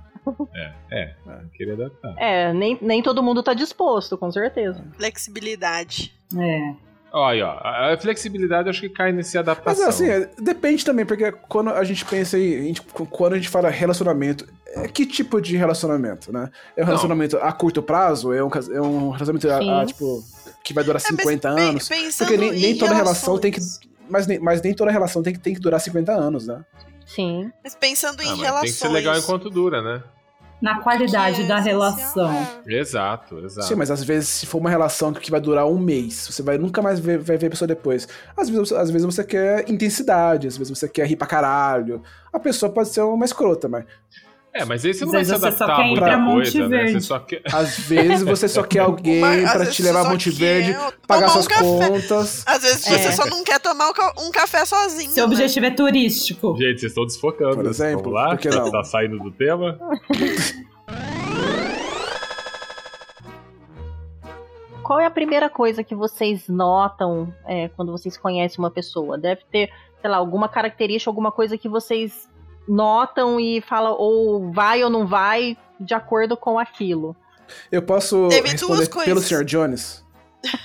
É, 0.55 0.72
é, 0.90 1.14
querer 1.55 1.72
adaptar. 1.72 2.14
É, 2.18 2.52
nem, 2.52 2.76
nem 2.82 3.02
todo 3.02 3.22
mundo 3.22 3.43
tá 3.43 3.55
disposto, 3.55 4.18
com 4.18 4.30
certeza. 4.30 4.84
Flexibilidade. 4.97 6.12
É. 6.36 6.74
Aí, 7.14 7.40
ó, 7.40 7.51
a 7.62 7.97
flexibilidade 7.98 8.66
eu 8.66 8.70
acho 8.70 8.80
que 8.80 8.88
cai 8.90 9.12
nesse 9.12 9.36
Mas 9.38 9.48
adaptação. 9.48 9.88
assim, 9.88 10.09
é, 10.09 10.28
depende 10.38 10.84
também, 10.84 11.06
porque 11.06 11.30
quando 11.48 11.70
a 11.70 11.82
gente 11.84 12.05
pensa 12.05 12.38
em. 12.38 12.59
a 12.59 12.62
gente- 12.64 12.82
quando 12.82 13.32
a 13.34 13.36
gente 13.36 13.48
fala 13.48 13.70
relacionamento, 13.70 14.47
é 14.74 14.86
que 14.88 15.06
tipo 15.06 15.40
de 15.40 15.56
relacionamento, 15.56 16.30
né? 16.32 16.51
É 16.76 16.80
um 16.80 16.84
Não. 16.84 16.86
relacionamento 16.86 17.38
a 17.38 17.52
curto 17.52 17.80
prazo? 17.82 18.32
É 18.34 18.44
um, 18.44 18.48
é 18.74 18.80
um 18.82 19.10
relacionamento 19.10 19.48
a, 19.51 19.82
a, 19.82 19.86
tipo. 19.86 20.22
Que 20.66 20.74
vai 20.74 20.84
durar 20.84 21.01
É, 21.01 21.05
mas 21.12 21.16
50 21.22 21.55
pen- 21.55 21.68
anos? 21.68 21.88
pensando 21.88 22.28
Porque 22.28 22.36
nem, 22.40 22.51
nem 22.60 22.70
em 22.72 22.78
toda 22.78 22.94
relação 22.94 23.38
tem 23.38 23.52
que. 23.52 23.60
Mas 24.09 24.26
nem, 24.26 24.38
mas 24.38 24.60
nem 24.62 24.74
toda 24.74 24.90
relação 24.90 25.22
tem 25.22 25.32
que, 25.32 25.38
tem 25.38 25.55
que 25.55 25.60
durar 25.60 25.80
50 25.80 26.12
anos, 26.12 26.47
né? 26.47 26.64
Sim. 27.06 27.51
Mas 27.62 27.74
pensando 27.74 28.20
em 28.22 28.26
Ah, 28.26 28.30
mas 28.30 28.40
relações. 28.40 28.62
tem 28.62 28.72
que 28.72 28.78
ser 28.78 28.88
legal 28.88 29.16
enquanto 29.16 29.48
dura, 29.48 29.80
né? 29.80 30.02
Na 30.60 30.80
qualidade 30.80 31.43
que 31.43 31.48
da 31.48 31.59
é 31.59 31.60
relação. 31.60 32.32
é. 32.66 32.72
Exato, 32.74 33.38
exato. 33.44 33.66
Sim, 33.68 33.74
mas 33.74 33.90
às 33.90 34.02
vezes, 34.02 34.28
se 34.30 34.47
for 34.47 34.56
uma 34.59 34.70
relação 34.70 35.12
que 35.12 35.30
vai 35.30 35.38
durar 35.40 35.66
um 35.66 35.78
mês, 35.78 36.26
você 36.30 36.43
vai 36.43 36.56
nunca 36.56 36.80
mais 36.80 36.98
ver, 36.98 37.18
vai 37.18 37.36
ver 37.36 37.48
a 37.48 37.51
pessoa 37.51 37.68
depois. 37.68 38.09
Às 38.36 38.48
vezes, 38.48 38.72
às 38.72 38.90
vezes 38.90 39.05
você 39.05 39.22
quer 39.22 39.68
intensidade, 39.70 40.47
às 40.48 40.56
vezes 40.56 40.76
você 40.76 40.88
quer 40.88 41.06
rir 41.06 41.16
pra 41.16 41.26
caralho. 41.26 42.02
A 42.32 42.38
pessoa 42.40 42.72
pode 42.72 42.88
ser 42.88 43.02
uma 43.02 43.24
escrota, 43.26 43.68
mas 43.68 43.84
É, 44.59 44.65
mas 44.65 44.83
você 44.83 44.89
não 45.05 45.07
Às 45.07 45.12
vai 45.12 45.24
se 45.24 45.31
vezes 45.31 45.31
você 45.31 45.39
só 45.39 45.65
adaptar 45.65 45.77
quer 45.77 45.83
a 45.83 45.85
ir 45.87 45.89
muita 45.91 46.05
pra 46.07 46.19
Monte 46.19 46.53
coisa, 46.53 46.69
né? 46.69 46.77
Você 46.78 46.85
Verde. 46.93 47.05
só 47.05 47.19
quer... 47.19 47.43
às 47.53 47.78
vezes 47.81 48.23
você 48.23 48.49
só 48.49 48.62
quer 48.62 48.78
alguém 48.87 49.20
Mas, 49.20 49.45
às 49.45 49.53
pra 49.53 49.66
te 49.66 49.83
levar 49.83 50.07
a 50.07 50.09
Monte 50.11 50.31
Verde, 50.31 50.77
pagar 51.07 51.27
um 51.27 51.31
suas 51.31 51.49
café. 51.49 51.62
contas. 51.62 52.43
Às 52.47 52.62
vezes 52.62 52.87
É. 52.91 52.99
você 52.99 53.12
só 53.12 53.27
não 53.27 53.45
quer 53.45 53.61
tomar 53.61 53.89
um, 53.89 53.93
ca- 53.93 54.15
um 54.19 54.31
café 54.31 54.65
sozinho. 54.65 55.11
Seu 55.11 55.27
né? 55.27 55.33
objetivo 55.35 55.66
é 55.66 55.70
turístico. 55.70 56.57
Gente, 56.57 56.81
vocês 56.81 56.91
estão 56.93 57.05
desfocando. 57.05 57.57
Por 57.57 57.66
exemplo, 57.66 58.03
Vamos 58.05 58.15
lá? 58.15 58.28
por 58.31 58.39
que 58.39 58.49
não? 58.49 58.70
Tá 58.70 58.83
saindo 58.85 59.19
do 59.19 59.31
tema? 59.31 59.78
Qual 64.83 65.01
é 65.01 65.07
a 65.07 65.11
primeira 65.11 65.49
coisa 65.51 65.83
que 65.83 65.95
vocês 65.95 66.47
notam 66.49 67.35
é, 67.45 67.69
quando 67.70 67.91
vocês 67.91 68.16
conhecem 68.16 68.59
uma 68.61 68.70
pessoa? 68.70 69.19
Deve 69.19 69.43
ter, 69.51 69.70
sei 70.01 70.09
lá, 70.09 70.16
alguma 70.19 70.49
característica, 70.49 71.11
alguma 71.11 71.33
coisa 71.33 71.59
que 71.59 71.69
vocês 71.69 72.28
notam 72.68 73.38
e 73.40 73.60
falam 73.60 73.94
ou 73.98 74.52
vai 74.52 74.82
ou 74.82 74.90
não 74.90 75.06
vai 75.06 75.56
de 75.78 75.94
acordo 75.94 76.36
com 76.36 76.59
aquilo. 76.59 77.14
Eu 77.70 77.82
posso 77.82 78.28
Teve 78.28 78.48
responder 78.51 78.88
pelo. 79.05 79.20
Sr. 79.20 79.44
Jones? 79.44 80.05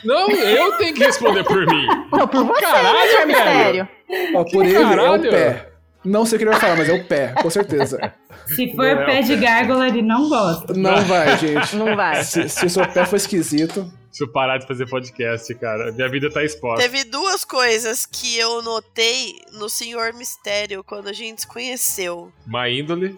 Não, 0.03 0.29
eu 0.29 0.77
tenho 0.77 0.93
que 0.93 1.03
responder 1.03 1.43
por 1.43 1.65
mim. 1.65 1.87
Não, 2.11 2.27
por 2.27 2.43
você, 2.45 2.61
Caralho, 2.61 3.17
né. 3.19 3.25
Mistério? 3.25 3.89
Ó, 4.35 4.43
por 4.43 4.65
ele 4.65 4.75
é 4.75 4.79
o 4.79 4.83
caralho? 4.83 5.29
pé. 5.31 5.69
Não 6.03 6.25
sei 6.25 6.35
o 6.35 6.39
que 6.39 6.43
ele 6.43 6.51
vai 6.51 6.59
falar, 6.59 6.75
mas 6.75 6.89
é 6.89 6.93
o 6.93 7.03
pé, 7.05 7.33
com 7.41 7.49
certeza. 7.49 8.13
Se 8.47 8.75
for 8.75 8.95
Não. 8.95 9.05
pé 9.05 9.21
de 9.21 9.35
gárgula, 9.37 9.87
ele 9.87 10.01
não 10.01 10.27
gosta. 10.29 10.73
Não 10.73 11.01
vai, 11.05 11.37
gente. 11.37 11.75
Não 11.75 11.95
vai. 11.95 12.23
Se, 12.23 12.49
se 12.49 12.65
o 12.65 12.69
seu 12.69 12.87
pé 12.87 13.05
for 13.05 13.15
esquisito. 13.15 13.91
Se 14.11 14.23
eu 14.23 14.27
parar 14.31 14.57
de 14.57 14.67
fazer 14.67 14.89
podcast, 14.89 15.53
cara, 15.55 15.91
minha 15.93 16.09
vida 16.09 16.29
tá 16.29 16.43
exposta. 16.43 16.81
Teve 16.83 17.05
duas 17.05 17.45
coisas 17.45 18.05
que 18.05 18.37
eu 18.37 18.61
notei 18.61 19.41
no 19.53 19.69
Senhor 19.69 20.13
Mistério 20.13 20.83
quando 20.83 21.07
a 21.07 21.13
gente 21.13 21.41
se 21.41 21.47
conheceu. 21.47 22.31
Má 22.45 22.69
índole. 22.69 23.17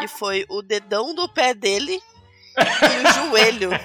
Que 0.00 0.08
foi 0.08 0.44
o 0.48 0.60
dedão 0.60 1.14
do 1.14 1.28
pé 1.28 1.54
dele 1.54 2.00
e 2.58 3.06
o 3.06 3.12
joelho. 3.30 3.70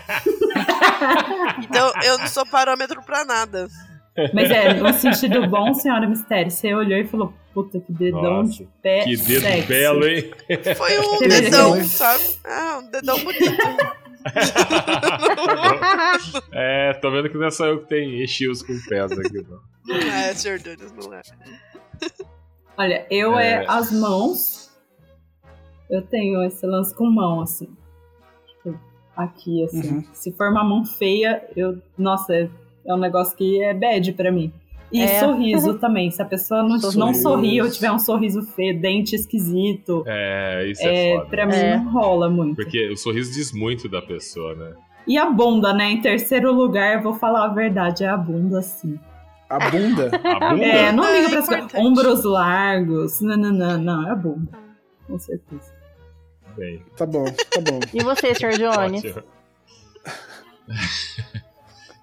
Então 1.63 1.91
eu 2.03 2.17
não 2.17 2.27
sou 2.27 2.45
parâmetro 2.45 3.01
pra 3.03 3.25
nada. 3.25 3.67
Mas 4.33 4.49
é, 4.51 4.73
no 4.75 4.93
sentido 4.93 5.47
bom, 5.47 5.73
senhora 5.73 6.07
Mistério. 6.07 6.51
Você 6.51 6.73
olhou 6.73 6.97
e 6.99 7.05
falou, 7.05 7.33
puta, 7.53 7.79
que 7.79 7.91
dedão 7.91 8.43
Nossa, 8.43 8.63
de 8.63 8.69
pé. 8.81 9.03
Que 9.03 9.17
dedo 9.17 9.41
sexy. 9.41 9.67
belo, 9.67 10.07
hein? 10.07 10.31
Foi 10.77 10.99
um 10.99 11.19
dedão, 11.27 11.83
sabe? 11.83 12.23
Ah, 12.43 12.79
um 12.81 12.89
dedão 12.89 13.19
bonito. 13.23 13.57
é, 16.51 16.93
tô 16.93 17.11
vendo 17.11 17.29
que 17.29 17.37
não 17.37 17.47
é 17.47 17.51
só 17.51 17.67
eu 17.67 17.81
que 17.81 17.89
tenho 17.89 18.23
issues 18.23 18.63
com 18.63 18.73
pés 18.87 19.11
aqui, 19.11 19.45
não. 19.47 19.59
Não 19.85 19.97
é, 19.97 20.33
Sr. 20.33 20.59
Jones, 20.59 20.93
não 20.93 21.13
é. 21.13 21.21
Olha, 22.77 23.05
eu 23.09 23.37
é. 23.37 23.63
É. 23.63 23.65
as 23.67 23.91
mãos. 23.91 24.71
Eu 25.89 26.01
tenho 26.01 26.41
esse 26.43 26.65
lance 26.65 26.95
com 26.95 27.05
mão, 27.05 27.41
assim. 27.41 27.69
Tipo, 28.47 28.79
aqui, 29.15 29.63
assim. 29.63 29.95
Uhum. 29.95 30.03
Se 30.13 30.31
for 30.31 30.49
uma 30.49 30.63
mão 30.63 30.85
feia, 30.85 31.45
eu. 31.55 31.81
Nossa, 31.97 32.33
é, 32.33 32.49
é 32.85 32.93
um 32.93 32.99
negócio 32.99 33.37
que 33.37 33.61
é 33.61 33.73
bad 33.73 34.13
pra 34.13 34.31
mim. 34.31 34.51
E 34.93 35.01
É. 35.01 35.19
sorriso 35.19 35.73
também. 35.79 36.11
Se 36.11 36.21
a 36.21 36.25
pessoa 36.25 36.61
não, 36.61 36.77
Sorriso. 36.79 36.99
não 36.99 37.13
sorrir 37.15 37.61
ou 37.63 37.69
tiver 37.71 37.91
um 37.91 37.97
sorriso 37.97 38.43
feio, 38.43 38.79
dente 38.79 39.15
esquisito, 39.15 40.03
É, 40.05 40.67
isso 40.69 40.83
é, 40.83 41.13
é, 41.13 41.17
foda. 41.17 41.29
pra 41.29 41.45
mim 41.47 41.55
É. 41.55 41.77
não 41.77 41.91
rola 41.91 42.29
muito. 42.29 42.55
Porque 42.55 42.91
o 42.91 42.95
sorriso 42.95 43.33
diz 43.33 43.51
muito 43.51 43.89
da 43.89 44.03
pessoa, 44.03 44.53
né? 44.53 44.73
E 45.07 45.17
a 45.17 45.25
bunda, 45.29 45.73
né? 45.73 45.91
Em 45.91 45.99
terceiro 45.99 46.53
lugar, 46.53 47.01
vou 47.01 47.15
falar 47.15 47.45
a 47.45 47.47
verdade, 47.47 48.03
é 48.03 48.07
a 48.07 48.15
bunda, 48.15 48.61
sim. 48.61 48.99
A 49.49 49.69
bunda. 49.69 50.09
A 50.41 50.49
bunda? 50.51 50.65
É, 50.65 50.91
não 50.91 51.03
É 51.03 51.17
liga 51.17 51.29
pra 51.29 51.39
essas 51.39 51.49
importante. 51.55 51.71
coisas. 51.73 51.91
Ombros 51.91 52.23
largos. 52.23 53.21
Não, 53.21 53.37
não, 53.37 53.51
não, 53.51 53.77
não, 53.77 54.07
é 54.07 54.11
a 54.11 54.15
bunda. 54.15 54.49
Com 55.07 55.19
certeza. 55.19 55.73
Bem, 56.55 56.81
Tá 56.95 57.05
bom, 57.05 57.25
tá 57.25 57.61
bom. 57.61 57.79
E 57.93 58.03
você, 58.03 58.33
Sr. 58.35 58.57
Jones? 58.57 59.03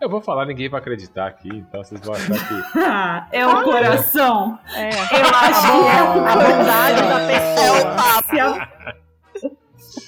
Eu 0.00 0.08
vou 0.08 0.20
falar, 0.22 0.46
ninguém 0.46 0.68
vai 0.68 0.80
acreditar 0.80 1.26
aqui, 1.26 1.48
então 1.48 1.84
vocês 1.84 2.00
vão 2.00 2.14
achar 2.14 2.32
que. 2.48 2.78
Ah, 2.78 3.28
é 3.32 3.46
o 3.46 3.62
coração. 3.62 4.58
É. 4.74 4.88
Eu 4.88 5.26
acho 5.26 5.60
que 5.60 5.86
é 5.86 5.98
A 5.98 6.36
bondade 6.36 7.02
da 7.02 7.20
É 7.20 7.70
o 7.70 7.74
pessoa. 7.74 7.96
papo. 7.96 8.80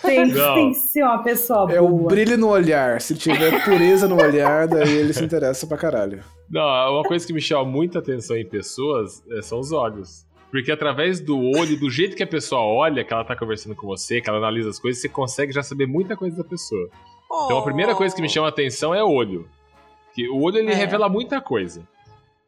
Tem, 0.01 0.33
tem 0.33 0.69
que 0.71 0.75
ser 0.79 1.03
uma 1.03 1.23
pessoa 1.23 1.73
É 1.73 1.81
o 1.81 1.89
boa. 1.89 2.09
brilho 2.09 2.39
no 2.39 2.49
olhar. 2.49 3.01
Se 3.01 3.15
tiver 3.15 3.65
pureza 3.65 4.09
no 4.09 4.17
olhar, 4.21 4.67
daí 4.67 4.97
ele 4.97 5.13
se 5.13 5.25
interessa 5.25 5.67
pra 5.67 5.77
caralho. 5.77 6.23
Não, 6.49 6.63
uma 6.95 7.03
coisa 7.03 7.27
que 7.27 7.33
me 7.33 7.41
chama 7.41 7.65
muita 7.65 7.99
atenção 7.99 8.37
em 8.37 8.47
pessoas 8.47 9.23
é, 9.31 9.43
são 9.43 9.59
os 9.61 9.73
olhos. 9.73 10.27
Porque 10.51 10.71
através 10.73 11.21
do 11.21 11.39
olho, 11.39 11.79
do 11.79 11.91
jeito 11.91 12.17
que 12.17 12.23
a 12.23 12.27
pessoa 12.27 12.61
olha, 12.63 13.05
que 13.05 13.13
ela 13.13 13.25
tá 13.25 13.35
conversando 13.37 13.75
com 13.75 13.87
você, 13.87 14.21
que 14.21 14.29
ela 14.29 14.39
analisa 14.39 14.71
as 14.71 14.79
coisas, 14.79 15.01
você 15.01 15.09
consegue 15.09 15.53
já 15.53 15.63
saber 15.63 15.87
muita 15.87 16.17
coisa 16.17 16.37
da 16.37 16.45
pessoa. 16.45 16.89
Então 17.45 17.59
a 17.59 17.63
primeira 17.65 17.95
coisa 17.95 18.15
que 18.15 18.21
me 18.23 18.29
chama 18.29 18.49
a 18.49 18.51
atenção 18.51 18.95
é 18.95 19.03
o 19.03 19.09
olho. 19.11 19.49
Que 20.15 20.29
o 20.29 20.41
olho 20.43 20.59
ele 20.59 20.73
É. 20.73 20.75
revela 20.75 21.09
muita 21.09 21.41
coisa. 21.41 21.83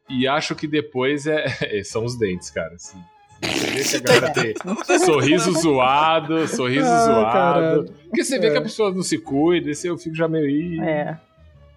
E 0.09 0.27
acho 0.27 0.55
que 0.55 0.67
depois 0.67 1.25
é, 1.25 1.45
são 1.83 2.05
os 2.05 2.15
dentes, 2.17 2.49
cara. 2.51 2.73
Assim, 2.75 2.97
você 3.41 3.97
vê 3.99 4.03
que 4.03 4.11
a 4.11 4.19
galera 4.19 4.33
tem 4.85 4.99
sorriso 4.99 5.51
zoado, 5.53 6.47
sorriso 6.47 6.87
Ah, 6.87 7.05
zoado. 7.05 7.31
caralho. 7.31 7.85
Porque 8.09 8.23
você 8.23 8.37
vê 8.39 8.47
É. 8.47 8.51
que 8.51 8.57
a 8.57 8.61
pessoa 8.61 8.91
não 8.93 9.01
se 9.03 9.17
cuida, 9.17 9.69
esse 9.71 9.87
eu 9.87 9.97
fico 9.97 10.15
já 10.15 10.27
meio. 10.27 10.81
É. 10.83 11.19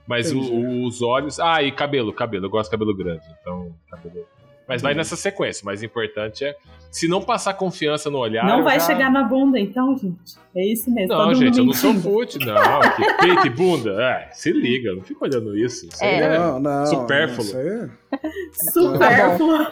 Mas 0.07 0.33
o- 0.33 0.85
os 0.87 1.03
olhos. 1.03 1.39
Ah, 1.39 1.63
e 1.63 1.71
cabelo, 1.73 2.13
cabelo. 2.13 2.47
Eu 2.47 2.51
gosto 2.51 2.71
de 2.71 2.77
cabelo 2.77 2.95
grande. 2.97 3.25
Então, 3.41 3.75
cabelo. 3.91 4.25
Mas 4.69 4.83
vai 4.83 4.93
nessa 4.95 5.17
sequência. 5.17 5.63
O 5.63 5.67
mais 5.67 5.83
importante 5.83 6.45
é. 6.45 6.55
Se 6.91 7.09
não 7.09 7.21
passar 7.23 7.55
confiança 7.55 8.11
no 8.11 8.19
olhar. 8.19 8.45
Não 8.47 8.63
vai 8.63 8.79
já- 8.81 8.87
chegar 8.87 9.11
na 9.11 9.23
bunda, 9.23 9.59
então, 9.59 9.97
gente. 9.97 10.37
É 10.55 10.65
isso 10.65 10.91
mesmo. 10.91 11.15
Não, 11.15 11.35
gente, 11.35 11.59
eu 11.59 11.65
não 11.65 11.73
sou 11.73 11.95
fute, 11.95 12.39
não. 12.39 12.81
Que 12.81 13.05
peito 13.21 13.47
e 13.47 13.51
bunda. 13.51 13.91
É, 14.03 14.29
se 14.33 14.51
liga, 14.53 14.95
não 14.95 15.03
fica 15.03 15.25
olhando 15.25 15.57
isso. 15.57 15.87
Isso 15.87 16.03
aí 16.05 16.11
É. 16.11 16.19
é, 16.23 16.39
Não, 16.39 16.61
não. 16.61 16.87
supérfluo. 16.87 17.45
isso 17.47 17.57
aí 17.57 17.69
é- 17.69 17.89
Supérfluo. 18.73 19.67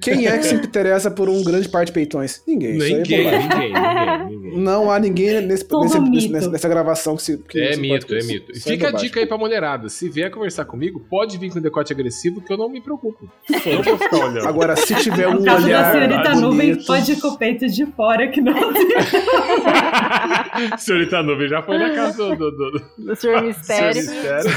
Quem 0.00 0.26
é 0.26 0.36
que 0.38 0.44
se 0.44 0.54
interessa 0.54 1.10
por 1.10 1.28
um 1.28 1.42
grande 1.44 1.68
par 1.68 1.84
de 1.84 1.92
peitões? 1.92 2.42
Ninguém. 2.46 2.76
Isso 2.76 2.84
aí 2.86 2.92
é 2.92 2.96
ninguém, 2.96 3.38
ninguém, 3.38 3.72
ninguém. 3.72 4.27
Não 4.56 4.90
há 4.90 4.98
ninguém 4.98 5.40
nesse, 5.40 5.64
Tudo 5.66 5.84
nesse- 5.84 6.00
mito. 6.00 6.32
nessa, 6.32 6.50
nessa 6.50 6.68
gravação 6.68 7.16
que 7.16 7.22
se. 7.22 7.38
Que 7.38 7.60
É 7.60 7.76
mito, 7.76 8.14
é 8.14 8.22
mito. 8.22 8.52
Aí 8.52 8.58
é 8.58 8.60
Fica 8.60 8.88
a 8.88 8.92
dica 8.92 9.20
aí 9.20 9.26
pra 9.26 9.38
mulherada. 9.38 9.88
Se 9.88 10.08
vier 10.08 10.30
conversar 10.30 10.64
comigo, 10.64 11.00
pode 11.10 11.36
vir 11.38 11.52
com 11.52 11.60
decote 11.60 11.92
agressivo, 11.92 12.40
que 12.40 12.52
eu 12.52 12.56
não 12.56 12.68
me 12.68 12.80
preocupo. 12.80 13.30
Eu 13.66 13.76
não 13.76 13.82
vou 13.82 13.98
ficar 13.98 14.16
olhando. 14.16 14.48
Agora, 14.48 14.76
se 14.76 14.94
tiver 14.96 15.28
um 15.28 15.34
No 15.34 15.44
caso 15.44 15.60
da 15.60 15.66
olhar 15.66 15.92
senhorita 15.92 16.34
nuvem, 16.34 16.70
bonito, 16.72 16.86
pode 16.86 17.12
ir 17.12 17.20
com 17.20 17.28
o 17.28 17.38
peito 17.38 17.66
de 17.66 17.86
fora, 17.86 18.28
que 18.28 18.40
não 18.40 18.54
Senhorita 20.78 21.22
Nuvem 21.22 21.48
já 21.48 21.62
foi 21.62 21.78
na 21.78 21.94
casa 21.94 22.34
do, 22.34 22.36
do, 22.36 22.50
do, 22.50 22.82
Do 22.98 23.16
Sr. 23.16 23.42
Mistério. 23.42 24.02
Senhor 24.02 24.14
Mistério. 24.14 24.50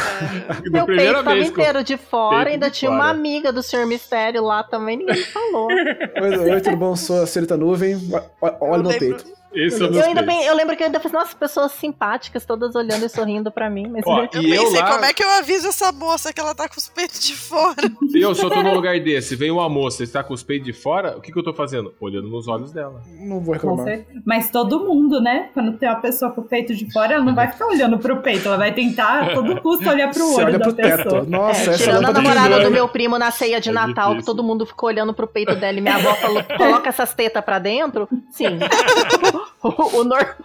Meu 0.63 0.71
Da 0.71 0.85
primeira 0.85 1.13
peito 1.13 1.23
tava 1.23 1.35
vez. 1.35 1.49
que 1.49 1.59
eu- 1.59 1.63
inteiro 1.63 1.83
de 1.83 1.97
fora, 1.97 2.35
peito 2.37 2.49
ainda 2.53 2.69
de 2.69 2.77
tinha 2.77 2.91
uma 2.91 3.05
fora. 3.05 3.17
amiga 3.17 3.53
do 3.53 3.63
Sr. 3.63 3.85
Mistério 3.85 4.43
lá 4.43 4.63
também, 4.63 4.97
ninguém 4.97 5.23
falou. 5.25 5.67
Oi, 5.67 6.51
oi, 6.53 6.61
tudo 6.61 6.77
bom? 6.77 6.95
Sou 6.95 7.21
a 7.23 7.27
senhorita 7.27 7.57
nuvem. 7.57 7.97
Olha 8.41 8.77
Eu 8.77 8.83
meu 8.83 8.99
peito. 8.99 9.25
Esse 9.53 9.81
é 9.83 9.85
Eu 9.87 9.91
meu 9.91 10.05
ainda 10.05 10.21
bem, 10.21 10.43
eu 10.45 10.55
lembro 10.55 10.75
que 10.77 10.83
eu 10.83 10.87
ainda 10.87 10.99
fiz, 10.99 11.11
nossa, 11.11 11.35
pessoas 11.35 11.71
simpáticas, 11.73 12.45
todas 12.45 12.73
olhando 12.75 13.05
e 13.05 13.09
sorrindo 13.09 13.51
pra 13.51 13.69
mim, 13.69 13.87
mas 13.89 14.03
Ó, 14.05 14.27
Eu 14.33 14.41
e 14.41 14.55
eu 14.55 14.63
pensei, 14.63 14.79
lá, 14.79 14.91
como 14.93 15.05
é 15.05 15.13
que 15.13 15.23
eu 15.23 15.29
aviso 15.31 15.67
essa 15.67 15.91
moça 15.91 16.31
que 16.31 16.39
ela 16.39 16.55
tá 16.55 16.69
com 16.69 16.77
os 16.77 16.87
peitos 16.89 17.19
de 17.19 17.35
fora? 17.35 17.75
eu 18.15 18.33
só 18.33 18.49
tô 18.49 18.63
num 18.63 18.73
lugar 18.73 18.99
desse, 18.99 19.35
vem 19.35 19.51
uma 19.51 19.67
moça, 19.67 20.03
está 20.03 20.23
com 20.23 20.33
os 20.33 20.41
peitos 20.43 20.65
de 20.65 20.73
fora, 20.73 21.17
o 21.17 21.21
que 21.21 21.31
que 21.31 21.37
eu 21.37 21.43
tô 21.43 21.53
fazendo? 21.53 21.93
Olhando 21.99 22.29
nos 22.29 22.47
olhos 22.47 22.71
dela. 22.71 23.01
Não 23.19 23.39
vou 23.41 23.53
reclamar. 23.53 24.05
Mas 24.25 24.49
todo 24.49 24.79
mundo, 24.85 25.19
né? 25.21 25.49
Quando 25.53 25.77
tem 25.77 25.89
uma 25.89 25.99
pessoa 25.99 26.31
com 26.31 26.41
o 26.41 26.43
peito 26.45 26.73
de 26.73 26.91
fora, 26.91 27.15
ela 27.15 27.23
não 27.23 27.35
vai 27.35 27.51
ficar 27.51 27.65
olhando 27.67 27.97
pro 27.99 28.21
peito, 28.21 28.47
ela 28.47 28.57
vai 28.57 28.73
tentar 28.73 29.21
a 29.23 29.33
todo 29.33 29.59
custo 29.61 29.89
olhar 29.89 30.09
pro 30.11 30.21
Você 30.31 30.35
olho 30.35 30.45
olha 30.47 30.59
da 30.59 30.65
pro 30.65 30.73
teto. 30.73 31.03
pessoa. 31.03 31.23
Nossa, 31.23 31.59
É, 31.71 31.73
essa 31.73 31.77
tirando 31.83 31.95
a 32.05 32.07
lâmpada 32.07 32.21
namorada 32.21 32.63
do 32.63 32.71
meu 32.71 32.87
primo 32.87 33.17
na 33.17 33.31
ceia 33.31 33.59
de 33.59 33.69
É 33.69 33.73
Natal, 33.73 34.09
que 34.11 34.15
difícil. 34.17 34.33
todo 34.35 34.43
mundo 34.45 34.65
ficou 34.65 34.87
olhando 34.89 35.13
pro 35.13 35.27
peito 35.27 35.55
dela 35.55 35.77
e 35.77 35.81
minha 35.81 35.95
avó 35.95 36.13
falou: 36.15 36.43
coloca 36.57 36.89
essas 36.89 37.13
tetas 37.13 37.43
pra 37.43 37.59
dentro. 37.59 38.07
Sim. 38.31 38.57
o, 39.63 40.03
normal. 40.03 40.35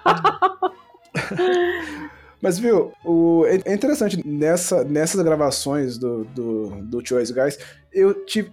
Mas 2.40 2.58
viu, 2.58 2.92
o, 3.04 3.44
é 3.46 3.72
interessante, 3.72 4.22
nessa, 4.26 4.84
nessas 4.84 5.20
gravações 5.22 5.96
do, 5.98 6.24
do, 6.24 6.82
do 6.82 7.06
Choice 7.06 7.32
Guys, 7.32 7.58
eu 7.92 8.12
tive 8.26 8.50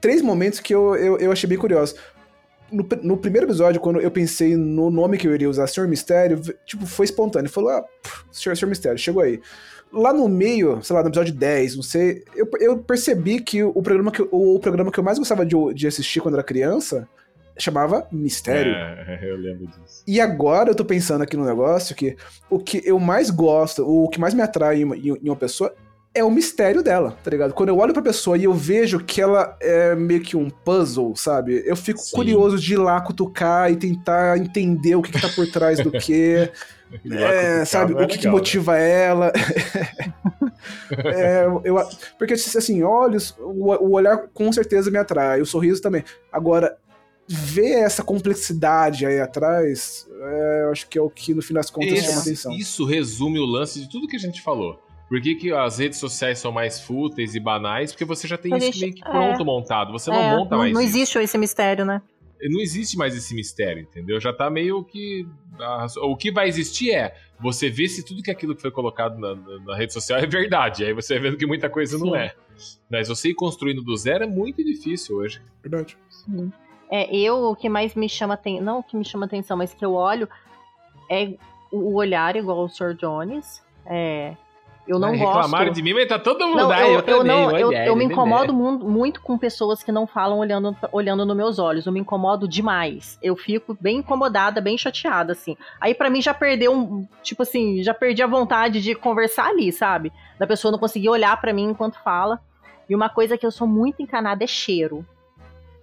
três 0.00 0.22
momentos 0.22 0.60
que 0.60 0.74
eu, 0.74 0.96
eu, 0.96 1.18
eu 1.18 1.30
achei 1.32 1.48
bem 1.48 1.58
curiosos. 1.58 1.94
No, 2.72 2.86
no 3.02 3.16
primeiro 3.16 3.46
episódio, 3.46 3.80
quando 3.80 4.00
eu 4.00 4.10
pensei 4.10 4.56
no 4.56 4.90
nome 4.90 5.18
que 5.18 5.26
eu 5.26 5.34
iria 5.34 5.50
usar, 5.50 5.66
Senhor 5.66 5.88
Mistério, 5.88 6.40
tipo, 6.64 6.86
foi 6.86 7.04
espontâneo. 7.04 7.50
Falou, 7.50 7.70
ah, 7.70 7.82
pff, 8.02 8.24
Senhor, 8.32 8.56
Senhor 8.56 8.68
Mistério, 8.70 8.98
chegou 8.98 9.22
aí. 9.22 9.40
Lá 9.92 10.12
no 10.12 10.28
meio, 10.28 10.80
sei 10.82 10.94
lá, 10.94 11.02
no 11.02 11.08
episódio 11.08 11.34
10, 11.34 11.76
não 11.76 11.82
sei, 11.82 12.24
eu, 12.34 12.48
eu 12.60 12.78
percebi 12.78 13.40
que 13.40 13.62
o 13.62 13.82
programa 13.82 14.12
que, 14.12 14.20
eu- 14.20 14.28
o, 14.30 14.58
programa 14.60 14.90
que 14.92 15.00
eu 15.00 15.04
mais 15.04 15.18
gostava 15.18 15.44
de, 15.44 15.56
de 15.74 15.86
assistir 15.86 16.20
quando 16.20 16.34
era 16.34 16.44
criança 16.44 17.08
chamava 17.62 18.06
Mistério. 18.10 18.72
É, 18.72 19.20
eu 19.22 19.36
lembro 19.36 19.66
disso. 19.66 20.02
E 20.06 20.20
agora 20.20 20.70
eu 20.70 20.74
tô 20.74 20.84
pensando 20.84 21.22
aqui 21.22 21.36
no 21.36 21.44
negócio 21.44 21.94
que 21.94 22.16
o 22.48 22.58
que 22.58 22.82
eu 22.84 22.98
mais 22.98 23.30
gosto, 23.30 23.86
o 23.86 24.08
que 24.08 24.20
mais 24.20 24.34
me 24.34 24.42
atrai 24.42 24.80
em 24.80 24.84
uma, 24.84 24.96
em 24.96 25.28
uma 25.28 25.36
pessoa 25.36 25.74
é 26.12 26.24
o 26.24 26.30
mistério 26.30 26.82
dela, 26.82 27.16
tá 27.22 27.30
ligado? 27.30 27.54
Quando 27.54 27.68
eu 27.68 27.78
olho 27.78 27.92
pra 27.92 28.02
pessoa 28.02 28.36
e 28.36 28.44
eu 28.44 28.52
vejo 28.52 28.98
que 28.98 29.20
ela 29.20 29.56
é 29.60 29.94
meio 29.94 30.20
que 30.20 30.36
um 30.36 30.50
puzzle, 30.50 31.14
sabe? 31.14 31.62
Eu 31.64 31.76
fico 31.76 32.00
Sim. 32.00 32.16
curioso 32.16 32.58
de 32.58 32.74
ir 32.74 32.78
lá 32.78 33.00
cutucar 33.00 33.70
e 33.70 33.76
tentar 33.76 34.36
entender 34.36 34.96
o 34.96 35.02
que, 35.02 35.12
que 35.12 35.20
tá 35.20 35.28
por 35.28 35.46
trás 35.50 35.78
do 35.80 35.90
quê. 35.90 36.50
É, 37.08 37.64
sabe, 37.64 37.92
o 37.92 38.04
que, 38.08 38.18
que 38.18 38.26
motiva 38.26 38.76
ela. 38.76 39.32
É, 41.14 41.46
eu, 41.64 41.76
porque, 42.18 42.34
assim, 42.34 42.82
olhos, 42.82 43.34
o, 43.38 43.72
o 43.72 43.92
olhar 43.92 44.28
com 44.34 44.52
certeza 44.52 44.90
me 44.90 44.98
atrai, 44.98 45.40
o 45.40 45.46
sorriso 45.46 45.80
também. 45.80 46.04
Agora, 46.32 46.76
ver 47.32 47.82
essa 47.84 48.02
complexidade 48.02 49.06
aí 49.06 49.20
atrás, 49.20 50.06
é, 50.20 50.62
eu 50.64 50.70
acho 50.72 50.88
que 50.88 50.98
é 50.98 51.02
o 51.02 51.08
que 51.08 51.32
no 51.32 51.40
fim 51.40 51.54
das 51.54 51.70
contas 51.70 51.90
chama 51.98 52.08
Esse- 52.08 52.18
atenção. 52.20 52.52
isso 52.52 52.84
resume 52.84 53.38
o 53.38 53.44
lance 53.46 53.80
de 53.80 53.88
tudo 53.88 54.08
que 54.08 54.16
a 54.16 54.18
gente 54.18 54.42
falou. 54.42 54.82
Por 55.08 55.20
que, 55.20 55.34
que 55.36 55.52
as 55.52 55.78
redes 55.78 55.98
sociais 55.98 56.38
são 56.38 56.52
mais 56.52 56.80
fúteis 56.80 57.34
e 57.34 57.40
banais? 57.40 57.92
Porque 57.92 58.04
você 58.04 58.26
já 58.28 58.36
tem 58.36 58.56
isso 58.56 58.80
meio 58.80 58.94
que 58.94 59.00
pronto, 59.02 59.44
montado. 59.44 59.90
Você 59.92 60.10
não 60.10 60.16
É, 60.20 60.36
monta 60.36 60.50
não, 60.52 60.58
mais 60.58 60.72
não 60.72 60.80
isso. 60.80 60.90
existe 60.96 61.18
esse 61.18 61.36
mistério, 61.38 61.84
né? 61.84 62.00
Não 62.42 62.60
existe 62.60 62.96
mais 62.96 63.14
esse 63.16 63.34
mistério, 63.34 63.82
entendeu? 63.82 64.18
Já 64.20 64.32
tá 64.32 64.48
meio 64.48 64.82
que. 64.84 65.26
a- 65.58 65.86
O 66.02 66.16
que 66.16 66.30
vai 66.32 66.48
existir 66.48 66.92
é 66.92 67.14
você 67.40 67.68
ver 67.68 67.88
se 67.88 68.04
tudo 68.04 68.22
que 68.22 68.30
aquilo 68.30 68.54
que 68.54 68.62
foi 68.62 68.70
colocado 68.70 69.18
na, 69.18 69.34
na- 69.34 69.58
na 69.66 69.76
rede 69.76 69.92
social 69.92 70.18
é 70.18 70.26
verdade. 70.26 70.84
Aí 70.84 70.92
você 70.94 71.14
vai 71.14 71.24
vendo 71.24 71.36
que 71.36 71.44
muita 71.46 71.68
coisa 71.68 71.98
não 71.98 72.12
Sim. 72.12 72.16
é. 72.16 72.34
Mas 72.90 73.08
você 73.08 73.30
ir 73.30 73.34
construindo 73.34 73.82
do 73.82 73.96
zero 73.96 74.24
é 74.24 74.26
muito 74.28 74.64
difícil 74.64 75.16
hoje. 75.16 75.42
Verdade. 75.62 75.98
É, 76.90 77.14
eu, 77.14 77.50
o 77.50 77.56
que 77.56 77.68
mais 77.68 77.94
me 77.94 78.08
chama 78.08 78.34
atenção, 78.34 78.64
não 78.64 78.78
o 78.80 78.82
que 78.82 78.96
me 78.96 79.04
chama 79.04 79.26
atenção, 79.26 79.56
mas 79.56 79.72
que 79.72 79.84
eu 79.84 79.92
olho 79.94 80.28
é 81.08 81.34
o 81.72 81.94
olhar 81.94 82.34
igual 82.36 82.64
o 82.64 82.68
Sr. 82.68 82.94
Jones. 82.94 83.62
É, 83.86 84.34
eu 84.88 84.98
não 84.98 85.10
Ai, 85.10 85.18
gosto. 85.18 85.34
Reclamaram 85.36 85.72
de 85.72 85.82
mim, 85.82 85.94
mas 85.94 86.08
tá 86.08 86.18
todo 86.18 86.44
mundo. 86.48 86.56
Não, 86.56 86.70
Ah, 86.72 86.80
eu, 86.82 86.86
eu, 86.88 86.94
eu 86.94 87.02
também, 87.02 87.24
não, 87.26 87.56
eu, 87.56 87.72
eu 87.72 87.94
me 87.94 88.06
né, 88.06 88.12
incomodo 88.12 88.52
né? 88.52 88.58
mu- 88.58 88.78
muito 88.90 89.20
com 89.20 89.38
pessoas 89.38 89.84
que 89.84 89.92
não 89.92 90.04
falam 90.04 90.38
olhando, 90.38 90.76
olhando 90.90 91.24
nos 91.24 91.36
meus 91.36 91.58
olhos. 91.60 91.86
Eu 91.86 91.92
me 91.92 92.00
incomodo 92.00 92.48
demais. 92.48 93.16
Eu 93.22 93.36
fico 93.36 93.76
bem 93.80 93.98
incomodada, 93.98 94.60
bem 94.60 94.76
chateada, 94.76 95.32
assim. 95.32 95.56
Aí 95.80 95.94
pra 95.94 96.10
mim 96.10 96.20
já 96.20 96.34
perdeu 96.34 96.72
um. 96.72 97.06
Tipo 97.22 97.42
assim, 97.44 97.84
já 97.84 97.94
perdi 97.94 98.20
a 98.22 98.26
vontade 98.26 98.82
de 98.82 98.96
conversar 98.96 99.46
ali, 99.46 99.70
sabe? 99.70 100.12
Da 100.40 100.46
pessoa 100.46 100.72
não 100.72 100.78
conseguir 100.78 101.08
olhar 101.08 101.40
pra 101.40 101.52
mim 101.52 101.64
enquanto 101.70 102.02
fala. 102.02 102.40
E 102.88 102.94
uma 102.96 103.08
coisa 103.08 103.38
que 103.38 103.46
eu 103.46 103.52
sou 103.52 103.68
muito 103.68 104.02
encanada 104.02 104.42
é 104.42 104.46
cheiro. 104.48 105.06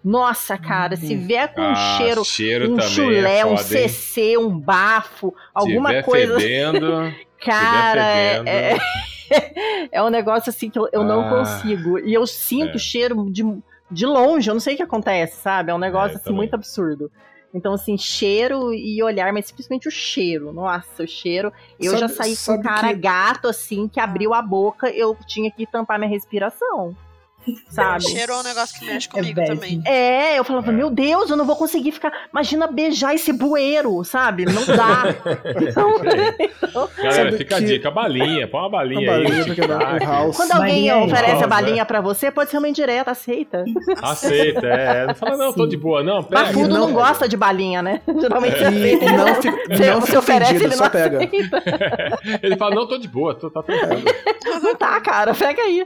Nossa, 0.08 0.58
cara, 0.58 0.96
se 0.96 1.16
vier 1.18 1.54
com 1.54 1.60
um 1.62 1.66
Ah, 1.72 1.98
cheiro, 1.98 2.24
cheiro 2.24 2.66
um 2.72 2.76
também 2.78 2.88
chulé, 2.90 3.40
é 3.40 3.46
um 3.46 3.58
foda, 3.58 3.78
hein? 3.80 3.88
CC, 3.90 4.38
um 4.38 4.58
bafo, 4.58 5.34
alguma 5.54 5.90
Tiver 5.90 6.04
coisa. 6.04 6.40
fedendo, 6.40 7.14
Cara, 7.44 8.02
é, 8.02 8.38
fedendo. 8.38 8.50
é, 8.50 9.90
é 9.92 10.02
um 10.04 10.10
negócio 10.10 10.50
assim 10.50 10.70
que 10.70 10.80
eu, 10.80 10.88
eu 10.94 11.04
não 11.04 11.22
Ah, 11.22 11.30
consigo. 11.30 12.00
E 12.00 12.14
eu 12.14 12.26
sinto 12.26 12.78
é. 12.78 12.80
cheiro 12.80 13.30
de, 13.30 13.44
de 13.92 14.06
longe, 14.06 14.50
eu 14.50 14.54
não 14.54 14.62
sei 14.62 14.76
o 14.76 14.78
que 14.78 14.84
acontece, 14.84 15.42
sabe? 15.42 15.72
É 15.72 15.76
um 15.76 15.80
negócio 15.80 16.14
É, 16.14 16.16
assim 16.16 16.24
também. 16.24 16.38
muito 16.38 16.54
absurdo. 16.54 17.12
Então, 17.54 17.74
assim, 17.74 17.98
cheiro 17.98 18.74
e 18.74 19.02
olhar, 19.04 19.32
mas 19.34 19.48
simplesmente 19.48 19.88
o 19.88 19.92
cheiro. 19.92 20.54
Nossa, 20.54 21.04
o 21.04 21.08
cheiro. 21.08 21.52
Eu 21.80 21.92
Sabe- 21.92 22.02
já 22.02 22.08
saí 22.08 22.36
com 22.46 22.54
um 22.54 22.62
cara 22.62 22.90
que- 22.90 22.96
gato, 23.00 23.48
assim, 23.48 23.88
que 23.88 24.00
abriu 24.00 24.34
a 24.34 24.42
boca, 24.42 24.90
eu 24.90 25.18
tinha 25.26 25.50
que 25.52 25.66
tampar 25.66 25.98
minha 25.98 26.10
respiração. 26.12 26.96
Sabe? 27.70 28.04
Cheiro 28.04 28.34
é 28.34 28.36
um 28.38 28.44
negócio 28.44 28.80
que 28.80 28.86
mexe 28.86 29.08
É 29.08 29.12
comigo 29.12 29.36
péssimo. 29.36 29.56
também. 29.56 29.82
É, 29.86 30.38
eu 30.40 30.44
falava, 30.44 30.72
meu 30.72 30.90
Deus, 30.90 31.30
eu 31.30 31.38
não 31.38 31.46
vou 31.46 31.56
conseguir 31.56 31.92
ficar. 31.92 32.12
Imagina 32.32 32.68
beijar 32.68 33.14
esse 33.14 33.32
bueiro, 33.32 34.04
sabe? 34.04 34.46
Não 34.46 34.66
dá. 34.66 35.16
Então, 35.68 35.92
então, 36.40 36.90
Galera, 36.98 37.32
fica 37.38 37.56
a 37.58 37.60
que- 37.60 37.66
dica, 37.66 37.92
balinha, 37.92 38.48
põe 38.48 38.60
uma 38.62 38.70
balinha 38.70 39.10
Uma 39.12 39.18
aí. 39.18 39.24
balinha 39.24 39.42
o 39.42 39.46
tic-tac. 39.56 40.06
house. 40.06 40.36
quando 40.38 40.52
alguém 40.54 40.68
Balinha 40.74 40.96
aí. 40.96 41.04
oferece 41.06 41.32
a 41.32 41.34
Nossa, 41.36 41.48
balinha 41.48 41.86
pra 41.86 42.02
você, 42.02 42.32
pode 42.32 42.50
ser 42.50 42.58
uma 42.58 42.68
indireta, 42.70 43.12
aceita. 43.12 43.64
Aceita, 44.02 44.66
é. 44.68 45.08
Não 45.08 45.16
fala, 45.16 45.38
não, 45.38 45.54
tô 45.54 45.64
Sim. 45.64 45.70
de 45.70 45.78
boa, 45.78 46.04
não, 46.04 46.24
pega. 46.24 46.44
Bafudo 46.46 46.68
não, 46.70 46.88
não- 46.88 46.94
gosta 46.94 47.28
de 47.28 47.38
balinha, 47.38 47.82
né? 47.82 48.02
Geralmente 48.20 48.58
você 48.58 48.64
E 48.64 48.68
aceita. 48.68 49.06
ele 49.06 49.18
não 49.18 49.36
fica- 49.36 49.58
você, 49.78 49.92
não 49.92 50.02
você 50.02 50.18
oferece, 50.18 50.52
ofendido, 50.52 50.66
ele 50.70 50.76
só 50.76 50.84
não 50.86 50.92
pega. 50.92 51.18
aceita. 51.18 51.64
Ele 52.44 52.58
fala, 52.58 52.76
não, 52.76 52.88
tô 52.88 52.98
de 52.98 53.08
boa, 53.08 53.36
tô, 53.36 53.50
tá 53.50 53.62
tranquilo. 53.64 54.04
Não 54.62 54.76
tá, 54.76 55.00
cara, 55.02 55.34
pega 55.34 55.62
aí. 55.62 55.86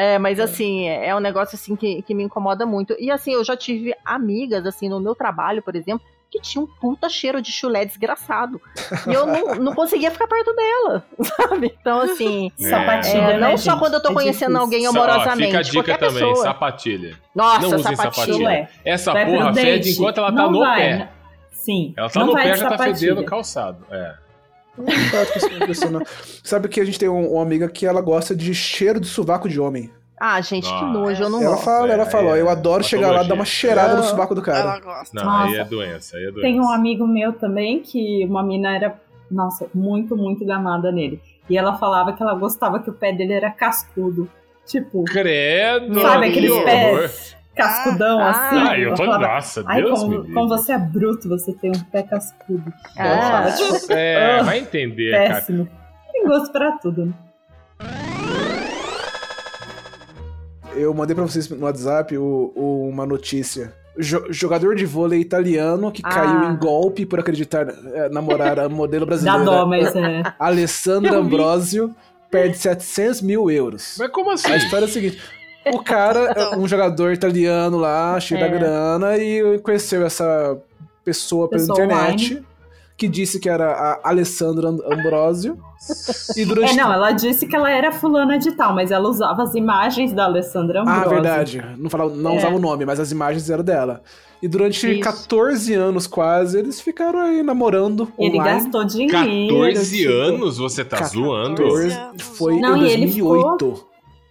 É, 0.00 0.16
mas 0.16 0.38
assim, 0.38 0.86
é 0.88 1.12
um 1.16 1.18
negócio 1.18 1.56
assim 1.56 1.74
que, 1.74 2.02
que 2.02 2.14
me 2.14 2.22
incomoda 2.22 2.64
muito. 2.64 2.94
E 3.00 3.10
assim, 3.10 3.32
eu 3.32 3.42
já 3.42 3.56
tive 3.56 3.92
amigas, 4.04 4.64
assim, 4.64 4.88
no 4.88 5.00
meu 5.00 5.12
trabalho, 5.12 5.60
por 5.60 5.74
exemplo, 5.74 6.06
que 6.30 6.40
tinha 6.40 6.62
um 6.62 6.66
puta 6.68 7.08
cheiro 7.08 7.42
de 7.42 7.50
chulé 7.50 7.84
desgraçado. 7.84 8.60
E 9.08 9.12
eu 9.12 9.26
não, 9.26 9.54
não 9.56 9.74
conseguia 9.74 10.10
ficar 10.10 10.28
perto 10.28 10.54
dela, 10.54 11.04
sabe? 11.20 11.74
Então, 11.80 12.00
assim, 12.02 12.52
Sapatilha, 12.56 13.18
é, 13.18 13.26
né, 13.32 13.38
não 13.38 13.56
só 13.58 13.72
gente? 13.72 13.80
quando 13.80 13.94
eu 13.94 14.02
tô 14.02 14.10
É 14.10 14.14
conhecendo 14.14 14.50
difícil. 14.52 14.60
alguém 14.60 14.86
amorosamente, 14.86 15.46
fica 15.46 15.58
a 15.58 15.62
dica 15.62 15.98
também, 15.98 16.12
pessoa. 16.22 16.44
sapatilha. 16.44 17.16
Nossa, 17.34 17.60
não 17.60 17.68
usem 17.70 17.78
sapatilha. 17.96 18.12
sapatilha. 18.12 18.34
Chulé. 18.36 18.68
Essa 18.84 19.12
Vai 19.12 19.26
porra 19.26 19.54
fede 19.54 19.90
enquanto 19.90 20.18
ela 20.18 20.32
tá 20.32 20.42
Não 20.42 20.50
no 20.52 20.58
vai, 20.60 20.80
pé. 20.80 20.96
né? 20.96 21.08
Sim. 21.50 21.94
Ela 21.96 22.08
tá 22.08 22.20
não 22.20 22.26
no 22.28 22.34
pé, 22.34 22.56
já 22.56 22.68
tá 22.68 22.78
fedendo 22.78 23.20
o 23.20 23.24
calçado. 23.24 23.84
É. 23.90 24.14
Não 24.78 25.20
essa 25.20 25.66
pessoa, 25.66 25.90
não. 25.90 26.02
Sabe 26.42 26.68
que 26.68 26.80
a 26.80 26.84
gente 26.84 26.98
tem 26.98 27.08
um- 27.08 27.32
uma 27.32 27.42
amiga 27.42 27.68
que 27.68 27.84
ela 27.86 28.00
gosta 28.00 28.34
de 28.34 28.54
cheiro 28.54 29.00
de 29.00 29.06
sovaco 29.06 29.48
de 29.48 29.60
homem. 29.60 29.90
Ah, 30.20 30.40
gente, 30.40 30.64
que 30.66 30.72
Nossa. 30.72 30.86
nojo, 30.98 31.22
eu 31.22 31.30
não 31.30 31.40
ela 31.40 31.50
gosto. 31.52 31.64
fala, 31.64 31.92
ela 31.92 32.02
é, 32.02 32.06
fala, 32.06 32.30
ó, 32.30 32.36
é 32.36 32.40
eu 32.40 32.48
adoro 32.48 32.82
chegar 32.82 33.12
lá 33.12 33.22
e 33.22 33.28
dar 33.28 33.34
uma 33.34 33.44
cheirada 33.44 33.94
no 33.94 34.00
Não. 34.02 34.08
sovaco 34.08 34.34
do 34.34 34.42
cara. 34.42 34.58
Ela 34.58 34.80
gosta. 34.80 35.22
Não, 35.24 35.30
aí 35.30 35.56
é 35.56 35.64
doença, 35.64 36.16
aí 36.16 36.24
é 36.24 36.30
doença. 36.30 36.40
Tem 36.42 36.60
um 36.60 36.68
amigo 36.72 37.06
meu 37.06 37.32
também 37.34 37.80
que 37.80 38.24
uma 38.24 38.42
mina 38.42 38.74
era, 38.74 39.00
nossa, 39.30 39.68
muito, 39.72 40.16
muito 40.16 40.44
gamada 40.44 40.90
nele. 40.90 41.20
E 41.48 41.56
ela 41.56 41.78
falava 41.78 42.12
que 42.12 42.20
ela 42.22 42.34
gostava 42.34 42.80
que 42.80 42.90
o 42.90 42.92
pé 42.92 43.12
dele 43.12 43.32
era 43.32 43.50
cascudo. 43.50 44.28
Tipo, 44.66 45.04
Credo! 45.04 46.00
sabe 46.00 46.30
que 46.32 46.38
aqueles 46.40 46.64
pés 46.64 47.36
cascudão 47.58 48.20
Ah. 48.20 48.30
assim? 48.30 48.56
Ah, 48.68 48.78
eu 48.78 48.90
tô. 48.94 49.04
Falava, 49.04 49.28
Nossa, 49.34 49.62
Ai, 49.66 49.82
Deus 49.82 49.92
me 49.92 50.04
como, 50.06 50.16
livre. 50.22 50.32
como 50.34 50.48
você 50.48 50.72
é 50.72 50.78
bruto, 50.78 51.28
você 51.28 51.52
tem 51.52 51.70
um 51.70 51.80
pé 51.90 52.02
cascudo. 52.02 52.72
Ah. 52.96 53.46
Tipo, 53.56 53.92
É, 53.92 54.38
Ah, 54.38 54.42
vai 54.42 54.58
entender, 54.60 55.10
cara. 55.12 55.34
péssimo. 55.34 55.68
Tem 56.12 56.24
gosto 56.26 56.50
pra 56.52 56.72
tudo, 56.78 57.06
né? 57.06 57.12
Eu 60.74 60.94
mandei 60.94 61.14
pra 61.14 61.24
vocês 61.24 61.48
no 61.48 61.64
WhatsApp 61.64 62.16
o- 62.16 62.52
o- 62.54 62.88
uma 62.88 63.04
notícia. 63.04 63.72
Jo- 63.98 64.26
jogador 64.30 64.76
de 64.76 64.86
vôlei 64.86 65.20
italiano 65.20 65.90
que 65.90 66.02
Ah. 66.04 66.08
caiu 66.08 66.44
em 66.52 66.56
golpe 66.56 67.04
por 67.04 67.18
acreditar 67.18 67.66
eh, 67.68 68.08
namorar 68.10 68.60
a 68.60 68.68
modelo 68.68 69.04
Dá 69.06 69.10
brasileira 69.10 69.44
dó, 69.44 69.66
mas 69.66 69.94
é. 69.96 70.22
Alessandra 70.38 71.14
Eu 71.14 71.22
vi. 71.24 71.26
Ambrosio 71.26 71.94
perde 72.30 72.56
700 72.58 73.20
mil 73.22 73.50
euros. 73.50 73.96
Mas 73.98 74.08
como 74.10 74.30
assim? 74.30 74.52
A 74.52 74.56
história 74.56 74.84
é 74.84 74.88
a 74.88 74.92
seguinte: 74.92 75.20
o 75.66 75.82
cara 75.82 76.32
é 76.36 76.56
um 76.56 76.66
jogador 76.66 77.12
italiano 77.12 77.76
lá, 77.78 78.18
cheio 78.20 78.40
É. 78.40 78.48
da 78.48 78.56
grana, 78.58 79.16
e 79.18 79.58
conheceu 79.60 80.04
essa 80.06 80.56
pessoa 81.04 81.48
pela 81.48 81.60
Pessoa 81.62 81.84
internet 81.84 82.42
que 82.96 83.06
disse 83.06 83.38
que 83.38 83.48
era 83.48 83.70
a 84.02 84.08
Alessandra 84.10 84.68
Am- 84.68 84.80
Ambrosio. 84.92 85.56
E 86.36 86.44
durante. 86.44 86.72
É, 86.72 86.76
não, 86.82 86.92
ela 86.92 87.12
disse 87.12 87.46
que 87.46 87.54
ela 87.54 87.70
era 87.70 87.92
fulana 87.92 88.36
de 88.38 88.50
tal, 88.52 88.74
mas 88.74 88.90
ela 88.90 89.08
usava 89.08 89.44
as 89.44 89.54
imagens 89.54 90.12
da 90.12 90.24
Alessandra 90.24 90.80
Ah, 90.80 90.96
Ambrosio. 90.96 91.10
verdade. 91.10 91.64
Não, 91.78 91.88
falava, 91.88 92.14
não 92.16 92.32
É. 92.34 92.38
usava 92.38 92.56
o 92.56 92.58
nome, 92.58 92.84
mas 92.84 92.98
as 92.98 93.12
imagens 93.12 93.48
eram 93.48 93.62
dela. 93.62 94.02
E 94.42 94.48
durante 94.48 94.90
Isso. 94.90 95.00
14 95.00 95.74
anos 95.74 96.06
quase, 96.08 96.58
eles 96.58 96.80
ficaram 96.80 97.20
aí 97.20 97.42
namorando 97.42 98.08
Ele 98.18 98.38
online. 98.40 98.62
gastou 98.64 98.84
dinheiro. 98.84 99.12
14 99.12 99.96
tipo, 99.96 100.12
anos 100.12 100.58
você 100.58 100.84
tá 100.84 100.96
14 100.98 101.14
zoando? 101.14 101.62
14, 101.62 101.98
Foi 102.18 102.58
Não, 102.60 102.76
em 102.78 102.82
e 102.88 102.92
ele 102.92 103.06
2008. 103.06 103.86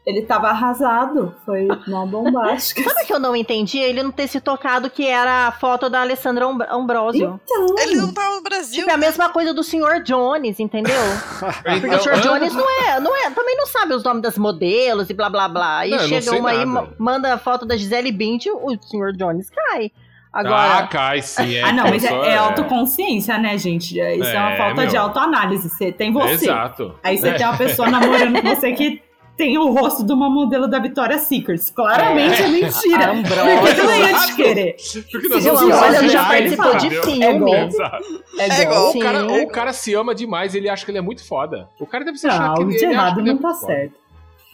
Ele 0.08 0.22
tava 0.22 0.48
arrasado. 0.48 1.36
Foi 1.46 1.68
uma 1.86 2.06
bombástica. 2.06 2.82
Sabe 2.82 3.04
o 3.04 3.06
que 3.06 3.14
eu 3.14 3.20
não 3.20 3.36
entendi? 3.36 3.78
Ele 3.78 4.02
não 4.02 4.10
ter 4.10 4.26
se 4.30 4.40
tocado 4.40 4.90
que 4.90 5.06
era 5.06 5.48
a 5.48 5.52
foto 5.52 5.90
da 5.90 6.00
Alessandra 6.00 6.46
Am- 6.46 6.66
Ambrosio. 6.72 7.38
Então, 7.44 7.76
Ele 7.78 7.96
não 7.96 8.14
tava 8.14 8.38
no 8.38 8.42
Brasil. 8.42 8.80
Tipo, 8.80 8.90
é 8.90 8.94
a 8.94 8.98
mesma 8.98 9.28
coisa 9.30 9.54
do 9.54 9.62
Sr. 9.64 10.02
Jones, 10.06 10.62
entendeu? 10.62 10.96
Porque 11.62 11.88
o 11.96 12.00
Sr. 12.00 12.20
Então, 12.20 12.22
Jones 12.38 12.54
não 12.54 12.70
é, 12.86 13.00
não 13.02 13.14
é, 13.18 13.30
também 13.32 13.58
não 13.58 13.68
sabe 13.68 13.94
os 13.96 14.04
nomes 14.04 14.22
das 14.24 14.38
modelos 14.38 15.10
e 15.10 15.14
blá 15.14 15.30
blá 15.30 15.50
blá. 15.50 15.80
Aí 15.80 15.92
Não, 15.92 16.00
chega 16.00 16.32
uma 16.40 16.52
aí, 16.52 16.66
nada. 16.66 16.88
manda 16.98 17.34
a 17.34 17.38
foto 17.38 17.66
da 17.66 17.76
Gisele 17.76 18.12
Bündchen, 18.14 18.54
o 18.54 18.70
Sr. 18.82 19.12
Jones 19.18 19.50
cai. 19.50 19.92
Ah, 20.32 20.40
Agora, 20.40 20.88
cai 20.88 21.22
sim. 21.22 21.56
É, 21.56 21.64
ah, 21.64 21.72
não, 21.74 21.84
mas 21.86 22.04
é, 22.06 22.10
só- 22.10 22.24
é 22.24 22.38
autoconsciência, 22.38 23.38
né, 23.38 23.58
gente? 23.58 24.00
É- 24.00 24.16
Isso 24.16 24.30
é, 24.30 24.38
uma 24.40 24.52
É, 24.52 24.58
falta 24.58 24.82
meu. 24.82 24.88
de 24.90 24.96
autoanálise. 24.98 25.70
Você 25.70 25.92
tem 25.92 26.14
você. 26.14 26.46
Exato. 26.46 26.96
Aí 27.04 27.18
você 27.18 27.30
É. 27.30 27.34
tem 27.34 27.46
uma 27.46 27.58
pessoa 27.58 27.90
namorando 27.90 28.42
com 28.42 28.48
você 28.56 28.72
que 28.74 29.02
tem 29.38 29.58
o 29.58 29.72
rosto 29.72 30.04
de 30.04 30.12
uma 30.12 30.30
modelo 30.30 30.68
da 30.68 30.80
Victoria's 30.80 31.22
Secret. 31.22 31.60
Claramente 31.74 32.42
é, 32.42 32.48
mentira. 32.50 33.06
A 33.08 33.12
Ambrosio. 33.12 33.60
Porque 33.62 33.84
não 33.84 33.96
ia 33.96 34.20
te 34.26 34.36
querer. 34.36 34.76
Porque 35.12 35.28
nós 35.30 35.44
Sim, 35.44 35.50
somos 35.50 35.62
o 35.62 35.66
Ambrosio 35.66 35.92
reais, 35.92 36.12
já 36.12 36.26
participou 36.26 36.78
de 36.78 36.88
É 36.88 37.02
filme. 37.04 37.36
igual. 37.36 37.56
Exato. 37.68 38.24
É 38.40 38.50
É 38.50 38.62
igual. 38.64 38.90
O, 38.96 39.00
cara, 39.00 39.28
o 39.28 39.48
cara 39.48 39.74
se 39.74 39.94
ama 39.94 40.16
demais, 40.16 40.56
ele 40.56 40.68
acha 40.68 40.84
que 40.84 40.92
ele 40.92 40.98
é 40.98 41.02
muito 41.02 41.24
foda. 41.26 41.70
O 41.80 41.86
cara 41.86 42.04
deve 42.04 42.18
se 42.18 42.28
achar 42.28 42.48
Não, 42.50 42.54
que 42.56 42.60
algo 42.62 42.72
ele, 42.72 42.80
de 42.80 42.86
ele 42.86 42.94
errado 42.94 43.20
ele 43.20 43.30
é 43.30 43.34
não 43.34 43.40
tá 43.40 43.48
muito 43.50 43.60
foda. 43.62 43.74
certo. 43.74 43.94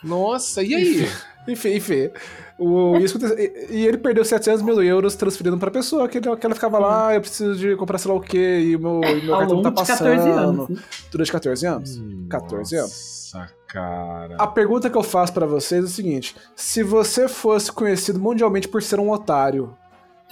Nossa, 0.04 0.62
e 0.64 0.76
aí? 0.76 1.10
Enfim, 1.48 1.74
enfim. 1.76 2.10
O, 2.58 2.96
isso 3.00 3.18
e, 3.38 3.68
e 3.80 3.86
ele 3.86 3.98
perdeu 3.98 4.24
700 4.24 4.62
mil 4.62 4.82
euros 4.82 5.14
transferindo 5.14 5.58
pra 5.58 5.70
pessoa, 5.70 6.08
que, 6.08 6.18
ele- 6.18 6.36
que 6.38 6.46
ela 6.46 6.56
ficava 6.56 6.80
lá, 6.80 7.08
"Ah, 7.10 7.16
eu 7.16 7.20
preciso 7.20 7.54
de 7.58 7.76
comprar 7.76 7.98
sei 7.98 8.10
lá 8.10 8.16
o 8.18 8.22
quê, 8.22 8.60
e 8.62 8.76
o 8.78 8.80
meu, 8.80 9.02
e 9.04 9.22
meu 9.26 9.38
cartão 9.38 9.62
tá 9.62 9.70
de 9.70 9.76
passando. 9.76 9.98
14 10.16 10.30
anos. 10.30 10.70
né? 10.70 10.78
Durante 11.12 11.32
14 11.34 11.66
anos? 11.68 12.02
14 12.30 12.76
anos. 12.78 13.32
Nossa, 13.34 13.52
cara. 13.74 14.36
A 14.40 14.48
pergunta 14.48 14.90
que 14.90 14.98
eu 14.98 15.04
faço 15.04 15.34
pra 15.34 15.46
vocês 15.46 15.82
é 15.84 15.88
o 15.88 15.90
seguinte: 15.90 16.36
se 16.56 16.84
você 16.84 17.28
fosse 17.28 17.72
conhecido 17.72 18.20
mundialmente 18.20 18.68
por 18.68 18.82
ser 18.82 19.00
um 19.00 19.10
otário, 19.10 19.76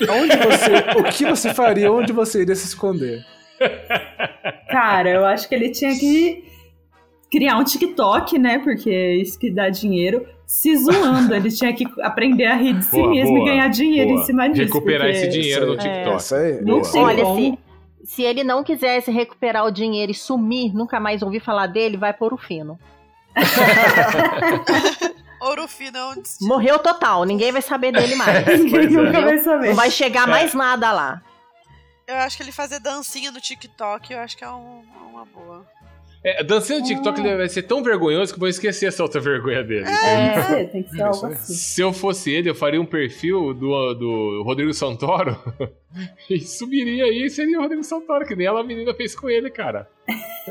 onde 0.01 0.37
você, 0.37 0.75
o 0.99 1.03
que 1.11 1.25
você 1.25 1.53
faria? 1.53 1.91
Onde 1.91 2.13
você 2.13 2.41
iria 2.43 2.55
se 2.55 2.67
esconder? 2.67 3.23
Cara, 4.69 5.09
eu 5.09 5.25
acho 5.25 5.47
que 5.47 5.55
ele 5.55 5.69
tinha 5.71 5.97
que 5.97 6.43
criar 7.31 7.57
um 7.57 7.63
TikTok, 7.63 8.37
né? 8.39 8.59
Porque 8.59 8.89
é 8.89 9.15
isso 9.15 9.37
que 9.39 9.51
dá 9.51 9.69
dinheiro. 9.69 10.25
Se 10.45 10.75
zoando, 10.77 11.33
ele 11.33 11.49
tinha 11.49 11.73
que 11.73 11.85
aprender 12.01 12.45
a 12.45 12.55
rir 12.55 12.73
de 12.73 12.83
si 12.85 12.97
Boa, 12.97 13.09
mesmo 13.09 13.37
boa, 13.37 13.47
e 13.47 13.51
ganhar 13.51 13.67
dinheiro 13.69 14.09
boa. 14.09 14.21
em 14.21 14.25
cima 14.25 14.49
disso. 14.49 14.73
Recuperar 14.73 15.07
porque- 15.07 15.17
esse 15.17 15.29
dinheiro 15.29 15.65
no 15.65 15.71
aí. 15.73 15.77
TikTok. 15.77 16.17
Isso 16.17 16.35
aí. 16.35 16.61
Não 16.61 16.83
sei 16.83 17.01
olha, 17.01 17.23
como. 17.23 17.39
se, 17.39 17.59
se 18.15 18.23
ele 18.23 18.43
não 18.43 18.63
quisesse 18.63 19.11
recuperar 19.11 19.65
o 19.65 19.71
dinheiro 19.71 20.11
e 20.11 20.15
sumir, 20.15 20.73
nunca 20.73 20.99
mais 20.99 21.21
ouvir 21.21 21.39
falar 21.39 21.67
dele, 21.67 21.95
vai 21.95 22.11
por 22.11 22.33
o 22.33 22.37
fino. 22.37 22.77
Ouro 25.41 25.67
fino 25.67 25.97
é. 25.97 26.15
Morreu 26.41 26.77
total, 26.79 27.23
ninguém 27.23 27.51
vai 27.51 27.61
saber 27.61 27.91
dele 27.91 28.15
mais. 28.15 28.45
Ninguém 28.59 28.87
nunca 28.89 29.09
entendeu? 29.09 29.21
vai 29.23 29.37
saber. 29.39 29.67
Não 29.69 29.75
vai 29.75 29.91
chegar 29.91 30.27
É. 30.27 30.31
mais 30.31 30.53
nada 30.53 30.91
lá. 30.91 31.21
Eu 32.07 32.15
acho 32.17 32.37
que 32.37 32.43
ele 32.43 32.51
fazer 32.51 32.79
dancinha 32.79 33.31
no 33.31 33.39
TikTok, 33.41 34.13
eu 34.13 34.19
acho 34.19 34.37
que 34.37 34.43
é 34.43 34.49
um- 34.49 34.83
uma 35.11 35.25
boa. 35.25 35.65
É, 36.23 36.43
dançando 36.43 36.81
no 36.81 36.85
TikTok 36.85 37.19
ele 37.19 37.35
vai 37.35 37.49
ser 37.49 37.63
tão 37.63 37.81
vergonhoso 37.81 38.31
que 38.31 38.39
vou 38.39 38.47
esquecer 38.47 38.85
essa 38.85 39.01
outra 39.01 39.19
vergonha 39.19 39.63
dele. 39.63 39.85
Que 39.85 40.41
ser, 40.43 40.69
tem 40.69 40.83
que 40.83 40.89
ser 40.91 41.01
algo 41.01 41.25
assim. 41.25 41.53
Se 41.53 41.81
eu 41.81 41.91
fosse 41.91 42.31
ele, 42.31 42.47
eu 42.49 42.53
faria 42.53 42.79
um 42.79 42.85
perfil 42.85 43.55
do, 43.55 43.93
do 43.95 44.43
Rodrigo 44.45 44.71
Santoro 44.71 45.35
e 46.29 46.39
subiria 46.39 47.05
aí 47.05 47.25
e 47.25 47.29
seria 47.29 47.57
o 47.57 47.61
Rodrigo 47.63 47.83
Santoro, 47.83 48.23
que 48.25 48.35
nem 48.35 48.45
ela 48.45 48.61
a 48.61 48.63
menina 48.63 48.93
fez 48.93 49.15
com 49.15 49.27
ele, 49.29 49.49
cara. 49.49 49.87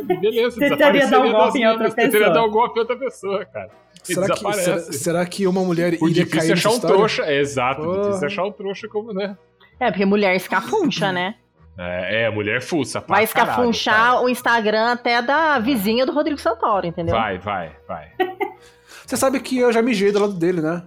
Beleza, 0.04 0.58
Tentaria 0.58 1.06
dar 1.06 1.20
um 1.20 1.22
desapareceria 1.22 1.32
golpe 1.32 1.58
em 1.60 1.66
outra 1.66 1.78
minas, 1.84 1.94
Tentaria 1.94 2.18
pessoa. 2.18 2.34
dar 2.34 2.44
um 2.44 2.50
golpe 2.50 2.76
em 2.76 2.80
outra 2.80 2.96
pessoa, 2.98 3.44
cara. 3.44 3.70
Será 4.02 4.26
que, 4.26 4.32
desaparece. 4.32 4.64
será, 4.64 4.78
será 4.92 5.26
que 5.26 5.46
uma 5.46 5.62
mulher 5.62 5.92
O 6.00 6.08
iria 6.08 6.24
difícil 6.24 6.38
cair 6.40 6.50
é 6.50 6.52
achar 6.54 6.70
um 6.70 6.74
história? 6.74 6.96
trouxa. 6.96 7.22
É, 7.26 7.38
exato, 7.38 7.82
Porra. 7.82 8.00
difícil 8.00 8.22
é 8.22 8.26
achar 8.26 8.44
um 8.44 8.52
trouxa 8.52 8.88
como, 8.88 9.12
né? 9.12 9.36
É, 9.78 9.90
porque 9.90 10.04
mulher 10.04 10.34
escafuncha, 10.34 11.12
né? 11.12 11.36
É, 11.82 12.24
é, 12.24 12.30
mulher 12.30 12.60
fuça. 12.60 13.00
pra 13.00 13.16
Vai 13.16 13.26
caralho, 13.26 13.50
escafunchar 13.52 14.22
o 14.22 14.28
Instagram 14.28 14.92
até 14.92 15.22
da 15.22 15.58
vizinha 15.58 16.04
do 16.04 16.12
Rodrigo 16.12 16.38
Santoro, 16.38 16.86
entendeu? 16.86 17.14
Vai, 17.14 17.38
vai, 17.38 17.72
vai. 17.88 18.12
Você 19.06 19.16
sabe 19.16 19.40
que 19.40 19.58
eu 19.58 19.72
já 19.72 19.80
mijei 19.80 20.12
do 20.12 20.20
lado 20.20 20.34
dele, 20.34 20.60
né? 20.60 20.82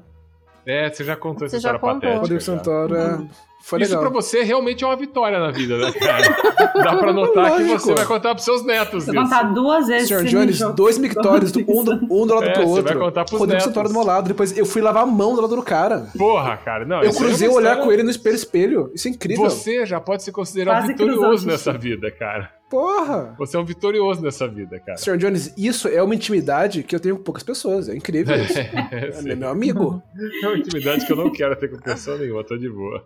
É, 0.66 0.90
você 0.90 1.04
já 1.04 1.16
contou 1.16 1.40
Você 1.50 1.58
essa 1.58 1.64
já 1.64 1.76
história 1.76 1.80
contou. 1.80 1.96
patética. 2.00 2.20
Rodrigo 2.22 2.40
já. 2.40 2.46
Santoro, 2.46 2.96
é... 2.96 3.20
Foi 3.66 3.82
Isso 3.82 3.98
pra 3.98 4.10
você 4.10 4.44
realmente 4.44 4.84
é 4.84 4.88
uma 4.88 4.96
vitória 4.98 5.40
na 5.40 5.50
vida, 5.50 5.78
né, 5.78 5.90
cara? 5.94 6.74
Dá 6.84 6.98
pra 6.98 7.14
notar 7.14 7.46
que 7.56 7.62
Lógico. 7.64 7.80
você 7.80 7.94
vai 7.94 8.06
contar 8.06 8.34
pros 8.36 8.44
seus 8.44 8.62
netos 8.66 9.06
isso. 9.08 9.14
contar 9.16 9.44
duas 9.54 9.88
vezes. 9.88 10.10
Sr. 10.10 10.16
esse 10.16 10.26
Jones, 10.26 10.60
dois 10.76 10.98
mictórios, 10.98 11.50
do- 11.54 11.62
um, 11.62 11.82
do, 11.82 11.92
um 12.12 12.28
do 12.28 12.34
lado 12.36 12.44
É, 12.48 12.52
pro 12.52 12.64
você 12.64 12.80
outro. 12.80 12.84
vai 12.84 12.96
contar 13.08 13.24
pros 13.24 13.40
Rodrigo 13.40 13.66
netos. 13.66 13.84
Do 13.84 13.94
meu 13.94 14.04
lado. 14.04 14.28
Depois 14.28 14.58
eu 14.58 14.66
fui 14.66 14.82
lavar 14.82 15.04
a 15.04 15.06
mão 15.06 15.34
do 15.34 15.42
lado 15.42 15.56
do 15.56 15.64
cara. 15.64 16.08
Porra, 16.18 16.58
cara. 16.58 16.84
Não, 16.84 17.02
Eu 17.02 17.12
é 17.12 17.14
cruzei 17.14 17.48
o 17.48 17.54
olhar 17.54 17.78
com 17.78 17.90
ele 17.90 18.04
no 18.04 18.10
espelho 18.10 18.36
espelho. 18.36 18.92
Isso 18.94 19.08
é 19.08 19.12
incrível. 19.12 19.46
Você 19.50 19.86
já 19.86 19.98
pode 20.02 20.24
se 20.24 20.32
considerar 20.34 20.74
Quase 20.80 20.88
vitorioso 20.90 21.48
nessa 21.48 21.72
vida, 21.72 22.12
cara. 22.12 22.52
Porra! 22.70 23.34
Você 23.38 23.56
é 23.56 23.60
um 23.62 23.66
vitorioso 23.66 24.22
nessa 24.22 24.46
vida, 24.48 24.78
cara. 24.80 24.98
Sr. 24.98 25.16
Jones, 25.16 25.54
isso 25.58 25.88
é 25.88 26.04
uma 26.04 26.16
intimidade 26.16 26.84
que 26.84 26.94
eu 26.94 27.00
tenho 27.00 27.16
com 27.16 27.24
poucas 27.24 27.44
pessoas. 27.44 27.88
É 27.88 27.96
incrível 27.96 28.36
isso. 28.44 28.58
É, 28.60 29.32
É 29.32 29.36
meu 29.36 29.48
amigo. 29.50 30.02
É 30.44 30.48
uma 30.48 30.58
intimidade 30.58 31.06
que 31.06 31.14
eu 31.14 31.18
não 31.18 31.32
quero 31.32 31.56
ter 31.56 31.70
com 31.70 31.78
pessoa 31.78 32.18
nenhuma, 32.18 32.44
tô 32.44 32.58
de 32.58 32.68
boa. 32.70 33.06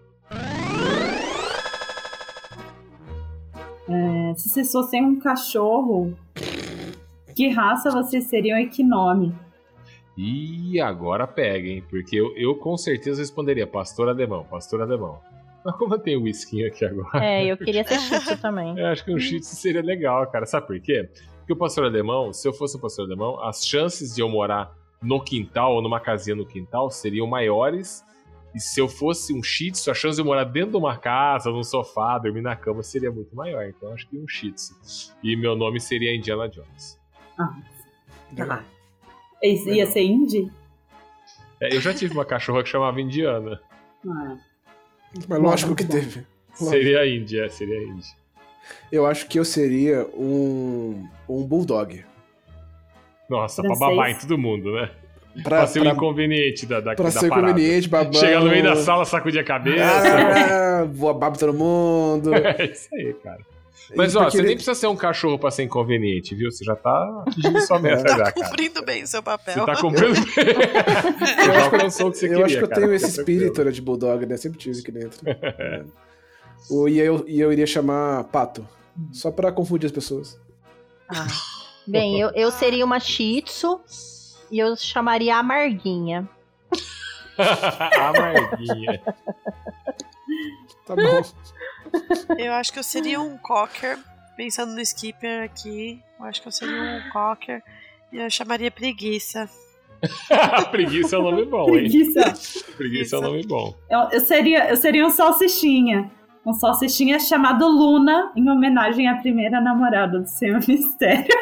É, 3.89 4.33
se 4.35 4.49
vocês 4.49 4.71
fossem 4.71 5.03
um 5.03 5.19
cachorro, 5.19 6.13
que 7.35 7.49
raça 7.49 7.89
vocês 7.89 8.25
seriam 8.25 8.59
e 8.59 8.67
que 8.67 8.83
nome? 8.83 9.33
E 10.17 10.81
agora 10.81 11.27
pega, 11.27 11.67
hein? 11.67 11.83
Porque 11.89 12.15
eu, 12.15 12.35
eu 12.35 12.55
com 12.55 12.75
certeza 12.75 13.21
responderia 13.21 13.67
pastor 13.67 14.09
alemão, 14.09 14.43
pastor 14.43 14.81
alemão. 14.81 15.19
Mas 15.63 15.75
como 15.75 15.93
eu 15.93 15.99
tenho 15.99 16.23
whisky 16.23 16.65
aqui 16.65 16.85
agora, 16.85 17.23
É, 17.23 17.45
eu 17.45 17.57
queria 17.57 17.83
ter 17.83 17.99
chito 17.99 18.37
também. 18.41 18.73
eu 18.79 18.87
acho 18.87 19.05
que 19.05 19.13
um 19.13 19.19
shih 19.19 19.39
tzu 19.39 19.55
seria 19.55 19.81
legal, 19.81 20.25
cara. 20.27 20.45
Sabe 20.45 20.65
por 20.65 20.79
quê? 20.79 21.09
Porque 21.39 21.53
o 21.53 21.55
pastor 21.55 21.85
alemão, 21.85 22.33
se 22.33 22.47
eu 22.47 22.53
fosse 22.53 22.77
um 22.77 22.79
pastor 22.79 23.05
alemão, 23.05 23.41
as 23.43 23.65
chances 23.65 24.15
de 24.15 24.21
eu 24.21 24.29
morar 24.29 24.75
no 25.01 25.23
quintal 25.23 25.75
ou 25.75 25.81
numa 25.81 25.99
casinha 25.99 26.35
no 26.35 26.45
quintal 26.45 26.89
seriam 26.89 27.27
maiores. 27.27 28.03
E 28.57 28.59
se 28.59 28.81
eu 28.81 28.87
fosse 28.87 29.31
um 29.35 29.43
shih 29.43 29.69
tzu, 29.69 29.91
a 29.91 29.93
chance 29.93 30.15
de 30.15 30.21
eu 30.21 30.25
morar 30.25 30.43
dentro 30.43 30.71
de 30.71 30.77
uma 30.77 30.97
casa, 30.97 31.51
num 31.51 31.63
sofá, 31.63 32.17
dormir 32.17 32.41
na 32.41 32.55
cama 32.55 32.81
seria 32.81 33.11
muito 33.11 33.35
maior. 33.35 33.63
Então 33.67 33.89
eu 33.89 33.93
acho 33.93 34.09
que 34.09 34.17
um 34.17 34.27
shih 34.27 34.51
tzu. 34.51 34.73
E 35.23 35.35
meu 35.35 35.55
nome 35.55 35.79
seria 35.79 36.15
Indiana 36.15 36.49
Jones. 36.49 36.99
Ah, 37.37 37.55
tá. 38.35 38.63
Esse 39.43 39.69
Ia 39.69 39.85
ser 39.85 40.01
indie? 40.01 40.51
É, 41.61 41.75
eu 41.75 41.79
já 41.79 41.93
tive 41.93 42.15
uma 42.15 42.25
cachorra 42.25 42.63
que 42.63 42.69
chamava 42.69 42.99
Indiana. 42.99 43.61
Ah, 44.09 44.37
Mas 45.29 45.39
lógico 45.39 45.75
que 45.75 45.85
teve. 45.85 46.25
Lógico. 46.49 46.69
Seria 46.71 47.01
a 47.01 47.07
Índia, 47.07 47.47
seria 47.49 47.83
Índia. 47.83 48.15
Eu 48.91 49.05
acho 49.05 49.27
que 49.27 49.37
eu 49.37 49.45
seria 49.45 50.03
um, 50.15 51.07
um 51.29 51.43
bulldog. 51.45 52.03
Nossa, 53.29 53.61
pra 53.61 53.75
Francês. 53.75 53.97
babar 53.97 54.09
em 54.09 54.17
todo 54.17 54.35
mundo, 54.35 54.73
né? 54.73 54.89
Pra, 55.43 55.57
Pra, 55.59 55.67
ser 55.67 55.79
o 55.79 55.83
pra, 55.83 55.91
inconveniente 55.93 56.65
da, 56.65 56.79
da, 56.79 56.95
pra 56.95 57.05
da 57.05 57.11
ser 57.11 57.29
parada. 57.29 57.47
conveniente, 57.53 57.87
babando. 57.87 58.17
Chegar 58.17 58.39
no 58.41 58.49
meio 58.49 58.63
da 58.63 58.75
sala, 58.75 59.05
sacudir 59.05 59.39
a 59.39 59.43
cabeça. 59.43 59.83
Ah, 59.85 60.85
vou 60.91 61.13
babo 61.13 61.37
todo 61.37 61.53
mundo. 61.53 62.33
é 62.35 62.65
isso 62.65 62.87
aí, 62.93 63.13
cara. 63.23 63.39
Mas 63.95 64.13
E 64.13 64.17
ó, 64.17 64.23
você 64.25 64.37
nem 64.37 64.47
ele- 64.47 64.55
precisa 64.55 64.75
ser 64.75 64.87
um 64.87 64.95
cachorro 64.97 65.39
pra 65.39 65.49
ser 65.49 65.63
inconveniente, 65.63 66.35
viu? 66.35 66.51
Você 66.51 66.65
já 66.65 66.75
tá 66.75 67.23
atingindo 67.25 67.61
sua 67.61 67.79
meta 67.79 68.01
É. 68.05 68.09
já, 68.09 68.17
Tá 68.17 68.31
cara. 68.31 68.47
cumprindo 68.49 68.83
bem 68.83 69.03
o 69.03 69.07
seu 69.07 69.23
papel. 69.23 69.53
Você 69.53 69.65
tá 69.65 69.75
cumprindo 69.77 70.13
bem. 70.35 70.55
Você 71.25 71.45
já 71.53 71.63
alcançou 71.63 72.07
o 72.07 72.11
que 72.11 72.17
você 72.17 72.25
eu 72.25 72.29
queria, 72.31 72.45
acho 72.45 72.57
que 72.57 72.63
eu 72.63 72.67
cara. 72.67 72.81
tenho 72.81 72.93
esse 72.93 73.07
espírito 73.19 73.63
né, 73.63 73.71
de 73.71 73.81
bulldog, 73.81 74.25
né? 74.25 74.35
Sempre 74.35 74.57
tive 74.59 74.77
aqui 74.79 74.91
dentro. 74.91 75.19
É. 75.25 75.83
O, 76.69 76.89
e, 76.89 76.99
eu, 76.99 77.23
e 77.27 77.39
eu 77.39 77.53
iria 77.53 77.65
chamar 77.67 78.25
Pato. 78.25 78.67
Só 79.13 79.31
pra 79.31 79.51
confundir 79.53 79.85
as 79.85 79.91
pessoas. 79.93 80.37
Bem, 81.85 82.19
eu, 82.19 82.29
eu 82.35 82.51
seria 82.51 82.83
uma 82.83 82.99
shih 82.99 83.41
tzu 83.43 83.79
e 84.51 84.59
eu 84.59 84.75
chamaria 84.75 85.35
a 85.35 85.39
Amarguinha. 85.39 86.27
Amarguinha. 87.37 89.01
Tá 90.85 90.95
bom. 90.95 91.21
Eu 92.37 92.53
acho 92.53 92.71
que 92.73 92.79
eu 92.79 92.83
seria 92.83 93.19
um 93.19 93.37
cocker. 93.37 93.97
Pensando 94.35 94.73
no 94.73 94.81
skipper 94.81 95.43
aqui, 95.43 95.99
eu 96.19 96.25
acho 96.25 96.41
que 96.41 96.47
eu 96.47 96.51
seria 96.51 96.81
um 96.81 97.09
cocker. 97.11 97.63
E 98.11 98.17
eu 98.17 98.29
chamaria 98.29 98.69
preguiça. 98.69 99.49
Preguiça 100.69 101.15
é 101.15 101.19
um 101.19 101.23
nome 101.23 101.45
bom, 101.45 101.65
hein? 101.69 101.89
preguiça. 101.89 102.33
Preguiça 102.77 103.15
é 103.15 103.19
um 103.19 103.21
nome 103.23 103.47
bom. 103.47 103.75
Eu, 103.89 103.99
eu 104.11 104.19
seria, 104.19 104.69
eu 104.69 104.75
seria 104.77 105.05
um 105.05 105.09
salsichinha. 105.09 106.11
Um 106.45 106.53
salsichinha 106.53 107.19
chamado 107.19 107.67
Luna, 107.67 108.31
em 108.35 108.47
homenagem 108.47 109.09
à 109.09 109.15
primeira 109.17 109.59
namorada 109.59 110.19
do 110.19 110.27
Senhor 110.27 110.59
Mistério. 110.67 111.35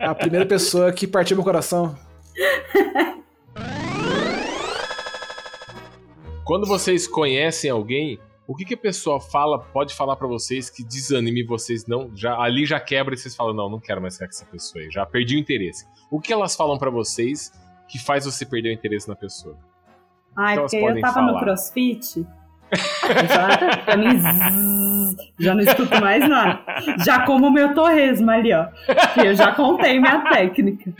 A 0.00 0.14
primeira 0.14 0.46
pessoa 0.46 0.92
que 0.92 1.06
partiu 1.06 1.36
meu 1.36 1.44
coração. 1.44 1.96
Quando 6.44 6.66
vocês 6.66 7.08
conhecem 7.08 7.70
alguém, 7.70 8.18
o 8.46 8.54
que, 8.54 8.64
que 8.64 8.74
a 8.74 8.78
pessoa 8.78 9.20
fala, 9.20 9.58
pode 9.58 9.92
falar 9.94 10.14
pra 10.16 10.28
vocês 10.28 10.70
que 10.70 10.84
desanime 10.84 11.42
vocês 11.44 11.86
não, 11.86 12.10
já 12.14 12.38
ali 12.38 12.64
já 12.64 12.78
quebra 12.78 13.14
e 13.14 13.18
vocês 13.18 13.34
falam 13.34 13.52
não, 13.52 13.68
não 13.68 13.80
quero 13.80 14.00
mais 14.00 14.14
ficar 14.14 14.26
com 14.26 14.30
essa 14.32 14.46
pessoa 14.46 14.84
aí, 14.84 14.90
já 14.90 15.04
perdi 15.04 15.36
o 15.36 15.38
interesse. 15.40 15.84
O 16.10 16.20
que 16.20 16.32
elas 16.32 16.54
falam 16.54 16.78
pra 16.78 16.90
vocês 16.90 17.50
que 17.88 17.98
faz 17.98 18.24
você 18.24 18.46
perder 18.46 18.68
o 18.70 18.72
interesse 18.72 19.08
na 19.08 19.16
pessoa? 19.16 19.56
Ai, 20.38 20.52
Então 20.52 20.60
elas 20.62 20.70
porque 20.70 20.86
eu 20.86 21.00
tava 21.00 21.22
no 21.22 21.28
falar. 21.32 21.40
crossfit. 21.40 22.26
Já, 23.28 23.78
pra 23.84 23.96
mim, 23.96 24.08
já 25.38 25.54
não 25.54 25.62
escuto 25.62 26.00
mais 26.00 26.28
nada. 26.28 26.60
Já 27.04 27.20
como 27.20 27.48
o 27.48 27.50
meu 27.50 27.74
torresmo 27.74 28.30
ali, 28.30 28.52
ó. 28.52 28.66
Que 29.14 29.26
eu 29.26 29.34
já 29.34 29.52
contei 29.52 29.98
minha 30.00 30.20
técnica. 30.30 30.92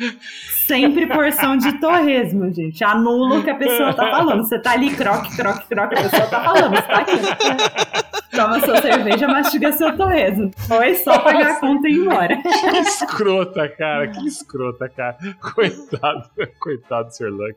Sempre 0.67 1.07
porção 1.07 1.57
de 1.57 1.73
torresmo, 1.81 2.53
gente. 2.53 2.83
Anula 2.83 3.39
o 3.39 3.45
que 3.45 3.51
a 3.51 3.55
pessoa 3.55 3.95
tá 3.95 4.11
falando. 4.11 4.43
Você 4.45 4.59
tá 4.59 4.73
ali, 4.73 4.95
croque, 4.95 5.37
croque, 5.37 5.67
croque, 5.69 5.95
a 5.95 6.03
pessoa 6.03 6.27
tá 6.27 6.43
falando. 6.43 6.75
Você 6.75 6.83
tá 6.83 6.99
aqui. 6.99 8.17
Toma 8.37 8.61
sua 8.61 8.83
cerveja, 8.83 9.29
mastiga 9.29 9.73
seu 9.73 9.97
torresmo. 9.97 10.51
Ou 10.71 10.83
é 10.83 10.95
só 10.95 11.19
pagar 11.21 11.53
a 11.53 11.61
conta 11.61 11.89
e 11.89 11.93
ir 11.93 11.99
embora. 11.99 12.37
Que 12.37 12.79
escrota, 12.79 13.69
cara, 13.69 14.09
que 14.09 14.27
escrota, 14.27 14.89
cara. 14.89 15.17
Coitado, 15.55 16.31
coitado 16.61 17.09
do 17.09 17.15
Sr. 17.15 17.31
Luck. 17.31 17.57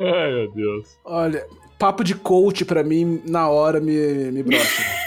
Ai, 0.00 0.32
meu 0.32 0.52
Deus. 0.52 0.98
Olha, 1.04 1.44
papo 1.78 2.02
de 2.02 2.14
coach 2.14 2.64
pra 2.64 2.82
mim, 2.82 3.22
na 3.26 3.48
hora, 3.48 3.80
me, 3.80 4.30
me 4.30 4.42
brocha. 4.42 5.01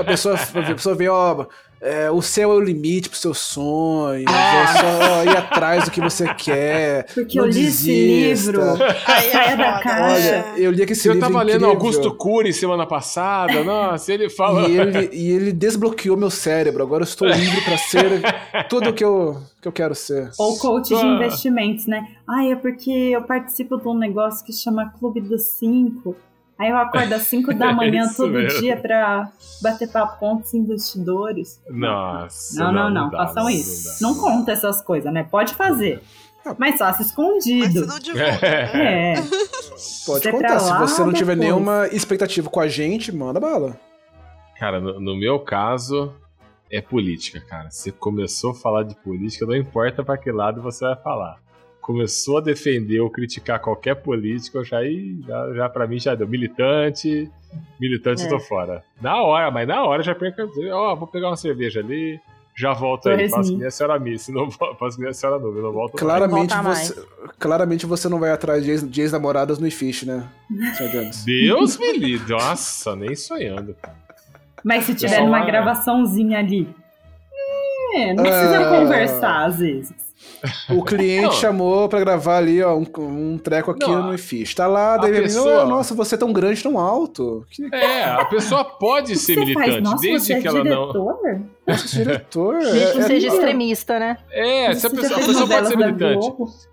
A, 0.00 0.04
pessoa, 0.04 0.34
a 0.36 0.74
pessoa 0.74 0.94
vem, 0.94 1.08
ó, 1.08 1.46
é, 1.80 2.10
o 2.10 2.22
céu 2.22 2.52
é 2.52 2.54
o 2.54 2.60
limite 2.60 3.08
pros 3.08 3.20
seus 3.20 3.38
sonhos, 3.38 4.24
é 4.32 4.66
só 4.80 5.24
ir 5.24 5.36
atrás 5.36 5.84
do 5.84 5.90
que 5.90 6.00
você 6.00 6.32
quer. 6.34 7.06
Porque 7.14 7.38
não 7.38 7.44
eu 7.46 7.50
li 7.52 7.66
esse 7.66 7.84
desista. 7.86 8.52
livro. 8.52 8.62
Aí 9.06 9.26
é 9.28 9.32
Saia 9.32 9.56
da 9.56 9.80
caixa. 9.80 10.30
né? 10.30 10.44
Olha, 10.54 10.58
eu 10.58 10.70
li 10.70 10.86
que 10.86 10.92
esse 10.94 11.06
eu 11.06 11.12
livro 11.14 11.28
tava 11.28 11.42
lendo 11.42 11.56
incrível, 11.66 11.70
Augusto 11.76 12.14
Cury 12.16 12.52
semana 12.52 12.86
passada, 12.86 13.62
nossa, 13.62 14.12
ele 14.12 14.30
fala. 14.30 14.66
E 14.68 14.76
ele, 14.78 15.10
e 15.12 15.30
ele 15.30 15.52
desbloqueou 15.52 16.16
meu 16.16 16.30
cérebro. 16.30 16.82
Agora 16.82 17.02
eu 17.02 17.06
estou 17.08 17.28
livre 17.28 17.60
pra 17.60 17.76
ser 17.76 18.22
tudo 18.70 18.90
o 18.90 18.92
que 18.94 19.04
eu, 19.04 19.36
que 19.60 19.68
eu 19.68 19.72
quero 19.72 19.94
ser. 19.94 20.30
Ou 20.38 20.56
coach 20.58 20.88
de 20.88 20.94
Ah. 20.94 21.04
investimentos, 21.16 21.86
né? 21.86 22.06
Ai, 22.26 22.52
é 22.52 22.56
porque 22.56 22.90
eu 22.90 23.22
participo 23.22 23.76
de 23.76 23.86
um 23.86 23.94
negócio 23.98 24.44
que 24.44 24.52
chama 24.52 24.92
Clube 24.98 25.20
dos 25.20 25.42
Cinco. 25.42 26.16
Aí 26.58 26.70
eu 26.70 26.76
acordo 26.78 27.12
às 27.14 27.22
5 27.22 27.52
da 27.54 27.72
manhã 27.74 28.04
Isso 28.04 28.16
todo 28.16 28.32
mesmo. 28.32 28.60
dia 28.60 28.76
pra 28.78 29.30
bater 29.62 29.90
papo 29.90 30.18
com 30.18 30.26
outros 30.34 30.54
investidores. 30.54 31.60
Nossa. 31.68 32.58
Não, 32.64 32.72
não, 32.72 32.90
não, 32.90 33.10
dá, 33.10 33.18
façam 33.26 33.44
não 33.44 33.50
isso. 33.50 34.00
dá. 34.00 34.08
Não 34.08 34.14
conta 34.18 34.52
essas 34.52 34.80
coisas, 34.80 35.12
né? 35.12 35.26
Pode 35.30 35.54
fazer. 35.54 36.02
Mas 36.58 36.78
faça 36.78 36.98
Mas 37.00 37.08
escondido. 37.08 37.80
você 37.80 37.86
não 37.86 37.98
divulga. 37.98 38.26
né? 38.30 39.12
É. 39.12 39.14
Pode 40.06 40.22
Você 40.22 40.30
contar. 40.30 40.48
pra 40.48 40.58
Se 40.60 40.78
você 40.78 41.04
não 41.04 41.12
tiver 41.12 41.34
depois. 41.36 41.38
nenhuma 41.52 41.88
expectativa 41.88 42.48
com 42.48 42.60
a 42.60 42.68
gente, 42.68 43.10
manda 43.12 43.38
bala. 43.40 43.78
Cara, 44.58 44.80
no, 44.80 44.98
no 45.00 45.16
meu 45.16 45.40
caso, 45.40 46.14
é 46.72 46.80
política, 46.80 47.40
cara. 47.40 47.68
Você 47.70 47.90
começou 47.92 48.52
a 48.52 48.54
falar 48.54 48.84
de 48.84 48.94
política, 48.94 49.44
não 49.44 49.56
importa 49.56 50.02
pra 50.04 50.16
que 50.16 50.30
lado 50.32 50.62
você 50.62 50.84
vai 50.86 50.96
falar. 50.96 51.36
Começou 51.86 52.38
a 52.38 52.40
defender 52.40 52.98
ou 53.00 53.08
criticar 53.08 53.60
qualquer 53.60 53.94
político, 53.94 54.58
eu 54.58 54.64
já, 54.64 54.78
já, 55.24 55.54
já 55.54 55.68
pra 55.68 55.86
mim 55.86 56.00
já 56.00 56.16
deu. 56.16 56.26
Militante, 56.26 57.30
militante 57.80 58.24
eu 58.24 58.28
tô 58.28 58.36
É. 58.36 58.40
fora. 58.40 58.82
Na 59.00 59.22
hora, 59.22 59.52
mas 59.52 59.68
na 59.68 59.84
hora 59.84 60.02
já 60.02 60.12
perca. 60.12 60.48
Ó, 60.72 60.96
vou 60.96 61.06
pegar 61.06 61.28
uma 61.28 61.36
cerveja 61.36 61.78
ali, 61.78 62.18
já 62.56 62.72
volto 62.72 63.08
aí. 63.08 63.28
Faço 63.28 63.52
que 63.52 63.58
nem 63.58 63.66
a 63.68 63.70
senhora 63.70 64.00
Miss, 64.00 64.26
não 64.34 64.50
faço 64.50 64.96
que 64.96 65.02
nem 65.02 65.10
a 65.10 65.14
senhora 65.14 65.38
Nuvem, 65.38 65.62
não 65.62 65.70
volto. 65.72 65.96
Claramente 65.96 66.52
você, 66.56 67.06
claramente 67.38 67.86
você 67.86 68.08
não 68.08 68.18
vai 68.18 68.32
atrás 68.32 68.64
de 68.64 68.70
ex- 68.72 68.90
de 68.90 69.00
ex-namoradas 69.02 69.60
no 69.60 69.66
iFish, 69.68 70.02
né, 70.06 70.28
Sr. 70.76 70.90
Jones? 70.90 71.22
Deus 71.24 71.78
me 71.78 71.92
livre. 71.98 72.32
Nossa, 72.32 72.96
nem 72.96 73.14
sonhando. 73.14 73.76
Mas 74.64 74.82
se 74.86 74.94
tiver 74.96 75.20
lá- 75.20 75.44
gravaçãozinha 75.46 76.40
ali. 76.40 76.68
É, 77.94 78.12
não 78.12 78.24
precisa 78.24 78.58
Ah. 78.58 78.80
conversar 78.80 79.44
às 79.46 79.58
vezes. 79.60 80.05
O 80.70 80.82
cliente 80.84 81.24
Não. 81.26 81.32
chamou 81.32 81.88
pra 81.88 82.00
gravar 82.00 82.38
ali, 82.38 82.62
ó, 82.62 82.74
um, 82.76 82.86
um 82.98 83.38
treco 83.38 83.70
aqui 83.70 83.86
Não, 83.86 84.08
no 84.08 84.14
IFIX. 84.14 84.54
Tá 84.54 84.66
lá, 84.66 84.96
daí 84.96 85.10
ele 85.10 85.22
pessoa- 85.22 85.64
"Oh, 85.64 85.68
nossa, 85.68 85.94
você 85.94 86.14
é 86.14 86.18
tão 86.18 86.32
grande, 86.32 86.62
tão 86.62 86.78
alto. 86.78 87.44
Que 87.50 87.64
É, 87.74 88.04
a 88.04 88.24
pessoa 88.26 88.64
pode 88.64 89.16
ser 89.16 89.34
Você 89.34 89.40
militante, 89.40 89.70
faz, 89.70 89.82
nossa, 89.82 90.00
desde 90.02 90.26
você 90.26 90.32
é 90.34 90.40
que 90.40 90.48
ela 90.48 90.64
não. 90.64 90.92
Diretor? 91.66 91.74
esse 91.74 91.96
diretor. 91.96 92.58
Desde 92.58 92.92
que 92.92 92.98
não 92.98 93.04
é- 93.04 93.08
seja 93.08 93.26
é- 93.26 93.30
extremista, 93.30 93.98
né? 93.98 94.18
É, 94.30 94.74
se 94.74 94.86
a 94.86 94.90
pessoa, 94.90 95.20
a 95.20 95.26
pessoa 95.26 95.48
pode 95.48 95.68
ser 95.68 95.76
militante. 95.76 96.26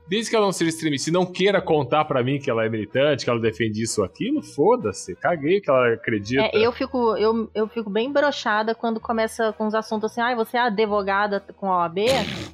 Desde 0.08 0.30
que 0.30 0.36
ela 0.36 0.46
não 0.46 0.52
seja 0.52 0.70
extremista 0.70 1.10
e 1.10 1.14
não 1.14 1.26
queira 1.26 1.62
contar 1.62 2.06
pra 2.06 2.22
mim 2.24 2.38
que 2.38 2.50
ela 2.50 2.66
é 2.66 2.70
militante, 2.70 3.24
que 3.24 3.30
ela 3.30 3.40
defende 3.40 3.82
isso 3.82 4.02
ou 4.02 4.06
aquilo, 4.06 4.44
foda-se. 4.44 5.16
Caguei 5.16 5.60
que 5.62 5.70
ela 5.70 5.94
acredita. 5.94 6.44
É, 6.44 6.52
eu 6.54 6.72
fico, 6.72 7.18
eu, 7.18 7.50
eu 7.56 7.68
fico 7.68 7.90
bem 7.90 8.12
brochada 8.12 8.76
quando 8.76 9.00
começa 9.00 9.54
com 9.54 9.66
os 9.66 9.74
assuntos 9.74 10.12
assim, 10.12 10.22
ai, 10.22 10.36
você 10.36 10.58
é 10.58 10.62
advogada 10.62 11.40
com 11.58 11.72
a 11.72 11.80
OAB 11.80 12.00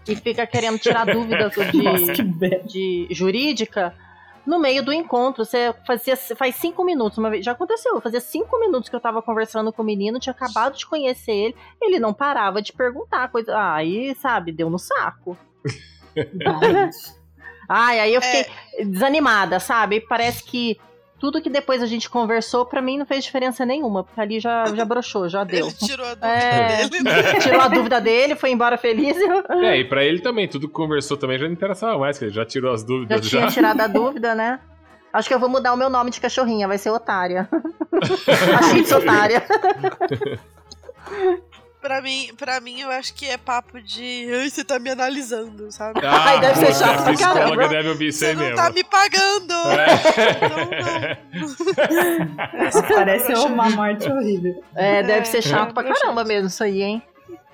e 0.07 0.15
fica 0.15 0.45
querendo 0.47 0.77
tirar 0.79 1.05
dúvidas 1.11 1.53
de, 1.71 1.83
Nossa, 1.83 2.13
de 2.67 3.07
jurídica 3.09 3.93
no 4.45 4.59
meio 4.59 4.83
do 4.83 4.93
encontro. 4.93 5.45
Você 5.45 5.73
fazia, 5.85 6.15
faz 6.15 6.55
cinco 6.55 6.83
minutos, 6.83 7.17
uma 7.17 7.29
vez, 7.29 7.45
já 7.45 7.51
aconteceu, 7.51 7.99
fazia 8.01 8.21
cinco 8.21 8.59
minutos 8.59 8.89
que 8.89 8.95
eu 8.95 8.99
tava 8.99 9.21
conversando 9.21 9.71
com 9.71 9.81
o 9.81 9.85
menino, 9.85 10.19
tinha 10.19 10.33
acabado 10.33 10.77
de 10.77 10.85
conhecer 10.85 11.31
ele, 11.31 11.55
ele 11.81 11.99
não 11.99 12.13
parava 12.13 12.61
de 12.61 12.73
perguntar 12.73 13.29
coisa. 13.29 13.57
Aí, 13.73 14.15
sabe, 14.15 14.51
deu 14.51 14.69
no 14.69 14.79
saco. 14.79 15.37
Ai, 17.71 17.99
aí 17.99 18.15
eu 18.15 18.21
fiquei 18.21 18.47
desanimada, 18.83 19.59
sabe? 19.59 20.01
Parece 20.01 20.43
que 20.43 20.79
tudo 21.19 21.41
que 21.41 21.49
depois 21.49 21.83
a 21.83 21.85
gente 21.85 22.09
conversou, 22.09 22.65
pra 22.65 22.81
mim 22.81 22.97
não 22.97 23.05
fez 23.05 23.23
diferença 23.25 23.65
nenhuma, 23.65 24.03
porque 24.03 24.19
ali 24.21 24.39
já, 24.39 24.65
já 24.73 24.85
broxou, 24.85 25.27
já 25.27 25.43
deu. 25.43 25.67
Ele 25.67 25.75
tirou 25.75 26.05
a 26.05 26.13
dúvida 26.15 26.27
É. 26.27 26.87
dele. 26.87 27.03
né? 27.03 27.33
Tirou 27.39 27.61
a 27.61 27.67
dúvida 27.67 28.01
dele, 28.01 28.35
foi 28.35 28.51
embora 28.51 28.77
feliz. 28.77 29.17
É, 29.61 29.77
e 29.77 29.85
pra 29.85 30.03
ele 30.03 30.21
também, 30.21 30.47
tudo 30.47 30.67
que 30.67 30.73
conversou 30.73 31.17
também 31.17 31.37
já 31.37 31.45
não 31.45 31.53
interessava 31.53 31.97
mais, 31.97 32.17
que 32.17 32.25
ele 32.25 32.33
já 32.33 32.45
tirou 32.45 32.73
as 32.73 32.81
Já 32.81 32.87
dúvidas 32.87 33.25
já. 33.27 33.39
tinha 33.39 33.51
tirado 33.51 33.81
a 33.81 33.87
dúvida, 33.87 34.33
né? 34.33 34.59
Acho 35.11 35.27
que 35.27 35.33
eu 35.33 35.39
vou 35.39 35.49
mudar 35.49 35.73
o 35.73 35.77
meu 35.77 35.89
nome 35.89 36.11
de 36.11 36.21
cachorrinha, 36.21 36.67
vai 36.67 36.77
ser 36.77 36.91
Otária. 36.91 37.49
a 38.59 38.63
Chips 38.63 38.91
Otária. 38.91 39.43
Pra 41.81 42.01
mim, 42.01 42.29
pra 42.37 42.59
mim, 42.59 42.81
eu 42.81 42.91
acho 42.91 43.13
que 43.13 43.25
é 43.25 43.37
papo 43.37 43.81
de. 43.81 44.27
Ai, 44.41 44.49
você 44.49 44.65
tá 44.65 44.77
me 44.79 44.89
analisando, 44.89 45.71
sabe? 45.71 46.05
Ah, 46.05 46.23
Ai, 46.31 46.39
deve 46.41 46.59
ser 46.65 46.75
chato 46.75 46.99
a 46.99 47.03
pra 47.03 47.13
psicóloga 47.13 47.39
caramba. 47.45 47.67
deve 47.69 47.89
ouvir 47.89 48.07
isso 48.09 48.19
Você 48.19 48.25
aí 48.27 48.35
não 48.35 48.41
mesmo. 48.43 48.57
tá 48.57 48.69
me 48.69 48.83
pagando! 48.83 49.53
É. 51.79 52.71
Parece 52.93 53.33
uma 53.33 53.69
morte 53.69 54.09
horrível. 54.11 54.63
É, 54.75 55.03
deve 55.03 55.25
ser 55.25 55.41
chato 55.41 55.73
pra 55.73 55.83
caramba 55.83 56.23
mesmo 56.23 56.47
isso 56.47 56.63
aí, 56.63 56.81
hein? 56.81 57.01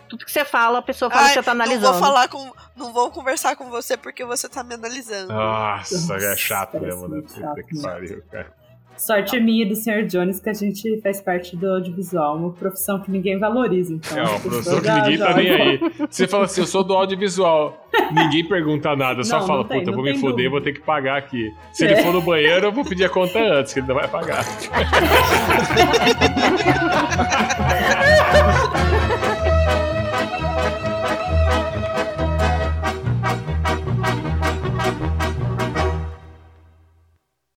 Tudo 0.10 0.24
que 0.26 0.32
você 0.32 0.46
fala, 0.46 0.80
a 0.80 0.82
pessoa 0.82 1.10
fala 1.10 1.28
que 1.28 1.34
você 1.34 1.44
tá 1.44 1.54
não 1.54 1.64
analisando. 1.64 1.94
vou 1.94 2.02
falar 2.02 2.28
com. 2.28 2.52
Não 2.76 2.94
vou 2.94 3.10
conversar 3.12 3.56
com 3.56 3.70
você 3.70 3.98
porque 3.98 4.24
você 4.24 4.48
tá 4.48 4.64
me 4.64 4.76
analisando. 4.76 5.34
Nossa, 5.34 6.16
é 6.16 6.36
chato 6.36 6.74
Parece 6.74 6.88
mesmo, 6.88 7.08
né? 7.08 7.22
Puta 7.22 7.40
chato, 7.40 7.56
que 7.66 7.76
né? 7.76 7.82
pariu, 7.82 8.24
cara. 8.32 8.54
Sorte 8.98 9.40
minha 9.40 9.66
e 9.66 9.70
do 9.70 9.76
Sr. 9.76 10.06
Jones 10.08 10.40
que 10.40 10.50
a 10.50 10.54
gente 10.54 11.00
faz 11.02 11.22
parte 11.22 11.56
do 11.56 11.68
audiovisual, 11.70 12.38
uma 12.38 12.52
profissão 12.52 13.00
que 13.02 13.12
ninguém 13.12 13.38
valoriza. 13.38 13.94
Então, 13.94 14.18
É 14.18 14.22
uma 14.24 14.40
profissão 14.40 14.82
que 14.82 14.90
ninguém 14.90 15.18
já 15.18 15.28
tá 15.28 15.34
nem 15.36 15.50
aí. 15.52 15.80
Você 16.10 16.28
fala 16.28 16.46
assim, 16.46 16.62
eu 16.62 16.68
sou 16.68 16.84
do 16.84 16.94
audiovisual. 16.94 17.86
Ninguém 18.12 18.46
pergunta 18.48 18.96
nada, 18.96 19.24
só 19.24 19.36
Não, 19.36 19.42
não 19.42 19.48
fala, 19.48 19.66
tem, 19.66 19.80
puta, 19.80 19.92
não 19.92 19.98
vou 19.98 20.06
me 20.06 20.14
foder, 20.18 20.32
dúvida. 20.36 20.50
vou 20.50 20.62
ter 20.62 20.74
que 20.74 20.82
pagar 20.82 21.18
aqui. 21.18 21.52
Se 21.74 21.86
É. 21.86 21.92
ele 21.92 22.02
for 22.02 22.14
no 22.14 22.22
banheiro, 22.22 22.68
eu 22.68 22.72
vou 22.72 22.86
pedir 22.86 23.06
a 23.06 23.10
conta 23.10 23.38
antes, 23.40 23.74
que 23.74 23.80
ele 23.80 23.88
não 23.88 23.96
vai 23.96 24.08
pagar. 24.08 24.44